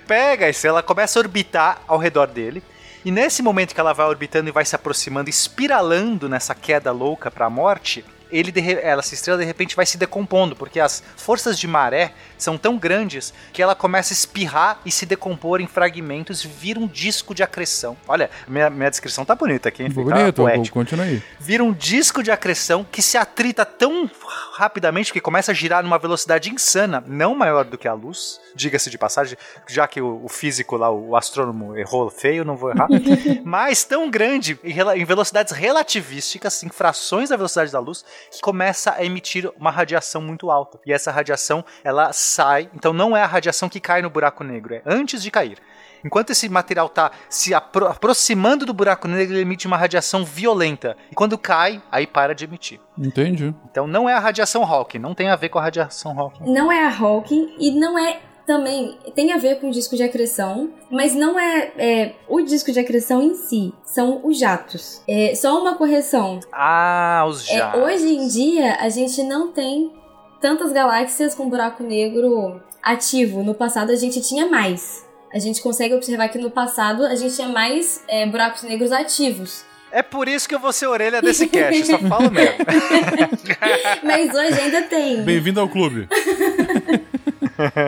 pega 0.07 0.47
a 0.47 0.51
estrela, 0.51 0.81
começa 0.81 1.19
a 1.19 1.23
orbitar 1.23 1.83
ao 1.89 1.99
redor 1.99 2.29
dele. 2.29 2.63
E 3.05 3.11
nesse 3.11 3.43
momento 3.43 3.75
que 3.75 3.81
ela 3.81 3.93
vai 3.93 4.07
orbitando 4.07 4.49
e 4.49 4.53
vai 4.53 4.65
se 4.65 4.77
aproximando, 4.77 5.29
espiralando 5.29 6.29
nessa 6.29 6.55
queda 6.55 6.93
louca 6.93 7.33
para 7.33 7.47
a 7.47 7.51
morte, 7.51 8.05
ele 8.31 8.53
ela, 8.83 9.01
essa 9.01 9.15
estrela 9.15 9.39
de 9.39 9.45
repente 9.45 9.77
vai 9.77 9.87
se 9.87 9.97
decompondo, 9.99 10.55
porque 10.55 10.81
as 10.81 11.03
forças 11.17 11.59
de 11.59 11.67
maré 11.67 12.13
são 12.39 12.57
tão 12.59 12.79
grandes 12.79 13.33
que 13.53 13.63
ela 13.63 13.75
começa 13.75 14.13
a 14.13 14.17
espirrar 14.17 14.81
e 14.85 14.91
se 14.91 15.05
decompor 15.07 15.61
em 15.61 15.67
fragmentos 15.67 16.45
e 16.45 16.49
vira 16.49 16.79
um 16.81 16.87
disco 16.87 17.35
de 17.35 17.43
acreção. 17.43 17.97
Olha, 18.07 18.31
minha, 18.47 18.71
minha 18.71 18.91
descrição 18.91 19.25
tá 19.25 19.35
bonita 19.35 19.69
aqui, 19.69 19.83
hein? 19.83 19.91
Fica 19.91 20.03
Bonito, 20.03 20.43
poético 20.43 20.79
continua 20.79 21.05
aí. 21.05 21.23
vira 21.41 21.63
um 21.65 21.73
disco 21.73 22.23
de 22.23 22.31
acreção 22.31 22.85
que 22.91 23.03
se 23.03 23.17
atrita 23.17 23.65
tão 23.65 24.11
rapidamente 24.55 25.13
que 25.13 25.21
começa 25.21 25.53
a 25.53 25.55
girar 25.55 25.83
numa 25.83 25.99
velocidade 25.99 26.51
insana, 26.51 27.03
não 27.07 27.35
maior 27.35 27.65
do 27.65 27.77
que 27.79 27.89
a 27.89 27.93
luz, 27.95 28.41
diga-se 28.55 28.91
de 28.91 28.99
passagem, 28.99 29.37
já 29.67 29.87
que 29.87 30.01
o, 30.01 30.25
o 30.25 30.29
físico 30.29 30.77
lá, 30.77 30.91
o 30.91 31.17
astrônomo 31.17 31.77
errou 31.77 32.11
feio, 32.11 32.45
não 32.45 32.57
vou 32.57 32.71
errar, 32.71 32.89
mas 33.45 33.85
tão 33.85 34.11
grande 34.11 34.59
em, 34.65 34.73
em 35.01 35.05
velocidades 35.05 35.53
relativísticas, 35.53 36.63
em 36.63 36.69
frações 36.69 37.29
da 37.31 37.37
velocidade 37.37 37.73
da 37.73 37.81
luz, 37.81 38.05
que 38.31 38.41
começa 38.41 38.93
a 38.93 39.05
emitir 39.05 39.51
uma 39.59 39.71
radiação 39.71 40.21
muito 40.21 40.51
alta. 40.51 40.79
E 40.87 40.93
essa 40.93 41.11
radiação, 41.11 41.65
ela 41.83 42.13
sai, 42.29 42.71
então 42.75 42.93
não 42.93 43.17
é 43.17 43.23
a 43.23 43.27
radiação 43.27 43.69
que 43.69 43.81
cai 43.81 44.03
no 44.03 44.11
buraco 44.11 44.45
negro, 44.45 44.75
é 44.75 44.83
antes 44.87 45.23
de 45.23 45.31
cair. 45.31 45.59
Enquanto 46.05 46.31
esse 46.31 46.49
material 46.49 46.87
está 46.87 47.11
se 47.29 47.53
apro- 47.53 47.87
aproximando 47.89 48.65
do 48.65 48.73
buraco 48.73 49.09
negro, 49.09 49.35
ele 49.35 49.43
emite 49.43 49.67
uma 49.67 49.77
radiação 49.77 50.25
violenta. 50.25 50.97
E 51.11 51.15
quando 51.15 51.37
cai, 51.37 51.83
aí 51.91 52.07
para 52.07 52.37
de 52.37 52.45
emitir. 52.45 52.79
Entendi. 52.97 53.53
Então 53.69 53.87
não 53.89 54.09
é 54.09 54.15
a 54.15 54.21
radiação 54.21 54.63
Hawking, 54.65 54.99
não 55.01 55.13
tem 55.13 55.29
a 55.29 55.35
ver 55.35 55.49
com 55.49 55.59
a 55.59 55.63
radiação 55.63 56.17
Hawking. 56.19 56.53
Não 56.53 56.71
é 56.71 56.85
a 56.85 56.97
Hawking 56.97 57.57
e 57.59 57.73
não 57.73 57.99
é 57.99 58.21
também 58.47 58.97
tem 59.15 59.33
a 59.33 59.37
ver 59.37 59.61
com 59.61 59.69
o 59.69 59.71
disco 59.73 59.95
de 59.95 60.03
acreção, 60.03 60.71
mas 60.91 61.15
não 61.15 61.39
é, 61.39 61.73
é, 61.77 62.15
o 62.29 62.41
disco 62.41 62.73
de 62.73 62.81
acreção 62.81 63.21
em 63.21 63.35
si, 63.35 63.75
são 63.85 64.21
os 64.25 64.39
jatos. 64.39 65.03
É, 65.07 65.35
só 65.35 65.61
uma 65.61 65.75
correção. 65.75 66.41
Ah, 66.51 67.25
os 67.29 67.47
É, 67.51 67.59
jatos. 67.59 67.83
hoje 67.83 68.07
em 68.07 68.27
dia 68.29 68.77
a 68.81 68.89
gente 68.89 69.23
não 69.25 69.53
tem 69.53 69.93
tantas 70.41 70.73
galáxias 70.73 71.35
com 71.35 71.49
buraco 71.49 71.83
negro 71.83 72.63
ativo. 72.83 73.43
No 73.43 73.55
passado 73.55 73.91
a 73.91 73.97
gente 73.97 74.21
tinha 74.21 74.47
mais. 74.47 75.07
A 75.33 75.39
gente 75.39 75.61
consegue 75.61 75.95
observar 75.95 76.29
que 76.29 76.39
no 76.39 76.51
passado 76.51 77.05
a 77.05 77.15
gente 77.15 77.35
tinha 77.35 77.49
mais 77.49 78.03
é, 78.09 78.25
buracos 78.27 78.63
negros 78.63 78.93
ativos. 78.93 79.65
É 79.91 80.03
por 80.03 80.29
isso 80.29 80.47
que 80.49 80.55
eu 80.55 80.59
vou 80.59 80.73
ser 80.73 80.87
orelha 80.87 81.23
desse 81.23 81.47
cast, 81.47 81.87
só 81.87 81.99
falo 81.99 82.31
mesmo. 82.31 82.57
Mas 84.05 84.35
hoje 84.35 84.61
ainda 84.61 84.83
tem. 84.83 85.23
Bem-vindo 85.23 85.61
ao 85.61 85.69
clube. 85.69 86.09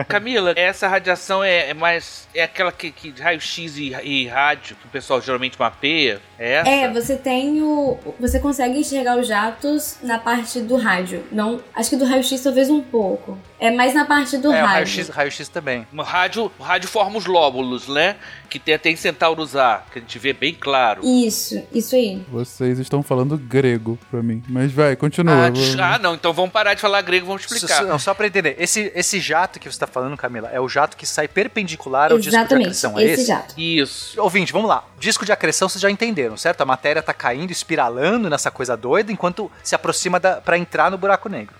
Camila, 0.07 0.53
essa 0.55 0.87
radiação 0.87 1.43
é, 1.43 1.69
é 1.69 1.73
mais. 1.73 2.27
É 2.33 2.43
aquela 2.43 2.71
que, 2.71 2.91
que 2.91 3.13
raio-x 3.21 3.77
e, 3.77 3.93
e 4.03 4.27
rádio 4.27 4.75
que 4.75 4.85
o 4.85 4.89
pessoal 4.89 5.21
geralmente 5.21 5.57
mapeia? 5.59 6.21
É 6.37 6.53
essa? 6.53 6.69
É, 6.69 6.89
você 6.91 7.15
tem 7.15 7.61
o. 7.61 7.97
Você 8.19 8.39
consegue 8.39 8.79
enxergar 8.79 9.17
os 9.17 9.27
jatos 9.27 9.97
na 10.01 10.17
parte 10.19 10.59
do 10.59 10.77
rádio. 10.77 11.23
Não. 11.31 11.61
Acho 11.73 11.89
que 11.89 11.95
do 11.95 12.05
raio-x 12.05 12.41
talvez 12.41 12.69
um 12.69 12.81
pouco. 12.81 13.37
É 13.59 13.71
mais 13.71 13.93
na 13.93 14.05
parte 14.05 14.37
do 14.37 14.51
é, 14.51 14.59
rádio. 14.59 15.05
raio-x 15.07 15.09
raio 15.09 15.31
também. 15.51 15.87
O 15.93 16.01
rádio, 16.01 16.51
o 16.57 16.63
rádio 16.63 16.89
forma 16.89 17.17
os 17.17 17.25
lóbulos, 17.25 17.87
né? 17.87 18.15
Que 18.51 18.59
tem 18.59 18.73
até 18.73 18.89
em 18.89 18.97
Centauros 18.97 19.55
A, 19.55 19.81
que 19.93 19.99
a 19.99 20.01
gente 20.01 20.19
vê 20.19 20.33
bem 20.33 20.53
claro. 20.53 21.01
Isso, 21.05 21.63
isso 21.71 21.95
aí. 21.95 22.21
Vocês 22.29 22.79
estão 22.79 23.01
falando 23.01 23.37
grego 23.37 23.97
pra 24.11 24.21
mim. 24.21 24.43
Mas 24.49 24.73
vai, 24.73 24.93
continua. 24.97 25.45
Ah, 25.47 25.49
vou- 25.49 25.63
ah, 25.81 25.97
não, 25.97 26.15
então 26.15 26.33
vamos 26.33 26.51
parar 26.51 26.73
de 26.73 26.81
falar 26.81 27.01
grego, 27.01 27.25
vamos 27.27 27.43
Só, 27.43 27.55
explicar. 27.55 27.85
não, 27.85 27.97
só 27.97 28.13
pra 28.13 28.27
entender, 28.27 28.57
esse, 28.59 28.91
esse 28.93 29.21
jato 29.21 29.57
que 29.57 29.71
você 29.71 29.79
tá 29.79 29.87
falando, 29.87 30.17
Camila, 30.17 30.49
é 30.51 30.59
o 30.59 30.67
jato 30.67 30.97
que 30.97 31.05
sai 31.05 31.29
perpendicular 31.29 32.11
ao 32.11 32.17
disco 32.17 32.29
de 32.31 32.35
Exatamente, 32.35 32.65
acreção, 32.67 32.99
é 32.99 33.03
esse 33.05 33.13
esse? 33.21 33.25
jato. 33.29 33.55
Isso. 33.57 34.21
Ouvinte, 34.21 34.51
vamos 34.51 34.67
lá. 34.67 34.83
Disco 34.99 35.23
de 35.25 35.31
acreção 35.31 35.69
vocês 35.69 35.81
já 35.81 35.89
entenderam, 35.89 36.35
certo? 36.35 36.59
A 36.59 36.65
matéria 36.65 37.01
tá 37.01 37.13
caindo, 37.13 37.51
espiralando 37.51 38.29
nessa 38.29 38.51
coisa 38.51 38.75
doida, 38.75 39.13
enquanto 39.13 39.49
se 39.63 39.75
aproxima 39.75 40.19
da, 40.19 40.41
para 40.41 40.57
entrar 40.57 40.91
no 40.91 40.97
buraco 40.97 41.29
negro. 41.29 41.55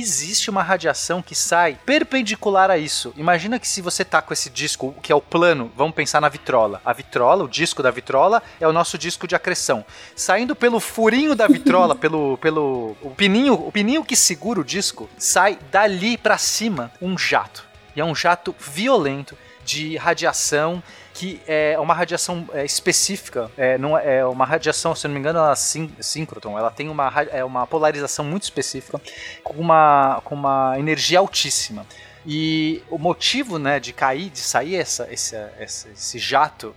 Existe 0.00 0.48
uma 0.48 0.62
radiação 0.62 1.20
que 1.20 1.34
sai 1.34 1.76
perpendicular 1.84 2.70
a 2.70 2.78
isso. 2.78 3.12
Imagina 3.16 3.58
que 3.58 3.66
se 3.66 3.82
você 3.82 4.04
tá 4.04 4.22
com 4.22 4.32
esse 4.32 4.48
disco, 4.48 4.94
que 5.02 5.10
é 5.10 5.14
o 5.14 5.20
plano, 5.20 5.72
vamos 5.76 5.92
pensar 5.92 6.20
na 6.20 6.28
vitrola. 6.28 6.80
A 6.84 6.92
vitrola, 6.92 7.42
o 7.42 7.48
disco 7.48 7.82
da 7.82 7.90
vitrola, 7.90 8.40
é 8.60 8.68
o 8.68 8.72
nosso 8.72 8.96
disco 8.96 9.26
de 9.26 9.34
acreção. 9.34 9.84
Saindo 10.14 10.54
pelo 10.54 10.78
furinho 10.78 11.34
da 11.34 11.48
vitrola, 11.48 11.94
pelo, 11.98 12.38
pelo 12.38 12.96
o 13.02 13.10
pininho, 13.10 13.54
o 13.54 13.72
pininho 13.72 14.04
que 14.04 14.14
segura 14.14 14.60
o 14.60 14.64
disco, 14.64 15.10
sai 15.18 15.58
dali 15.68 16.16
pra 16.16 16.38
cima 16.38 16.92
um 17.02 17.18
jato. 17.18 17.66
E 17.96 18.00
é 18.00 18.04
um 18.04 18.14
jato 18.14 18.54
violento 18.56 19.36
de 19.64 19.96
radiação 19.96 20.80
que 21.18 21.40
é 21.48 21.76
uma 21.80 21.94
radiação 21.94 22.48
é, 22.52 22.64
específica, 22.64 23.50
é, 23.56 23.76
não 23.76 23.98
é 23.98 24.18
é 24.18 24.24
uma 24.24 24.46
radiação, 24.46 24.94
se 24.94 25.06
não 25.08 25.14
me 25.14 25.20
engano, 25.20 25.38
ela 25.40 25.52
é 25.52 25.56
syn- 25.56 25.90
síncrotron, 26.00 26.56
ela 26.56 26.70
tem 26.70 26.88
uma, 26.88 27.12
é 27.32 27.44
uma 27.44 27.66
polarização 27.66 28.24
muito 28.24 28.44
específica 28.44 29.00
com 29.42 29.54
uma, 29.54 30.20
com 30.24 30.34
uma 30.36 30.78
energia 30.78 31.18
altíssima. 31.18 31.84
E 32.24 32.82
o 32.90 32.98
motivo, 32.98 33.58
né, 33.58 33.80
de 33.80 33.92
cair, 33.92 34.30
de 34.30 34.38
sair 34.38 34.76
essa, 34.76 35.08
esse, 35.10 35.36
esse 35.60 36.18
jato, 36.18 36.74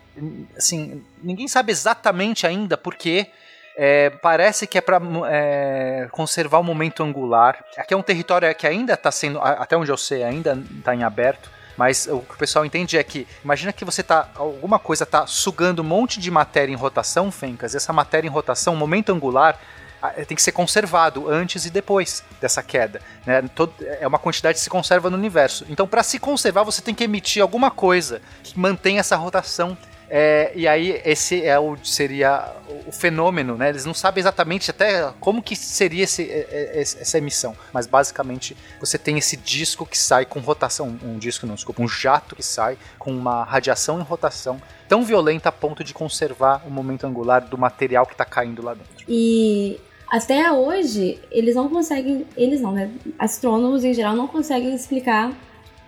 assim, 0.58 1.04
ninguém 1.22 1.48
sabe 1.48 1.72
exatamente 1.72 2.48
ainda 2.48 2.78
por 2.78 2.96
quê. 2.96 3.28
É, 3.78 4.10
parece 4.10 4.68
que 4.68 4.78
é 4.78 4.82
para 4.82 5.00
conservar 6.12 6.60
o 6.60 6.64
momento 6.64 7.04
angular. 7.04 7.64
Aqui 7.78 7.94
é 7.94 7.98
um 7.98 8.02
território 8.02 8.54
que 8.56 8.68
ainda 8.68 8.94
está 8.94 9.12
sendo, 9.12 9.40
até 9.42 9.78
onde 9.78 9.92
eu 9.92 9.98
sei, 9.98 10.24
ainda 10.24 10.58
está 10.78 10.94
em 10.96 11.04
aberto. 11.04 11.50
Mas 11.82 12.06
o 12.06 12.20
que 12.20 12.36
o 12.36 12.38
pessoal 12.38 12.64
entende 12.64 12.96
é 12.96 13.04
que, 13.04 13.28
imagina 13.44 13.74
que 13.74 13.84
você 13.84 14.04
tá, 14.04 14.30
alguma 14.36 14.78
coisa 14.78 15.04
tá 15.04 15.26
sugando 15.26 15.82
um 15.82 15.84
monte 15.84 16.20
de 16.20 16.30
matéria 16.30 16.72
em 16.72 16.76
rotação, 16.76 17.32
Fencas, 17.32 17.74
e 17.74 17.78
essa 17.78 17.92
matéria 17.92 18.28
em 18.28 18.30
rotação, 18.30 18.76
momento 18.76 19.12
angular, 19.12 19.60
ah, 20.00 20.12
tem 20.12 20.36
que 20.36 20.44
ser 20.44 20.52
conservado 20.52 21.28
antes 21.28 21.66
e 21.66 21.72
depois 21.72 22.24
dessa 22.40 22.62
queda. 22.62 23.02
Né? 23.26 23.44
É 24.00 24.08
uma 24.08 24.20
quantidade 24.20 24.60
que 24.60 24.64
se 24.64 24.70
conserva 24.70 25.10
no 25.10 25.18
universo. 25.18 25.66
Então, 25.70 25.88
para 25.88 26.04
se 26.04 26.20
conservar, 26.20 26.62
você 26.62 26.84
tem 26.84 26.94
que 26.94 27.04
emitir 27.04 27.42
alguma 27.42 27.72
coisa 27.72 28.22
que 28.44 28.60
mantenha 28.60 29.00
essa 29.00 29.16
rotação. 29.16 29.76
É, 30.14 30.52
e 30.54 30.68
aí, 30.68 31.02
esse 31.06 31.42
é 31.46 31.58
o, 31.58 31.78
seria 31.86 32.54
o- 32.86 32.92
fenômeno, 32.92 33.56
né? 33.56 33.70
Eles 33.70 33.86
não 33.86 33.94
sabem 33.94 34.20
exatamente 34.20 34.70
até 34.70 35.10
como 35.22 35.42
que 35.42 35.56
seria 35.56 36.04
esse, 36.04 36.24
é, 36.30 36.48
é, 36.52 36.82
esse- 36.82 37.00
essa 37.00 37.18
emissão. 37.18 37.56
Mas 37.72 37.88
basicamente 37.88 38.58
você 38.78 38.98
tem 38.98 39.18
esse 39.18 39.38
disco 39.38 39.86
que 39.86 39.98
sai 39.98 40.26
com 40.26 40.42
rotação. 40.42 41.00
Um 41.02 41.18
disco 41.18 41.48
não, 41.48 41.56
desculpa, 41.56 41.82
um 41.82 41.88
jato 41.88 42.36
que 42.36 42.44
sai 42.44 42.78
com 43.00 43.10
uma 43.12 43.46
radiação 43.46 44.02
em 44.02 44.04
rotação 44.04 44.62
tão 44.90 45.06
violenta 45.06 45.48
a 45.48 45.52
ponto 45.54 45.82
de 45.82 45.94
conservar 45.94 46.62
o 46.68 46.70
momento 46.70 47.08
angular 47.08 47.40
do 47.46 47.58
material 47.58 48.06
que 48.06 48.12
está 48.14 48.26
caindo 48.26 48.62
lá 48.62 48.74
dentro. 48.74 49.06
E 49.08 49.80
até 50.12 50.52
hoje, 50.52 51.22
eles 51.32 51.56
não 51.56 51.70
conseguem. 51.70 52.28
Eles 52.36 52.60
não, 52.60 52.74
né? 52.74 52.92
Astrônomos 53.18 53.86
em 53.86 53.94
geral 53.94 54.14
não 54.14 54.28
conseguem 54.28 54.76
explicar 54.76 55.32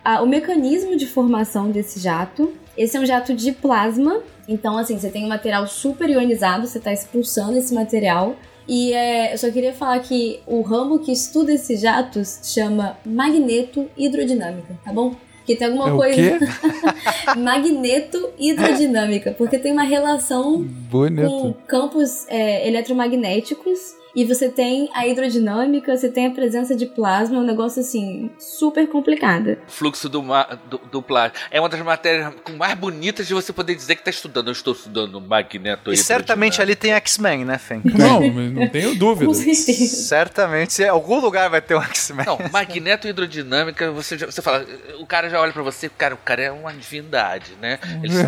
ah, 0.03 0.21
o 0.21 0.27
mecanismo 0.27 0.95
de 0.95 1.05
formação 1.07 1.69
desse 1.71 1.99
jato. 1.99 2.51
Esse 2.77 2.97
é 2.97 2.99
um 2.99 3.05
jato 3.05 3.33
de 3.33 3.51
plasma. 3.51 4.21
Então, 4.47 4.77
assim, 4.77 4.97
você 4.97 5.09
tem 5.09 5.23
um 5.25 5.29
material 5.29 5.65
super 5.67 6.09
ionizado, 6.09 6.67
você 6.67 6.77
está 6.77 6.91
expulsando 6.91 7.57
esse 7.57 7.73
material. 7.73 8.35
E 8.67 8.93
é, 8.93 9.33
eu 9.33 9.37
só 9.37 9.49
queria 9.51 9.73
falar 9.73 9.99
que 9.99 10.39
o 10.47 10.61
ramo 10.61 10.99
que 10.99 11.11
estuda 11.11 11.53
esses 11.53 11.79
jatos 11.81 12.39
chama 12.43 12.97
magneto 13.05 13.87
hidrodinâmica, 13.97 14.77
tá 14.83 14.91
bom? 14.91 15.15
Porque 15.37 15.55
tem 15.57 15.67
alguma 15.67 15.89
É 15.89 15.91
coisa. 15.91 16.39
magneto 17.37 18.29
hidrodinâmica. 18.39 19.33
Porque 19.37 19.59
tem 19.59 19.73
uma 19.73 19.83
relação 19.83 20.53
com 20.53 20.63
Bonito. 20.63 21.55
campos 21.67 22.25
é, 22.29 22.65
eletromagnéticos 22.67 23.95
e 24.15 24.25
você 24.25 24.49
tem 24.49 24.89
a 24.93 25.07
hidrodinâmica, 25.07 25.95
você 25.95 26.09
tem 26.09 26.27
a 26.27 26.31
presença 26.31 26.75
de 26.75 26.85
plasma, 26.85 27.37
é 27.37 27.39
um 27.39 27.43
negócio 27.45 27.81
assim 27.81 28.29
super 28.39 28.87
complicado. 28.87 29.57
Fluxo 29.67 30.07
do, 30.09 30.21
do, 30.69 30.77
do 30.91 31.01
plasma. 31.01 31.33
É 31.49 31.59
uma 31.59 31.69
das 31.69 31.81
matérias 31.81 32.33
com 32.43 32.53
mais 32.53 32.73
bonitas 32.75 33.27
de 33.27 33.33
você 33.33 33.51
poder 33.51 33.75
dizer 33.75 33.95
que 33.95 34.01
está 34.01 34.11
estudando. 34.11 34.47
Eu 34.47 34.51
estou 34.53 34.73
estudando 34.73 35.19
magneto 35.19 35.91
E 35.91 35.97
certamente 35.97 36.61
ali 36.61 36.75
tem 36.75 36.91
X-Men, 36.93 37.45
né, 37.45 37.57
Fen? 37.57 37.81
Não, 37.97 38.19
mas 38.29 38.51
não 38.53 38.67
tenho 38.67 38.95
dúvida. 38.95 39.25
Com 39.27 39.33
certeza. 39.33 39.95
certamente, 40.07 40.81
em 40.81 40.87
algum 40.87 41.19
lugar 41.19 41.49
vai 41.49 41.61
ter 41.61 41.75
um 41.75 41.81
X-Men. 41.81 42.25
Não, 42.25 42.37
magneto 42.51 43.07
hidrodinâmica, 43.07 43.91
você, 43.91 44.17
já- 44.17 44.25
você 44.27 44.41
fala, 44.41 44.65
o 44.99 45.05
cara 45.05 45.29
já 45.29 45.39
olha 45.39 45.51
pra 45.51 45.61
você, 45.63 45.89
cara, 45.89 46.13
o 46.13 46.17
cara 46.17 46.41
é 46.43 46.51
uma 46.51 46.71
divindade, 46.73 47.51
né? 47.61 47.79
Ele- 48.03 48.13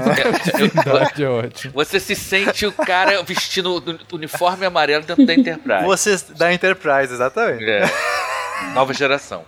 Verdade 0.84 1.24
é 1.24 1.30
ótimo. 1.30 1.74
você 1.74 2.00
se 2.00 2.16
sente 2.16 2.66
o 2.66 2.72
cara 2.72 3.22
vestindo 3.24 3.84
o 4.12 4.16
uniforme 4.16 4.66
amarelo 4.66 5.04
dentro 5.06 5.26
da 5.26 5.34
Enterprise. 5.34 5.75
Enterprise. 5.82 5.86
Vocês 5.88 6.22
da 6.38 6.54
Enterprise, 6.54 7.14
exatamente. 7.14 7.64
É. 7.70 7.84
Nova 8.74 8.94
geração. 8.94 9.44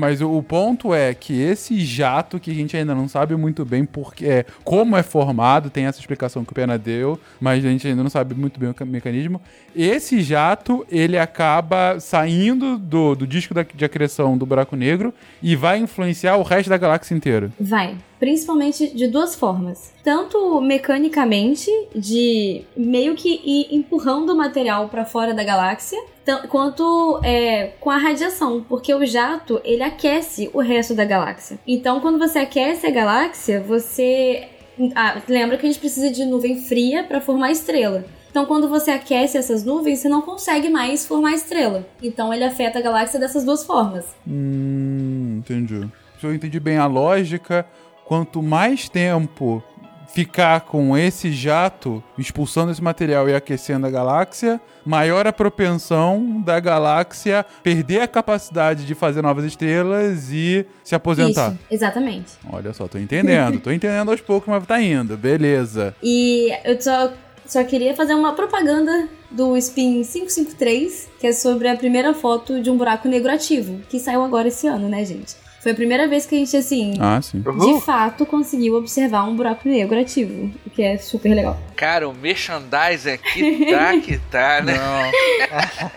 Mas 0.00 0.20
o, 0.22 0.42
ponto 0.42 0.94
é 0.94 1.12
que 1.12 1.38
esse 1.40 1.78
jato, 1.84 2.40
que 2.40 2.50
a 2.50 2.54
gente 2.54 2.76
ainda 2.76 2.94
não 2.94 3.06
sabe 3.08 3.36
muito 3.36 3.64
bem 3.64 3.84
porque, 3.84 4.24
é, 4.26 4.46
como 4.64 4.96
é 4.96 5.02
formado, 5.02 5.68
tem 5.70 5.84
essa 5.84 6.00
explicação 6.00 6.44
que 6.44 6.50
o 6.52 6.54
Pena 6.54 6.78
deu, 6.78 7.20
mas 7.40 7.64
a 7.64 7.68
gente 7.68 7.86
ainda 7.86 8.02
não 8.02 8.10
sabe 8.10 8.34
muito 8.34 8.58
bem 8.58 8.70
o 8.70 8.74
ca- 8.74 8.84
mecanismo. 8.86 9.40
Esse 9.76 10.22
jato, 10.22 10.86
ele 10.90 11.18
acaba 11.18 12.00
saindo 12.00 12.78
do, 12.78 13.14
do 13.14 13.26
disco 13.26 13.52
da, 13.52 13.62
de 13.62 13.84
acreção 13.84 14.36
do 14.38 14.46
buraco 14.46 14.74
negro 14.76 15.12
e 15.42 15.54
vai 15.54 15.78
influenciar 15.78 16.36
o 16.36 16.42
resto 16.42 16.70
da 16.70 16.78
galáxia 16.78 17.14
inteira. 17.14 17.50
Vai. 17.60 17.94
Principalmente 18.22 18.94
de 18.94 19.08
duas 19.08 19.34
formas. 19.34 19.92
Tanto 20.04 20.60
mecanicamente, 20.60 21.68
de 21.92 22.62
meio 22.76 23.16
que 23.16 23.40
ir 23.44 23.74
empurrando 23.74 24.30
o 24.30 24.36
material 24.36 24.88
para 24.88 25.04
fora 25.04 25.34
da 25.34 25.42
galáxia, 25.42 26.00
quanto 26.48 27.18
é, 27.24 27.72
com 27.80 27.90
a 27.90 27.96
radiação, 27.96 28.64
porque 28.68 28.94
o 28.94 29.04
jato 29.04 29.60
ele 29.64 29.82
aquece 29.82 30.48
o 30.54 30.60
resto 30.60 30.94
da 30.94 31.04
galáxia. 31.04 31.58
Então, 31.66 31.98
quando 31.98 32.16
você 32.16 32.38
aquece 32.38 32.86
a 32.86 32.92
galáxia, 32.92 33.60
você 33.60 34.46
ah, 34.94 35.20
lembra 35.28 35.56
que 35.56 35.66
a 35.66 35.68
gente 35.68 35.80
precisa 35.80 36.08
de 36.08 36.24
nuvem 36.24 36.62
fria 36.62 37.02
para 37.02 37.20
formar 37.20 37.50
estrela. 37.50 38.04
Então, 38.30 38.46
quando 38.46 38.68
você 38.68 38.92
aquece 38.92 39.36
essas 39.36 39.64
nuvens, 39.64 39.98
você 39.98 40.08
não 40.08 40.22
consegue 40.22 40.68
mais 40.68 41.04
formar 41.04 41.32
estrela. 41.32 41.84
Então, 42.00 42.32
ele 42.32 42.44
afeta 42.44 42.78
a 42.78 42.82
galáxia 42.82 43.18
dessas 43.18 43.44
duas 43.44 43.64
formas. 43.64 44.06
Hum, 44.24 45.38
entendi. 45.40 45.90
Se 46.22 46.26
eu 46.28 46.32
entendi 46.32 46.60
bem 46.60 46.78
a 46.78 46.86
lógica, 46.86 47.66
quanto 48.12 48.42
mais 48.42 48.90
tempo 48.90 49.64
ficar 50.12 50.60
com 50.60 50.94
esse 50.94 51.32
jato 51.32 52.04
expulsando 52.18 52.70
esse 52.70 52.82
material 52.82 53.26
e 53.26 53.34
aquecendo 53.34 53.86
a 53.86 53.90
galáxia, 53.90 54.60
maior 54.84 55.26
a 55.26 55.32
propensão 55.32 56.42
da 56.44 56.60
galáxia 56.60 57.46
perder 57.62 58.02
a 58.02 58.06
capacidade 58.06 58.84
de 58.84 58.94
fazer 58.94 59.22
novas 59.22 59.46
estrelas 59.46 60.30
e 60.30 60.66
se 60.84 60.94
aposentar. 60.94 61.52
Isso, 61.52 61.58
exatamente. 61.70 62.32
Olha 62.52 62.74
só, 62.74 62.86
tô 62.86 62.98
entendendo, 62.98 63.58
tô 63.60 63.70
entendendo 63.72 64.10
aos 64.10 64.20
poucos, 64.20 64.46
mas 64.46 64.66
tá 64.66 64.78
indo, 64.78 65.16
beleza. 65.16 65.96
E 66.02 66.52
eu 66.66 66.78
só, 66.82 67.14
só 67.46 67.64
queria 67.64 67.96
fazer 67.96 68.12
uma 68.12 68.34
propaganda 68.34 69.08
do 69.30 69.56
Spin 69.56 70.02
553, 70.02 71.08
que 71.18 71.28
é 71.28 71.32
sobre 71.32 71.66
a 71.66 71.76
primeira 71.76 72.12
foto 72.12 72.60
de 72.60 72.70
um 72.70 72.76
buraco 72.76 73.08
negro 73.08 73.32
ativo, 73.32 73.80
que 73.88 73.98
saiu 73.98 74.22
agora 74.22 74.48
esse 74.48 74.66
ano, 74.66 74.86
né, 74.86 75.02
gente? 75.02 75.40
Foi 75.62 75.70
a 75.72 75.74
primeira 75.74 76.08
vez 76.08 76.26
que 76.26 76.34
a 76.34 76.38
gente, 76.38 76.56
assim, 76.56 76.94
Ah, 77.00 77.20
sim. 77.22 77.40
de 77.40 77.80
fato 77.82 78.26
conseguiu 78.26 78.74
observar 78.74 79.24
um 79.24 79.36
buraco 79.36 79.68
negro 79.68 79.98
ativo, 80.00 80.50
o 80.66 80.70
que 80.70 80.82
é 80.82 80.98
super 80.98 81.32
legal. 81.34 81.56
Cara, 81.76 82.08
o 82.08 82.12
merchandising 82.14 83.10
aqui 83.10 83.66
tá 83.70 83.98
que 84.00 84.18
tá, 84.18 84.60
né? 84.60 84.74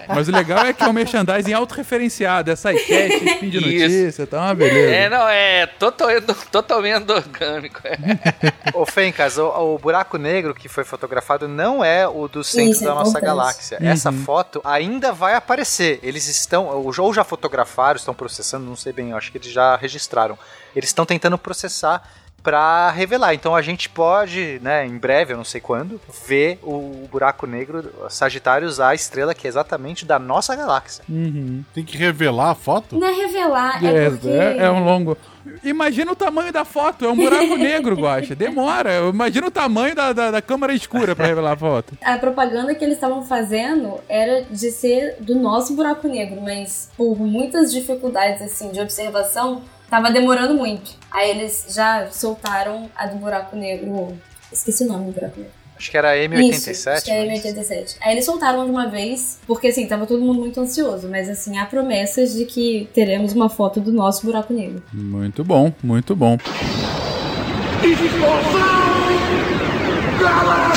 Mas 0.08 0.28
o 0.28 0.32
legal 0.32 0.66
é 0.66 0.74
que 0.74 0.84
é 0.84 0.88
um 0.88 0.94
merchandising 0.94 1.54
autorreferenciado, 1.54 2.52
essa 2.52 2.74
enquete, 2.74 3.26
spin 3.30 3.50
de 3.50 3.58
Isso. 3.58 3.68
notícia, 3.68 4.28
tá 4.28 4.42
uma 4.42 4.56
beleza. 4.56 4.96
É, 4.96 5.10
não, 5.10 5.28
é 5.28 5.66
total, 5.68 6.10
totalmente 6.52 7.12
orgânico. 7.12 7.82
É. 7.86 7.98
Ô, 8.74 8.86
Fencas, 8.86 9.38
o, 9.38 9.48
o 9.48 9.78
buraco 9.80 10.18
negro 10.18 10.54
que 10.54 10.68
foi 10.68 10.84
fotografado 10.84 11.48
não 11.48 11.84
é 11.84 12.08
o 12.08 12.28
do 12.28 12.44
centro 12.44 12.72
Isso, 12.72 12.84
é 12.84 12.88
da 12.88 12.94
nossa 12.96 13.10
importante. 13.12 13.26
galáxia. 13.26 13.78
Uhum. 13.82 13.88
Essa 13.88 14.12
foto 14.12 14.62
ainda 14.64 15.12
vai 15.12 15.36
aparecer. 15.36 16.00
Eles 16.02 16.28
estão, 16.28 16.66
ou 16.68 16.92
já- 16.94 17.04
ou 17.04 17.14
já 17.14 17.24
fotografaram, 17.24 17.98
estão 17.98 18.14
processando, 18.14 18.66
não 18.66 18.76
sei 18.76 18.92
bem, 18.94 19.12
eu 19.12 19.18
acho 19.18 19.32
que 19.32 19.38
eles 19.38 19.52
já 19.56 19.76
registraram. 19.76 20.38
Eles 20.76 20.90
estão 20.90 21.06
tentando 21.06 21.38
processar 21.38 22.08
para 22.46 22.92
revelar. 22.92 23.34
Então 23.34 23.56
a 23.56 23.62
gente 23.64 23.90
pode, 23.90 24.60
né, 24.62 24.86
em 24.86 24.98
breve, 25.00 25.34
eu 25.34 25.38
não 25.38 25.44
sei 25.44 25.60
quando, 25.60 26.00
ver 26.28 26.60
o 26.62 27.08
buraco 27.12 27.48
negro 27.48 27.92
Sagitários, 28.08 28.80
a 28.80 28.94
estrela 28.94 29.34
que 29.34 29.48
é 29.48 29.50
exatamente 29.50 30.06
da 30.06 30.20
nossa 30.20 30.56
galáxia. 30.56 31.04
Uhum. 31.10 31.64
Tem 31.74 31.84
que 31.84 31.98
revelar 31.98 32.52
a 32.52 32.56
foto? 32.56 33.00
Não 33.00 33.08
é 33.08 33.12
revelar, 33.12 33.84
é, 33.84 34.06
É, 34.06 34.10
porque... 34.12 34.30
é, 34.30 34.58
é 34.60 34.72
um 34.72 34.86
longo. 34.86 35.18
Imagina 35.64 36.12
o 36.12 36.16
tamanho 36.16 36.52
da 36.54 36.66
foto, 36.66 37.06
é 37.06 37.10
um 37.10 37.16
buraco 37.16 37.56
negro, 37.56 37.96
Guaxa. 37.96 38.36
Demora. 38.36 38.92
Imagina 39.10 39.48
o 39.48 39.52
tamanho 39.52 39.96
da, 39.96 40.14
da, 40.14 40.32
da 40.32 40.42
câmera 40.42 40.74
escura 40.74 41.16
pra 41.16 41.26
revelar 41.26 41.54
a 41.54 41.58
foto. 41.58 41.98
A 42.04 42.18
propaganda 42.18 42.74
que 42.74 42.84
eles 42.84 42.96
estavam 42.96 43.24
fazendo 43.24 44.00
era 44.08 44.44
de 44.44 44.72
ser 44.72 45.18
do 45.20 45.36
nosso 45.36 45.76
buraco 45.76 46.08
negro, 46.08 46.42
mas 46.42 46.90
por 46.98 47.20
muitas 47.20 47.72
dificuldades 47.72 48.42
assim 48.42 48.72
de 48.72 48.80
observação, 48.80 49.62
tava 49.90 50.12
demorando 50.12 50.54
muito. 50.54 50.92
Aí 51.12 51.30
eles 51.32 51.68
já 51.70 52.08
soltaram 52.12 52.90
a 52.96 53.08
do 53.08 53.18
buraco 53.18 53.56
negro. 53.56 54.18
Esqueci 54.52 54.84
o 54.84 54.88
nome 54.88 55.06
do 55.08 55.12
buraco 55.12 55.38
negro. 55.40 55.54
Acho 55.78 55.92
que 55.92 55.98
era 55.98 56.16
Isso, 56.18 56.30
M87. 56.70 56.88
acho 56.94 57.04
que 57.06 57.12
é 57.12 57.26
mas- 57.26 57.44
M87. 57.44 57.98
Aí 58.02 58.14
eles 58.14 58.24
soltaram 58.24 58.64
de 58.64 58.72
uma 58.72 58.88
vez, 58.88 59.40
porque 59.46 59.68
assim, 59.68 59.86
tava 59.88 60.06
todo 60.08 60.22
mundo 60.22 60.40
muito 60.40 60.58
ansioso, 60.62 61.10
mas 61.10 61.28
assim, 61.30 61.58
há 61.58 61.66
promessas 61.66 62.34
de 62.34 62.46
que 62.46 62.88
teremos 62.94 63.34
uma 63.34 63.50
foto 63.50 63.82
do 63.82 63.92
nosso 63.92 64.26
buraco 64.26 64.54
negro. 64.54 64.82
Muito 64.94 65.44
bom, 65.44 65.74
muito 65.84 66.16
bom. 66.16 66.38
Explosão 67.84 68.86
Galáctica! 70.22 70.75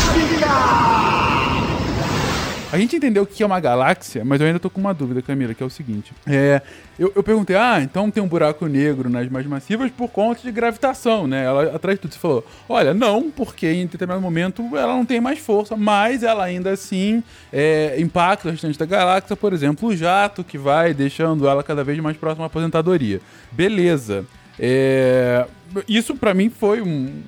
A 2.70 2.76
gente 2.76 2.94
entendeu 2.96 3.22
o 3.22 3.26
que 3.26 3.42
é 3.42 3.46
uma 3.46 3.58
galáxia, 3.60 4.22
mas 4.26 4.42
eu 4.42 4.46
ainda 4.46 4.58
tô 4.58 4.68
com 4.68 4.78
uma 4.78 4.92
dúvida, 4.92 5.22
Camila, 5.22 5.54
que 5.54 5.62
é 5.62 5.66
o 5.66 5.70
seguinte. 5.70 6.12
É, 6.26 6.60
eu, 6.98 7.10
eu 7.16 7.22
perguntei, 7.22 7.56
ah, 7.56 7.80
então 7.82 8.10
tem 8.10 8.22
um 8.22 8.28
buraco 8.28 8.66
negro 8.66 9.08
nas 9.08 9.26
mais 9.30 9.46
massivas 9.46 9.90
por 9.90 10.08
conta 10.10 10.42
de 10.42 10.52
gravitação, 10.52 11.26
né? 11.26 11.44
Ela, 11.46 11.74
atrás 11.74 11.96
de 11.96 12.02
tudo, 12.02 12.12
você 12.12 12.18
falou, 12.18 12.46
olha, 12.68 12.92
não, 12.92 13.30
porque 13.30 13.66
em 13.66 13.86
determinado 13.86 14.20
momento 14.20 14.62
ela 14.76 14.94
não 14.94 15.06
tem 15.06 15.18
mais 15.18 15.38
força, 15.38 15.76
mas 15.76 16.22
ela 16.22 16.44
ainda 16.44 16.70
assim 16.70 17.22
é, 17.50 17.96
impacta 17.98 18.48
o 18.48 18.50
restante 18.50 18.78
da 18.78 18.84
galáxia, 18.84 19.34
por 19.34 19.54
exemplo, 19.54 19.88
o 19.88 19.96
jato, 19.96 20.44
que 20.44 20.58
vai 20.58 20.92
deixando 20.92 21.48
ela 21.48 21.62
cada 21.62 21.82
vez 21.82 21.98
mais 22.00 22.18
próxima 22.18 22.44
à 22.44 22.48
aposentadoria. 22.48 23.18
Beleza. 23.50 24.26
É, 24.60 25.46
isso 25.88 26.14
pra 26.14 26.34
mim 26.34 26.50
foi 26.50 26.82
um- 26.82 27.22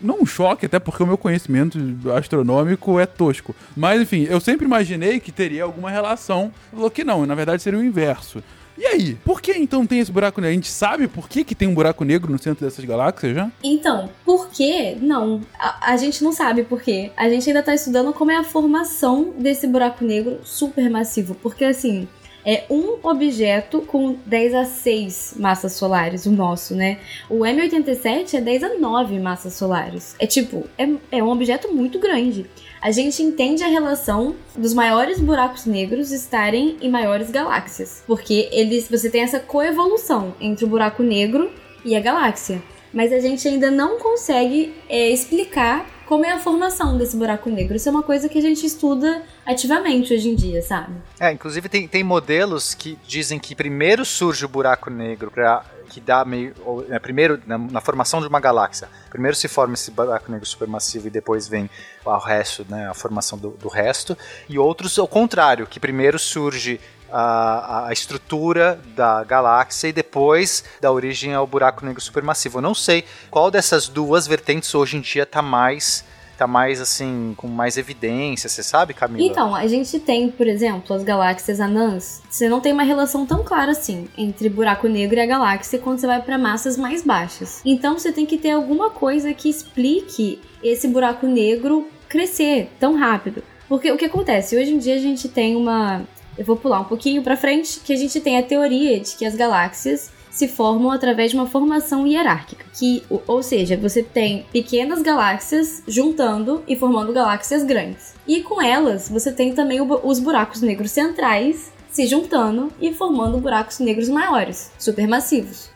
não 0.00 0.20
um 0.20 0.26
choque, 0.26 0.66
até 0.66 0.78
porque 0.78 1.02
o 1.02 1.06
meu 1.06 1.18
conhecimento 1.18 1.78
astronômico 2.16 2.98
é 2.98 3.06
tosco. 3.06 3.54
Mas 3.76 4.00
enfim, 4.00 4.26
eu 4.28 4.40
sempre 4.40 4.66
imaginei 4.66 5.20
que 5.20 5.32
teria 5.32 5.64
alguma 5.64 5.90
relação. 5.90 6.52
Falou 6.70 6.90
que 6.90 7.04
não, 7.04 7.26
na 7.26 7.34
verdade 7.34 7.62
seria 7.62 7.78
o 7.78 7.84
inverso. 7.84 8.42
E 8.80 8.86
aí, 8.86 9.14
por 9.14 9.42
que 9.42 9.52
então 9.52 9.86
tem 9.86 9.98
esse 9.98 10.10
buraco 10.10 10.40
negro? 10.40 10.52
A 10.52 10.54
gente 10.54 10.70
sabe 10.70 11.06
por 11.06 11.28
que, 11.28 11.44
que 11.44 11.54
tem 11.54 11.68
um 11.68 11.74
buraco 11.74 12.02
negro 12.02 12.32
no 12.32 12.38
centro 12.38 12.64
dessas 12.64 12.82
galáxias 12.82 13.34
já? 13.34 13.50
Então, 13.62 14.08
por 14.24 14.48
quê? 14.48 14.96
Não. 14.98 15.42
A, 15.58 15.92
a 15.92 15.96
gente 15.98 16.24
não 16.24 16.32
sabe 16.32 16.62
por 16.62 16.80
quê. 16.80 17.12
A 17.14 17.28
gente 17.28 17.46
ainda 17.46 17.62
tá 17.62 17.74
estudando 17.74 18.10
como 18.14 18.30
é 18.30 18.36
a 18.36 18.42
formação 18.42 19.34
desse 19.38 19.66
buraco 19.66 20.02
negro 20.02 20.40
supermassivo. 20.44 21.34
Porque, 21.34 21.62
assim, 21.62 22.08
é 22.44 22.64
um 22.70 22.98
objeto 23.02 23.82
com 23.82 24.16
10 24.26 24.54
a 24.54 24.64
6 24.64 25.34
massas 25.38 25.72
solares, 25.74 26.26
o 26.26 26.30
nosso, 26.30 26.74
né? 26.74 26.98
O 27.28 27.40
M87 27.40 28.34
é 28.34 28.40
10 28.40 28.64
a 28.64 28.78
9 28.78 29.18
massas 29.18 29.54
solares. 29.54 30.14
É 30.18 30.26
tipo, 30.26 30.66
é, 30.78 30.88
é 31.12 31.22
um 31.22 31.28
objeto 31.28 31.72
muito 31.72 31.98
grande. 31.98 32.46
A 32.80 32.90
gente 32.90 33.22
entende 33.22 33.62
a 33.62 33.68
relação 33.68 34.34
dos 34.56 34.72
maiores 34.72 35.20
buracos 35.20 35.66
negros 35.66 36.10
estarem 36.12 36.78
em 36.80 36.88
maiores 36.88 37.30
galáxias. 37.30 38.02
Porque 38.06 38.48
eles, 38.52 38.88
você 38.88 39.10
tem 39.10 39.22
essa 39.22 39.38
coevolução 39.38 40.34
entre 40.40 40.64
o 40.64 40.68
buraco 40.68 41.02
negro 41.02 41.50
e 41.84 41.94
a 41.94 42.00
galáxia. 42.00 42.62
Mas 42.92 43.12
a 43.12 43.20
gente 43.20 43.46
ainda 43.46 43.70
não 43.70 43.98
consegue 43.98 44.74
é, 44.88 45.10
explicar 45.10 45.86
como 46.10 46.26
é 46.26 46.32
a 46.32 46.40
formação 46.40 46.98
desse 46.98 47.16
buraco 47.16 47.48
negro. 47.48 47.76
Isso 47.76 47.88
é 47.88 47.92
uma 47.92 48.02
coisa 48.02 48.28
que 48.28 48.36
a 48.36 48.40
gente 48.42 48.66
estuda 48.66 49.22
ativamente 49.46 50.12
hoje 50.12 50.28
em 50.28 50.34
dia, 50.34 50.60
sabe? 50.60 50.92
É, 51.20 51.30
inclusive 51.30 51.68
tem, 51.68 51.86
tem 51.86 52.02
modelos 52.02 52.74
que 52.74 52.98
dizem 53.06 53.38
que 53.38 53.54
primeiro 53.54 54.04
surge 54.04 54.44
o 54.44 54.48
buraco 54.48 54.90
negro 54.90 55.30
pra, 55.30 55.64
que 55.90 56.00
dá 56.00 56.24
meio. 56.24 56.54
Ou, 56.64 56.86
é, 56.88 56.98
primeiro, 56.98 57.40
na, 57.46 57.58
na 57.58 57.80
formação 57.80 58.20
de 58.20 58.28
uma 58.28 58.40
galáxia, 58.40 58.88
primeiro 59.10 59.36
se 59.36 59.48
forma 59.48 59.74
esse 59.74 59.90
buraco 59.90 60.30
negro 60.30 60.46
supermassivo 60.46 61.08
e 61.08 61.10
depois 61.10 61.48
vem 61.48 61.68
o 62.04 62.18
resto, 62.18 62.64
né, 62.68 62.88
a 62.88 62.94
formação 62.94 63.36
do, 63.36 63.50
do 63.50 63.68
resto. 63.68 64.16
E 64.48 64.58
outros 64.58 64.98
ao 64.98 65.08
contrário, 65.08 65.66
que 65.66 65.78
primeiro 65.78 66.18
surge 66.18 66.80
a, 67.12 67.88
a 67.88 67.92
estrutura 67.92 68.80
da 68.94 69.24
galáxia 69.24 69.88
e 69.88 69.92
depois 69.92 70.64
dá 70.80 70.90
origem 70.90 71.34
ao 71.34 71.46
buraco 71.46 71.84
negro 71.84 72.00
supermassivo. 72.00 72.58
Eu 72.58 72.62
não 72.62 72.74
sei 72.74 73.04
qual 73.30 73.50
dessas 73.50 73.88
duas 73.88 74.26
vertentes 74.26 74.74
hoje 74.74 74.96
em 74.96 75.00
dia 75.00 75.26
tá 75.26 75.42
mais 75.42 76.04
tá 76.40 76.46
mais 76.46 76.80
assim 76.80 77.34
com 77.36 77.46
mais 77.46 77.76
evidência, 77.76 78.48
você 78.48 78.62
sabe, 78.62 78.94
Camila? 78.94 79.22
Então, 79.22 79.54
a 79.54 79.66
gente 79.66 80.00
tem, 80.00 80.30
por 80.30 80.46
exemplo, 80.46 80.96
as 80.96 81.02
galáxias 81.02 81.60
anãs. 81.60 82.22
Você 82.30 82.48
não 82.48 82.60
tem 82.60 82.72
uma 82.72 82.82
relação 82.82 83.26
tão 83.26 83.44
clara 83.44 83.72
assim 83.72 84.08
entre 84.16 84.48
buraco 84.48 84.88
negro 84.88 85.16
e 85.16 85.20
a 85.20 85.26
galáxia 85.26 85.78
quando 85.78 85.98
você 85.98 86.06
vai 86.06 86.22
para 86.22 86.38
massas 86.38 86.78
mais 86.78 87.02
baixas. 87.02 87.60
Então, 87.64 87.98
você 87.98 88.10
tem 88.10 88.24
que 88.24 88.38
ter 88.38 88.52
alguma 88.52 88.88
coisa 88.88 89.34
que 89.34 89.50
explique 89.50 90.40
esse 90.62 90.88
buraco 90.88 91.26
negro 91.26 91.86
crescer 92.08 92.70
tão 92.80 92.96
rápido. 92.96 93.42
Porque 93.68 93.92
o 93.92 93.98
que 93.98 94.06
acontece? 94.06 94.56
Hoje 94.56 94.72
em 94.72 94.78
dia 94.78 94.94
a 94.94 94.98
gente 94.98 95.28
tem 95.28 95.54
uma 95.54 96.02
eu 96.38 96.44
vou 96.44 96.56
pular 96.56 96.80
um 96.80 96.84
pouquinho 96.84 97.22
para 97.22 97.36
frente, 97.36 97.80
que 97.80 97.92
a 97.92 97.96
gente 97.96 98.18
tem 98.18 98.38
a 98.38 98.42
teoria 98.42 98.98
de 98.98 99.14
que 99.14 99.26
as 99.26 99.36
galáxias 99.36 100.10
se 100.40 100.48
formam 100.48 100.90
através 100.90 101.32
de 101.32 101.36
uma 101.36 101.46
formação 101.46 102.06
hierárquica, 102.06 102.64
que, 102.72 103.02
ou 103.26 103.42
seja, 103.42 103.76
você 103.76 104.02
tem 104.02 104.46
pequenas 104.50 105.02
galáxias 105.02 105.82
juntando 105.86 106.64
e 106.66 106.74
formando 106.74 107.12
galáxias 107.12 107.62
grandes. 107.62 108.14
E 108.26 108.42
com 108.42 108.62
elas, 108.62 109.10
você 109.10 109.30
tem 109.30 109.52
também 109.52 109.82
os 109.82 110.18
buracos 110.18 110.62
negros 110.62 110.92
centrais 110.92 111.70
se 111.90 112.06
juntando 112.06 112.72
e 112.80 112.94
formando 112.94 113.36
buracos 113.36 113.80
negros 113.80 114.08
maiores, 114.08 114.72
supermassivos. 114.78 115.68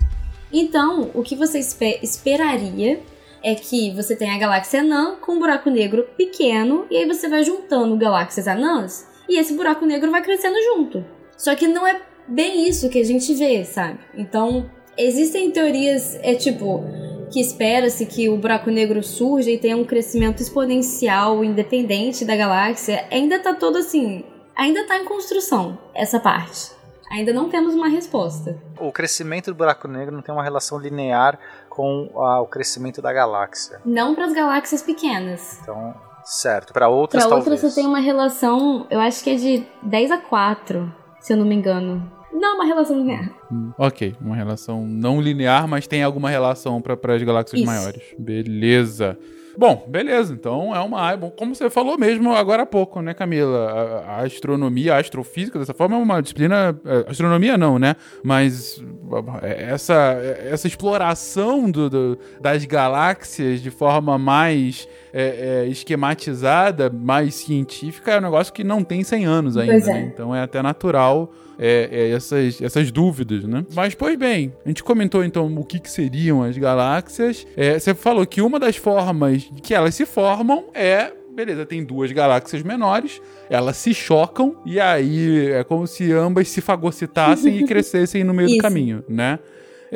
Então, 0.51 1.11
o 1.13 1.23
que 1.23 1.37
você 1.37 1.59
espe- 1.59 1.99
esperaria 2.03 3.03
é 3.43 3.55
que 3.55 3.91
você 3.91 4.17
tenha 4.17 4.35
a 4.35 4.39
galáxia 4.39 4.81
anã 4.81 5.17
com 5.21 5.33
um 5.33 5.39
buraco 5.39 5.69
negro 5.69 6.09
pequeno, 6.17 6.87
e 6.91 6.97
aí 6.97 7.07
você 7.07 7.29
vai 7.29 7.45
juntando 7.45 7.99
galáxias 7.99 8.49
anãs, 8.49 9.07
e 9.29 9.39
esse 9.39 9.53
buraco 9.53 9.85
negro 9.85 10.11
vai 10.11 10.23
crescendo 10.23 10.57
junto. 10.63 11.05
Só 11.37 11.55
que 11.55 11.69
não 11.69 11.87
é 11.87 12.01
bem 12.27 12.69
isso 12.69 12.89
que 12.89 13.01
a 13.01 13.05
gente 13.05 13.35
vê, 13.35 13.65
sabe? 13.65 13.99
Então, 14.15 14.71
existem 14.97 15.51
teorias, 15.51 16.19
é 16.23 16.35
tipo, 16.35 16.85
que 17.31 17.41
espera-se 17.41 18.07
que 18.07 18.29
o 18.29 18.37
buraco 18.37 18.71
negro 18.71 19.03
surja 19.03 19.51
e 19.51 19.59
tenha 19.59 19.77
um 19.77 19.85
crescimento 19.85 20.41
exponencial 20.41 21.45
independente 21.45 22.25
da 22.25 22.37
galáxia. 22.37 23.07
Ainda 23.11 23.39
tá 23.39 23.55
todo 23.55 23.79
assim, 23.79 24.25
ainda 24.57 24.87
tá 24.87 24.99
em 24.99 25.05
construção 25.05 25.79
essa 25.95 26.21
parte. 26.21 26.73
Ainda 27.11 27.33
não 27.33 27.49
temos 27.49 27.75
uma 27.75 27.89
resposta. 27.89 28.59
O 28.79 28.91
crescimento 28.91 29.47
do 29.47 29.55
buraco 29.55 29.87
negro 29.87 30.15
não 30.15 30.23
tem 30.23 30.35
uma 30.35 30.43
relação 30.43 30.79
linear 30.79 31.39
com 31.69 32.11
ah, 32.17 32.41
o 32.41 32.47
crescimento 32.47 33.03
da 33.03 33.13
galáxia. 33.13 33.81
Não 33.85 34.15
para 34.15 34.25
as 34.25 34.33
galáxias 34.33 34.83
pequenas. 34.83 35.59
Então, 35.63 35.95
certo. 36.25 36.73
Para 36.73 36.89
outras, 36.89 37.23
Para 37.23 37.31
talvez. 37.31 37.53
outras 37.53 37.73
você 37.73 37.81
tem 37.81 37.89
uma 37.89 38.01
relação, 38.01 38.87
eu 38.91 38.99
acho 38.99 39.23
que 39.23 39.31
é 39.31 39.35
de 39.35 39.67
10 39.83 40.11
a 40.11 40.19
4, 40.19 40.93
se 41.25 41.33
eu 41.33 41.39
não 41.39 41.47
me 41.47 41.55
engano. 41.55 42.03
Não, 42.31 42.57
uma 42.57 42.67
relação 42.67 42.99
linear. 42.99 43.31
Ok, 43.79 44.15
uma 44.21 44.37
relação 44.37 44.87
não 44.87 45.23
linear, 45.23 45.67
mas 45.67 45.87
tem 45.87 46.03
alguma 46.03 46.29
relação 46.29 46.83
para 46.83 47.15
as 47.15 47.23
galáxias 47.23 47.63
Isso. 47.63 47.67
maiores. 47.67 48.03
Beleza. 48.19 49.19
Bom, 49.57 49.85
beleza. 49.89 50.33
Então 50.35 50.75
é 50.75 50.81
uma 50.81 51.01
área. 51.01 51.31
Como 51.31 51.55
você 51.55 51.69
falou 51.71 51.97
mesmo 51.99 52.35
agora 52.35 52.63
há 52.63 52.67
pouco, 52.67 53.01
né, 53.01 53.15
Camila? 53.15 54.03
A, 54.07 54.11
a 54.21 54.23
astronomia, 54.25 54.95
a 54.95 54.99
astrofísica, 54.99 55.59
dessa 55.59 55.75
forma, 55.75 55.97
é 55.97 55.99
uma 55.99 56.21
disciplina. 56.21 56.79
é, 56.85 57.11
Astronomia 57.11 57.57
não, 57.57 57.79
né? 57.79 57.97
Mas 58.23 58.83
é, 59.43 59.71
essa, 59.71 59.95
essa 60.51 60.67
exploração 60.67 61.71
do, 61.71 61.89
do- 61.91 62.19
das 62.41 62.65
galáxias 62.65 63.61
de 63.63 63.71
forma 63.71 64.19
mais 64.19 64.89
é, 65.13 65.63
é, 65.65 65.69
esquematizada, 65.69 66.91
mais 66.91 67.35
científica, 67.35 68.13
é 68.13 68.19
um 68.19 68.23
negócio 68.23 68.53
que 68.53 68.65
não 68.65 68.83
tem 68.85 69.03
100 69.05 69.25
anos 69.25 69.57
ainda. 69.57 69.75
É. 69.75 69.81
né? 69.95 70.11
Então 70.13 70.35
é 70.35 70.43
até 70.43 70.61
natural 70.63 71.33
é, 71.59 71.89
é, 71.93 72.11
essas, 72.11 72.61
essas 72.61 72.91
dúvidas, 72.91 73.45
né? 73.45 73.65
Mas, 73.75 73.95
pois 73.95 74.19
bem, 74.19 74.53
a 74.65 74.69
gente 74.69 74.83
comentou 74.83 75.25
então 75.25 75.47
o 75.57 75.65
que, 75.65 75.79
que 75.79 75.89
seriam 75.91 76.43
as 76.43 76.59
galáxias. 76.59 77.47
É, 77.57 77.79
você 77.79 77.95
falou 77.95 78.27
que 78.27 78.41
uma 78.43 78.59
das 78.59 78.77
formas 78.77 79.44
que 79.63 79.75
elas 79.75 79.95
se 79.95 80.07
formam 80.07 80.65
é. 80.75 81.13
Beleza, 81.35 81.67
tem 81.67 81.83
duas 81.85 82.13
galáxias 82.13 82.63
menores, 82.63 83.21
elas 83.51 83.77
se 83.77 83.93
chocam 83.93 84.55
e 84.65 84.79
aí 84.79 85.51
é 85.51 85.65
como 85.65 85.85
se 85.85 86.13
ambas 86.13 86.49
se 86.49 86.61
fagocitassem 86.61 87.59
e 87.59 87.65
crescessem 87.67 88.23
no 88.23 88.33
meio 88.33 88.51
do 88.51 88.53
Isso. 88.53 88.63
caminho, 88.63 89.05
né? 89.09 89.41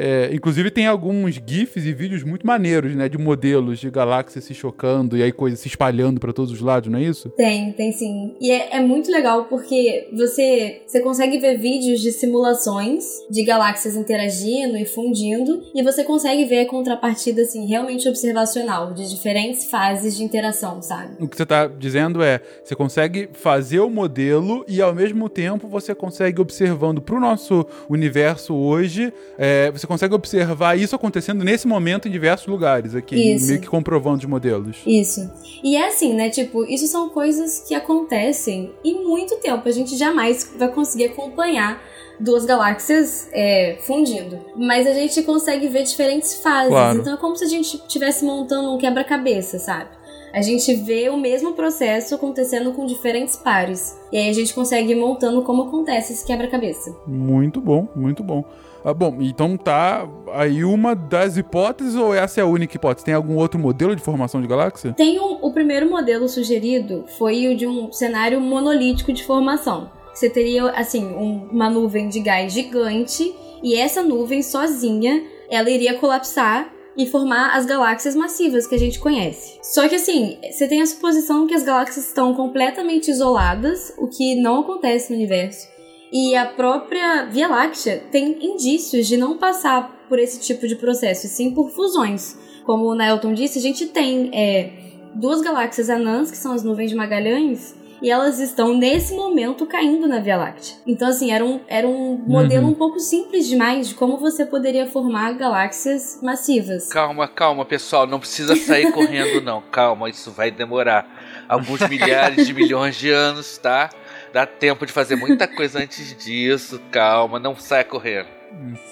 É, 0.01 0.31
inclusive 0.33 0.71
tem 0.71 0.87
alguns 0.87 1.41
GIFs 1.45 1.85
e 1.85 1.93
vídeos 1.93 2.23
muito 2.23 2.47
maneiros, 2.47 2.95
né? 2.95 3.09
De 3.09 3.19
modelos 3.19 3.81
de 3.81 3.91
galáxias 3.91 4.45
se 4.45 4.55
chocando 4.55 5.17
e 5.17 5.23
aí 5.25 5.33
coisas 5.33 5.59
se 5.59 5.67
espalhando 5.67 6.21
pra 6.21 6.33
todos 6.33 6.53
os 6.53 6.61
lados, 6.61 6.89
não 6.89 7.01
é 7.01 7.03
isso? 7.03 7.29
Tem, 7.31 7.73
tem 7.73 7.91
sim. 7.91 8.37
E 8.41 8.53
é, 8.53 8.77
é 8.77 8.81
muito 8.81 9.11
legal 9.11 9.47
porque 9.47 10.09
você, 10.13 10.83
você 10.87 11.01
consegue 11.01 11.39
ver 11.39 11.59
vídeos 11.59 12.01
de 12.01 12.13
simulações 12.13 13.05
de 13.29 13.43
galáxias 13.43 13.97
interagindo 13.97 14.77
e 14.77 14.85
fundindo, 14.85 15.65
e 15.75 15.83
você 15.83 16.05
consegue 16.05 16.45
ver 16.45 16.61
a 16.61 16.67
contrapartida, 16.67 17.43
assim, 17.43 17.67
realmente 17.67 18.09
observacional, 18.09 18.95
de 18.95 19.09
diferentes 19.11 19.65
fases 19.65 20.17
de 20.17 20.23
interação, 20.23 20.81
sabe? 20.81 21.17
O 21.19 21.27
que 21.27 21.37
você 21.37 21.43
está 21.43 21.67
dizendo 21.67 22.23
é, 22.23 22.41
você 22.63 22.77
consegue 22.77 23.29
fazer 23.33 23.81
o 23.81 23.91
modelo 23.91 24.65
e 24.69 24.81
ao 24.81 24.95
mesmo 24.95 25.29
tempo 25.29 25.67
você 25.67 25.93
consegue 25.93 26.41
observando 26.41 27.03
para 27.03 27.17
o 27.17 27.21
nosso 27.21 27.67
universo 27.89 28.55
hoje, 28.55 29.13
é, 29.37 29.71
você 29.73 29.88
consegue 29.89 30.15
observar 30.15 30.79
isso 30.79 30.95
acontecendo 30.95 31.43
nesse 31.43 31.67
momento 31.67 32.07
em 32.07 32.11
diversos 32.11 32.47
lugares 32.47 32.95
aqui, 32.95 33.35
Isso. 33.35 33.47
meio 33.49 33.61
que 33.61 33.67
comprovando 33.67 34.19
os 34.19 34.25
modelos. 34.27 34.77
Isso. 34.87 35.29
E 35.65 35.77
é 35.77 35.89
assim, 35.89 36.15
né? 36.15 36.31
Tipo, 36.31 36.65
isso 36.65 36.87
são 36.87 37.09
coisas 37.09 37.65
que 37.67 37.75
acontecem 37.75 38.73
em 38.85 39.03
muito 39.05 39.37
tempo. 39.37 39.69
A 39.69 39.73
gente 39.73 39.97
jamais 39.97 40.53
vai 40.57 40.69
conseguir 40.69 41.07
acompanhar 41.07 41.83
duas 42.21 42.45
galáxias 42.45 43.29
é, 43.33 43.79
fundindo. 43.81 44.39
Mas 44.57 44.87
a 44.87 44.93
gente 44.93 45.23
consegue 45.23 45.69
ver 45.69 45.83
diferentes 45.85 46.35
fases. 46.41 46.71
Claro. 46.71 47.01
Então 47.01 47.15
é 47.15 47.17
como 47.17 47.37
se 47.37 47.45
a 47.45 47.49
gente 47.49 47.77
estivesse 47.77 48.25
montando 48.25 48.73
um 48.73 48.79
quebra-cabeça, 48.79 49.59
sabe? 49.59 49.91
A 50.33 50.43
gente 50.43 50.75
vê 50.75 51.09
o 51.09 51.17
mesmo 51.17 51.55
processo 51.55 52.15
acontecendo 52.15 52.73
com 52.73 52.85
diferentes 52.85 53.37
pares. 53.37 53.99
E 54.13 54.19
aí 54.19 54.29
a 54.29 54.33
gente 54.33 54.53
consegue 54.53 54.93
ir 54.93 54.95
montando 54.95 55.43
como 55.43 55.63
acontece 55.63 56.13
esse 56.13 56.27
quebra-cabeça. 56.27 56.95
Muito 57.07 57.61
bom, 57.61 57.89
muito 57.97 58.23
bom. 58.23 58.45
Ah, 58.85 58.95
bom, 58.95 59.17
então 59.21 59.57
tá 59.57 60.09
aí 60.33 60.65
uma 60.65 60.95
das 60.95 61.37
hipóteses 61.37 61.95
ou 61.95 62.15
essa 62.15 62.41
é 62.41 62.43
a 62.43 62.47
única 62.47 62.77
hipótese? 62.77 63.05
Tem 63.05 63.15
algum 63.15 63.37
outro 63.37 63.59
modelo 63.59 63.95
de 63.95 64.03
formação 64.03 64.41
de 64.41 64.47
galáxia? 64.47 64.93
Tem 64.93 65.19
um, 65.21 65.39
o 65.43 65.53
primeiro 65.53 65.91
modelo 65.91 66.29
sugerido 66.29 67.05
foi 67.19 67.49
o 67.49 67.57
de 67.57 67.67
um 67.67 67.93
cenário 67.93 68.41
monolítico 68.41 69.13
de 69.13 69.25
formação. 69.25 69.91
Você 70.15 70.31
teria, 70.31 70.71
assim, 70.71 71.05
um- 71.07 71.49
uma 71.51 71.69
nuvem 71.71 72.09
de 72.09 72.21
gás 72.21 72.53
gigante 72.53 73.35
e 73.63 73.75
essa 73.77 74.03
nuvem 74.03 74.43
sozinha, 74.43 75.23
ela 75.51 75.69
iria 75.71 75.95
colapsar 75.99 76.73
e 76.97 77.07
formar 77.07 77.57
as 77.57 77.65
galáxias 77.65 78.17
massivas 78.17 78.67
que 78.67 78.75
a 78.75 78.79
gente 78.79 78.99
conhece. 78.99 79.59
Só 79.63 79.89
que 79.89 79.95
assim, 79.95 80.37
você 80.51 80.67
tem 80.67 80.83
a 80.83 80.87
suposição 80.87 81.47
que 81.47 81.55
as 81.55 81.63
galáxias 81.63 82.07
estão 82.07 82.35
completamente 82.35 83.09
isoladas, 83.11 83.93
o 83.99 84.09
que 84.09 84.35
não 84.41 84.61
acontece 84.61 85.11
no 85.13 85.17
universo. 85.17 85.69
E 86.13 86.35
a 86.35 86.47
própria 86.47 87.27
Via 87.27 87.49
Láctea 87.49 88.03
tem 88.11 88.39
indícios 88.45 89.07
de 89.07 89.17
não 89.17 89.37
passar 89.37 90.05
por 90.09 90.19
esse 90.19 90.41
tipo 90.41 90.67
de 90.67 90.77
processo, 90.77 91.27
e 91.27 91.29
sim 91.29 91.51
por 91.53 91.71
fusões. 91.71 92.39
Como 92.65 92.87
o 92.87 92.95
Nelton 92.95 93.35
disse, 93.35 93.59
a 93.59 93.63
gente 93.63 93.87
tem 93.87 94.31
é, 94.33 94.71
duas 95.15 95.41
galáxias 95.41 95.91
anãs, 95.91 96.31
que 96.31 96.37
são 96.37 96.53
as 96.53 96.63
nuvens 96.63 96.91
de 96.91 96.97
Magalhães, 96.97 97.75
e 98.01 98.11
elas 98.11 98.39
estão 98.39 98.75
nesse 98.75 99.15
momento 99.15 99.67
caindo 99.67 100.07
na 100.07 100.21
Via 100.21 100.37
Láctea. 100.37 100.77
Então, 100.87 101.09
assim, 101.09 101.33
era 101.33 101.45
um, 101.45 101.61
era 101.67 101.87
um 101.87 102.17
modelo 102.27 102.69
um 102.69 102.75
pouco 102.75 103.01
simples 103.01 103.49
demais 103.49 103.89
de 103.89 103.95
como 103.95 104.17
você 104.19 104.47
poderia 104.47 104.87
formar 104.87 105.33
galáxias 105.33 106.21
massivas. 106.23 106.89
Calma, 106.89 107.27
calma, 107.27 107.65
pessoal. 107.65 108.07
Não 108.07 108.21
precisa 108.21 108.55
sair 108.55 108.93
correndo, 108.93 109.41
não. 109.43 109.63
Calma, 109.63 110.09
isso 110.09 110.31
vai 110.31 110.51
demorar 110.51 111.09
alguns 111.49 111.81
milhares 111.89 112.47
de 112.47 112.55
milhões 112.55 112.97
de 112.97 113.11
anos, 113.11 113.59
tá? 113.59 113.91
Dá 114.33 114.47
tempo 114.47 114.87
de 114.87 114.93
fazer 114.93 115.17
muita 115.17 115.47
coisa 115.47 115.81
antes 115.81 116.17
disso. 116.17 116.81
Calma, 116.91 117.39
não 117.39 117.57
saia 117.57 117.85
correndo. 117.85 118.29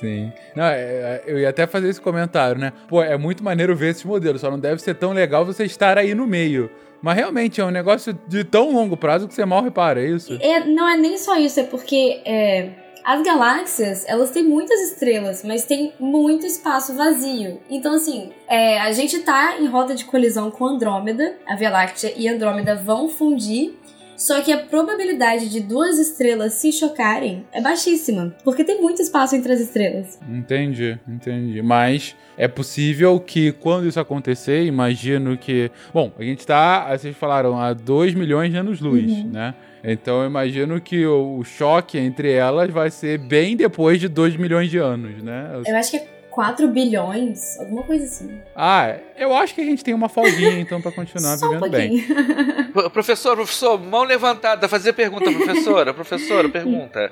Sim. 0.01 0.33
Não, 0.55 0.65
é, 0.65 0.79
é, 0.81 1.23
eu 1.27 1.39
ia 1.39 1.49
até 1.49 1.67
fazer 1.67 1.89
esse 1.89 2.01
comentário, 2.01 2.61
né? 2.61 2.73
Pô, 2.89 3.03
é 3.03 3.17
muito 3.17 3.43
maneiro 3.43 3.75
ver 3.75 3.91
esses 3.91 4.05
modelos, 4.05 4.41
só 4.41 4.51
não 4.51 4.59
deve 4.59 4.81
ser 4.81 4.95
tão 4.95 5.13
legal 5.13 5.45
você 5.45 5.65
estar 5.65 5.99
aí 5.99 6.15
no 6.15 6.27
meio. 6.27 6.71
Mas 7.01 7.17
realmente 7.17 7.61
é 7.61 7.65
um 7.65 7.71
negócio 7.71 8.19
de 8.27 8.45
tão 8.45 8.73
longo 8.73 8.97
prazo 8.97 9.29
que 9.29 9.35
você 9.35 9.45
mal 9.45 9.63
repara, 9.63 10.01
é 10.01 10.09
isso? 10.09 10.39
É, 10.41 10.65
não 10.65 10.89
é 10.89 10.97
nem 10.97 11.17
só 11.19 11.39
isso, 11.39 11.61
é 11.61 11.63
porque 11.63 12.21
é, 12.25 12.71
as 13.07 13.23
galáxias, 13.23 14.05
elas 14.09 14.33
têm 14.33 14.43
muitas 14.43 14.81
estrelas, 14.81 15.45
mas 15.45 15.65
tem 15.65 15.93
muito 16.01 16.45
espaço 16.45 16.95
vazio. 16.95 17.61
Então, 17.71 17.95
assim, 17.95 18.33
é, 18.49 18.81
a 18.81 18.91
gente 18.91 19.21
tá 19.21 19.59
em 19.61 19.67
roda 19.67 19.95
de 19.95 20.05
colisão 20.05 20.51
com 20.51 20.67
Andrômeda, 20.67 21.37
a 21.47 21.55
Via 21.55 21.71
Láctea 21.71 22.13
e 22.17 22.27
Andrômeda 22.27 22.75
vão 22.75 23.09
fundir. 23.09 23.79
Só 24.17 24.41
que 24.41 24.53
a 24.53 24.59
probabilidade 24.59 25.49
de 25.49 25.61
duas 25.61 25.99
estrelas 25.99 26.55
se 26.55 26.73
chocarem 26.73 27.45
é 27.53 27.61
baixíssima, 27.61 28.35
porque 28.43 28.65
tem 28.65 28.81
muito 28.81 29.03
espaço 29.03 29.37
entre 29.37 29.53
as 29.53 29.61
estrelas. 29.61 30.19
Entendi, 30.29 30.99
entendi. 31.07 31.61
Mas 31.63 32.17
é 32.37 32.49
possível 32.49 33.19
que 33.21 33.53
quando 33.53 33.87
isso 33.87 34.01
acontecer, 34.01 34.65
imagino 34.65 35.37
que. 35.37 35.71
Bom, 35.93 36.13
a 36.19 36.23
gente 36.23 36.47
tá, 36.47 36.97
vocês 36.97 37.17
falaram, 37.17 37.59
a 37.59 37.73
2 37.73 38.15
milhões 38.15 38.51
de 38.51 38.57
anos-luz, 38.57 39.25
né? 39.25 39.55
Então 39.85 40.23
eu 40.23 40.27
imagino 40.27 40.81
que 40.81 41.07
o, 41.07 41.39
o 41.39 41.45
choque 41.45 41.97
entre 41.97 42.33
elas 42.33 42.71
vai 42.71 42.91
ser 42.91 43.19
bem 43.19 43.57
depois 43.57 44.01
de 44.01 44.09
2 44.09 44.37
milhões 44.37 44.69
de 44.69 44.79
anos, 44.79 45.23
né? 45.23 45.63
Eu 45.65 45.77
acho 45.77 45.93
que 45.93 45.97
é 45.99 46.16
4 46.37 46.69
bilhões, 46.69 47.59
alguma 47.59 47.83
coisa 47.83 48.05
assim. 48.05 48.39
Ah, 48.55 48.95
eu 49.17 49.35
acho 49.35 49.55
que 49.55 49.63
a 49.63 49.65
gente 49.65 49.83
tem 49.83 49.95
uma 49.95 50.07
folguinha 50.07 50.61
então 50.61 50.83
pra 50.83 50.93
continuar 50.93 51.35
Só 51.39 51.47
um 51.47 51.59
vivendo 51.59 51.71
bem. 51.71 52.05
Professor, 52.93 53.35
professor, 53.37 53.81
mão 53.81 54.03
levantada, 54.05 54.69
fazer 54.69 54.93
pergunta, 54.93 55.33
professora, 55.33 55.95
professora, 55.95 56.47
pergunta. 56.51 57.11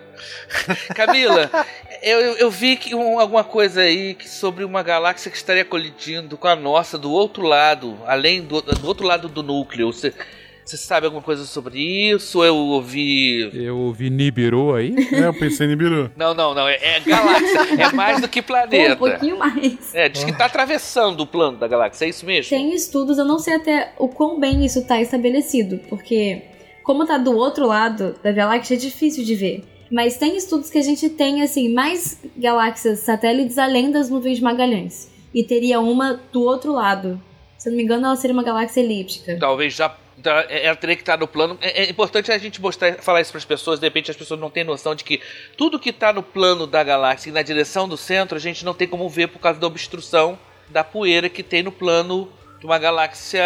Camila, 0.95 1.51
eu, 2.03 2.21
eu- 2.21 2.37
eu 2.37 2.51
vi 2.51 2.77
que 2.77 2.95
um- 2.95 3.19
alguma 3.19 3.43
coisa 3.43 3.81
aí 3.81 4.13
que 4.13 4.29
sobre 4.29 4.63
uma 4.63 4.83
galáxia 4.83 5.31
que 5.31 5.37
estaria 5.39 5.65
colidindo 5.65 6.37
com 6.37 6.47
a 6.47 6.55
nossa 6.55 6.99
do 6.99 7.11
outro 7.11 7.45
lado, 7.47 7.97
além 8.07 8.43
do, 8.43 8.61
do 8.61 8.87
outro 8.87 9.07
lado 9.07 9.27
do 9.29 9.43
núcleo. 9.43 9.91
Você, 9.91 10.13
Você 10.65 10.79
sabe 10.79 11.05
alguma 11.07 11.23
coisa 11.23 11.45
sobre 11.45 11.79
isso? 11.79 12.43
Eu 12.43 12.57
ouvi. 12.57 13.51
Eu 13.53 13.77
ouvi 13.77 14.09
Nibiru 14.09 14.75
aí. 14.75 14.95
É, 15.13 15.27
eu 15.27 15.35
pensei 15.35 15.67
em 15.67 15.71
Nibiru. 15.71 16.11
Não, 16.17 16.33
não, 16.33 16.55
não. 16.55 16.67
É, 16.67 16.79
é 16.81 17.01
galáxia. 17.01 17.61
é 17.83 17.93
mais 17.93 18.21
do 18.21 18.29
que 18.29 18.41
Pô, 18.41 18.49
planeta. 18.55 18.95
um 18.95 18.97
pouquinho 18.97 19.39
mais. 19.39 19.95
É, 19.95 20.09
diz 20.09 20.25
que 20.25 20.33
tá 20.33 20.47
atravessando 20.47 21.21
o 21.21 21.27
plano 21.27 21.59
da 21.59 21.69
galáxia. 21.69 22.07
É 22.07 22.09
isso 22.09 22.25
mesmo? 22.25 22.49
Tem 22.49 22.75
estudos, 22.75 23.19
eu 23.19 23.25
não 23.27 23.39
sei 23.39 23.57
até 23.57 23.93
o 23.99 24.09
quão 24.09 24.41
bem 24.41 24.65
isso 24.65 24.87
tá 24.87 25.01
estabelecido, 25.01 25.79
porque 25.89 26.43
como 26.83 27.07
tá 27.07 27.19
do 27.19 27.37
outro 27.37 27.67
lado 27.67 28.15
da 28.23 28.33
galáxia 28.33 28.75
é 28.75 28.79
difícil 28.79 29.23
de 29.23 29.35
ver. 29.35 29.65
Mas 29.91 30.17
tem 30.17 30.37
estudos 30.37 30.71
que 30.71 30.79
a 30.79 30.83
gente 30.83 31.11
tem 31.11 31.43
assim 31.43 31.73
mais 31.73 32.21
galáxias 32.37 33.01
satélites 33.01 33.59
além 33.59 33.91
das 33.91 34.09
nuvens 34.09 34.39
de 34.39 34.43
Magalhães 34.43 35.11
e 35.35 35.45
teria 35.45 35.79
uma 35.79 36.19
do 36.33 36.43
outro 36.43 36.73
lado. 36.73 37.21
Se 37.59 37.69
eu 37.69 37.73
não 37.73 37.77
me 37.77 37.85
engano, 37.85 38.07
ela 38.07 38.17
seria 38.17 38.35
uma 38.35 38.43
galáxia 38.43 38.81
elíptica. 38.81 39.37
Talvez 39.39 39.75
já. 39.75 39.95
Tá, 40.23 40.47
Ela 40.49 40.77
teria 40.77 40.97
que 40.97 41.03
estar 41.03 41.19
no 41.19 41.27
plano. 41.27 41.59
É, 41.61 41.85
é 41.85 41.91
importante 41.91 42.31
a 42.31 42.39
gente 42.39 42.61
mostrar, 42.61 42.95
falar 43.03 43.21
isso 43.21 43.31
para 43.31 43.39
as 43.39 43.45
pessoas. 43.45 43.81
De 43.81 43.87
repente 43.87 44.11
as 44.11 44.17
pessoas 44.17 44.41
não 44.41 44.51
têm 44.51 44.65
noção 44.65 44.95
de 44.95 45.05
que 45.05 45.21
tudo 45.57 45.79
que 45.79 45.91
está 45.91 46.13
no 46.13 46.23
plano 46.23 46.67
da 46.67 46.83
galáxia 46.83 47.31
e 47.31 47.33
na 47.33 47.43
direção 47.43 47.89
do 47.89 47.97
centro 47.97 48.37
a 48.37 48.41
gente 48.41 48.65
não 48.65 48.75
tem 48.75 48.89
como 48.89 49.09
ver 49.09 49.29
por 49.29 49.39
causa 49.39 49.59
da 49.59 49.67
obstrução 49.67 50.39
da 50.69 50.83
poeira 50.83 51.29
que 51.29 51.43
tem 51.43 51.63
no 51.63 51.73
plano 51.73 52.31
de 52.59 52.67
uma 52.67 52.79
galáxia 52.79 53.43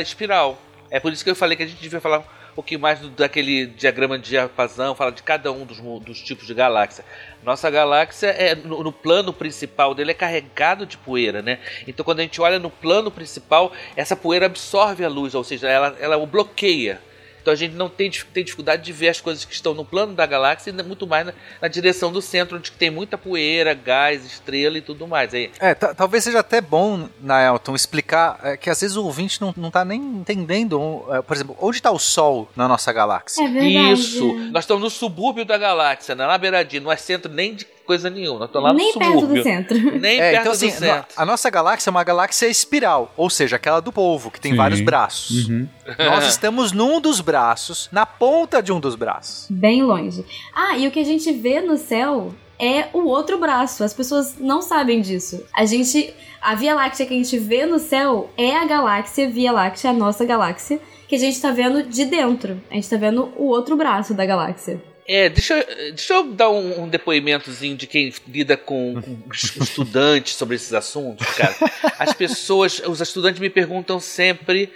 espiral. 0.00 0.58
É 0.90 1.00
por 1.00 1.12
isso 1.12 1.24
que 1.24 1.30
eu 1.30 1.36
falei 1.36 1.56
que 1.56 1.62
a 1.62 1.66
gente 1.66 1.80
devia 1.80 2.00
falar 2.00 2.37
pouquinho 2.58 2.80
mais 2.80 2.98
do- 2.98 3.10
daquele 3.10 3.66
diagrama 3.66 4.18
de 4.18 4.30
diapasão, 4.30 4.92
falar 4.92 5.12
de 5.12 5.22
cada 5.22 5.52
um 5.52 5.64
dos, 5.64 5.78
dos 6.00 6.20
tipos 6.20 6.44
de 6.44 6.54
galáxia. 6.54 7.04
Nossa 7.44 7.70
galáxia 7.70 8.26
é 8.30 8.56
no, 8.56 8.82
no 8.82 8.90
plano 8.92 9.32
principal 9.32 9.94
dele 9.94 10.10
é 10.10 10.14
carregado 10.14 10.84
de 10.84 10.98
poeira, 10.98 11.40
né? 11.40 11.60
Então 11.86 12.04
quando 12.04 12.18
a 12.18 12.22
gente 12.22 12.40
olha 12.40 12.58
no 12.58 12.68
plano 12.68 13.12
principal, 13.12 13.70
essa 13.94 14.16
poeira 14.16 14.46
absorve 14.46 15.04
a 15.04 15.08
luz, 15.08 15.36
ou 15.36 15.44
seja, 15.44 15.68
ela, 15.68 15.96
ela 16.00 16.16
o 16.16 16.26
bloqueia. 16.26 17.00
Então 17.48 17.54
a 17.54 17.56
gente 17.56 17.74
não 17.76 17.88
tem, 17.88 18.10
tem 18.34 18.44
dificuldade 18.44 18.82
de 18.82 18.92
ver 18.92 19.08
as 19.08 19.22
coisas 19.22 19.42
que 19.42 19.54
estão 19.54 19.72
no 19.72 19.82
plano 19.86 20.12
da 20.12 20.26
galáxia 20.26 20.70
e 20.70 20.82
muito 20.82 21.06
mais 21.06 21.24
na, 21.26 21.32
na 21.62 21.66
direção 21.68 22.12
do 22.12 22.20
centro, 22.20 22.58
onde 22.58 22.70
tem 22.72 22.90
muita 22.90 23.16
poeira, 23.16 23.72
gás, 23.72 24.22
estrela 24.26 24.76
e 24.76 24.82
tudo 24.82 25.06
mais. 25.08 25.32
Aí, 25.32 25.50
É, 25.58 25.74
ta- 25.74 25.94
talvez 25.94 26.24
seja 26.24 26.40
até 26.40 26.60
bom, 26.60 27.08
Naelton, 27.22 27.74
explicar 27.74 28.38
é, 28.42 28.56
que 28.58 28.68
às 28.68 28.78
vezes 28.82 28.96
o 28.98 29.04
ouvinte 29.04 29.40
não, 29.40 29.54
não 29.56 29.70
tá 29.70 29.82
nem 29.82 29.98
entendendo, 29.98 31.04
é, 31.10 31.22
por 31.22 31.34
exemplo, 31.34 31.56
onde 31.58 31.78
está 31.78 31.90
o 31.90 31.98
Sol 31.98 32.50
na 32.54 32.68
nossa 32.68 32.92
galáxia. 32.92 33.42
É 33.42 33.48
verdade. 33.48 33.92
Isso! 33.94 34.34
Nós 34.50 34.64
estamos 34.64 34.82
no 34.82 34.90
subúrbio 34.90 35.46
da 35.46 35.56
galáxia, 35.56 36.14
na 36.14 36.36
beiradinha, 36.36 36.82
não 36.82 36.92
é 36.92 36.96
centro 36.96 37.32
nem 37.32 37.54
de 37.54 37.64
coisa 37.88 38.10
nenhuma. 38.10 38.40
Nós 38.40 38.52
lá 38.52 38.72
no 38.72 38.78
Nem 38.78 38.92
perto 38.92 39.26
do 39.26 39.42
centro. 39.42 39.78
Nem 39.98 40.20
É, 40.20 40.30
perto 40.32 40.40
então 40.42 40.52
do 40.52 40.56
assim, 40.56 40.70
centro. 40.70 41.06
a 41.16 41.24
nossa 41.24 41.48
galáxia 41.48 41.88
é 41.88 41.90
uma 41.90 42.04
galáxia 42.04 42.46
espiral, 42.46 43.10
ou 43.16 43.30
seja, 43.30 43.56
aquela 43.56 43.80
do 43.80 43.90
polvo, 43.90 44.30
que 44.30 44.38
tem 44.38 44.52
Sim. 44.52 44.56
vários 44.58 44.82
braços. 44.82 45.48
Uhum. 45.48 45.66
Nós 45.98 46.26
estamos 46.28 46.70
num 46.70 47.00
dos 47.00 47.22
braços, 47.22 47.88
na 47.90 48.04
ponta 48.04 48.62
de 48.62 48.70
um 48.70 48.78
dos 48.78 48.94
braços. 48.94 49.46
Bem 49.50 49.82
longe. 49.82 50.22
Ah, 50.54 50.76
e 50.76 50.86
o 50.86 50.90
que 50.90 51.00
a 51.00 51.04
gente 51.04 51.32
vê 51.32 51.62
no 51.62 51.78
céu 51.78 52.34
é 52.58 52.88
o 52.92 53.04
outro 53.04 53.38
braço. 53.38 53.82
As 53.82 53.94
pessoas 53.94 54.36
não 54.38 54.60
sabem 54.60 55.00
disso. 55.00 55.42
A 55.54 55.64
gente. 55.64 56.12
A 56.40 56.54
Via 56.54 56.74
Láctea 56.74 57.04
que 57.06 57.14
a 57.14 57.16
gente 57.16 57.36
vê 57.38 57.66
no 57.66 57.78
céu 57.80 58.30
é 58.36 58.54
a 58.56 58.64
galáxia 58.64 59.28
Via 59.28 59.50
Láctea, 59.50 59.90
a 59.90 59.92
nossa 59.92 60.24
galáxia, 60.24 60.78
que 61.08 61.16
a 61.16 61.18
gente 61.18 61.40
tá 61.40 61.50
vendo 61.50 61.82
de 61.82 62.04
dentro. 62.04 62.60
A 62.70 62.74
gente 62.74 62.88
tá 62.88 62.96
vendo 62.96 63.32
o 63.36 63.46
outro 63.46 63.76
braço 63.76 64.14
da 64.14 64.24
galáxia. 64.24 64.80
É, 65.08 65.28
deixa, 65.30 65.54
eu- 65.54 65.92
deixa 65.94 66.12
eu 66.14 66.24
dar 66.32 66.50
um, 66.50 66.82
um 66.82 66.88
depoimentozinho 66.88 67.74
de 67.76 67.86
quem 67.86 68.12
lida 68.28 68.56
com, 68.58 69.00
com 69.00 69.18
estudantes 69.32 70.34
sobre 70.34 70.56
esses 70.56 70.74
assuntos, 70.74 71.26
cara. 71.28 71.54
As 71.98 72.12
pessoas, 72.12 72.78
os 72.86 73.00
estudantes 73.00 73.40
me 73.40 73.48
perguntam 73.48 73.98
sempre 73.98 74.70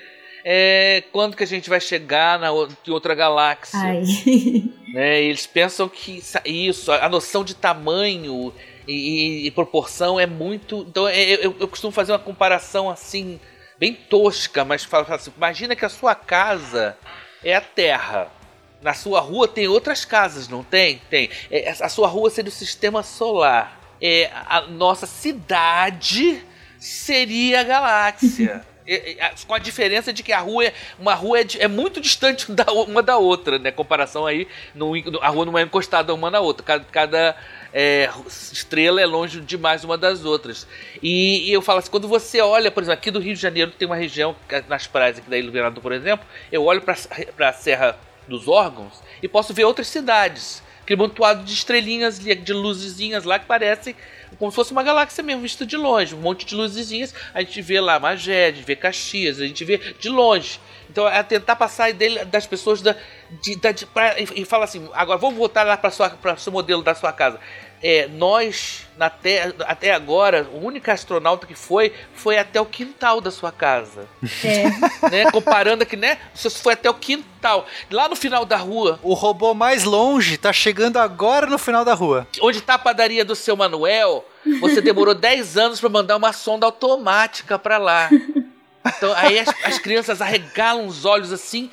é, 0.44 1.04
quando 1.12 1.36
que 1.36 1.44
a 1.44 1.46
gente 1.46 1.68
vai 1.68 1.80
chegar 1.80 2.38
na 2.38 2.48
em 2.48 2.90
outra 2.90 3.14
galáxia. 3.14 3.78
Ai. 3.78 4.02
né? 4.94 5.22
E 5.22 5.26
eles 5.26 5.46
pensam 5.46 5.88
que 5.88 6.22
isso, 6.46 6.90
a 6.90 7.04
a 7.04 7.09
noção 7.10 7.44
de 7.44 7.54
tamanho 7.54 8.52
e, 8.88 8.92
e- 9.42 9.46
e 9.46 9.50
proporção 9.50 10.18
é 10.18 10.26
muito. 10.26 10.86
Então 10.88 11.06
é, 11.06 11.20
eu, 11.44 11.54
eu 11.60 11.68
costumo 11.68 11.92
fazer 11.92 12.12
uma 12.12 12.18
comparação 12.18 12.88
assim, 12.90 13.38
bem 13.78 13.92
tosca, 13.94 14.64
mas 14.64 14.82
falo 14.82 15.06
assim: 15.12 15.30
imagina 15.36 15.76
que 15.76 15.84
a 15.84 15.88
sua 15.90 16.14
casa 16.14 16.96
é 17.44 17.54
a 17.54 17.60
Terra. 17.60 18.32
Na 18.82 18.94
sua 18.94 19.20
rua 19.20 19.46
tem 19.46 19.68
outras 19.68 20.04
casas, 20.04 20.48
não 20.48 20.62
tem? 20.64 21.00
Tem. 21.09 21.30
É, 21.50 21.70
a 21.70 21.88
sua 21.88 22.09
rua 22.09 22.28
seria 22.30 22.48
o 22.48 22.52
sistema 22.52 23.02
solar. 23.02 23.80
É, 24.00 24.28
a 24.34 24.62
nossa 24.62 25.06
cidade 25.06 26.42
seria 26.78 27.60
a 27.60 27.64
galáxia. 27.64 28.66
É, 28.84 29.12
é, 29.12 29.30
com 29.46 29.54
a 29.54 29.60
diferença 29.60 30.12
de 30.12 30.24
que 30.24 30.32
a 30.32 30.40
rua 30.40 30.64
é, 30.64 30.74
uma 30.98 31.14
rua 31.14 31.40
é, 31.40 31.46
é 31.60 31.68
muito 31.68 32.00
distante 32.00 32.50
da, 32.52 32.64
uma 32.72 33.00
da 33.00 33.16
outra, 33.16 33.56
né? 33.56 33.70
Comparação 33.70 34.26
aí, 34.26 34.48
no, 34.74 34.92
a 35.20 35.28
rua 35.28 35.44
não 35.46 35.56
é 35.56 35.62
encostada 35.62 36.12
uma 36.12 36.30
na 36.32 36.40
outra. 36.40 36.66
Cada, 36.66 36.84
cada, 36.90 37.36
é, 37.72 38.10
estrela 38.26 39.00
é 39.00 39.06
longe 39.06 39.40
demais 39.40 39.84
uma 39.84 39.96
das 39.96 40.24
outras. 40.24 40.66
E, 41.00 41.48
e 41.48 41.52
eu 41.52 41.62
falo 41.62 41.78
assim, 41.78 41.92
quando 41.92 42.09
você 42.09 42.40
olha, 42.40 42.72
por 42.72 42.82
exemplo, 42.82 42.98
aqui 42.98 43.12
do 43.12 43.20
Rio 43.20 43.34
de 43.34 43.40
Janeiro 43.40 43.70
tem 43.70 43.86
uma 43.86 43.94
região, 43.94 44.34
que- 44.48 44.64
nas 44.68 44.88
praias 44.88 45.18
aqui 45.18 45.30
da 45.30 45.36
Ilha 45.38 45.46
do 45.46 45.52
Governador, 45.52 45.80
por 45.80 45.92
exemplo, 45.92 46.26
eu 46.50 46.64
olho 46.64 46.82
para 46.82 47.48
a 47.48 47.52
Serra 47.52 47.96
dos 48.32 48.48
Órgãos 48.48 48.94
e 49.22 49.28
posso 49.28 49.54
ver 49.54 49.64
outras 49.64 49.86
cidades. 49.86 50.62
Aquele 50.82 51.00
montoado 51.00 51.44
de 51.44 51.52
estrelinhas, 51.52 52.18
de 52.18 52.52
luzezinhas 52.52 53.22
lá 53.24 53.38
que 53.38 53.46
parecem 53.46 53.94
como 54.38 54.50
se 54.50 54.56
fosse 54.56 54.72
uma 54.72 54.82
galáxia 54.82 55.22
mesmo, 55.22 55.42
vista 55.42 55.64
de 55.64 55.76
longe. 55.76 56.14
Um 56.14 56.20
monte 56.20 56.44
de 56.44 56.54
luzezinhas. 56.54 57.14
A 57.34 57.40
gente 57.40 57.60
vê 57.62 57.80
lá 57.80 58.00
Magé, 58.00 58.46
a 58.46 58.52
gente 58.52 58.64
vê 58.64 58.74
Caxias, 58.74 59.40
a 59.40 59.46
gente 59.46 59.64
vê 59.64 59.78
de 59.78 60.09
longe. 60.09 60.59
Então 60.90 61.06
é 61.06 61.22
tentar 61.22 61.56
passar 61.56 61.90
ideia 61.90 62.24
das 62.24 62.46
pessoas 62.46 62.82
da, 62.82 62.96
de, 63.42 63.56
da, 63.56 63.72
de, 63.72 63.86
pra, 63.86 64.18
e, 64.20 64.42
e 64.42 64.44
fala 64.44 64.64
assim: 64.64 64.88
agora 64.92 65.18
vamos 65.18 65.36
voltar 65.36 65.62
lá 65.62 65.76
para 65.76 66.34
o 66.34 66.38
seu 66.38 66.52
modelo 66.52 66.82
da 66.82 66.94
sua 66.94 67.12
casa. 67.12 67.38
É, 67.82 68.06
nós, 68.06 68.86
na 68.96 69.10
terra, 69.10 69.52
até 69.66 69.92
agora, 69.92 70.46
o 70.52 70.64
único 70.64 70.88
astronauta 70.88 71.46
que 71.46 71.54
foi, 71.54 71.92
foi 72.14 72.38
até 72.38 72.60
o 72.60 72.66
quintal 72.66 73.20
da 73.20 73.30
sua 73.30 73.50
casa. 73.50 74.06
É. 74.44 74.64
né? 75.10 75.30
Comparando 75.32 75.82
aqui, 75.82 75.96
né? 75.96 76.18
Você 76.32 76.48
foi 76.48 76.74
até 76.74 76.88
o 76.88 76.94
quintal. 76.94 77.66
Lá 77.90 78.09
no 78.09 78.14
final 78.14 78.44
da 78.44 78.56
rua, 78.56 79.00
O 79.02 79.14
robô 79.14 79.52
mais 79.52 79.82
longe 79.82 80.36
tá 80.36 80.52
chegando 80.52 80.98
agora 80.98 81.46
no 81.46 81.59
final 81.59 81.84
da 81.84 81.92
rua. 81.94 82.26
onde 82.40 82.60
tá 82.60 82.74
a 82.74 82.78
padaria 82.78 83.24
do 83.24 83.34
seu 83.34 83.56
Manuel, 83.56 84.24
você 84.60 84.80
demorou 84.80 85.14
10 85.16 85.56
anos 85.56 85.80
para 85.80 85.88
mandar 85.88 86.16
uma 86.16 86.32
sonda 86.32 86.66
automática 86.66 87.59
para 87.59 87.78
lá. 87.78 88.09
Então 88.86 89.12
aí 89.16 89.38
as, 89.40 89.48
as 89.64 89.78
crianças 89.78 90.20
arregalam 90.20 90.86
os 90.86 91.04
olhos 91.04 91.32
assim. 91.32 91.70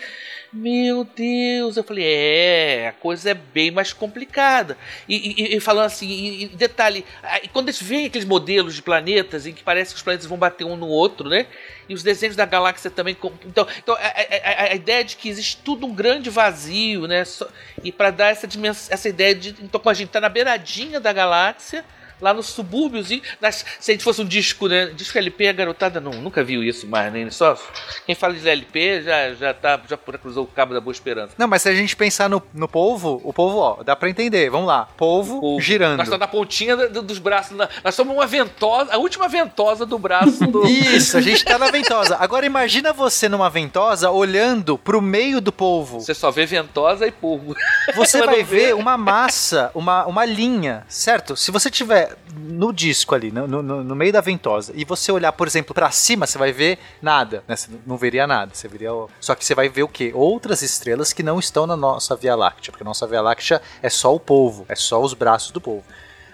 Meu 0.52 1.04
Deus, 1.04 1.78
eu 1.78 1.84
falei, 1.84 2.04
é, 2.08 2.88
a 2.88 2.92
coisa 2.94 3.30
é 3.30 3.34
bem 3.36 3.70
mais 3.70 3.94
complicada. 3.94 4.76
E, 5.08 5.16
e- 5.44 5.56
e 5.58 5.60
falando 5.60 5.86
assim, 5.86 6.08
e, 6.08 6.44
e 6.46 6.48
detalhe, 6.48 7.06
quando 7.54 7.68
eles 7.68 7.80
veem 7.80 8.08
aqueles 8.08 8.26
modelos 8.28 8.74
de 8.74 8.82
planetas 8.82 9.46
em 9.46 9.54
que 9.54 9.62
parece 9.64 9.92
que 9.94 9.98
os 9.98 10.02
planetas 10.02 10.26
vão 10.26 10.40
bater 10.40 10.64
um 10.64 10.76
no 10.76 10.88
outro, 10.88 11.30
né? 11.30 11.46
E 11.88 11.94
os 11.94 12.02
desenhos 12.02 12.36
da 12.36 12.46
galáxia 12.48 12.90
também. 12.90 13.16
Então, 13.46 13.68
então 13.78 13.94
a, 13.94 14.00
a- 14.08 14.64
a- 14.72 14.76
ideia 14.76 15.04
de 15.04 15.18
que 15.18 15.30
existe 15.30 15.58
tudo 15.58 15.86
um 15.86 15.94
grande 15.94 16.32
vazio, 16.32 17.06
né? 17.08 17.24
Só- 17.26 17.48
e 17.84 17.92
para 17.92 18.10
dar 18.10 18.30
essa, 18.30 18.48
dimens- 18.48 18.90
essa 18.90 19.08
ideia 19.08 19.36
de. 19.36 19.50
Então, 19.62 19.80
a 19.86 19.94
gente 19.94 20.10
tá 20.10 20.20
na 20.20 20.30
beiradinha 20.30 21.00
da 21.00 21.14
galáxia, 21.14 21.86
lá 22.22 22.34
nos 22.34 22.48
subúrbios, 22.48 23.12
e 23.12 23.22
nas- 23.40 23.66
se 23.80 23.92
a 23.92 23.94
gente 23.94 24.04
fosse 24.04 24.22
um 24.22 24.26
disco, 24.26 24.68
né? 24.68 24.88
Disco 24.88 25.18
LP, 25.18 25.48
a 25.48 25.54
garotada 25.54 26.00
não, 26.00 26.12
nunca 26.12 26.44
viu 26.44 26.64
isso 26.64 26.88
mais, 26.88 27.12
nem 27.12 27.30
só. 27.32 27.58
Quem 28.06 28.16
fala 28.16 28.34
de 28.34 28.48
LP 28.48 29.02
já, 29.04 29.34
já, 29.34 29.54
tá, 29.54 29.80
já 29.90 29.98
cruzou 29.98 30.44
o 30.44 30.48
cabo 30.48 30.74
da 30.74 30.82
Boa 30.82 30.92
Esperança. 30.94 31.34
Não, 31.38 31.48
mas 31.48 31.62
se 31.62 31.70
a 31.70 31.74
gente 31.76 31.96
pensar 31.96 32.30
no, 32.30 32.42
no 32.54 32.68
polvo, 32.68 33.22
o 33.24 33.32
polvo, 33.34 33.58
ó, 33.60 33.84
dá 33.84 33.96
pra 33.96 34.10
entender. 34.10 34.50
Vamos 34.50 34.68
lá. 34.68 34.88
Polvo, 34.98 35.40
O- 35.44 35.60
girando. 35.62 35.98
Nós 35.98 36.08
estamos 36.08 36.20
na 36.20 36.28
pontinha 36.28 36.76
do- 36.76 37.02
dos 37.02 37.20
braços. 37.20 37.56
na- 37.58 37.70
nós 37.84 37.96
somos 37.96 38.14
uma 38.14 38.28
ventosa, 38.28 38.94
a 38.94 38.98
última 38.98 39.28
ventosa 39.28 39.86
do 39.86 39.98
braço 39.98 40.46
do. 40.48 40.66
Isso, 40.68 41.18
a 41.18 41.22
gente 41.22 41.44
tá 41.44 41.58
na 41.58 41.70
ventosa. 41.72 42.18
Agora 42.20 42.46
imagina 42.46 42.92
você 42.94 43.30
numa 43.30 43.50
ventosa 43.50 44.10
olhando 44.10 44.78
pro 44.78 45.02
meio 45.02 45.40
do 45.42 45.52
polvo. 45.52 46.00
Você 46.00 46.14
só 46.14 46.32
vê 46.32 46.46
ventosa 46.46 47.06
e 47.08 47.12
polvo. 47.12 47.56
Você 47.96 48.22
vai 48.26 48.44
ver 48.44 48.76
uma 48.76 48.98
massa, 48.98 49.72
uma, 49.74 50.06
uma 50.06 50.26
linha, 50.26 50.84
certo? 50.88 51.36
Se 51.36 51.52
você 51.52 51.70
tiver 51.70 52.09
no 52.38 52.72
disco 52.74 53.14
ali, 53.16 53.32
no, 53.32 53.48
no, 53.48 53.62
no 53.84 53.96
meio 53.96 54.12
da 54.14 54.22
ventosa, 54.22 54.72
e 54.76 54.84
você 54.86 55.12
olhar, 55.12 55.32
por 55.32 55.48
exemplo, 55.48 55.74
pra 55.74 55.92
cima, 55.92 56.26
você 56.28 56.38
vai 56.38 56.52
ver 56.52 56.80
nada, 57.02 57.44
né? 57.48 57.56
Você 57.56 57.70
não 57.86 57.98
veria 57.98 58.26
nada, 58.28 58.52
você 58.54 58.68
veria... 58.68 58.94
o- 58.94 59.10
Só 59.20 59.36
que 59.36 59.44
você 59.46 59.54
vai 59.56 59.70
ver 59.70 59.84
o 59.84 59.88
quê? 59.88 60.12
Outras 60.14 60.62
estrelas 60.62 61.14
que 61.14 61.24
não 61.24 61.40
estão 61.40 61.66
na 61.68 61.76
nossa 61.78 62.16
Via 62.16 62.36
Láctea, 62.36 62.72
porque 62.72 62.84
a 62.84 62.86
nossa 62.86 63.06
Via 63.08 63.22
Láctea 63.22 63.62
é 63.82 63.90
só 63.90 64.14
o 64.14 64.20
polvo, 64.20 64.66
é 64.70 64.76
só 64.76 65.02
os 65.02 65.14
braços 65.14 65.52
do 65.52 65.62
polvo. 65.62 65.84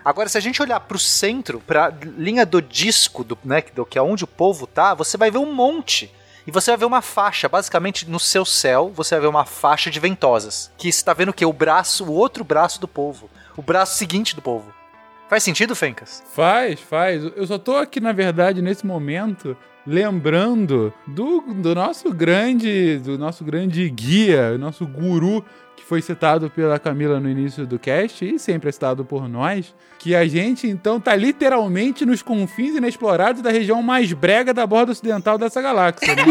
Agora, 0.04 0.30
se 0.30 0.38
a 0.38 0.42
gente 0.42 0.62
olhar 0.62 0.80
pro 0.82 1.00
centro, 1.00 1.60
pra 1.66 1.92
linha 2.18 2.46
do 2.46 2.62
disco, 2.62 3.24
do, 3.24 3.36
né, 3.44 3.64
do 3.74 3.86
que 3.86 3.98
é 3.98 4.02
onde 4.02 4.24
o 4.24 4.28
polvo 4.28 4.68
tá, 4.68 4.94
você 4.94 5.18
vai 5.18 5.32
ver 5.32 5.40
um 5.40 5.52
monte. 5.52 6.14
E 6.46 6.52
você 6.52 6.70
vai 6.70 6.78
ver 6.78 6.86
uma 6.86 7.02
faixa, 7.02 7.50
basicamente 7.50 8.08
no 8.08 8.20
seu 8.20 8.46
céu, 8.46 8.92
você 8.94 9.16
vai 9.16 9.22
ver 9.22 9.28
uma 9.28 9.46
faixa 9.46 9.90
de 9.90 10.00
ventosas. 10.00 10.70
Que 10.78 10.92
você 10.92 11.04
tá 11.04 11.12
vendo 11.12 11.30
o 11.30 11.34
quê? 11.34 11.44
O 11.44 11.52
braço, 11.52 12.06
o 12.06 12.14
outro 12.14 12.44
braço 12.44 12.80
do 12.80 12.88
polvo. 12.88 13.28
O 13.58 13.64
braço 13.64 13.98
seguinte 13.98 14.36
do 14.36 14.44
polvo. 14.44 14.72
Faz 15.28 15.44
sentido, 15.44 15.76
Fencas? 15.76 16.24
Faz, 16.34 16.80
faz. 16.80 17.24
Eu 17.36 17.48
só 17.48 17.58
tô 17.58 17.76
aqui, 17.76 18.00
na 18.00 18.12
verdade, 18.12 18.62
nesse 18.62 18.86
momento, 18.86 19.58
lembrando 19.86 20.94
do, 21.08 21.42
do 21.42 21.74
nosso 21.74 22.14
grande, 22.14 23.00
do 23.00 23.18
nosso 23.18 23.44
grande 23.44 23.90
guia, 23.90 24.58
nosso 24.58 24.86
guru 24.86 25.44
que 25.76 25.84
foi 25.84 26.02
citado 26.02 26.50
pela 26.50 26.78
Camila 26.78 27.20
no 27.20 27.30
início 27.30 27.66
do 27.66 27.80
cast 27.80 28.24
e 28.24 28.38
sempre 28.38 28.70
é 28.70 28.72
citado 28.72 29.04
por 29.04 29.28
nós, 29.28 29.74
que 30.06 30.14
a 30.14 30.28
gente 30.28 30.68
então 30.68 31.00
tá 31.00 31.16
literalmente 31.16 32.06
nos 32.06 32.22
confins 32.22 32.76
inexplorados 32.76 33.42
da 33.42 33.50
região 33.50 33.82
mais 33.82 34.14
brega 34.14 34.54
da 34.54 34.68
borda 34.68 34.92
ocidental 34.92 35.36
dessa 35.36 35.60
galáxia, 35.64 36.14
né? 36.16 36.24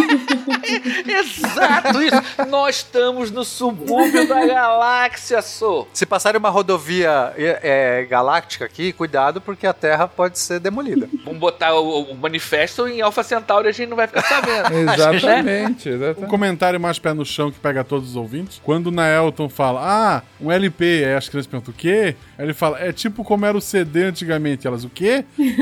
Exato 1.18 2.00
isso. 2.00 2.22
Nós 2.48 2.76
estamos 2.76 3.32
no 3.32 3.44
subúrbio 3.44 4.28
da 4.28 4.46
galáxia, 4.46 5.42
sou. 5.42 5.88
Se 5.92 6.06
passarem 6.06 6.38
uma 6.38 6.50
rodovia 6.50 7.32
é, 7.36 8.02
é, 8.02 8.04
galáctica 8.04 8.64
aqui, 8.64 8.92
cuidado 8.92 9.40
porque 9.40 9.66
a 9.66 9.72
Terra 9.72 10.06
pode 10.06 10.38
ser 10.38 10.60
demolida. 10.60 11.08
Vamos 11.24 11.40
botar 11.40 11.74
o, 11.74 12.12
o 12.12 12.14
manifesto 12.14 12.86
em 12.86 13.00
Alpha 13.00 13.24
Centauri 13.24 13.66
e 13.66 13.70
a 13.70 13.72
gente 13.72 13.88
não 13.88 13.96
vai 13.96 14.06
ficar 14.06 14.22
sabendo. 14.22 14.70
exatamente, 14.88 15.88
Um 15.88 15.94
exatamente. 15.94 16.30
comentário 16.30 16.78
mais 16.78 17.00
pé 17.00 17.12
no 17.12 17.24
chão 17.24 17.50
que 17.50 17.58
pega 17.58 17.82
todos 17.82 18.10
os 18.10 18.16
ouvintes. 18.16 18.60
Quando 18.62 18.86
o 18.86 18.92
Naelton 18.92 19.48
fala, 19.48 19.80
ah, 19.82 20.22
um 20.40 20.52
LP, 20.52 21.06
aí 21.06 21.14
as 21.16 21.28
crianças 21.28 21.50
perguntam 21.50 21.74
o 21.74 21.76
quê? 21.76 22.14
Aí 22.38 22.44
ele 22.44 22.54
fala, 22.54 22.78
é 22.78 22.92
tipo 22.92 23.24
como 23.24 23.44
era 23.44 23.58
o 23.58 23.63
CD 23.64 24.04
antigamente. 24.04 24.66
Elas, 24.66 24.84
o 24.84 24.90
quê? 24.90 25.24
isso, 25.38 25.52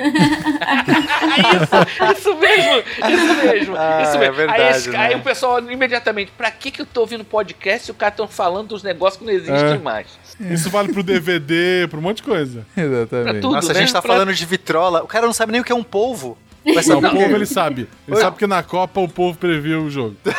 isso 2.20 2.34
mesmo, 2.36 2.82
isso 3.08 3.46
mesmo. 3.46 3.76
Ah, 3.76 4.02
isso 4.02 4.18
mesmo. 4.18 4.24
é 4.24 4.30
verdade, 4.30 4.62
aí, 4.62 4.70
esse- 4.70 4.90
né? 4.90 4.98
aí 4.98 5.14
o 5.14 5.20
pessoal 5.20 5.58
imediatamente, 5.60 6.32
pra 6.36 6.50
que, 6.50 6.70
que 6.70 6.82
eu 6.82 6.86
tô 6.86 7.00
ouvindo 7.02 7.24
podcast 7.24 7.86
se 7.86 7.90
o 7.90 7.94
cara 7.94 8.10
tão 8.12 8.28
falando 8.28 8.68
dos 8.68 8.82
negócios 8.82 9.18
que 9.18 9.24
não 9.24 9.32
existem 9.32 9.54
É. 9.74 9.78
mais? 9.78 10.06
Isso 10.40 10.70
vale 10.70 10.92
pro 10.92 11.02
DVD, 11.02 11.86
pra 11.88 11.98
um 11.98 12.02
monte 12.02 12.18
de 12.18 12.22
coisa. 12.24 12.66
Exatamente. 12.76 13.40
tudo. 13.40 13.54
Nossa, 13.54 13.72
a 13.72 13.74
né? 13.74 13.80
gente 13.80 13.92
tá 13.92 14.02
Pra- 14.02 14.12
falando 14.12 14.34
de 14.34 14.46
vitrola. 14.46 15.02
O 15.02 15.06
cara 15.06 15.26
não 15.26 15.32
sabe 15.32 15.52
nem 15.52 15.60
o 15.60 15.64
que 15.64 15.72
é 15.72 15.74
um 15.74 15.82
polvo. 15.84 16.36
Vai 16.64 16.84
Não, 16.84 16.98
o 16.98 17.02
povo 17.02 17.34
ele 17.34 17.44
sabe. 17.44 17.88
Ele 18.06 18.16
sabe 18.18 18.36
que 18.36 18.46
na 18.46 18.62
Copa 18.62 19.00
o 19.00 19.08
povo 19.08 19.36
previu 19.36 19.82
o 19.82 19.90
jogo. 19.90 20.16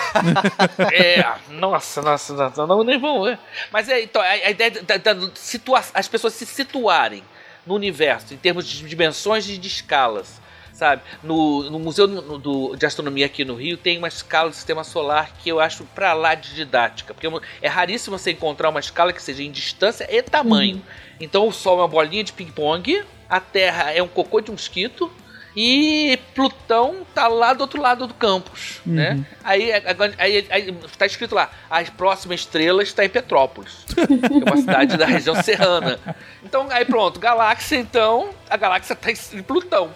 É, 0.93 1.25
nossa, 1.49 2.01
nossa, 2.01 2.33
nossa, 2.33 2.67
não, 2.67 2.83
nem 2.83 2.99
vão. 2.99 3.37
Mas 3.71 3.89
é, 3.89 4.01
então, 4.03 4.21
a, 4.21 4.25
a 4.25 4.49
ideia 4.49 4.71
da, 4.71 4.97
da- 4.97 5.13
da 5.13 5.29
situa 5.35 5.81
as 5.93 6.07
pessoas 6.07 6.33
se 6.33 6.45
situarem 6.45 7.23
no 7.65 7.75
universo, 7.75 8.33
em 8.33 8.37
termos 8.37 8.67
de 8.67 8.87
dimensões 8.87 9.49
e 9.49 9.57
de 9.57 9.67
escalas, 9.67 10.41
sabe? 10.73 11.01
No, 11.23 11.69
no 11.69 11.79
Museu 11.79 12.07
do- 12.07 12.75
de 12.75 12.85
Astronomia 12.85 13.25
aqui 13.25 13.45
no 13.45 13.55
Rio 13.55 13.77
tem 13.77 13.97
uma 13.97 14.07
escala 14.07 14.49
do 14.49 14.55
sistema 14.55 14.83
solar 14.83 15.31
que 15.41 15.49
eu 15.49 15.59
acho 15.59 15.83
pra 15.95 16.13
lá 16.13 16.35
de 16.35 16.53
didática, 16.55 17.13
porque 17.13 17.27
é 17.61 17.67
raríssimo 17.67 18.17
você 18.17 18.31
encontrar 18.31 18.69
uma 18.69 18.79
escala 18.79 19.13
que 19.13 19.21
seja 19.21 19.43
em 19.43 19.51
distância 19.51 20.07
e 20.11 20.21
tamanho. 20.21 20.81
Então 21.19 21.47
o 21.47 21.53
Sol 21.53 21.77
é 21.79 21.81
uma 21.81 21.87
bolinha 21.87 22.23
de 22.23 22.33
ping-pong, 22.33 23.03
a 23.29 23.39
Terra 23.39 23.91
é 23.91 24.01
um 24.03 24.07
cocô 24.07 24.41
de 24.41 24.51
mosquito, 24.51 25.09
e 25.55 26.17
Plutão 26.33 26.97
tá 27.13 27.27
lá 27.27 27.53
do 27.53 27.61
outro 27.61 27.81
lado 27.81 28.07
do 28.07 28.13
campus, 28.13 28.81
né? 28.85 29.23
Aí, 29.43 29.71
agora- 29.71 30.13
aí, 30.17 30.45
aí 30.49 30.71
tá 30.97 31.05
escrito 31.05 31.35
lá, 31.35 31.49
a 31.69 31.83
próxima 31.83 32.33
estrela 32.33 32.81
está 32.81 33.03
em 33.05 33.09
Petrópolis, 33.09 33.85
que 33.87 34.01
é 34.01 34.43
uma 34.51 34.57
cidade 34.57 34.97
da 34.97 35.05
região 35.05 35.35
serrana. 35.41 35.99
Então, 36.43 36.67
aí 36.69 36.85
pronto, 36.85 37.19
galáxia 37.19 37.77
então, 37.77 38.29
a 38.49 38.57
galáxia 38.57 38.95
tá 38.95 39.11
em 39.11 39.41
Plutão. 39.43 39.89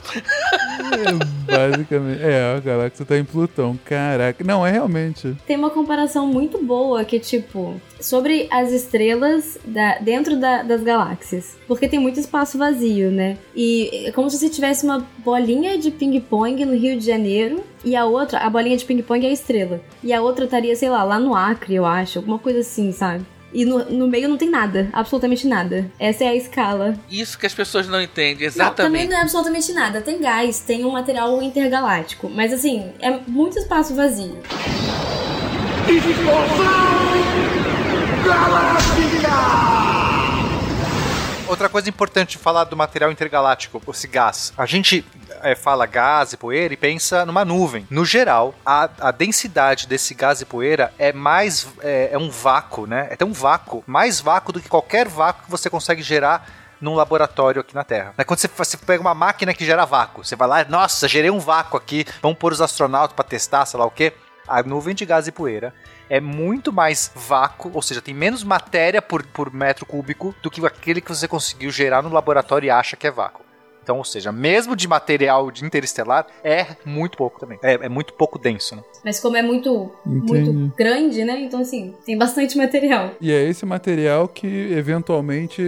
Basicamente. 1.45 2.21
É, 2.23 2.55
a 2.55 2.59
galáxia 2.59 3.05
tá 3.05 3.17
em 3.17 3.23
Plutão. 3.23 3.79
Caraca. 3.85 4.43
Não, 4.43 4.65
é 4.65 4.71
realmente. 4.71 5.35
Tem 5.45 5.55
uma 5.57 5.69
comparação 5.69 6.27
muito 6.27 6.63
boa 6.63 7.03
que, 7.05 7.19
tipo, 7.19 7.79
sobre 7.99 8.47
as 8.51 8.71
estrelas 8.71 9.57
da- 9.65 9.97
dentro 9.99 10.37
da- 10.39 10.63
das 10.63 10.81
galáxias. 10.83 11.55
Porque 11.67 11.87
tem 11.87 11.99
muito 11.99 12.19
espaço 12.19 12.57
vazio, 12.57 13.11
né? 13.11 13.37
E 13.55 14.07
é 14.07 14.11
como 14.11 14.29
se 14.29 14.37
você 14.37 14.49
tivesse 14.49 14.85
uma 14.85 15.05
bolinha 15.19 15.46
de 15.77 15.91
ping-pong 15.91 16.65
no 16.65 16.75
Rio 16.75 16.99
de 16.99 17.05
Janeiro 17.05 17.63
e 17.85 17.95
a 17.95 18.03
outra, 18.05 18.39
a 18.39 18.49
bolinha 18.49 18.75
de 18.75 18.83
ping-pong 18.83 19.25
é 19.25 19.29
a 19.29 19.33
estrela. 19.33 19.81
E 20.03 20.11
a 20.11 20.21
outra 20.21 20.43
estaria, 20.45 20.75
sei 20.75 20.89
lá, 20.89 21.03
lá 21.03 21.17
no 21.17 21.33
Acre, 21.33 21.75
eu 21.75 21.85
acho. 21.85 22.19
Alguma 22.19 22.37
coisa 22.37 22.59
assim, 22.59 22.91
sabe? 22.91 23.25
E 23.53 23.63
no, 23.63 23.85
no 23.85 24.07
meio 24.07 24.27
não 24.27 24.35
tem 24.35 24.49
nada, 24.49 24.89
absolutamente 24.91 25.47
nada. 25.47 25.89
Essa 25.97 26.25
é 26.25 26.27
a 26.27 26.35
escala. 26.35 26.95
Isso 27.09 27.39
que 27.39 27.45
as 27.45 27.53
pessoas 27.53 27.87
não 27.87 28.01
entendem, 28.01 28.45
Não, 28.55 28.73
também 28.73 29.03
exatamente. 29.03 29.07
não 29.09 29.17
é 29.17 29.21
absolutamente 29.21 29.71
nada. 29.73 30.01
Tem 30.01 30.19
gás, 30.19 30.59
tem 30.59 30.83
um 30.83 30.91
material 30.91 31.41
intergaláctico. 31.41 32.29
Mas 32.29 32.51
assim, 32.51 32.91
é 32.99 33.17
muito 33.25 33.57
espaço 33.57 33.95
vazio. 33.95 34.35
Outra 41.47 41.69
coisa 41.69 41.87
importante 41.87 42.31
de 42.31 42.37
falar 42.37 42.65
do 42.65 42.75
material 42.75 43.09
intergaláctico, 43.09 43.81
esse 43.89 44.05
gás. 44.05 44.51
A 44.57 44.65
gente 44.65 45.05
é, 45.41 45.55
fala 45.55 45.85
gás 45.85 46.33
e 46.33 46.37
poeira 46.37 46.73
e 46.73 46.77
pensa 46.77 47.25
numa 47.25 47.45
nuvem. 47.45 47.87
No 47.89 48.03
geral, 48.03 48.53
a, 48.65 48.89
a 48.99 49.11
densidade 49.11 49.87
desse 49.87 50.13
gás 50.13 50.41
e 50.41 50.45
poeira 50.45 50.93
é 50.99 51.13
mais. 51.13 51.65
É, 51.81 52.09
é 52.11 52.17
um 52.17 52.29
vácuo, 52.29 52.85
né? 52.85 53.07
É 53.09 53.15
tão 53.15 53.31
vácuo, 53.31 53.81
mais 53.87 54.19
vácuo 54.19 54.51
do 54.51 54.59
que 54.59 54.67
qualquer 54.67 55.07
vácuo 55.07 55.45
que 55.45 55.51
você 55.51 55.69
consegue 55.69 56.01
gerar 56.01 56.49
num 56.81 56.95
laboratório 56.95 57.61
aqui 57.61 57.73
na 57.73 57.83
Terra. 57.85 58.13
É 58.17 58.25
quando 58.25 58.39
você, 58.39 58.49
você 58.49 58.75
pega 58.75 58.99
uma 58.99 59.15
máquina 59.15 59.53
que 59.53 59.65
gera 59.65 59.85
vácuo, 59.85 60.25
você 60.25 60.35
vai 60.35 60.47
lá, 60.47 60.65
nossa, 60.65 61.07
gerei 61.07 61.31
um 61.31 61.39
vácuo 61.39 61.77
aqui, 61.77 62.05
vamos 62.21 62.37
pôr 62.37 62.51
os 62.51 62.61
astronautas 62.61 63.15
para 63.15 63.23
testar, 63.23 63.65
sei 63.65 63.79
lá 63.79 63.85
o 63.85 63.91
quê. 63.91 64.13
A 64.47 64.61
nuvem 64.63 64.93
de 64.93 65.05
gás 65.05 65.27
e 65.27 65.31
poeira 65.31 65.73
é 66.09 66.19
muito 66.19 66.71
mais 66.71 67.11
vácuo, 67.15 67.71
ou 67.73 67.81
seja, 67.81 68.01
tem 68.01 68.13
menos 68.13 68.43
matéria 68.43 69.01
por, 69.01 69.25
por 69.25 69.53
metro 69.53 69.85
cúbico 69.85 70.35
do 70.41 70.51
que 70.51 70.65
aquele 70.65 71.01
que 71.01 71.09
você 71.09 71.27
conseguiu 71.27 71.71
gerar 71.71 72.01
no 72.01 72.09
laboratório 72.09 72.67
e 72.67 72.69
acha 72.69 72.95
que 72.95 73.07
é 73.07 73.11
vácuo. 73.11 73.46
Então, 73.87 73.99
ou 73.99 74.03
seja, 74.03 74.33
mesmo 74.33 74.75
de 74.75 74.85
material 74.85 75.49
de 75.49 75.63
interestelar, 75.63 76.27
é 76.43 76.67
muito 76.83 77.17
pouco 77.17 77.39
também. 77.39 77.57
É, 77.63 77.75
é 77.75 77.87
muito 77.87 78.11
pouco 78.11 78.37
denso, 78.37 78.75
né? 78.75 78.81
Mas 79.01 79.17
como 79.17 79.37
é 79.37 79.41
muito, 79.41 79.89
Entendi. 80.05 80.51
muito 80.51 80.75
grande, 80.75 81.23
né? 81.23 81.39
Então, 81.39 81.61
assim, 81.61 81.95
tem 82.05 82.17
bastante 82.17 82.57
material. 82.57 83.11
E 83.21 83.31
é 83.31 83.47
esse 83.47 83.65
material 83.65 84.27
que 84.27 84.45
eventualmente 84.73 85.63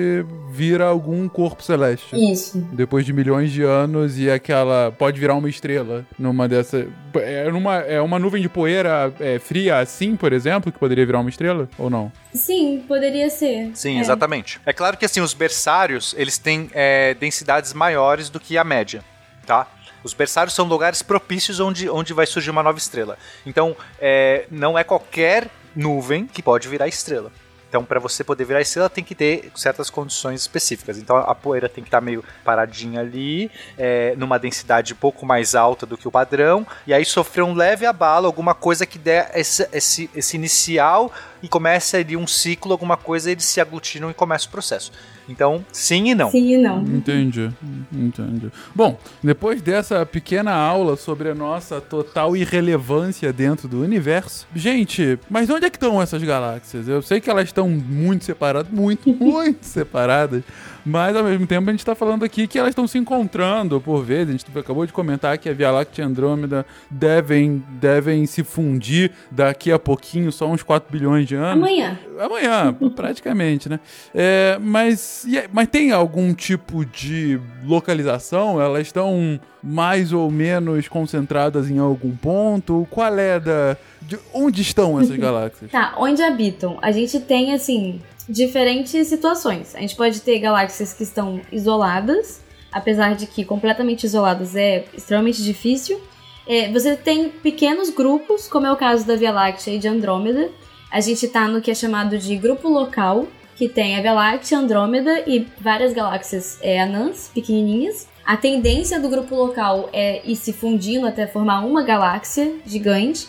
vira 0.51 0.83
algum 0.83 1.29
corpo 1.29 1.63
celeste. 1.63 2.13
Isso. 2.13 2.57
Depois 2.73 3.05
de 3.05 3.13
milhões 3.13 3.51
de 3.51 3.63
anos 3.63 4.19
e 4.19 4.29
aquela. 4.29 4.91
Pode 4.91 5.17
virar 5.17 5.35
uma 5.35 5.47
estrela 5.47 6.05
numa 6.17 6.45
dessa. 6.45 6.85
É, 7.15 7.49
numa, 7.49 7.77
é 7.77 8.01
uma 8.01 8.19
nuvem 8.19 8.41
de 8.41 8.49
poeira 8.49 9.13
é, 9.21 9.39
fria 9.39 9.79
assim, 9.79 10.17
por 10.17 10.33
exemplo, 10.33 10.73
que 10.73 10.77
poderia 10.77 11.05
virar 11.05 11.21
uma 11.21 11.29
estrela? 11.29 11.69
Ou 11.77 11.89
não? 11.89 12.11
Sim, 12.33 12.83
poderia 12.87 13.29
ser. 13.29 13.71
Sim, 13.73 13.97
É. 13.97 14.01
exatamente. 14.01 14.59
É 14.65 14.73
claro 14.73 14.97
que 14.97 15.05
assim, 15.05 15.21
os 15.21 15.33
berçários, 15.33 16.13
eles 16.17 16.37
têm 16.37 16.69
é, 16.73 17.13
densidades 17.15 17.73
maiores 17.73 18.29
do 18.29 18.39
que 18.39 18.57
a 18.57 18.63
média, 18.63 19.03
tá? 19.45 19.67
Os 20.03 20.13
berçários 20.13 20.53
são 20.53 20.65
lugares 20.65 21.01
propícios 21.01 21.59
onde, 21.59 21.89
onde 21.89 22.13
vai 22.13 22.25
surgir 22.25 22.51
uma 22.51 22.63
nova 22.63 22.77
estrela. 22.77 23.17
Então, 23.45 23.75
é, 23.99 24.45
não 24.49 24.77
é 24.77 24.83
qualquer 24.83 25.47
nuvem 25.75 26.25
que 26.25 26.41
pode 26.41 26.67
virar 26.67 26.87
estrela. 26.87 27.31
Então, 27.67 27.85
para 27.85 27.99
você 27.99 28.23
poder 28.23 28.45
virar 28.45 28.61
estrela, 28.61 28.89
tem 28.89 29.03
que 29.03 29.13
ter 29.13 29.51
certas 29.55 29.91
condições 29.91 30.41
específicas. 30.41 30.97
Então, 30.97 31.15
a 31.17 31.35
poeira 31.35 31.69
tem 31.69 31.83
que 31.83 31.87
estar 31.87 32.01
meio 32.01 32.23
paradinha 32.43 32.99
ali, 33.01 33.51
é, 33.77 34.15
numa 34.17 34.39
densidade 34.39 34.93
um 34.93 34.95
pouco 34.95 35.23
mais 35.23 35.53
alta 35.53 35.85
do 35.85 35.95
que 35.95 36.07
o 36.07 36.11
padrão, 36.11 36.65
e 36.87 36.93
aí 36.95 37.05
sofrer 37.05 37.43
um 37.43 37.53
leve 37.53 37.85
abalo, 37.85 38.25
alguma 38.25 38.55
coisa 38.55 38.87
que 38.87 38.97
der 38.97 39.29
esse, 39.35 39.69
esse, 39.71 40.09
esse 40.15 40.35
inicial 40.35 41.11
e 41.41 41.47
começa 41.47 41.97
ali 41.97 42.15
um 42.15 42.27
ciclo, 42.27 42.71
alguma 42.71 42.97
coisa, 42.97 43.31
eles 43.31 43.45
se 43.45 43.61
aglutinam 43.61 44.09
e 44.09 44.13
começa 44.13 44.47
o 44.47 44.49
processo. 44.49 44.91
Então, 45.27 45.63
sim 45.71 46.09
e 46.09 46.15
não. 46.15 46.31
Sim 46.31 46.53
e 46.53 46.57
não. 46.57 46.81
Entendi, 46.81 47.51
entendi. 47.93 48.51
Bom, 48.73 48.97
depois 49.23 49.61
dessa 49.61 50.03
pequena 50.05 50.51
aula 50.51 50.97
sobre 50.97 51.29
a 51.29 51.35
nossa 51.35 51.79
total 51.79 52.35
irrelevância 52.35 53.31
dentro 53.31 53.67
do 53.67 53.81
universo, 53.81 54.47
gente, 54.55 55.19
mas 55.29 55.49
onde 55.49 55.67
é 55.67 55.69
que 55.69 55.77
estão 55.77 56.01
essas 56.01 56.23
galáxias? 56.23 56.87
Eu 56.87 57.01
sei 57.03 57.21
que 57.21 57.29
elas 57.29 57.45
estão 57.45 57.69
muito 57.69 58.25
separadas, 58.25 58.71
muito, 58.71 59.13
muito 59.13 59.63
separadas, 59.63 60.43
mas 60.85 61.15
ao 61.15 61.23
mesmo 61.23 61.45
tempo 61.47 61.69
a 61.69 61.73
gente 61.73 61.79
está 61.81 61.95
falando 61.95 62.23
aqui 62.23 62.47
que 62.47 62.57
elas 62.57 62.69
estão 62.69 62.87
se 62.87 62.97
encontrando 62.97 63.79
por 63.81 64.03
vezes. 64.03 64.29
A 64.29 64.31
gente 64.37 64.45
acabou 64.57 64.85
de 64.85 64.93
comentar 64.93 65.37
que 65.37 65.49
a 65.49 65.53
Via 65.53 65.71
Láctea 65.71 66.03
e 66.03 66.05
Andrômeda 66.05 66.65
devem, 66.89 67.63
devem 67.79 68.25
se 68.25 68.43
fundir 68.43 69.11
daqui 69.31 69.71
a 69.71 69.79
pouquinho, 69.79 70.31
só 70.31 70.47
uns 70.49 70.63
4 70.63 70.91
bilhões 70.91 71.27
de 71.27 71.35
anos. 71.35 71.63
Amanhã. 71.63 71.99
Amanhã, 72.19 72.73
praticamente, 72.95 73.69
né? 73.69 73.79
É, 74.13 74.57
mas, 74.61 75.25
aí- 75.25 75.47
mas 75.51 75.67
tem 75.67 75.91
algum 75.91 76.33
tipo 76.33 76.85
de 76.85 77.39
localização? 77.65 78.61
Elas 78.61 78.81
estão 78.87 79.39
mais 79.63 80.13
ou 80.13 80.29
menos 80.31 80.87
concentradas 80.87 81.69
em 81.69 81.77
algum 81.79 82.11
ponto? 82.15 82.87
Qual 82.89 83.17
é 83.17 83.39
da. 83.39 83.77
De 84.01 84.17
onde 84.33 84.61
estão 84.61 84.99
essas 84.99 85.15
galáxias? 85.17 85.69
Tá, 85.71 85.93
onde 85.97 86.21
habitam? 86.21 86.77
A 86.81 86.91
gente 86.91 87.19
tem, 87.19 87.53
assim, 87.53 88.01
diferentes 88.29 89.07
situações. 89.07 89.75
A 89.75 89.79
gente 89.79 89.95
pode 89.95 90.21
ter 90.21 90.37
galáxias 90.39 90.93
que 90.93 91.01
estão 91.01 91.41
isoladas, 91.51 92.41
apesar 92.71 93.15
de 93.15 93.25
que 93.25 93.43
completamente 93.43 94.03
isoladas 94.05 94.55
é 94.55 94.85
extremamente 94.93 95.43
difícil. 95.43 95.99
É, 96.47 96.71
você 96.71 96.95
tem 96.95 97.29
pequenos 97.29 97.89
grupos, 97.89 98.47
como 98.47 98.67
é 98.67 98.71
o 98.71 98.75
caso 98.75 99.05
da 99.05 99.15
Via 99.15 99.31
Láctea 99.31 99.73
e 99.73 99.79
de 99.79 99.87
Andrômeda. 99.87 100.49
A 100.91 100.99
gente 100.99 101.27
tá 101.27 101.47
no 101.47 101.61
que 101.61 101.71
é 101.71 101.75
chamado 101.75 102.17
de 102.17 102.35
grupo 102.35 102.69
local, 102.69 103.27
que 103.55 103.67
tem 103.67 103.97
a 103.97 104.01
Via 104.01 104.13
Láctea, 104.13 104.57
Andrômeda 104.57 105.23
e 105.27 105.47
várias 105.59 105.93
galáxias 105.93 106.59
é, 106.61 106.79
anãs, 106.79 107.29
pequenininhas. 107.33 108.07
A 108.25 108.37
tendência 108.37 108.99
do 108.99 109.09
grupo 109.09 109.35
local 109.35 109.89
é 109.91 110.21
ir 110.23 110.35
se 110.35 110.53
fundindo 110.53 111.07
até 111.07 111.25
formar 111.25 111.65
uma 111.65 111.83
galáxia 111.83 112.53
gigante. 112.65 113.27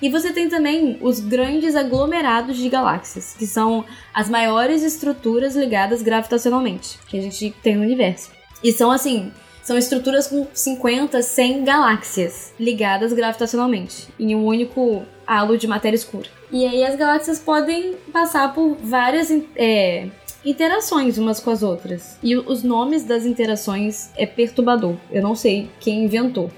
E 0.00 0.08
você 0.08 0.32
tem 0.32 0.48
também 0.48 0.98
os 1.00 1.20
grandes 1.20 1.76
aglomerados 1.76 2.56
de 2.56 2.68
galáxias, 2.68 3.34
que 3.38 3.46
são 3.46 3.84
as 4.14 4.28
maiores 4.28 4.82
estruturas 4.82 5.54
ligadas 5.54 6.02
gravitacionalmente 6.02 6.98
que 7.06 7.18
a 7.18 7.22
gente 7.22 7.54
tem 7.62 7.76
no 7.76 7.82
universo. 7.82 8.30
E 8.62 8.72
são 8.72 8.90
assim, 8.90 9.30
são 9.62 9.76
estruturas 9.76 10.26
com 10.26 10.46
50, 10.52 11.22
100 11.22 11.64
galáxias 11.64 12.52
ligadas 12.58 13.12
gravitacionalmente 13.12 14.08
em 14.18 14.34
um 14.34 14.44
único 14.44 15.04
halo 15.26 15.56
de 15.56 15.66
matéria 15.66 15.96
escura. 15.96 16.28
E 16.50 16.66
aí 16.66 16.84
as 16.84 16.96
galáxias 16.96 17.38
podem 17.38 17.94
passar 18.12 18.52
por 18.52 18.76
várias 18.82 19.30
é, 19.54 20.08
interações 20.44 21.18
umas 21.18 21.40
com 21.40 21.50
as 21.50 21.62
outras. 21.62 22.16
E 22.22 22.36
os 22.36 22.62
nomes 22.62 23.04
das 23.04 23.24
interações 23.26 24.10
é 24.16 24.24
perturbador. 24.26 24.96
Eu 25.10 25.22
não 25.22 25.34
sei 25.34 25.70
quem 25.80 26.04
inventou. 26.04 26.50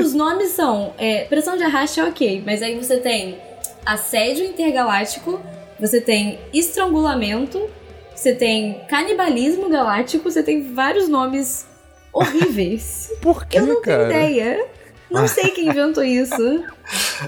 Os 0.00 0.14
nomes 0.14 0.50
são 0.50 0.92
é, 0.98 1.24
pressão 1.24 1.56
de 1.56 1.62
arraste 1.62 2.00
é 2.00 2.04
ok, 2.04 2.42
mas 2.44 2.62
aí 2.62 2.76
você 2.76 2.98
tem 2.98 3.38
assédio 3.84 4.44
intergaláctico, 4.44 5.40
você 5.78 6.00
tem 6.00 6.38
estrangulamento, 6.52 7.68
você 8.14 8.34
tem 8.34 8.80
canibalismo 8.88 9.68
galáctico, 9.68 10.30
você 10.30 10.42
tem 10.42 10.74
vários 10.74 11.08
nomes 11.08 11.66
horríveis. 12.12 13.10
Por 13.22 13.46
que, 13.46 13.58
Eu 13.58 13.66
não 13.66 13.80
cara? 13.82 14.08
tenho 14.08 14.30
ideia. 14.30 14.66
Não 15.10 15.26
sei 15.26 15.50
quem 15.50 15.68
inventou 15.68 16.04
isso. 16.04 16.64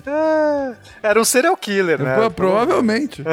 É, 0.06 0.74
era 1.02 1.20
um 1.20 1.24
serial 1.24 1.56
killer, 1.56 2.00
né? 2.00 2.16
Pô, 2.16 2.30
provavelmente. 2.30 3.24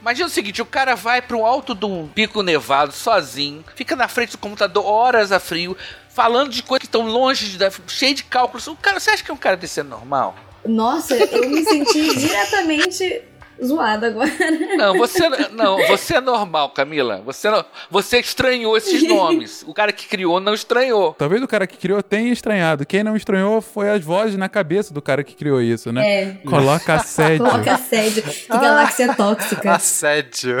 Imagina 0.00 0.26
o 0.26 0.30
seguinte, 0.30 0.60
o 0.60 0.66
cara 0.66 0.94
vai 0.94 1.22
para 1.22 1.36
um 1.36 1.46
alto 1.46 1.74
de 1.74 1.84
um 1.84 2.08
pico 2.08 2.42
nevado 2.42 2.92
sozinho, 2.92 3.64
fica 3.74 3.94
na 3.94 4.08
frente 4.08 4.32
do 4.32 4.38
computador 4.38 4.84
horas 4.84 5.32
a 5.32 5.38
frio, 5.38 5.76
falando 6.08 6.50
de 6.50 6.62
coisas 6.62 6.80
que 6.80 6.86
estão 6.86 7.06
longe, 7.06 7.56
de, 7.56 7.70
cheio 7.88 8.14
de 8.14 8.24
cálculos. 8.24 8.66
O 8.66 8.76
cara, 8.76 8.98
você 8.98 9.10
acha 9.10 9.22
que 9.22 9.30
é 9.30 9.34
um 9.34 9.36
cara 9.36 9.56
desse 9.56 9.80
é 9.80 9.82
normal? 9.82 10.36
Nossa, 10.64 11.16
eu 11.16 11.48
me 11.50 11.64
senti 11.64 12.14
diretamente 12.16 13.22
zoada 13.64 14.08
agora. 14.08 14.30
Não, 14.76 14.96
você 14.96 15.28
não, 15.50 15.78
você 15.86 16.14
é 16.16 16.20
normal, 16.20 16.70
Camila. 16.70 17.22
Você 17.24 17.50
não, 17.50 17.64
você 17.90 18.18
estranhou 18.18 18.76
esses 18.76 19.06
nomes. 19.08 19.64
O 19.66 19.74
cara 19.74 19.92
que 19.92 20.06
criou 20.06 20.40
não 20.40 20.54
estranhou. 20.54 21.14
Talvez 21.18 21.42
o 21.42 21.48
cara 21.48 21.66
que 21.66 21.76
criou 21.76 22.02
tenha 22.02 22.32
estranhado. 22.32 22.84
Quem 22.86 23.02
não 23.02 23.16
estranhou 23.16 23.60
foi 23.60 23.90
as 23.90 24.04
vozes 24.04 24.36
na 24.36 24.48
cabeça 24.48 24.92
do 24.92 25.02
cara 25.02 25.22
que 25.22 25.34
criou 25.34 25.60
isso, 25.60 25.92
né? 25.92 26.06
É. 26.06 26.26
Coloca 26.44 26.94
assédio. 26.94 27.44
Coloca 27.44 27.74
assédio. 27.74 28.22
Que 28.22 28.48
galáxia 28.48 29.14
tóxica. 29.14 29.72
Assédio. 29.72 30.58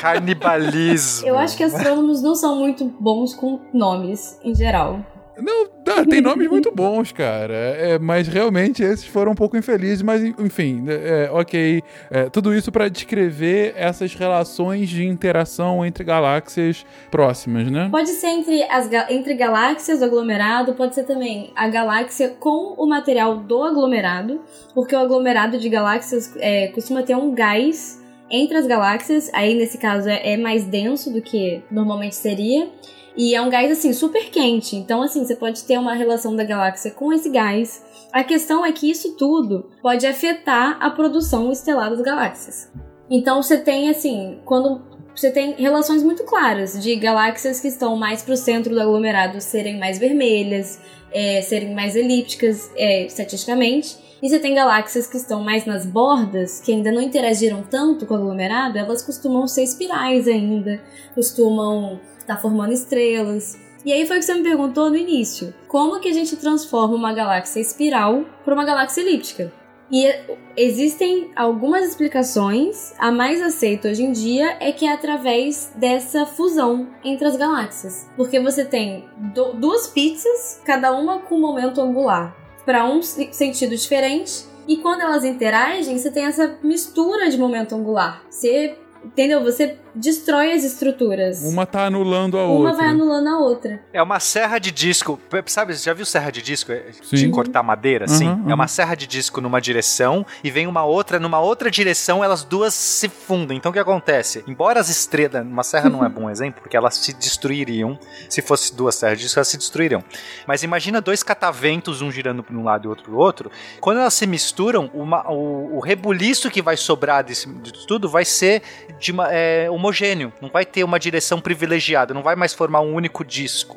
Canibalismo. 0.00 1.28
Eu 1.28 1.38
acho 1.38 1.56
que 1.56 1.64
astrônomos 1.64 2.22
não 2.22 2.34
são 2.34 2.56
muito 2.56 2.84
bons 3.00 3.34
com 3.34 3.60
nomes, 3.72 4.38
em 4.44 4.54
geral. 4.54 5.04
Não, 5.38 5.66
tá, 5.84 6.04
tem 6.04 6.20
nomes 6.20 6.48
muito 6.48 6.72
bons, 6.74 7.12
cara. 7.12 7.54
É, 7.54 7.98
mas 7.98 8.26
realmente 8.26 8.82
esses 8.82 9.04
foram 9.04 9.32
um 9.32 9.34
pouco 9.34 9.56
infelizes, 9.56 10.02
mas 10.02 10.22
enfim, 10.22 10.84
é, 10.88 11.28
ok. 11.30 11.82
É, 12.10 12.30
tudo 12.30 12.54
isso 12.54 12.72
para 12.72 12.88
descrever 12.88 13.74
essas 13.76 14.14
relações 14.14 14.88
de 14.88 15.04
interação 15.04 15.84
entre 15.84 16.04
galáxias 16.04 16.86
próximas, 17.10 17.70
né? 17.70 17.88
Pode 17.90 18.10
ser 18.10 18.28
entre, 18.28 18.62
as, 18.64 18.90
entre 19.10 19.34
galáxias 19.34 19.98
do 19.98 20.06
aglomerado, 20.06 20.74
pode 20.74 20.94
ser 20.94 21.04
também 21.04 21.52
a 21.54 21.68
galáxia 21.68 22.30
com 22.30 22.74
o 22.76 22.86
material 22.88 23.36
do 23.36 23.62
aglomerado, 23.62 24.40
porque 24.74 24.94
o 24.94 24.98
aglomerado 24.98 25.58
de 25.58 25.68
galáxias 25.68 26.34
é, 26.38 26.68
costuma 26.68 27.02
ter 27.02 27.14
um 27.14 27.34
gás 27.34 28.02
entre 28.30 28.56
as 28.56 28.66
galáxias, 28.66 29.30
aí 29.32 29.54
nesse 29.54 29.78
caso 29.78 30.08
é, 30.08 30.32
é 30.32 30.36
mais 30.36 30.64
denso 30.64 31.12
do 31.12 31.22
que 31.22 31.62
normalmente 31.70 32.16
seria. 32.16 32.68
E 33.16 33.34
é 33.34 33.40
um 33.40 33.48
gás, 33.48 33.70
assim, 33.70 33.92
super 33.92 34.30
quente. 34.30 34.76
Então, 34.76 35.02
assim, 35.02 35.24
você 35.24 35.34
pode 35.34 35.64
ter 35.64 35.78
uma 35.78 35.94
relação 35.94 36.36
da 36.36 36.44
galáxia 36.44 36.90
com 36.90 37.12
esse 37.12 37.30
gás. 37.30 37.82
A 38.12 38.22
questão 38.22 38.64
é 38.64 38.72
que 38.72 38.90
isso 38.90 39.16
tudo 39.16 39.70
pode 39.80 40.06
afetar 40.06 40.76
a 40.80 40.90
produção 40.90 41.50
estelar 41.50 41.90
das 41.90 42.00
galáxias. 42.00 42.70
Então, 43.10 43.42
você 43.42 43.56
tem, 43.56 43.88
assim, 43.88 44.38
quando 44.44 44.82
você 45.14 45.30
tem 45.30 45.54
relações 45.54 46.02
muito 46.02 46.24
claras 46.24 46.82
de 46.82 46.94
galáxias 46.94 47.58
que 47.58 47.68
estão 47.68 47.96
mais 47.96 48.22
para 48.22 48.34
o 48.34 48.36
centro 48.36 48.74
do 48.74 48.80
aglomerado 48.80 49.40
serem 49.40 49.78
mais 49.78 49.98
vermelhas, 49.98 50.78
é, 51.10 51.40
serem 51.40 51.74
mais 51.74 51.96
elípticas 51.96 52.70
é, 52.76 53.06
estatisticamente. 53.06 53.96
E 54.22 54.28
você 54.28 54.38
tem 54.38 54.54
galáxias 54.54 55.06
que 55.06 55.16
estão 55.16 55.42
mais 55.42 55.66
nas 55.66 55.84
bordas, 55.84 56.60
que 56.60 56.72
ainda 56.72 56.90
não 56.90 57.02
interagiram 57.02 57.62
tanto 57.62 58.06
com 58.06 58.14
o 58.14 58.16
aglomerado, 58.16 58.78
elas 58.78 59.02
costumam 59.02 59.46
ser 59.46 59.62
espirais 59.62 60.26
ainda, 60.26 60.80
costumam 61.14 62.00
estar 62.18 62.36
formando 62.38 62.72
estrelas. 62.72 63.58
E 63.84 63.92
aí 63.92 64.06
foi 64.06 64.16
o 64.16 64.20
que 64.20 64.24
você 64.26 64.34
me 64.34 64.42
perguntou 64.42 64.88
no 64.90 64.96
início. 64.96 65.54
Como 65.68 66.00
que 66.00 66.08
a 66.08 66.12
gente 66.14 66.34
transforma 66.36 66.94
uma 66.96 67.12
galáxia 67.12 67.60
espiral 67.60 68.24
para 68.44 68.54
uma 68.54 68.64
galáxia 68.64 69.02
elíptica? 69.02 69.52
E 69.92 70.12
existem 70.56 71.30
algumas 71.36 71.84
explicações. 71.86 72.92
A 72.98 73.12
mais 73.12 73.40
aceita 73.40 73.88
hoje 73.88 74.02
em 74.02 74.10
dia 74.10 74.56
é 74.58 74.72
que 74.72 74.84
é 74.84 74.92
através 74.92 75.70
dessa 75.76 76.26
fusão 76.26 76.88
entre 77.04 77.28
as 77.28 77.36
galáxias. 77.36 78.08
Porque 78.16 78.40
você 78.40 78.64
tem 78.64 79.04
du- 79.32 79.52
duas 79.52 79.86
pizzas, 79.86 80.60
cada 80.64 80.92
uma 80.92 81.20
com 81.20 81.36
um 81.36 81.40
momento 81.40 81.80
angular, 81.80 82.34
para 82.66 82.84
um 82.84 83.00
se- 83.00 83.32
sentido 83.32 83.74
diferente. 83.74 84.44
E 84.68 84.76
quando 84.78 85.00
elas 85.00 85.24
interagem, 85.24 85.96
você 85.96 86.10
tem 86.10 86.24
essa 86.24 86.58
mistura 86.62 87.30
de 87.30 87.38
momento 87.38 87.74
angular. 87.74 88.22
Você, 88.28 88.76
entendeu? 89.04 89.42
Você 89.42 89.76
destrói 89.96 90.52
as 90.52 90.62
estruturas. 90.64 91.42
Uma 91.42 91.66
tá 91.66 91.86
anulando 91.86 92.38
a 92.38 92.44
Uma 92.44 92.52
outra. 92.54 92.72
vai 92.74 92.86
anulando 92.88 93.28
a 93.28 93.38
outra. 93.38 93.80
É 93.92 94.02
uma 94.02 94.20
serra 94.20 94.58
de 94.58 94.70
disco. 94.70 95.18
Sabe, 95.46 95.74
você 95.76 95.84
já 95.84 95.94
viu 95.94 96.04
serra 96.06 96.30
de 96.30 96.42
disco? 96.42 96.70
É, 96.72 96.84
Sim. 97.02 97.16
De 97.16 97.28
cortar 97.30 97.62
madeira, 97.62 98.04
assim? 98.04 98.28
Uhum, 98.28 98.50
É 98.50 98.54
uma 98.54 98.68
serra 98.68 98.94
de 98.94 99.06
disco 99.06 99.40
numa 99.40 99.60
direção 99.60 100.24
e 100.44 100.50
vem 100.50 100.66
uma 100.66 100.84
outra, 100.84 101.18
numa 101.18 101.40
outra 101.40 101.70
direção, 101.70 102.22
elas 102.22 102.44
duas 102.44 102.74
se 102.74 103.08
fundem. 103.08 103.56
Então 103.58 103.70
o 103.70 103.72
que 103.72 103.78
acontece? 103.78 104.44
Embora 104.46 104.78
as 104.80 104.88
estrelas. 104.88 105.16
Uma 105.42 105.62
serra 105.62 105.88
não 105.88 106.04
é 106.04 106.08
bom 106.08 106.28
exemplo, 106.30 106.60
porque 106.62 106.76
elas 106.76 106.94
se 106.96 107.12
destruiriam. 107.12 107.98
Se 108.28 108.42
fosse 108.42 108.74
duas 108.74 108.94
serras 108.94 109.18
de 109.18 109.24
disco, 109.24 109.38
elas 109.38 109.48
se 109.48 109.56
destruiriam. 109.56 110.02
Mas 110.46 110.62
imagina 110.62 111.00
dois 111.00 111.22
cataventos, 111.22 112.02
um 112.02 112.10
girando 112.10 112.42
para 112.42 112.54
um 112.56 112.62
lado 112.64 112.84
e 112.84 112.88
outro 112.88 113.04
para 113.04 113.14
o 113.14 113.16
outro. 113.18 113.50
Quando 113.80 114.00
elas 114.00 114.14
se 114.14 114.26
misturam, 114.26 114.90
uma- 114.92 115.30
o, 115.30 115.76
o 115.76 115.80
rebuliço 115.80 116.50
que 116.50 116.60
vai 116.60 116.76
sobrar 116.76 117.24
desse, 117.24 117.48
disso 117.60 117.86
tudo 117.86 118.08
vai 118.08 118.24
ser 118.24 118.62
de 118.98 119.12
uma- 119.12 119.28
é, 119.32 119.68
homogêneo. 119.86 120.32
Não 120.40 120.48
vai 120.48 120.64
ter 120.64 120.84
uma 120.84 120.98
direção 120.98 121.40
privilegiada. 121.40 122.12
Não 122.12 122.22
vai 122.22 122.36
mais 122.36 122.52
formar 122.52 122.80
um 122.80 122.94
único 122.94 123.24
disco 123.24 123.76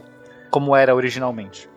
como 0.49 0.75
era 0.75 0.95
originalmente. 0.95 1.69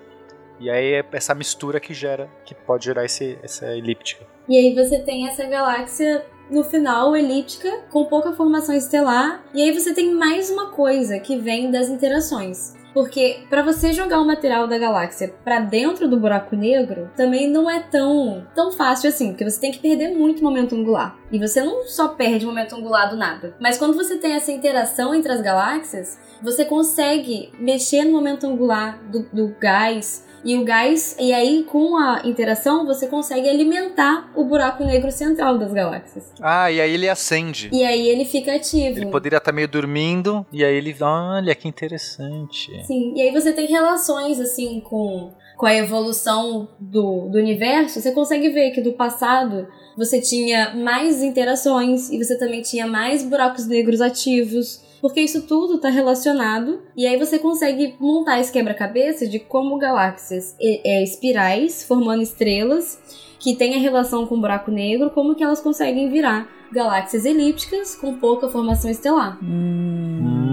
E 0.59 0.71
aí 0.71 0.95
é 0.95 1.05
essa 1.13 1.35
mistura 1.35 1.79
que 1.79 1.93
gera, 1.93 2.31
que 2.45 2.55
pode 2.55 2.85
gerar 2.85 3.05
esse, 3.05 3.39
essa 3.43 3.77
elíptica. 3.77 4.25
E 4.49 4.57
aí 4.57 4.75
você 4.75 5.01
tem 5.01 5.29
essa 5.29 5.45
galáxia 5.45 6.25
no 6.49 6.65
final 6.65 7.17
elíptica, 7.17 7.85
com 7.91 8.05
pouca 8.07 8.33
formação 8.33 8.75
estelar, 8.75 9.45
e 9.53 9.63
aí 9.63 9.73
você 9.73 9.93
tem 9.93 10.15
mais 10.15 10.51
uma 10.51 10.71
coisa 10.71 11.19
que 11.19 11.37
vem 11.37 11.71
das 11.71 11.89
interações. 11.89 12.75
Porque 12.93 13.41
para 13.49 13.63
você 13.63 13.93
jogar 13.93 14.21
o 14.21 14.27
material 14.27 14.67
da 14.67 14.79
galáxia 14.79 15.35
para 15.45 15.61
dentro 15.61 16.09
do 16.09 16.19
buraco 16.19 16.55
negro, 16.55 17.11
também 17.17 17.49
não 17.49 17.71
é 17.71 17.81
tão 17.81 18.47
tão 18.55 18.73
fácil 18.73 19.09
assim, 19.09 19.29
porque 19.29 19.49
você 19.49 19.61
tem 19.61 19.73
que 19.73 19.79
perder 19.79 20.15
muito 20.15 20.43
momento 20.43 20.75
angular. 20.75 21.17
E 21.31 21.39
você 21.39 21.63
não 21.63 21.85
só 21.85 22.09
perde 22.09 22.45
momento 22.45 22.75
angular 22.75 23.09
do 23.09 23.17
nada, 23.17 23.57
mas 23.61 23.79
quando 23.79 23.95
você 23.95 24.17
tem 24.17 24.33
essa 24.33 24.53
interação 24.53 25.15
entre 25.15 25.33
as 25.33 25.41
galáxias, 25.41 26.19
você 26.43 26.65
consegue 26.65 27.51
mexer 27.59 28.05
no 28.05 28.13
momento 28.13 28.47
angular 28.47 29.03
do, 29.05 29.23
do 29.33 29.55
gás 29.59 30.25
e 30.45 30.57
o 30.57 30.65
gás, 30.65 31.17
e 31.19 31.33
aí 31.33 31.65
com 31.65 31.97
a 31.97 32.23
interação 32.25 32.85
você 32.85 33.07
consegue 33.07 33.49
alimentar 33.49 34.31
o 34.35 34.45
buraco 34.45 34.85
negro 34.85 35.11
central 35.11 35.59
das 35.59 35.73
galáxias. 35.73 36.33
Ah, 36.41 36.71
e 36.71 36.81
aí 36.81 36.93
ele 36.93 37.09
acende. 37.09 37.71
E 37.73 37.85
aí 37.85 38.09
ele 38.09 38.25
fica 38.25 38.55
ativo. 38.55 38.99
Ele 38.99 39.07
poderia 39.07 39.39
estar 39.39 39.53
meio 39.53 39.69
dormindo, 39.69 40.45
e 40.53 40.65
aí 40.65 40.75
ele. 40.75 40.97
Olha 41.01 41.55
que 41.55 41.69
interessante. 41.69 42.71
Sim, 42.85 43.15
e 43.17 43.23
aí 43.23 43.31
você 43.31 43.53
tem 43.53 43.67
relações 43.67 44.39
assim 44.39 44.81
com, 44.81 45.33
com 45.57 45.67
a 45.67 45.75
evolução 45.75 46.69
do, 46.79 47.29
do 47.29 47.39
universo. 47.39 48.01
Você 48.01 48.13
consegue 48.13 48.51
ver 48.51 48.71
que 48.73 48.81
do 48.81 48.93
passado 48.93 49.67
você 49.97 50.21
tinha 50.21 50.75
mais 50.75 51.23
interações 51.23 52.11
e 52.11 52.23
você 52.23 52.39
também 52.39 52.63
tinha 52.63 52.87
mais 52.87 53.23
buracos 53.25 53.67
negros 53.67 54.01
ativos. 54.01 54.81
Porque 55.03 55.21
isso 55.21 55.43
tudo 55.49 55.75
está 55.75 55.89
relacionado, 55.89 56.81
e 56.97 57.09
aí 57.09 57.19
você 57.19 57.37
consegue 57.37 57.97
montar 57.99 58.39
esse 58.39 58.53
quebra-cabeça 58.53 59.27
de 59.27 59.41
como 59.41 59.77
galáxias 59.77 60.57
é, 60.61 60.99
é, 60.99 61.03
espirais, 61.03 61.83
formando 61.83 62.23
estrelas, 62.23 63.01
que 63.41 63.57
tem 63.57 63.75
a 63.75 63.79
relação 63.79 64.25
com 64.29 64.37
o 64.37 64.41
buraco 64.41 64.71
negro, 64.71 65.11
como 65.11 65.35
que 65.35 65.43
elas 65.43 65.61
conseguem 65.61 66.09
virar 66.09 66.49
galáxias 66.73 67.25
elípticas 67.25 67.97
com 67.97 68.15
pouca 68.15 68.49
formação 68.49 68.89
estelar. 68.89 69.39
Hum. 69.43 70.52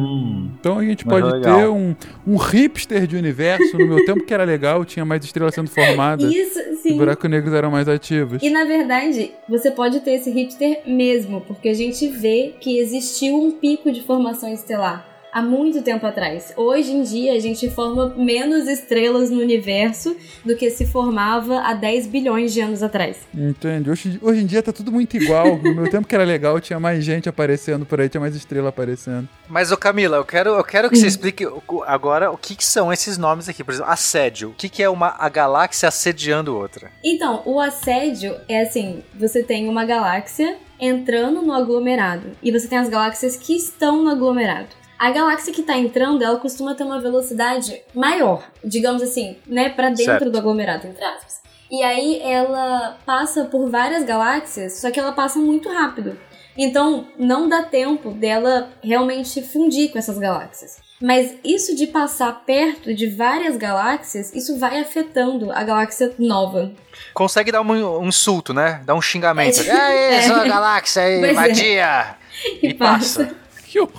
Então 0.60 0.78
a 0.78 0.84
gente 0.84 1.08
Mas 1.08 1.22
pode 1.22 1.34
legal. 1.36 1.58
ter 1.58 1.68
um, 1.70 1.96
um 2.28 2.36
hipster 2.36 3.08
de 3.08 3.16
universo. 3.16 3.78
No 3.78 3.88
meu 3.88 4.04
tempo 4.06 4.26
que 4.26 4.34
era 4.34 4.44
legal, 4.44 4.84
tinha 4.84 5.06
mais 5.06 5.24
estrelas 5.24 5.56
sendo 5.56 5.70
formadas. 5.70 6.32
Isso, 6.34 6.60
Os 6.72 6.80
sim. 6.80 6.98
buracos 6.98 7.30
negros 7.30 7.54
eram 7.54 7.72
mais 7.72 7.88
ativos. 7.88 8.44
E 8.44 8.50
na 8.50 8.66
verdade, 8.66 9.32
você 9.48 9.72
pode 9.72 10.02
ter 10.02 10.12
esse 10.12 10.30
hipster 10.30 10.82
mesmo, 10.86 11.42
porque 11.42 11.70
a 11.70 11.74
gente 11.74 12.08
vê 12.08 12.54
que 12.60 12.78
existiu 12.78 13.36
um 13.36 13.52
pico 13.52 13.92
de 13.92 14.04
formação 14.04 14.52
estelar 14.52 15.09
há 15.32 15.42
muito 15.42 15.82
tempo 15.82 16.06
atrás. 16.06 16.54
Hoje 16.58 16.92
em 16.92 17.04
dia, 17.04 17.34
a 17.34 17.40
gente 17.40 17.70
forma 17.70 18.14
menos 18.16 18.68
estrelas 18.68 19.30
no 19.30 19.40
universo 19.40 20.16
do 20.46 20.56
que 20.56 20.70
se 20.70 20.86
formava 20.86 21.60
há 21.62 21.74
10 21.74 22.08
bilhões 22.08 22.54
de 22.54 22.62
anos 22.62 22.82
atrás. 22.84 23.18
Entende? 23.34 23.90
Hoje, 23.90 24.20
hoje 24.22 24.42
em 24.42 24.46
dia 24.46 24.62
tá 24.64 24.72
tudo 24.74 24.92
muito 24.92 25.16
igual. 25.18 25.58
No 25.58 25.74
meu 25.76 25.90
tempo 25.90 26.08
que 26.08 26.16
era 26.16 26.24
legal, 26.24 26.60
tinha 26.60 26.80
mais 26.80 27.04
gente 27.04 27.28
aparecendo 27.30 27.86
por 27.86 28.00
aí, 28.02 28.10
tinha 28.10 28.22
mais 28.22 28.36
estrela 28.36 28.70
aparecendo. 28.70 29.28
Mas, 29.48 29.72
ô 29.72 29.78
Camila, 29.78 30.18
eu 30.18 30.26
quero, 30.26 30.50
eu 30.52 30.64
quero 30.64 30.90
que 30.90 30.98
você 30.98 31.08
explique 31.08 31.46
o- 31.46 31.62
o- 31.68 31.84
agora 31.84 32.32
o 32.32 32.38
que, 32.38 32.56
que 32.56 32.66
são 32.66 32.92
esses 32.92 33.18
nomes 33.18 33.48
aqui. 33.50 33.64
Por 33.64 33.74
exemplo, 33.74 33.92
assédio. 33.92 34.50
O 34.50 34.54
que, 34.54 34.70
que 34.70 34.82
é 34.84 34.90
uma 34.90 35.16
a 35.18 35.30
galáxia 35.30 35.88
assediando 35.90 36.58
outra? 36.58 36.92
Então, 37.04 37.42
o 37.46 37.60
assédio 37.60 38.36
é 38.48 38.62
assim: 38.62 39.04
você 39.18 39.44
tem 39.44 39.68
uma 39.70 39.86
galáxia 39.86 40.58
entrando 40.80 41.42
no 41.42 41.52
aglomerado 41.54 42.32
e 42.42 42.52
você 42.52 42.68
tem 42.68 42.78
as 42.78 42.88
galáxias 42.90 43.36
que 43.36 43.54
estão 43.56 44.02
no 44.04 44.10
aglomerado. 44.10 44.70
A 45.00 45.12
galáxia 45.12 45.54
que 45.54 45.64
tá 45.64 45.78
entrando, 45.78 46.22
ela 46.24 46.38
costuma 46.40 46.76
ter 46.76 46.84
uma 46.84 47.00
velocidade 47.00 47.82
maior, 47.96 48.44
digamos 48.64 49.02
assim, 49.02 49.38
né, 49.48 49.70
Pra 49.70 49.88
dentro 49.90 50.04
Certo. 50.04 50.30
do 50.30 50.38
aglomerado, 50.38 50.88
entre 50.88 51.04
aspas. 51.04 51.40
E 51.72 51.82
aí 51.84 52.20
ela 52.22 52.98
passa 53.06 53.46
por 53.46 53.70
várias 53.70 54.04
galáxias, 54.04 54.74
só 54.82 54.92
que 54.92 55.00
ela 55.00 55.14
passa 55.14 55.40
muito 55.40 55.70
rápido. 55.72 56.18
Então, 56.58 57.08
não 57.18 57.48
dá 57.48 57.62
tempo 57.64 58.12
dela 58.12 58.70
realmente 58.84 59.42
fundir 59.42 59.92
com 59.92 59.98
essas 59.98 60.18
galáxias. 60.18 60.78
Mas 61.02 61.34
isso 61.46 61.74
de 61.78 61.88
passar 61.88 62.44
perto 62.46 62.94
de 62.94 63.08
várias 63.08 63.56
galáxias, 63.56 64.34
isso 64.36 64.60
vai 64.60 64.82
afetando 64.82 65.50
a 65.54 65.64
galáxia 65.64 66.14
nova. 66.20 66.74
Consegue 67.14 67.54
dar 67.54 67.62
um, 67.62 68.00
um 68.02 68.08
insulto, 68.08 68.54
né? 68.54 68.82
Dar 68.84 68.96
um 68.96 69.02
xingamento. 69.02 69.62
É. 69.62 70.10
É. 70.20 70.22
sua 70.24 70.46
galáxia 70.46 71.04
aí, 71.04 71.20
Pois 71.20 71.32
é. 71.32 71.34
vadia! 71.36 72.16
E 72.62 72.68
E 72.68 72.74
passa. 72.74 73.22
Horror. 73.22 73.36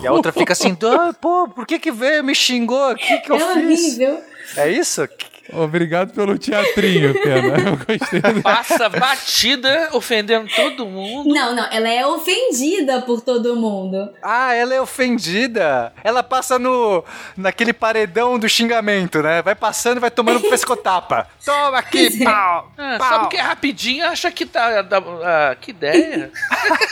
E 0.01 0.07
a 0.07 0.11
outra 0.11 0.31
fica 0.31 0.53
assim, 0.53 0.77
"Ah, 0.83 1.13
pô, 1.19 1.47
por 1.47 1.65
que 1.65 1.79
que 1.79 1.91
veio, 1.91 2.23
me 2.23 2.35
xingou? 2.35 2.91
O 2.91 2.95
que 2.95 3.17
que 3.19 3.31
eu 3.31 3.35
é 3.35 3.39
fiz? 3.53 3.83
horrível. 3.97 4.21
É 4.57 4.69
isso? 4.69 5.07
Obrigado 5.53 6.13
pelo 6.13 6.37
teatrinho, 6.37 7.13
Pena. 7.21 7.57
Eu 7.59 7.77
gostei 7.77 8.21
do... 8.21 8.41
Passa 8.41 8.89
batida, 8.89 9.89
ofendendo 9.93 10.49
todo 10.55 10.85
mundo. 10.85 11.33
Não, 11.33 11.55
não, 11.55 11.67
ela 11.71 11.89
é 11.89 12.05
ofendida 12.05 13.01
por 13.01 13.21
todo 13.21 13.55
mundo. 13.55 14.11
Ah, 14.21 14.53
ela 14.53 14.73
é 14.73 14.81
ofendida. 14.81 15.93
Ela 16.03 16.23
passa 16.23 16.57
no 16.57 17.03
naquele 17.35 17.73
paredão 17.73 18.39
do 18.39 18.47
xingamento, 18.47 19.21
né? 19.21 19.41
Vai 19.41 19.55
passando 19.55 19.97
e 19.97 19.99
vai 19.99 20.11
tomando 20.11 20.41
pescotapa. 20.49 21.27
Toma 21.45 21.77
aqui, 21.79 22.21
é. 22.21 22.23
pau! 22.23 22.71
Ah, 22.77 22.97
pau. 22.97 23.09
sabe 23.09 23.29
que 23.29 23.37
é 23.37 23.41
rapidinho, 23.41 24.05
acha 24.05 24.31
que 24.31 24.45
tá. 24.45 24.85
ah, 25.23 25.55
que 25.59 25.71
ideia. 25.71 26.31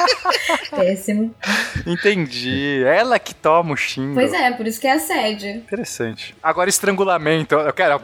Péssimo. 0.71 1.33
Entendi. 1.85 2.83
Ela 2.83 3.19
que 3.19 3.33
toma 3.33 3.73
o 3.73 3.77
xingo. 3.77 4.15
Pois 4.15 4.33
é, 4.33 4.51
por 4.51 4.67
isso 4.67 4.79
que 4.79 4.87
é 4.87 4.93
assédio. 4.93 5.49
Interessante. 5.49 6.35
Agora, 6.41 6.69
estrangulamento. 6.69 7.55
Eu, 7.55 7.73
quero, 7.73 7.99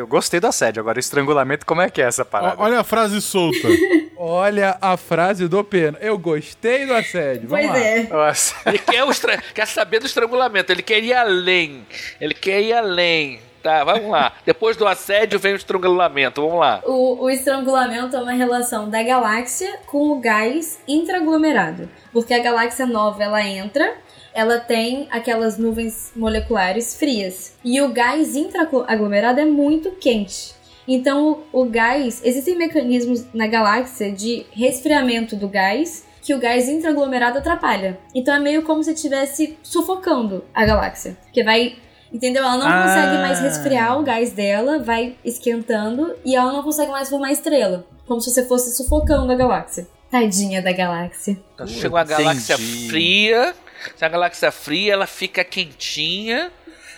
eu 0.00 0.06
gostei 0.06 0.40
do 0.40 0.46
assédio. 0.46 0.80
Agora, 0.80 0.98
estrangulamento, 0.98 1.64
como 1.66 1.80
é 1.80 1.88
que 1.90 2.00
é 2.02 2.06
essa 2.06 2.24
parada? 2.24 2.56
Olha 2.58 2.80
a 2.80 2.84
frase 2.84 3.20
solta. 3.20 3.68
Olha 4.16 4.76
a 4.80 4.96
frase 4.96 5.48
do 5.48 5.62
Pena. 5.64 5.96
Eu 6.00 6.18
gostei 6.18 6.84
do 6.86 6.94
assédio. 6.94 7.48
Vamos 7.48 7.66
Pois 7.68 7.80
lá. 7.80 7.86
é. 7.86 8.02
Nossa. 8.04 8.54
Ele 8.66 8.78
quer, 8.78 9.04
o 9.04 9.10
estra- 9.10 9.38
quer 9.54 9.66
saber 9.66 9.98
do 10.00 10.06
estrangulamento, 10.06 10.70
ele 10.70 10.82
quer 10.82 11.02
ir 11.02 11.14
além. 11.14 11.86
Ele 12.20 12.34
quer 12.34 12.60
ir 12.60 12.72
além. 12.74 13.40
Tá, 13.62 13.84
vamos 13.84 14.10
lá. 14.10 14.32
Depois 14.46 14.74
do 14.76 14.86
assédio 14.86 15.38
vem 15.38 15.52
o 15.52 15.56
estrangulamento, 15.56 16.40
vamos 16.42 16.60
lá. 16.60 16.80
O, 16.84 17.24
o 17.24 17.30
estrangulamento 17.30 18.16
é 18.16 18.20
uma 18.22 18.32
relação 18.32 18.88
da 18.88 19.02
galáxia 19.02 19.78
com 19.86 20.12
o 20.12 20.20
gás 20.20 20.78
intraaglomerado. 20.88 21.88
Porque 22.12 22.32
a 22.34 22.38
galáxia 22.38 22.86
nova, 22.86 23.22
ela 23.22 23.42
entra, 23.46 23.94
ela 24.34 24.58
tem 24.58 25.06
aquelas 25.10 25.58
nuvens 25.58 26.12
moleculares 26.14 26.96
frias. 26.96 27.54
E 27.64 27.80
o 27.80 27.88
gás 27.92 28.36
intraaglomerado 28.36 29.40
é 29.40 29.44
muito 29.44 29.90
quente. 29.92 30.54
Então, 30.86 31.40
o, 31.52 31.64
gás... 31.66 32.20
Existem 32.24 32.56
mecanismos 32.56 33.24
na 33.32 33.46
galáxia 33.46 34.10
de 34.10 34.44
resfriamento 34.52 35.36
do 35.36 35.48
gás 35.48 36.04
que 36.22 36.34
o 36.34 36.38
gás 36.38 36.68
intraaglomerado 36.68 37.38
atrapalha. 37.38 37.98
Então, 38.14 38.34
é 38.34 38.38
meio 38.40 38.62
como 38.62 38.82
se 38.82 38.92
estivesse 38.92 39.56
sufocando 39.62 40.44
a 40.54 40.64
galáxia. 40.64 41.16
Que 41.32 41.42
vai... 41.44 41.76
Entendeu? 42.12 42.42
Ela 42.42 42.56
não 42.58 42.66
Ah. 42.66 42.82
consegue 42.82 43.16
mais 43.18 43.40
resfriar 43.40 43.98
o 43.98 44.02
gás 44.02 44.32
dela, 44.32 44.80
vai 44.80 45.16
esquentando 45.24 46.12
e 46.24 46.34
ela 46.34 46.52
não 46.52 46.62
consegue 46.62 46.90
mais 46.90 47.08
formar 47.08 47.30
estrela. 47.30 47.86
Como 48.06 48.20
se 48.20 48.30
você 48.30 48.44
fosse 48.46 48.76
sufocando 48.76 49.30
a 49.30 49.36
galáxia. 49.36 49.86
Tadinha 50.10 50.60
da 50.60 50.72
galáxia. 50.72 51.38
Então, 51.54 51.68
chega 51.68 51.94
uma 51.94 52.02
galáxia 52.02 52.54
entendi. 52.54 52.88
fria. 52.88 53.54
Se 53.96 54.04
a 54.04 54.08
galáxia 54.08 54.50
fria, 54.50 54.92
ela 54.92 55.06
fica 55.06 55.44
quentinha. 55.44 56.52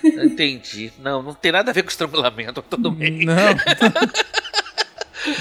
Entendi. 0.05 0.93
Não, 0.99 1.23
não 1.23 1.35
tem 1.35 1.53
nada 1.53 1.71
a 1.71 1.75
ver 1.75 1.83
com 1.83 1.89
estrangulamento, 1.89 2.63
tudo 2.63 2.91
bem. 2.91 3.25
Não. 3.25 3.35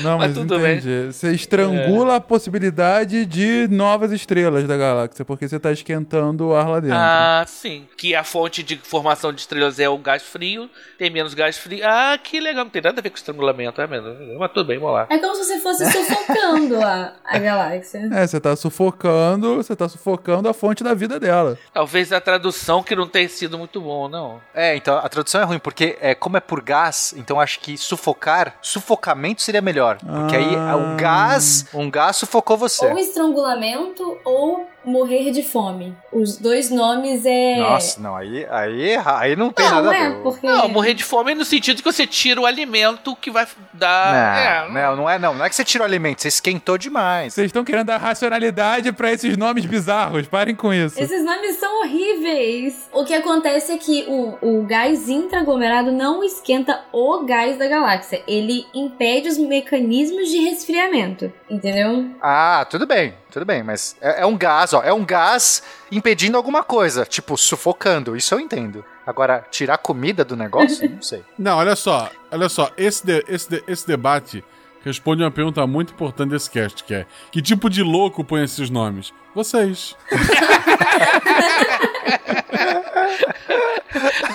Não, 0.02 0.18
Mas 0.18 0.32
mas, 0.32 0.38
tudo 0.38 0.60
bem. 0.60 0.78
entendi. 0.78 1.12
Você 1.12 1.32
estrangula 1.32 2.16
a 2.18 2.22
possibilidade 2.22 3.26
de 3.26 3.68
novas 3.70 4.12
estrelas 4.12 4.68
da 4.68 4.78
galáxia, 4.78 5.26
porque 5.26 5.48
você 5.48 5.60
tá 5.60 5.72
esquentando 5.72 6.48
o 6.48 6.56
ar 6.56 6.68
lá 6.68 6.80
dentro. 6.80 6.98
Ah, 6.98 7.44
sim. 7.48 7.88
Que 7.98 8.16
a 8.16 8.24
fonte 8.24 8.64
de 8.64 8.78
formação 8.78 9.34
de 9.34 9.42
estrelas 9.42 9.80
é 9.80 9.90
o 9.90 9.98
gás 9.98 10.24
frio, 10.24 10.70
tem 10.98 11.10
menos 11.10 11.34
gás 11.34 11.58
frio. 11.58 11.82
Ah, 11.86 12.18
que 12.22 12.40
legal, 12.40 12.64
não 12.66 12.72
tem 12.72 12.82
nada 12.82 13.00
a 13.00 13.04
ver 13.04 13.10
com 13.10 13.16
estrangulamento, 13.18 13.82
é 13.82 13.88
mesmo. 13.88 14.40
Mas 14.40 14.52
tudo 14.52 14.66
bem, 14.68 14.80
vamos 14.80 14.94
lá. 14.96 15.08
É 15.10 15.18
como 15.18 15.36
se 15.36 15.46
você 15.46 15.60
fosse 15.60 15.86
sufocando 15.92 16.82
a, 16.82 17.14
a 17.26 17.40
galáxia. 17.40 18.02
É, 18.12 18.28
você 18.28 18.40
tá 18.40 18.56
sufocando, 18.56 19.56
você 19.56 19.76
tá 19.76 19.88
sufocando 19.88 20.48
a 20.50 20.54
fonte 20.54 20.84
da 20.84 20.94
vida 20.94 21.20
dela. 21.20 21.58
Talvez 21.74 22.12
a 22.12 22.20
tradução 22.20 22.84
que 22.84 22.96
não 22.96 23.08
tenha 23.08 23.28
sido 23.30 23.58
muito 23.58 23.80
bom, 23.80 24.10
não. 24.10 24.42
É, 24.54 24.76
então 24.76 24.98
a 24.98 25.08
tradução 25.08 25.42
é 25.42 25.44
ruim, 25.44 25.60
porque 25.60 25.98
é, 26.02 26.14
como 26.14 26.36
é 26.38 26.40
por 26.40 26.62
gás, 26.62 27.14
então 27.18 27.40
acho 27.40 27.60
que 27.60 27.78
sufocar, 27.78 28.56
sufocamento 28.62 29.42
seria 29.42 29.62
melhor. 29.62 29.71
Porque 30.06 30.36
aí 30.36 30.56
Ah. 30.56 30.76
um 30.76 30.98
gás, 30.98 31.66
um 31.74 31.90
gás 31.90 32.16
sufocou 32.18 32.58
você. 32.58 32.86
Ou 32.88 32.98
estrangulamento 32.98 34.18
ou 34.26 34.68
morrer 34.84 35.32
de 35.32 35.44
fome. 35.44 35.96
Os 36.12 36.38
dois 36.38 36.70
nomes 36.70 37.26
é. 37.26 37.58
Nossa, 37.58 38.00
não, 38.00 38.16
aí, 38.16 38.46
aí, 38.50 38.96
aí 39.06 39.36
não 39.36 39.52
tem 39.52 39.66
não, 39.66 39.76
nada 39.76 39.92
a 39.92 39.96
é, 39.96 40.10
ver. 40.10 40.22
porque. 40.22 40.48
Não, 40.48 40.68
morrer 40.70 40.94
de 40.94 41.04
fome 41.04 41.34
no 41.34 41.46
sentido 41.46 41.78
que 41.78 41.92
você 41.92 42.08
tira 42.08 42.42
o 42.42 42.46
alimento 42.46 43.16
que 43.16 43.32
vai 43.32 43.48
dar. 43.74 44.70
Não, 44.70 44.78
é, 44.78 44.84
não, 44.84 44.96
não 44.96 45.10
é 45.10 45.20
não. 45.20 45.34
Não 45.36 45.46
é 45.46 45.50
que 45.50 45.56
você 45.56 45.64
tirou 45.64 45.86
alimento, 45.86 46.22
você 46.22 46.28
esquentou 46.28 46.78
demais. 46.78 47.34
Vocês 47.34 47.48
estão 47.48 47.64
querendo 47.64 47.88
dar 47.88 47.98
racionalidade 47.98 48.92
pra 48.92 49.12
esses 49.12 49.38
nomes 49.38 49.66
bizarros. 49.66 50.28
Parem 50.28 50.56
com 50.56 50.74
isso. 50.74 51.00
Esses 51.00 51.24
nomes 51.24 51.58
são 51.58 51.82
horríveis. 51.82 52.90
O 52.92 53.04
que 53.06 53.14
acontece 53.14 53.72
é 53.72 53.78
que 53.78 54.06
o, 54.08 54.38
o 54.42 54.64
gás 54.64 55.10
intraaglomerado 55.10 55.92
não 55.92 56.24
esquenta 56.24 56.84
o 56.92 57.24
gás 57.24 57.58
da 57.58 57.68
galáxia. 57.68 58.22
Ele 58.28 58.66
impede 58.74 59.28
os 59.28 59.38
mecanismos 59.38 60.30
de 60.30 60.38
resfriamento. 60.38 61.32
Entendeu? 61.52 62.10
Ah, 62.22 62.66
tudo 62.70 62.88
bem, 62.88 63.14
tudo 63.30 63.44
bem, 63.46 63.62
mas 63.62 63.98
é, 64.00 64.22
é 64.22 64.26
um 64.26 64.38
gás, 64.38 64.74
ó. 64.74 64.82
É 64.84 64.94
um 64.94 65.04
gás 65.04 65.62
impedindo 65.92 66.38
alguma 66.38 66.64
coisa, 66.64 67.06
tipo, 67.06 67.36
sufocando. 67.38 68.16
Isso 68.16 68.34
eu 68.34 68.40
entendo. 68.40 68.86
Agora, 69.06 69.46
tirar 69.52 69.78
comida 69.78 70.24
do 70.24 70.38
negócio? 70.38 70.88
Não 70.90 71.02
sei. 71.02 71.22
Não, 71.38 71.58
olha 71.58 71.76
só, 71.76 72.10
olha 72.32 72.48
só, 72.48 72.72
esse, 72.78 73.06
de- 73.06 73.26
esse, 73.28 73.50
de- 73.50 73.64
esse 73.68 73.86
debate 73.86 74.42
responde 74.86 75.24
uma 75.24 75.32
pergunta 75.32 75.68
muito 75.68 75.92
importante 75.94 76.30
desse 76.30 76.50
cast, 76.50 76.86
que 76.86 76.94
é 76.94 77.06
que 77.32 77.42
tipo 77.42 77.70
de 77.70 77.84
louco 77.84 78.24
põe 78.24 78.44
esses 78.46 78.70
nomes? 78.70 79.12
Vocês. 79.36 79.94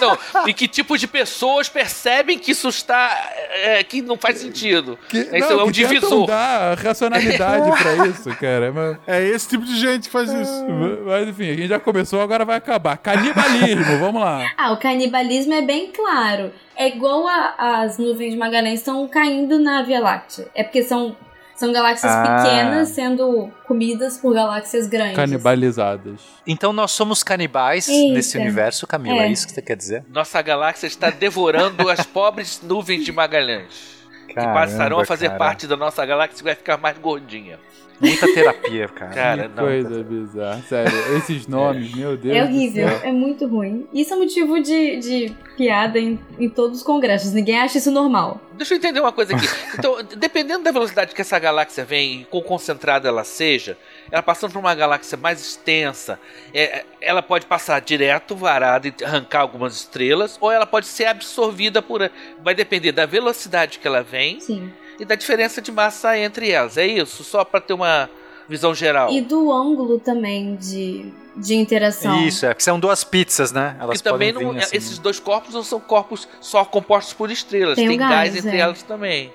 Não, 0.00 0.18
e 0.48 0.52
que 0.54 0.66
tipo 0.68 0.96
de 0.98 1.06
pessoas 1.06 1.68
percebem 1.68 2.38
que 2.38 2.50
isso 2.52 2.68
está. 2.68 3.30
é, 3.52 3.82
que 3.84 4.02
não 4.02 4.16
faz 4.16 4.38
sentido? 4.38 4.98
Que, 5.08 5.18
Esse 5.18 5.38
não, 5.40 5.60
é 5.60 5.64
um 5.64 5.66
que 5.66 5.72
divisor. 5.72 6.26
dar 6.26 6.76
racionalidade 6.78 7.70
pra 7.82 8.06
isso, 8.08 8.28
cara. 8.36 8.72
Mas, 8.72 8.96
É 9.06 9.22
esse 9.22 9.48
tipo 9.48 9.64
de 9.64 9.78
gente 9.78 10.04
que 10.04 10.10
faz 10.10 10.30
isso. 10.32 10.66
mas, 11.04 11.28
enfim, 11.28 11.50
a 11.50 11.54
gente 11.54 11.68
já 11.68 11.78
começou, 11.80 12.20
agora 12.20 12.44
vai 12.44 12.56
acabar. 12.56 12.96
Canibalismo, 12.98 13.84
vamos 13.98 14.20
lá. 14.20 14.50
Ah, 14.56 14.72
o 14.72 14.76
canibalismo 14.76 15.54
é 15.54 15.62
bem 15.62 15.90
claro. 15.92 16.52
É 16.76 16.88
igual 16.88 17.26
a- 17.26 17.54
as 17.82 17.98
nuvens 17.98 18.32
de 18.32 18.36
Magalhães 18.38 18.80
estão 18.80 19.06
caindo 19.08 19.58
na 19.58 19.82
Via 19.82 20.00
Láctea. 20.00 20.48
É 20.54 20.62
porque 20.62 20.82
são, 20.82 21.16
são 21.56 21.72
galáxias 21.72 22.12
Ah. 22.12 22.22
pequenas 22.44 22.88
sendo 22.90 23.50
comidas 23.66 24.18
por 24.18 24.34
galáxias 24.34 24.86
grandes. 24.86 25.16
Canibalizadas. 25.16 26.20
Então 26.46 26.72
nós 26.72 26.92
somos 26.92 27.22
canibais 27.22 27.88
Eita. 27.88 28.14
nesse 28.14 28.38
universo, 28.38 28.86
Camila. 28.86 29.22
É. 29.22 29.26
É. 29.28 29.30
isso 29.32 29.46
que 29.46 29.52
você 29.54 29.62
quer 29.62 29.76
dizer? 29.76 30.04
Nossa 30.08 30.40
galáxia 30.42 30.86
está 30.86 31.10
devorando 31.10 31.88
as 31.88 32.04
pobres 32.06 32.60
nuvens 32.62 33.04
de 33.04 33.12
Magalhães. 33.12 33.96
que 34.28 34.34
Caramba, 34.34 34.54
passarão 34.54 35.00
a 35.00 35.04
fazer 35.06 35.28
cara. 35.28 35.38
parte 35.38 35.66
da 35.66 35.76
nossa 35.76 36.04
galáxia 36.04 36.42
e 36.42 36.44
vai 36.44 36.54
ficar 36.54 36.76
mais 36.76 36.98
gordinha. 36.98 37.58
Muita 38.00 38.32
terapia, 38.32 38.88
cara. 38.88 39.14
Cara, 39.14 39.48
que 39.48 39.56
não. 39.56 39.64
coisa 39.64 40.04
bizarra. 40.04 40.62
Sério, 40.62 41.16
esses 41.16 41.46
nomes, 41.48 41.94
meu 41.94 42.16
Deus. 42.16 42.36
É 42.36 42.42
do 42.42 42.48
horrível, 42.48 42.88
é 42.88 43.12
muito 43.12 43.46
ruim. 43.46 43.86
Isso 43.92 44.12
é 44.12 44.16
motivo 44.16 44.60
de, 44.60 44.96
de 44.96 45.36
piada 45.56 45.98
em, 45.98 46.18
em 46.38 46.48
todos 46.48 46.78
os 46.78 46.84
congressos. 46.84 47.32
Ninguém 47.32 47.58
acha 47.58 47.78
isso 47.78 47.90
normal. 47.90 48.40
Deixa 48.52 48.74
eu 48.74 48.78
entender 48.78 49.00
uma 49.00 49.12
coisa 49.12 49.34
aqui. 49.36 49.46
Então, 49.78 49.98
dependendo 50.16 50.64
da 50.64 50.70
velocidade 50.70 51.14
que 51.14 51.20
essa 51.20 51.38
galáxia 51.38 51.84
vem 51.84 52.22
e 52.22 52.24
quão 52.24 52.42
concentrada 52.42 53.08
ela 53.08 53.24
seja, 53.24 53.76
ela 54.10 54.22
passando 54.22 54.52
por 54.52 54.58
uma 54.58 54.74
galáxia 54.74 55.18
mais 55.18 55.40
extensa, 55.40 56.18
é, 56.54 56.84
ela 57.00 57.22
pode 57.22 57.46
passar 57.46 57.80
direto, 57.80 58.34
varada 58.34 58.88
e 58.88 59.04
arrancar 59.04 59.40
algumas 59.40 59.74
estrelas, 59.74 60.38
ou 60.40 60.50
ela 60.50 60.66
pode 60.66 60.86
ser 60.86 61.06
absorvida 61.06 61.82
por. 61.82 62.10
Vai 62.42 62.54
depender 62.54 62.92
da 62.92 63.04
velocidade 63.04 63.78
que 63.78 63.86
ela 63.86 64.02
vem 64.02 64.40
Sim. 64.40 64.72
E 64.98 65.04
da 65.04 65.14
diferença 65.14 65.60
de 65.62 65.70
massa 65.72 66.16
entre 66.18 66.50
elas. 66.50 66.76
É 66.76 66.86
isso? 66.86 67.22
Só 67.24 67.44
para 67.44 67.60
ter 67.60 67.72
uma 67.74 68.08
visão 68.48 68.74
geral. 68.74 69.10
E 69.10 69.20
do 69.20 69.50
ângulo 69.52 69.98
também 69.98 70.54
de, 70.56 71.06
de 71.36 71.54
interação. 71.56 72.24
Isso, 72.26 72.46
é, 72.46 72.50
porque 72.50 72.62
são 72.62 72.78
duas 72.78 73.02
pizzas, 73.04 73.50
né? 73.52 73.76
Elas 73.80 73.98
que 73.98 74.04
também 74.04 74.32
podem 74.32 74.46
não, 74.48 74.54
vir 74.54 74.62
assim. 74.62 74.76
esses 74.76 74.98
dois 74.98 75.18
corpos 75.18 75.52
não 75.54 75.62
são 75.64 75.80
corpos 75.80 76.28
só 76.40 76.64
compostos 76.64 77.12
por 77.12 77.30
estrelas, 77.30 77.74
Tem 77.76 77.88
tem, 77.88 77.96
o 77.96 77.98
gás, 77.98 78.10
gás, 78.32 78.36
entre 78.36 78.56
é. 78.56 78.60
elas 78.60 78.82
também. 78.82 79.32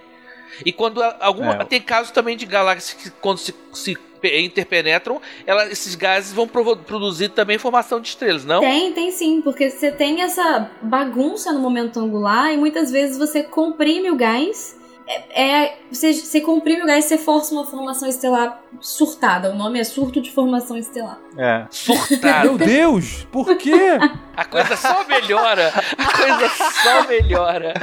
E 0.65 0.71
quando 0.71 1.01
alguma, 1.19 1.53
É. 1.55 1.65
tem 1.65 1.81
casos 1.81 2.11
também 2.11 2.35
de 2.37 2.45
galáxias 2.45 2.93
que 2.93 3.09
quando 3.09 3.37
se, 3.37 3.53
se 3.73 3.95
pe- 4.21 4.39
interpenetram, 4.41 5.21
ela, 5.45 5.65
esses 5.71 5.95
gases 5.95 6.31
vão 6.33 6.47
provo- 6.47 6.75
produzir 6.77 7.29
também 7.29 7.57
formação 7.57 7.99
de 8.01 8.09
estrelas, 8.09 8.45
não? 8.45 8.59
Tem, 8.61 8.91
tem 8.93 9.11
sim, 9.11 9.41
porque 9.41 9.69
você 9.69 9.91
tem 9.91 10.21
essa 10.21 10.69
bagunça 10.81 11.51
no 11.53 11.59
momento 11.59 11.99
angular 11.99 12.53
e 12.53 12.57
muitas 12.57 12.91
vezes 12.91 13.17
você 13.17 13.43
comprime 13.43 14.09
o 14.11 14.15
gás. 14.15 14.77
É, 15.11 15.43
é- 15.43 15.77
você, 15.91 16.13
você 16.13 16.39
comprime 16.39 16.81
o 16.83 16.85
gás 16.85 17.03
e 17.05 17.07
você 17.09 17.17
força 17.17 17.53
uma 17.53 17.65
formação 17.65 18.07
estelar 18.07 18.61
surtada. 18.79 19.51
O 19.51 19.55
nome 19.55 19.77
é 19.79 19.83
surto 19.83 20.21
de 20.21 20.31
formação 20.31 20.77
estelar. 20.77 21.19
É. 21.37 21.65
Surtado. 21.69 22.45
Meu 22.45 22.57
Deus, 22.57 23.27
por 23.31 23.55
quê? 23.57 23.97
A 24.35 24.45
coisa 24.45 24.75
só 24.77 25.05
melhora. 25.05 25.73
A 25.97 26.17
coisa 26.17 26.49
só 26.81 27.07
melhora. 27.07 27.73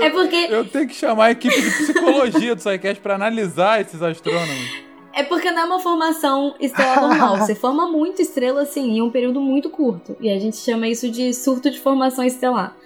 É 0.00 0.10
porque 0.10 0.36
Eu 0.50 0.64
tenho 0.68 0.86
que 0.88 0.94
chamar 0.94 1.26
a 1.26 1.30
equipe 1.30 1.60
de 1.60 1.70
psicologia 1.70 2.54
do 2.54 2.60
SciCast 2.60 3.00
pra 3.00 3.14
analisar 3.14 3.80
esses 3.80 4.02
astrônomos. 4.02 4.90
É 5.12 5.24
porque 5.24 5.50
não 5.50 5.62
é 5.62 5.64
uma 5.64 5.80
formação 5.80 6.54
estelar 6.60 7.00
normal. 7.00 7.38
Você 7.38 7.54
forma 7.54 7.90
muita 7.90 8.22
estrela 8.22 8.62
assim 8.62 8.96
em 8.98 9.02
um 9.02 9.10
período 9.10 9.40
muito 9.40 9.68
curto. 9.70 10.16
E 10.20 10.30
a 10.30 10.38
gente 10.38 10.56
chama 10.56 10.86
isso 10.86 11.10
de 11.10 11.34
surto 11.34 11.70
de 11.70 11.80
formação 11.80 12.24
estelar. 12.24 12.76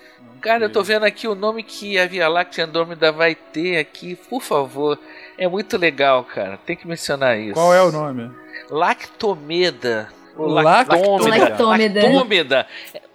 Cara, 0.45 0.67
eu 0.67 0.71
tô 0.71 0.83
vendo 0.83 1.05
aqui 1.05 1.27
o 1.27 1.35
nome 1.35 1.63
que 1.63 1.99
a 1.99 2.07
Via 2.07 2.29
Láctea 2.29 2.67
Andrômeda 2.67 3.11
vai 3.11 3.35
ter 3.35 3.79
aqui, 3.79 4.15
por 4.29 4.43
favor. 4.43 4.99
É 5.39 5.49
muito 5.49 5.79
legal, 5.79 6.23
cara. 6.23 6.59
Tem 6.59 6.77
que 6.77 6.87
mencionar 6.87 7.39
isso. 7.39 7.55
Qual 7.55 7.73
é 7.73 7.83
o 7.83 7.91
nome? 7.91 8.31
Lactomeda. 8.69 10.11
Lactômeda. 10.37 11.39
Lactômeda. 11.39 12.01
Lactômeda. 12.03 12.67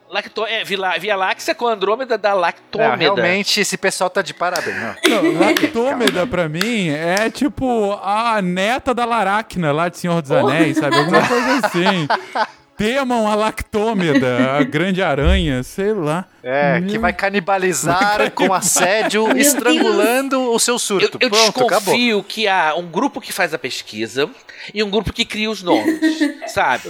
Lacto... 0.09 0.43
É, 0.47 0.63
Via, 0.63 0.97
Via 0.97 1.15
Láctea 1.15 1.53
com 1.53 1.67
Andrômeda 1.67 2.17
da 2.17 2.31
Não, 2.31 2.39
Lactômeda. 2.39 2.95
realmente, 2.95 3.61
esse 3.61 3.77
pessoal 3.77 4.09
tá 4.09 4.23
de 4.23 4.33
parabéns. 4.33 4.75
Não. 4.75 4.95
Não, 5.21 5.39
Lactômeda, 5.39 6.25
pra 6.25 6.49
mim, 6.49 6.89
é 6.89 7.29
tipo 7.29 7.93
a 8.01 8.41
neta 8.41 8.91
da 8.91 9.05
Laracna 9.05 9.71
lá 9.71 9.87
de 9.87 9.99
Senhor 9.99 10.19
dos 10.19 10.31
Anéis, 10.31 10.77
sabe? 10.77 10.95
Alguma 10.97 11.27
coisa 11.27 11.67
assim. 11.67 12.07
Temam 12.79 13.27
a 13.27 13.35
Lactômeda, 13.35 14.53
a 14.57 14.63
grande 14.65 15.03
aranha, 15.03 15.61
sei 15.63 15.93
lá. 15.93 16.25
É, 16.41 16.79
que 16.81 16.93
Meu- 16.93 17.01
vai 17.01 17.11
canibalizar 17.13 18.31
com 18.31 18.53
assédio, 18.53 19.37
estrangulando 19.37 20.51
o 20.51 20.57
seu 20.57 20.75
Eu, 20.75 20.79
surto. 20.79 21.17
eu 21.21 21.29
Pronto, 21.29 21.49
acabou. 21.65 21.69
desconfio 21.69 22.23
que 22.23 22.47
há 22.47 22.73
um 22.75 22.87
grupo 22.87 23.19
que 23.19 23.33
faz 23.33 23.53
a 23.53 23.59
pesquisa 23.59 24.29
e 24.73 24.83
um 24.83 24.89
grupo 24.89 25.13
que 25.13 25.25
cria 25.25 25.49
os 25.49 25.63
nomes, 25.63 25.99
sabe? 26.47 26.89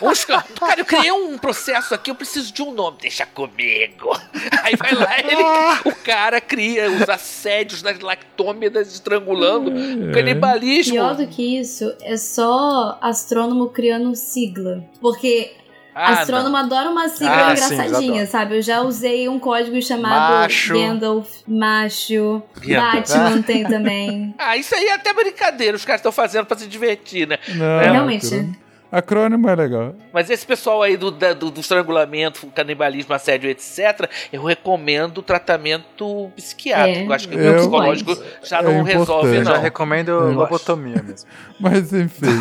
Uns, 0.00 0.24
cara, 0.24 0.44
eu 0.78 0.84
criei 0.84 1.12
um 1.12 1.38
processo 1.38 1.94
aqui, 1.94 2.10
eu 2.10 2.14
preciso 2.14 2.52
de 2.52 2.62
um 2.62 2.72
nome, 2.72 2.98
deixa 3.00 3.26
comigo. 3.26 4.10
Aí 4.62 4.76
vai 4.76 4.94
lá, 4.94 5.18
ele, 5.18 5.90
o 5.90 5.94
cara 6.02 6.40
cria 6.40 6.90
os 6.90 7.08
assédios 7.08 7.82
das 7.82 7.98
lactômedas 7.98 8.92
estrangulando, 8.92 9.70
o 9.70 10.12
canibalismo. 10.12 10.94
Pior 10.94 11.14
do 11.14 11.26
que 11.26 11.58
isso 11.58 11.94
é 12.02 12.16
só 12.16 12.98
astrônomo 13.00 13.68
criando 13.68 14.14
sigla. 14.14 14.84
Porque 15.00 15.52
Ah, 15.98 16.20
astrônomo 16.20 16.54
adora 16.56 16.90
uma 16.90 17.08
sigla 17.08 17.52
Ah, 17.52 17.56
sim, 17.56 17.64
engraçadinha, 17.74 18.12
adoram. 18.12 18.26
sabe? 18.26 18.56
Eu 18.58 18.62
já 18.62 18.82
usei 18.82 19.28
um 19.28 19.38
código 19.38 19.80
chamado 19.80 20.34
Macho. 20.42 20.74
Gandalf, 20.74 21.28
macho, 21.48 22.42
Gandalf. 22.60 22.94
Batman 22.94 23.42
tem 23.42 23.64
também. 23.64 24.34
Ah, 24.38 24.56
isso 24.56 24.74
aí 24.74 24.84
é 24.86 24.92
até 24.92 25.12
brincadeira, 25.14 25.74
os 25.76 25.84
caras 25.84 26.00
estão 26.00 26.12
fazendo 26.12 26.44
pra 26.44 26.56
se 26.58 26.66
divertir, 26.66 27.26
né? 27.26 27.38
Não, 27.54 27.80
Realmente. 27.80 28.26
acrônimo- 28.26 28.56
Acrônimo 28.90 29.48
é 29.48 29.54
legal. 29.54 29.94
Mas 30.12 30.30
esse 30.30 30.46
pessoal 30.46 30.82
aí 30.82 30.96
do, 30.96 31.10
do, 31.10 31.50
do 31.50 31.60
estrangulamento, 31.60 32.46
canibalismo, 32.54 33.12
assédio, 33.14 33.50
etc., 33.50 34.08
eu 34.32 34.42
recomendo 34.44 35.18
o 35.18 35.22
tratamento 35.22 36.30
psiquiátrico. 36.36 37.12
É. 37.12 37.14
Acho 37.14 37.28
que 37.28 37.34
o 37.36 37.38
Eu- 37.38 37.44
meu 37.52 37.60
psicológico 37.60 38.16
já 38.44 38.58
É 38.58 38.62
não 38.62 38.70
importante. 38.80 38.98
resolve, 38.98 39.36
Eu 39.36 39.44
já 39.44 39.54
não. 39.54 39.60
recomendo 39.60 40.08
Eu 40.10 40.32
lobotomia 40.32 41.02
mesmo. 41.02 41.28
Mas 41.60 41.92
enfim. 41.92 42.38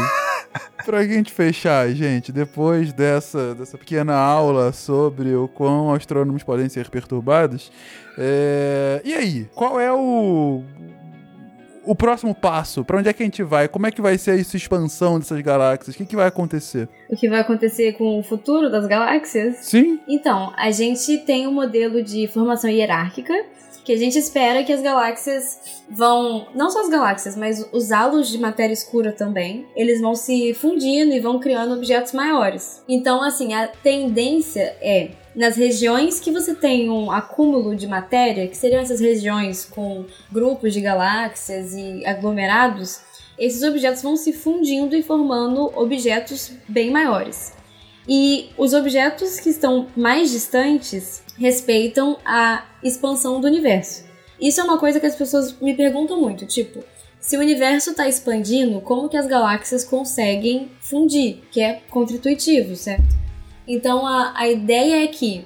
pra 0.85 1.03
gente 1.03 1.31
fechar, 1.33 1.89
gente, 1.89 2.31
depois 2.31 2.93
dessa, 2.93 3.55
dessa 3.55 3.77
pequena 3.77 4.15
aula 4.15 4.71
sobre 4.71 5.35
o 5.35 5.47
quão 5.47 5.93
astrônomos 5.93 6.43
podem 6.43 6.69
ser 6.69 6.89
perturbados, 6.89 7.71
é, 8.17 9.01
e 9.03 9.13
aí? 9.13 9.49
Qual 9.53 9.79
é 9.79 9.91
o. 9.91 10.63
O 11.85 11.95
próximo 11.95 12.33
passo? 12.33 12.83
Pra 12.83 12.97
onde 12.97 13.09
é 13.09 13.13
que 13.13 13.21
a 13.21 13.25
gente 13.25 13.43
vai? 13.43 13.67
Como 13.67 13.85
é 13.85 13.91
que 13.91 14.01
vai 14.01 14.17
ser 14.17 14.39
essa 14.39 14.57
expansão 14.57 15.19
dessas 15.19 15.39
galáxias? 15.41 15.95
O 15.95 15.97
que, 15.97 16.05
que 16.05 16.15
vai 16.15 16.27
acontecer? 16.27 16.89
O 17.09 17.15
que 17.15 17.29
vai 17.29 17.39
acontecer 17.39 17.93
com 17.93 18.19
o 18.19 18.23
futuro 18.23 18.69
das 18.69 18.87
galáxias? 18.87 19.57
Sim? 19.61 19.99
Então, 20.07 20.51
a 20.57 20.71
gente 20.71 21.19
tem 21.19 21.47
um 21.47 21.53
modelo 21.53 22.03
de 22.03 22.27
formação 22.27 22.69
hierárquica 22.69 23.33
que 23.85 23.93
a 23.93 23.97
gente 23.97 24.17
espera 24.17 24.63
que 24.63 24.73
as 24.73 24.81
galáxias 24.81 25.83
vão, 25.87 26.47
não 26.55 26.71
só 26.71 26.81
as 26.81 26.89
galáxias, 26.89 27.37
mas 27.37 27.69
os 27.71 27.91
halos 27.91 28.29
de 28.29 28.39
matéria 28.39 28.73
escura 28.73 29.11
também, 29.11 29.67
eles 29.75 30.01
vão 30.01 30.15
se 30.15 30.55
fundindo 30.55 31.13
e 31.13 31.19
vão 31.19 31.39
criando 31.39 31.75
objetos 31.75 32.11
maiores. 32.11 32.83
Então, 32.89 33.21
assim, 33.21 33.53
a 33.53 33.67
tendência 33.67 34.75
é 34.81 35.11
nas 35.35 35.57
regiões 35.57 36.19
que 36.19 36.31
você 36.31 36.55
tem 36.55 36.89
um 36.89 37.11
acúmulo 37.11 37.75
de 37.75 37.87
matéria, 37.87 38.47
que 38.47 38.55
seriam 38.55 38.81
essas 38.81 38.99
regiões 38.99 39.65
com 39.65 40.05
grupos 40.31 40.73
de 40.73 40.81
galáxias 40.81 41.73
e 41.73 42.05
aglomerados, 42.05 43.01
esses 43.37 43.61
objetos 43.63 44.01
vão 44.01 44.15
se 44.15 44.31
fundindo 44.31 44.95
e 44.95 45.03
formando 45.03 45.71
objetos 45.77 46.53
bem 46.67 46.89
maiores. 46.89 47.53
E 48.07 48.49
os 48.57 48.73
objetos 48.73 49.39
que 49.39 49.49
estão 49.49 49.87
mais 49.95 50.31
distantes 50.31 51.23
respeitam 51.37 52.17
a 52.23 52.63
expansão 52.81 53.41
do 53.41 53.47
universo. 53.47 54.05
Isso 54.39 54.61
é 54.61 54.63
uma 54.63 54.77
coisa 54.77 54.99
que 54.99 55.05
as 55.05 55.15
pessoas 55.15 55.59
me 55.59 55.73
perguntam 55.75 56.19
muito, 56.21 56.45
tipo, 56.45 56.83
se 57.19 57.35
o 57.35 57.39
universo 57.39 57.91
está 57.91 58.07
expandindo, 58.07 58.79
como 58.81 59.09
que 59.09 59.17
as 59.17 59.25
galáxias 59.25 59.83
conseguem 59.83 60.69
fundir? 60.79 61.41
Que 61.51 61.59
é 61.59 61.81
contra-intuitivo, 61.89 62.75
certo? 62.75 63.24
Então 63.67 64.05
a, 64.05 64.33
a 64.35 64.49
ideia 64.49 65.03
é 65.03 65.07
que 65.07 65.45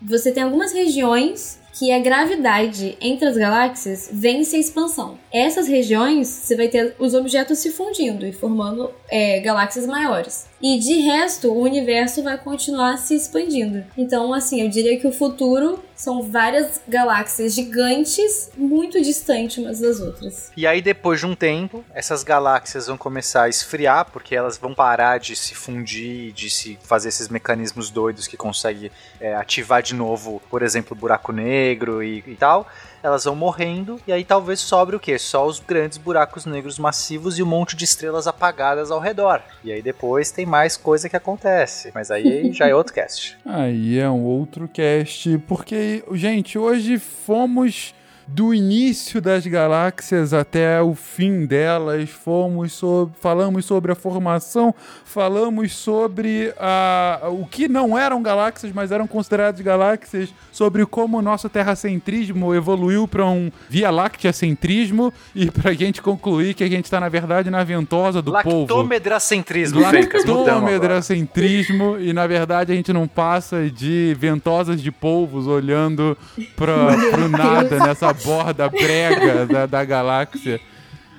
você 0.00 0.32
tem 0.32 0.42
algumas 0.42 0.72
regiões 0.72 1.58
que 1.78 1.92
a 1.92 1.98
gravidade 2.00 2.98
entre 3.00 3.28
as 3.28 3.36
galáxias 3.36 4.08
vence 4.12 4.56
a 4.56 4.58
expansão. 4.58 5.16
Essas 5.32 5.68
regiões, 5.68 6.26
você 6.26 6.56
vai 6.56 6.66
ter 6.66 6.96
os 6.98 7.14
objetos 7.14 7.58
se 7.58 7.70
fundindo 7.70 8.26
e 8.26 8.32
formando 8.32 8.90
é, 9.08 9.38
galáxias 9.40 9.86
maiores. 9.86 10.47
E 10.60 10.78
de 10.78 10.94
resto, 11.00 11.52
o 11.52 11.62
universo 11.62 12.22
vai 12.22 12.36
continuar 12.36 12.96
se 12.96 13.14
expandindo. 13.14 13.84
Então, 13.96 14.34
assim, 14.34 14.62
eu 14.62 14.68
diria 14.68 14.98
que 14.98 15.06
o 15.06 15.12
futuro 15.12 15.82
são 15.94 16.22
várias 16.22 16.80
galáxias 16.86 17.54
gigantes, 17.54 18.50
muito 18.56 19.00
distantes 19.00 19.58
umas 19.58 19.80
das 19.80 20.00
outras. 20.00 20.50
E 20.56 20.66
aí, 20.66 20.82
depois 20.82 21.20
de 21.20 21.26
um 21.26 21.34
tempo, 21.34 21.84
essas 21.94 22.24
galáxias 22.24 22.86
vão 22.86 22.96
começar 22.96 23.44
a 23.44 23.48
esfriar, 23.48 24.10
porque 24.10 24.34
elas 24.34 24.58
vão 24.58 24.74
parar 24.74 25.18
de 25.18 25.36
se 25.36 25.54
fundir, 25.54 26.32
de 26.32 26.50
se 26.50 26.78
fazer 26.82 27.08
esses 27.08 27.28
mecanismos 27.28 27.90
doidos 27.90 28.26
que 28.26 28.36
conseguem 28.36 28.90
é, 29.20 29.34
ativar 29.34 29.82
de 29.82 29.94
novo, 29.94 30.42
por 30.50 30.62
exemplo, 30.62 30.96
o 30.96 30.98
buraco 30.98 31.32
negro 31.32 32.02
e, 32.02 32.24
e 32.26 32.36
tal. 32.36 32.66
Elas 33.02 33.24
vão 33.24 33.36
morrendo, 33.36 34.00
e 34.06 34.12
aí 34.12 34.24
talvez 34.24 34.60
sobre 34.60 34.96
o 34.96 35.00
quê? 35.00 35.18
Só 35.18 35.46
os 35.46 35.60
grandes 35.60 35.98
buracos 35.98 36.46
negros 36.46 36.78
massivos 36.78 37.38
e 37.38 37.42
um 37.42 37.46
monte 37.46 37.76
de 37.76 37.84
estrelas 37.84 38.26
apagadas 38.26 38.90
ao 38.90 39.00
redor. 39.00 39.42
E 39.62 39.72
aí 39.72 39.82
depois 39.82 40.30
tem 40.30 40.46
mais 40.46 40.76
coisa 40.76 41.08
que 41.08 41.16
acontece. 41.16 41.90
Mas 41.94 42.10
aí 42.10 42.50
já 42.54 42.68
é 42.68 42.74
outro 42.74 42.94
cast. 42.94 43.36
Aí 43.44 43.98
é 43.98 44.08
um 44.08 44.24
outro 44.24 44.68
cast, 44.68 45.38
porque, 45.46 46.02
gente, 46.12 46.58
hoje 46.58 46.98
fomos 46.98 47.94
do 48.28 48.52
início 48.52 49.22
das 49.22 49.46
galáxias 49.46 50.34
até 50.34 50.82
o 50.82 50.94
fim 50.94 51.46
delas. 51.46 52.10
Fomos 52.10 52.74
sobre, 52.74 53.14
falamos 53.20 53.64
sobre 53.64 53.90
a 53.90 53.94
formação, 53.94 54.74
falamos 55.04 55.74
sobre 55.74 56.52
a, 56.58 57.20
o 57.30 57.46
que 57.46 57.68
não 57.68 57.98
eram 57.98 58.22
galáxias, 58.22 58.70
mas 58.72 58.92
eram 58.92 59.06
consideradas 59.06 59.58
galáxias, 59.60 60.28
sobre 60.52 60.84
como 60.84 61.16
o 61.18 61.22
nosso 61.22 61.48
terracentrismo 61.48 62.54
evoluiu 62.54 63.08
para 63.08 63.24
um 63.24 63.50
Via 63.68 63.90
Láctea 63.90 64.32
centrismo 64.32 65.12
e 65.34 65.50
para 65.50 65.70
a 65.70 65.74
gente 65.74 66.02
concluir 66.02 66.52
que 66.52 66.62
a 66.62 66.68
gente 66.68 66.84
está, 66.84 67.00
na 67.00 67.08
verdade, 67.08 67.48
na 67.48 67.64
ventosa 67.64 68.20
do 68.20 68.32
povo. 68.42 68.60
Lactomedracentrismo. 68.60 69.80
Lactomedracentrismo 69.80 71.98
e, 71.98 72.12
na 72.12 72.26
verdade, 72.26 72.72
a 72.72 72.74
gente 72.74 72.92
não 72.92 73.08
passa 73.08 73.70
de 73.70 74.14
ventosas 74.18 74.82
de 74.82 74.90
polvos 74.90 75.46
olhando 75.46 76.18
para 76.56 76.96
pro 77.10 77.28
nada 77.28 77.78
nessa 77.78 78.17
borda 78.24 78.68
brega 78.68 79.46
da, 79.50 79.66
da 79.66 79.84
galáxia. 79.84 80.60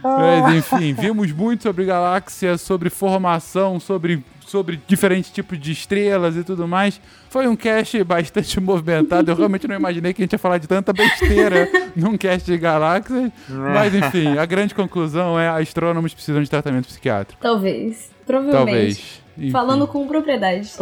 Mas, 0.01 0.55
enfim, 0.55 0.93
vimos 0.93 1.31
muito 1.31 1.63
sobre 1.63 1.85
galáxia, 1.85 2.57
sobre 2.57 2.89
formação, 2.89 3.79
sobre, 3.79 4.23
sobre 4.45 4.79
diferentes 4.87 5.29
tipos 5.29 5.59
de 5.59 5.71
estrelas 5.71 6.37
e 6.37 6.43
tudo 6.43 6.67
mais. 6.67 7.01
Foi 7.29 7.47
um 7.47 7.55
cast 7.55 8.01
bastante 8.03 8.59
movimentado. 8.61 9.29
Eu 9.29 9.35
realmente 9.35 9.67
não 9.67 9.75
imaginei 9.75 10.13
que 10.13 10.21
a 10.21 10.23
gente 10.23 10.33
ia 10.33 10.39
falar 10.39 10.57
de 10.57 10.67
tanta 10.67 10.93
besteira 10.93 11.69
num 11.95 12.17
cast 12.17 12.49
de 12.49 12.57
galáxias. 12.57 13.31
Mas, 13.49 13.93
enfim, 13.93 14.37
a 14.37 14.45
grande 14.45 14.73
conclusão 14.73 15.37
é 15.39 15.49
astrônomos 15.49 16.13
precisam 16.13 16.41
de 16.41 16.49
tratamento 16.49 16.87
psiquiátrico. 16.87 17.41
Talvez. 17.41 18.09
Provavelmente. 18.25 18.65
Talvez. 18.65 19.21
Enfim. 19.37 19.51
Falando 19.51 19.87
com 19.87 20.05
propriedade. 20.07 20.73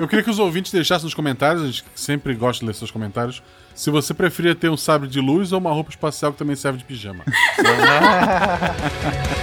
Eu 0.00 0.08
queria 0.08 0.24
que 0.24 0.30
os 0.30 0.38
ouvintes 0.38 0.72
deixassem 0.72 1.04
nos 1.04 1.12
comentários, 1.12 1.62
a 1.62 1.66
gente 1.66 1.84
sempre 1.94 2.34
gosta 2.34 2.60
de 2.60 2.66
ler 2.66 2.74
seus 2.74 2.90
comentários, 2.90 3.42
se 3.74 3.90
você 3.90 4.14
preferia 4.14 4.54
ter 4.54 4.70
um 4.70 4.76
sabre 4.76 5.06
de 5.06 5.20
luz 5.20 5.52
ou 5.52 5.58
uma 5.58 5.70
roupa 5.70 5.90
espacial 5.90 6.32
que 6.32 6.38
também 6.38 6.56
serve 6.56 6.78
de 6.78 6.84
pijama. 6.84 7.22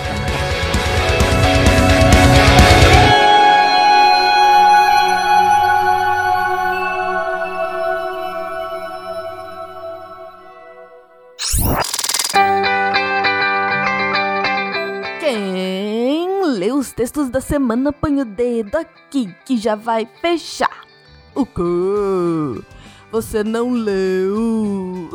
textos 17.17 17.29
da 17.29 17.41
semana 17.41 17.91
põe 17.91 18.21
o 18.21 18.25
dedo 18.25 18.75
aqui 18.75 19.33
que 19.43 19.57
já 19.57 19.73
vai 19.73 20.07
fechar. 20.21 20.85
O 21.33 21.45
quê? 21.45 22.63
Você 23.11 23.43
não 23.43 23.71
leu? 23.71 25.09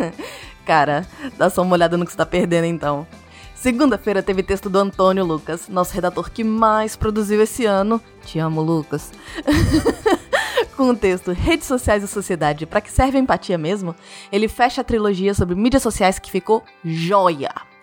Cara, 0.64 1.06
dá 1.36 1.50
só 1.50 1.60
uma 1.60 1.74
olhada 1.74 1.98
no 1.98 2.06
que 2.06 2.12
você 2.12 2.16
tá 2.16 2.24
perdendo 2.24 2.64
então. 2.64 3.06
Segunda-feira 3.54 4.22
teve 4.22 4.42
texto 4.42 4.70
do 4.70 4.78
Antônio 4.78 5.24
Lucas, 5.24 5.68
nosso 5.68 5.92
redator 5.92 6.30
que 6.30 6.42
mais 6.42 6.96
produziu 6.96 7.42
esse 7.42 7.66
ano. 7.66 8.00
Te 8.24 8.38
amo, 8.38 8.62
Lucas. 8.62 9.12
Com 10.76 10.90
o 10.90 10.96
texto 10.96 11.32
Redes 11.32 11.66
Sociais 11.66 12.02
e 12.02 12.08
Sociedade, 12.08 12.64
para 12.64 12.80
que 12.80 12.90
serve 12.90 13.18
a 13.18 13.20
empatia 13.20 13.58
mesmo? 13.58 13.94
Ele 14.32 14.48
fecha 14.48 14.80
a 14.80 14.84
trilogia 14.84 15.34
sobre 15.34 15.54
mídias 15.54 15.82
sociais 15.82 16.18
que 16.18 16.30
ficou 16.30 16.62
joia. 16.82 17.73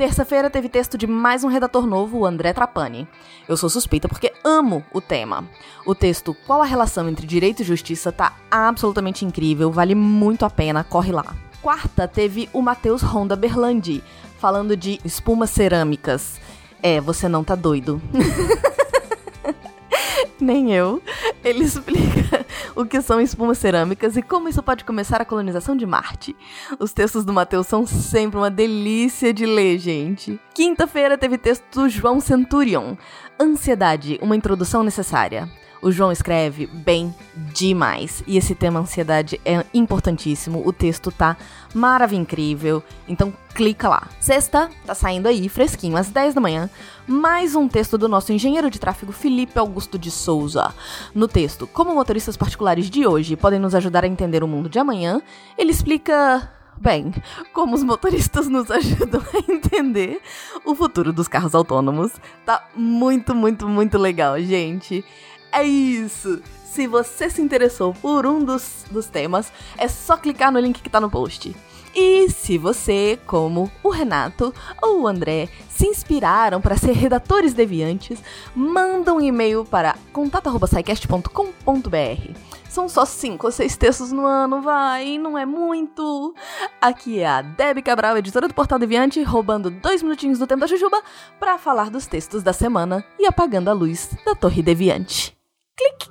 Terça-feira 0.00 0.48
teve 0.48 0.70
texto 0.70 0.96
de 0.96 1.06
mais 1.06 1.44
um 1.44 1.48
redator 1.48 1.86
novo, 1.86 2.20
o 2.20 2.24
André 2.24 2.54
Trapani. 2.54 3.06
Eu 3.46 3.54
sou 3.54 3.68
suspeita 3.68 4.08
porque 4.08 4.32
amo 4.42 4.82
o 4.94 4.98
tema. 4.98 5.44
O 5.84 5.94
texto 5.94 6.34
Qual 6.46 6.62
a 6.62 6.64
relação 6.64 7.06
entre 7.06 7.26
direito 7.26 7.60
e 7.60 7.66
justiça 7.66 8.10
tá 8.10 8.34
absolutamente 8.50 9.26
incrível, 9.26 9.70
vale 9.70 9.94
muito 9.94 10.46
a 10.46 10.48
pena, 10.48 10.82
corre 10.82 11.12
lá. 11.12 11.36
Quarta 11.60 12.08
teve 12.08 12.48
o 12.50 12.62
Matheus 12.62 13.02
Ronda 13.02 13.36
Berlandi, 13.36 14.02
falando 14.38 14.74
de 14.74 14.98
espumas 15.04 15.50
cerâmicas. 15.50 16.40
É, 16.82 16.98
você 16.98 17.28
não 17.28 17.44
tá 17.44 17.54
doido. 17.54 18.00
Nem 20.40 20.72
eu. 20.72 21.02
Ele 21.44 21.64
explica 21.64 22.39
o 22.80 22.86
que 22.86 23.00
são 23.00 23.20
espumas 23.20 23.58
cerâmicas 23.58 24.16
e 24.16 24.22
como 24.22 24.48
isso 24.48 24.62
pode 24.62 24.84
começar 24.84 25.20
a 25.20 25.24
colonização 25.24 25.76
de 25.76 25.86
Marte. 25.86 26.34
Os 26.78 26.92
textos 26.92 27.24
do 27.24 27.32
Matheus 27.32 27.66
são 27.66 27.86
sempre 27.86 28.38
uma 28.38 28.50
delícia 28.50 29.32
de 29.32 29.46
ler, 29.46 29.78
gente. 29.78 30.40
Quinta-feira 30.54 31.18
teve 31.18 31.38
texto 31.38 31.64
do 31.72 31.88
João 31.88 32.20
Centurion. 32.20 32.96
Ansiedade, 33.38 34.18
uma 34.22 34.36
introdução 34.36 34.82
necessária. 34.82 35.48
O 35.82 35.90
João 35.90 36.12
escreve 36.12 36.66
bem 36.66 37.14
demais. 37.34 38.22
E 38.26 38.36
esse 38.36 38.54
tema 38.54 38.80
ansiedade 38.80 39.40
é 39.44 39.64
importantíssimo. 39.72 40.62
O 40.66 40.72
texto 40.72 41.10
tá 41.10 41.36
maravilhoso, 41.74 42.10
incrível. 42.10 42.82
Então 43.08 43.32
clica 43.54 43.88
lá. 43.88 44.08
Sexta, 44.20 44.70
tá 44.86 44.94
saindo 44.94 45.26
aí, 45.26 45.48
fresquinho, 45.48 45.96
às 45.96 46.08
10 46.10 46.34
da 46.34 46.40
manhã. 46.40 46.70
Mais 47.06 47.54
um 47.54 47.68
texto 47.68 47.98
do 47.98 48.08
nosso 48.08 48.32
engenheiro 48.32 48.70
de 48.70 48.78
tráfego 48.78 49.12
Felipe 49.12 49.58
Augusto 49.58 49.98
de 49.98 50.10
Souza. 50.10 50.72
No 51.14 51.26
texto, 51.26 51.66
como 51.66 51.94
motoristas 51.94 52.36
particulares 52.36 52.88
de 52.88 53.06
hoje 53.06 53.36
podem 53.36 53.58
nos 53.58 53.74
ajudar 53.74 54.04
a 54.04 54.08
entender 54.08 54.42
o 54.42 54.48
mundo 54.48 54.68
de 54.68 54.78
amanhã, 54.78 55.20
ele 55.58 55.70
explica 55.70 56.50
Bem, 56.80 57.12
como 57.52 57.74
os 57.74 57.82
motoristas 57.82 58.48
nos 58.48 58.70
ajudam 58.70 59.20
a 59.20 59.52
entender 59.52 60.18
o 60.64 60.74
futuro 60.74 61.12
dos 61.12 61.28
carros 61.28 61.54
autônomos. 61.54 62.10
Tá 62.46 62.66
muito, 62.74 63.34
muito, 63.34 63.68
muito 63.68 63.98
legal, 63.98 64.40
gente. 64.40 65.04
É 65.52 65.62
isso! 65.62 66.42
Se 66.64 66.86
você 66.86 67.28
se 67.28 67.42
interessou 67.42 67.92
por 67.92 68.24
um 68.24 68.44
dos, 68.44 68.84
dos 68.90 69.06
temas, 69.06 69.52
é 69.76 69.88
só 69.88 70.16
clicar 70.16 70.52
no 70.52 70.60
link 70.60 70.80
que 70.80 70.88
tá 70.88 71.00
no 71.00 71.10
post. 71.10 71.54
E 71.94 72.28
se 72.30 72.56
você, 72.56 73.18
como 73.26 73.70
o 73.82 73.90
Renato 73.90 74.54
ou 74.80 75.00
o 75.00 75.08
André, 75.08 75.48
se 75.68 75.88
inspiraram 75.88 76.60
para 76.60 76.76
ser 76.76 76.92
redatores 76.92 77.52
deviantes, 77.52 78.22
manda 78.54 79.12
um 79.12 79.20
e-mail 79.20 79.64
para 79.64 79.96
contato.sicast.com.br. 80.12 82.38
São 82.68 82.88
só 82.88 83.04
cinco 83.04 83.46
ou 83.46 83.52
seis 83.52 83.76
textos 83.76 84.12
no 84.12 84.24
ano, 84.24 84.62
vai, 84.62 85.18
não 85.18 85.36
é 85.36 85.44
muito. 85.44 86.32
Aqui 86.80 87.18
é 87.18 87.26
a 87.26 87.42
Debbie 87.42 87.82
Cabral, 87.82 88.16
editora 88.16 88.46
do 88.46 88.54
Portal 88.54 88.78
Deviante, 88.78 89.20
roubando 89.24 89.70
dois 89.70 90.04
minutinhos 90.04 90.38
do 90.38 90.46
tempo 90.46 90.60
da 90.60 90.68
Jujuba 90.68 91.02
para 91.40 91.58
falar 91.58 91.90
dos 91.90 92.06
textos 92.06 92.44
da 92.44 92.52
semana 92.52 93.04
e 93.18 93.26
apagando 93.26 93.70
a 93.70 93.72
luz 93.72 94.10
da 94.24 94.36
Torre 94.36 94.62
Deviante. 94.62 95.39
Clique! 95.80 96.10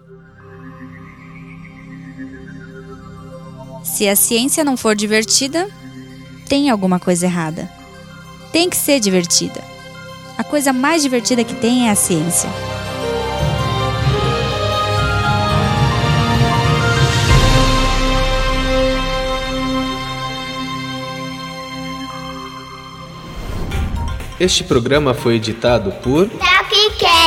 Se 3.83 4.07
a 4.07 4.15
ciência 4.15 4.63
não 4.63 4.75
for 4.75 4.95
divertida, 4.95 5.69
tem 6.47 6.71
alguma 6.71 6.99
coisa 6.99 7.27
errada. 7.27 7.69
Tem 8.51 8.67
que 8.67 8.75
ser 8.75 8.99
divertida. 8.99 9.63
A 10.37 10.43
coisa 10.43 10.73
mais 10.73 11.03
divertida 11.03 11.43
que 11.43 11.53
tem 11.53 11.87
é 11.87 11.91
a 11.91 11.95
ciência. 11.95 12.49
Este 24.39 24.63
programa 24.63 25.13
foi 25.13 25.35
editado 25.35 25.91
por 26.01 26.27
Tapcast. 26.29 27.18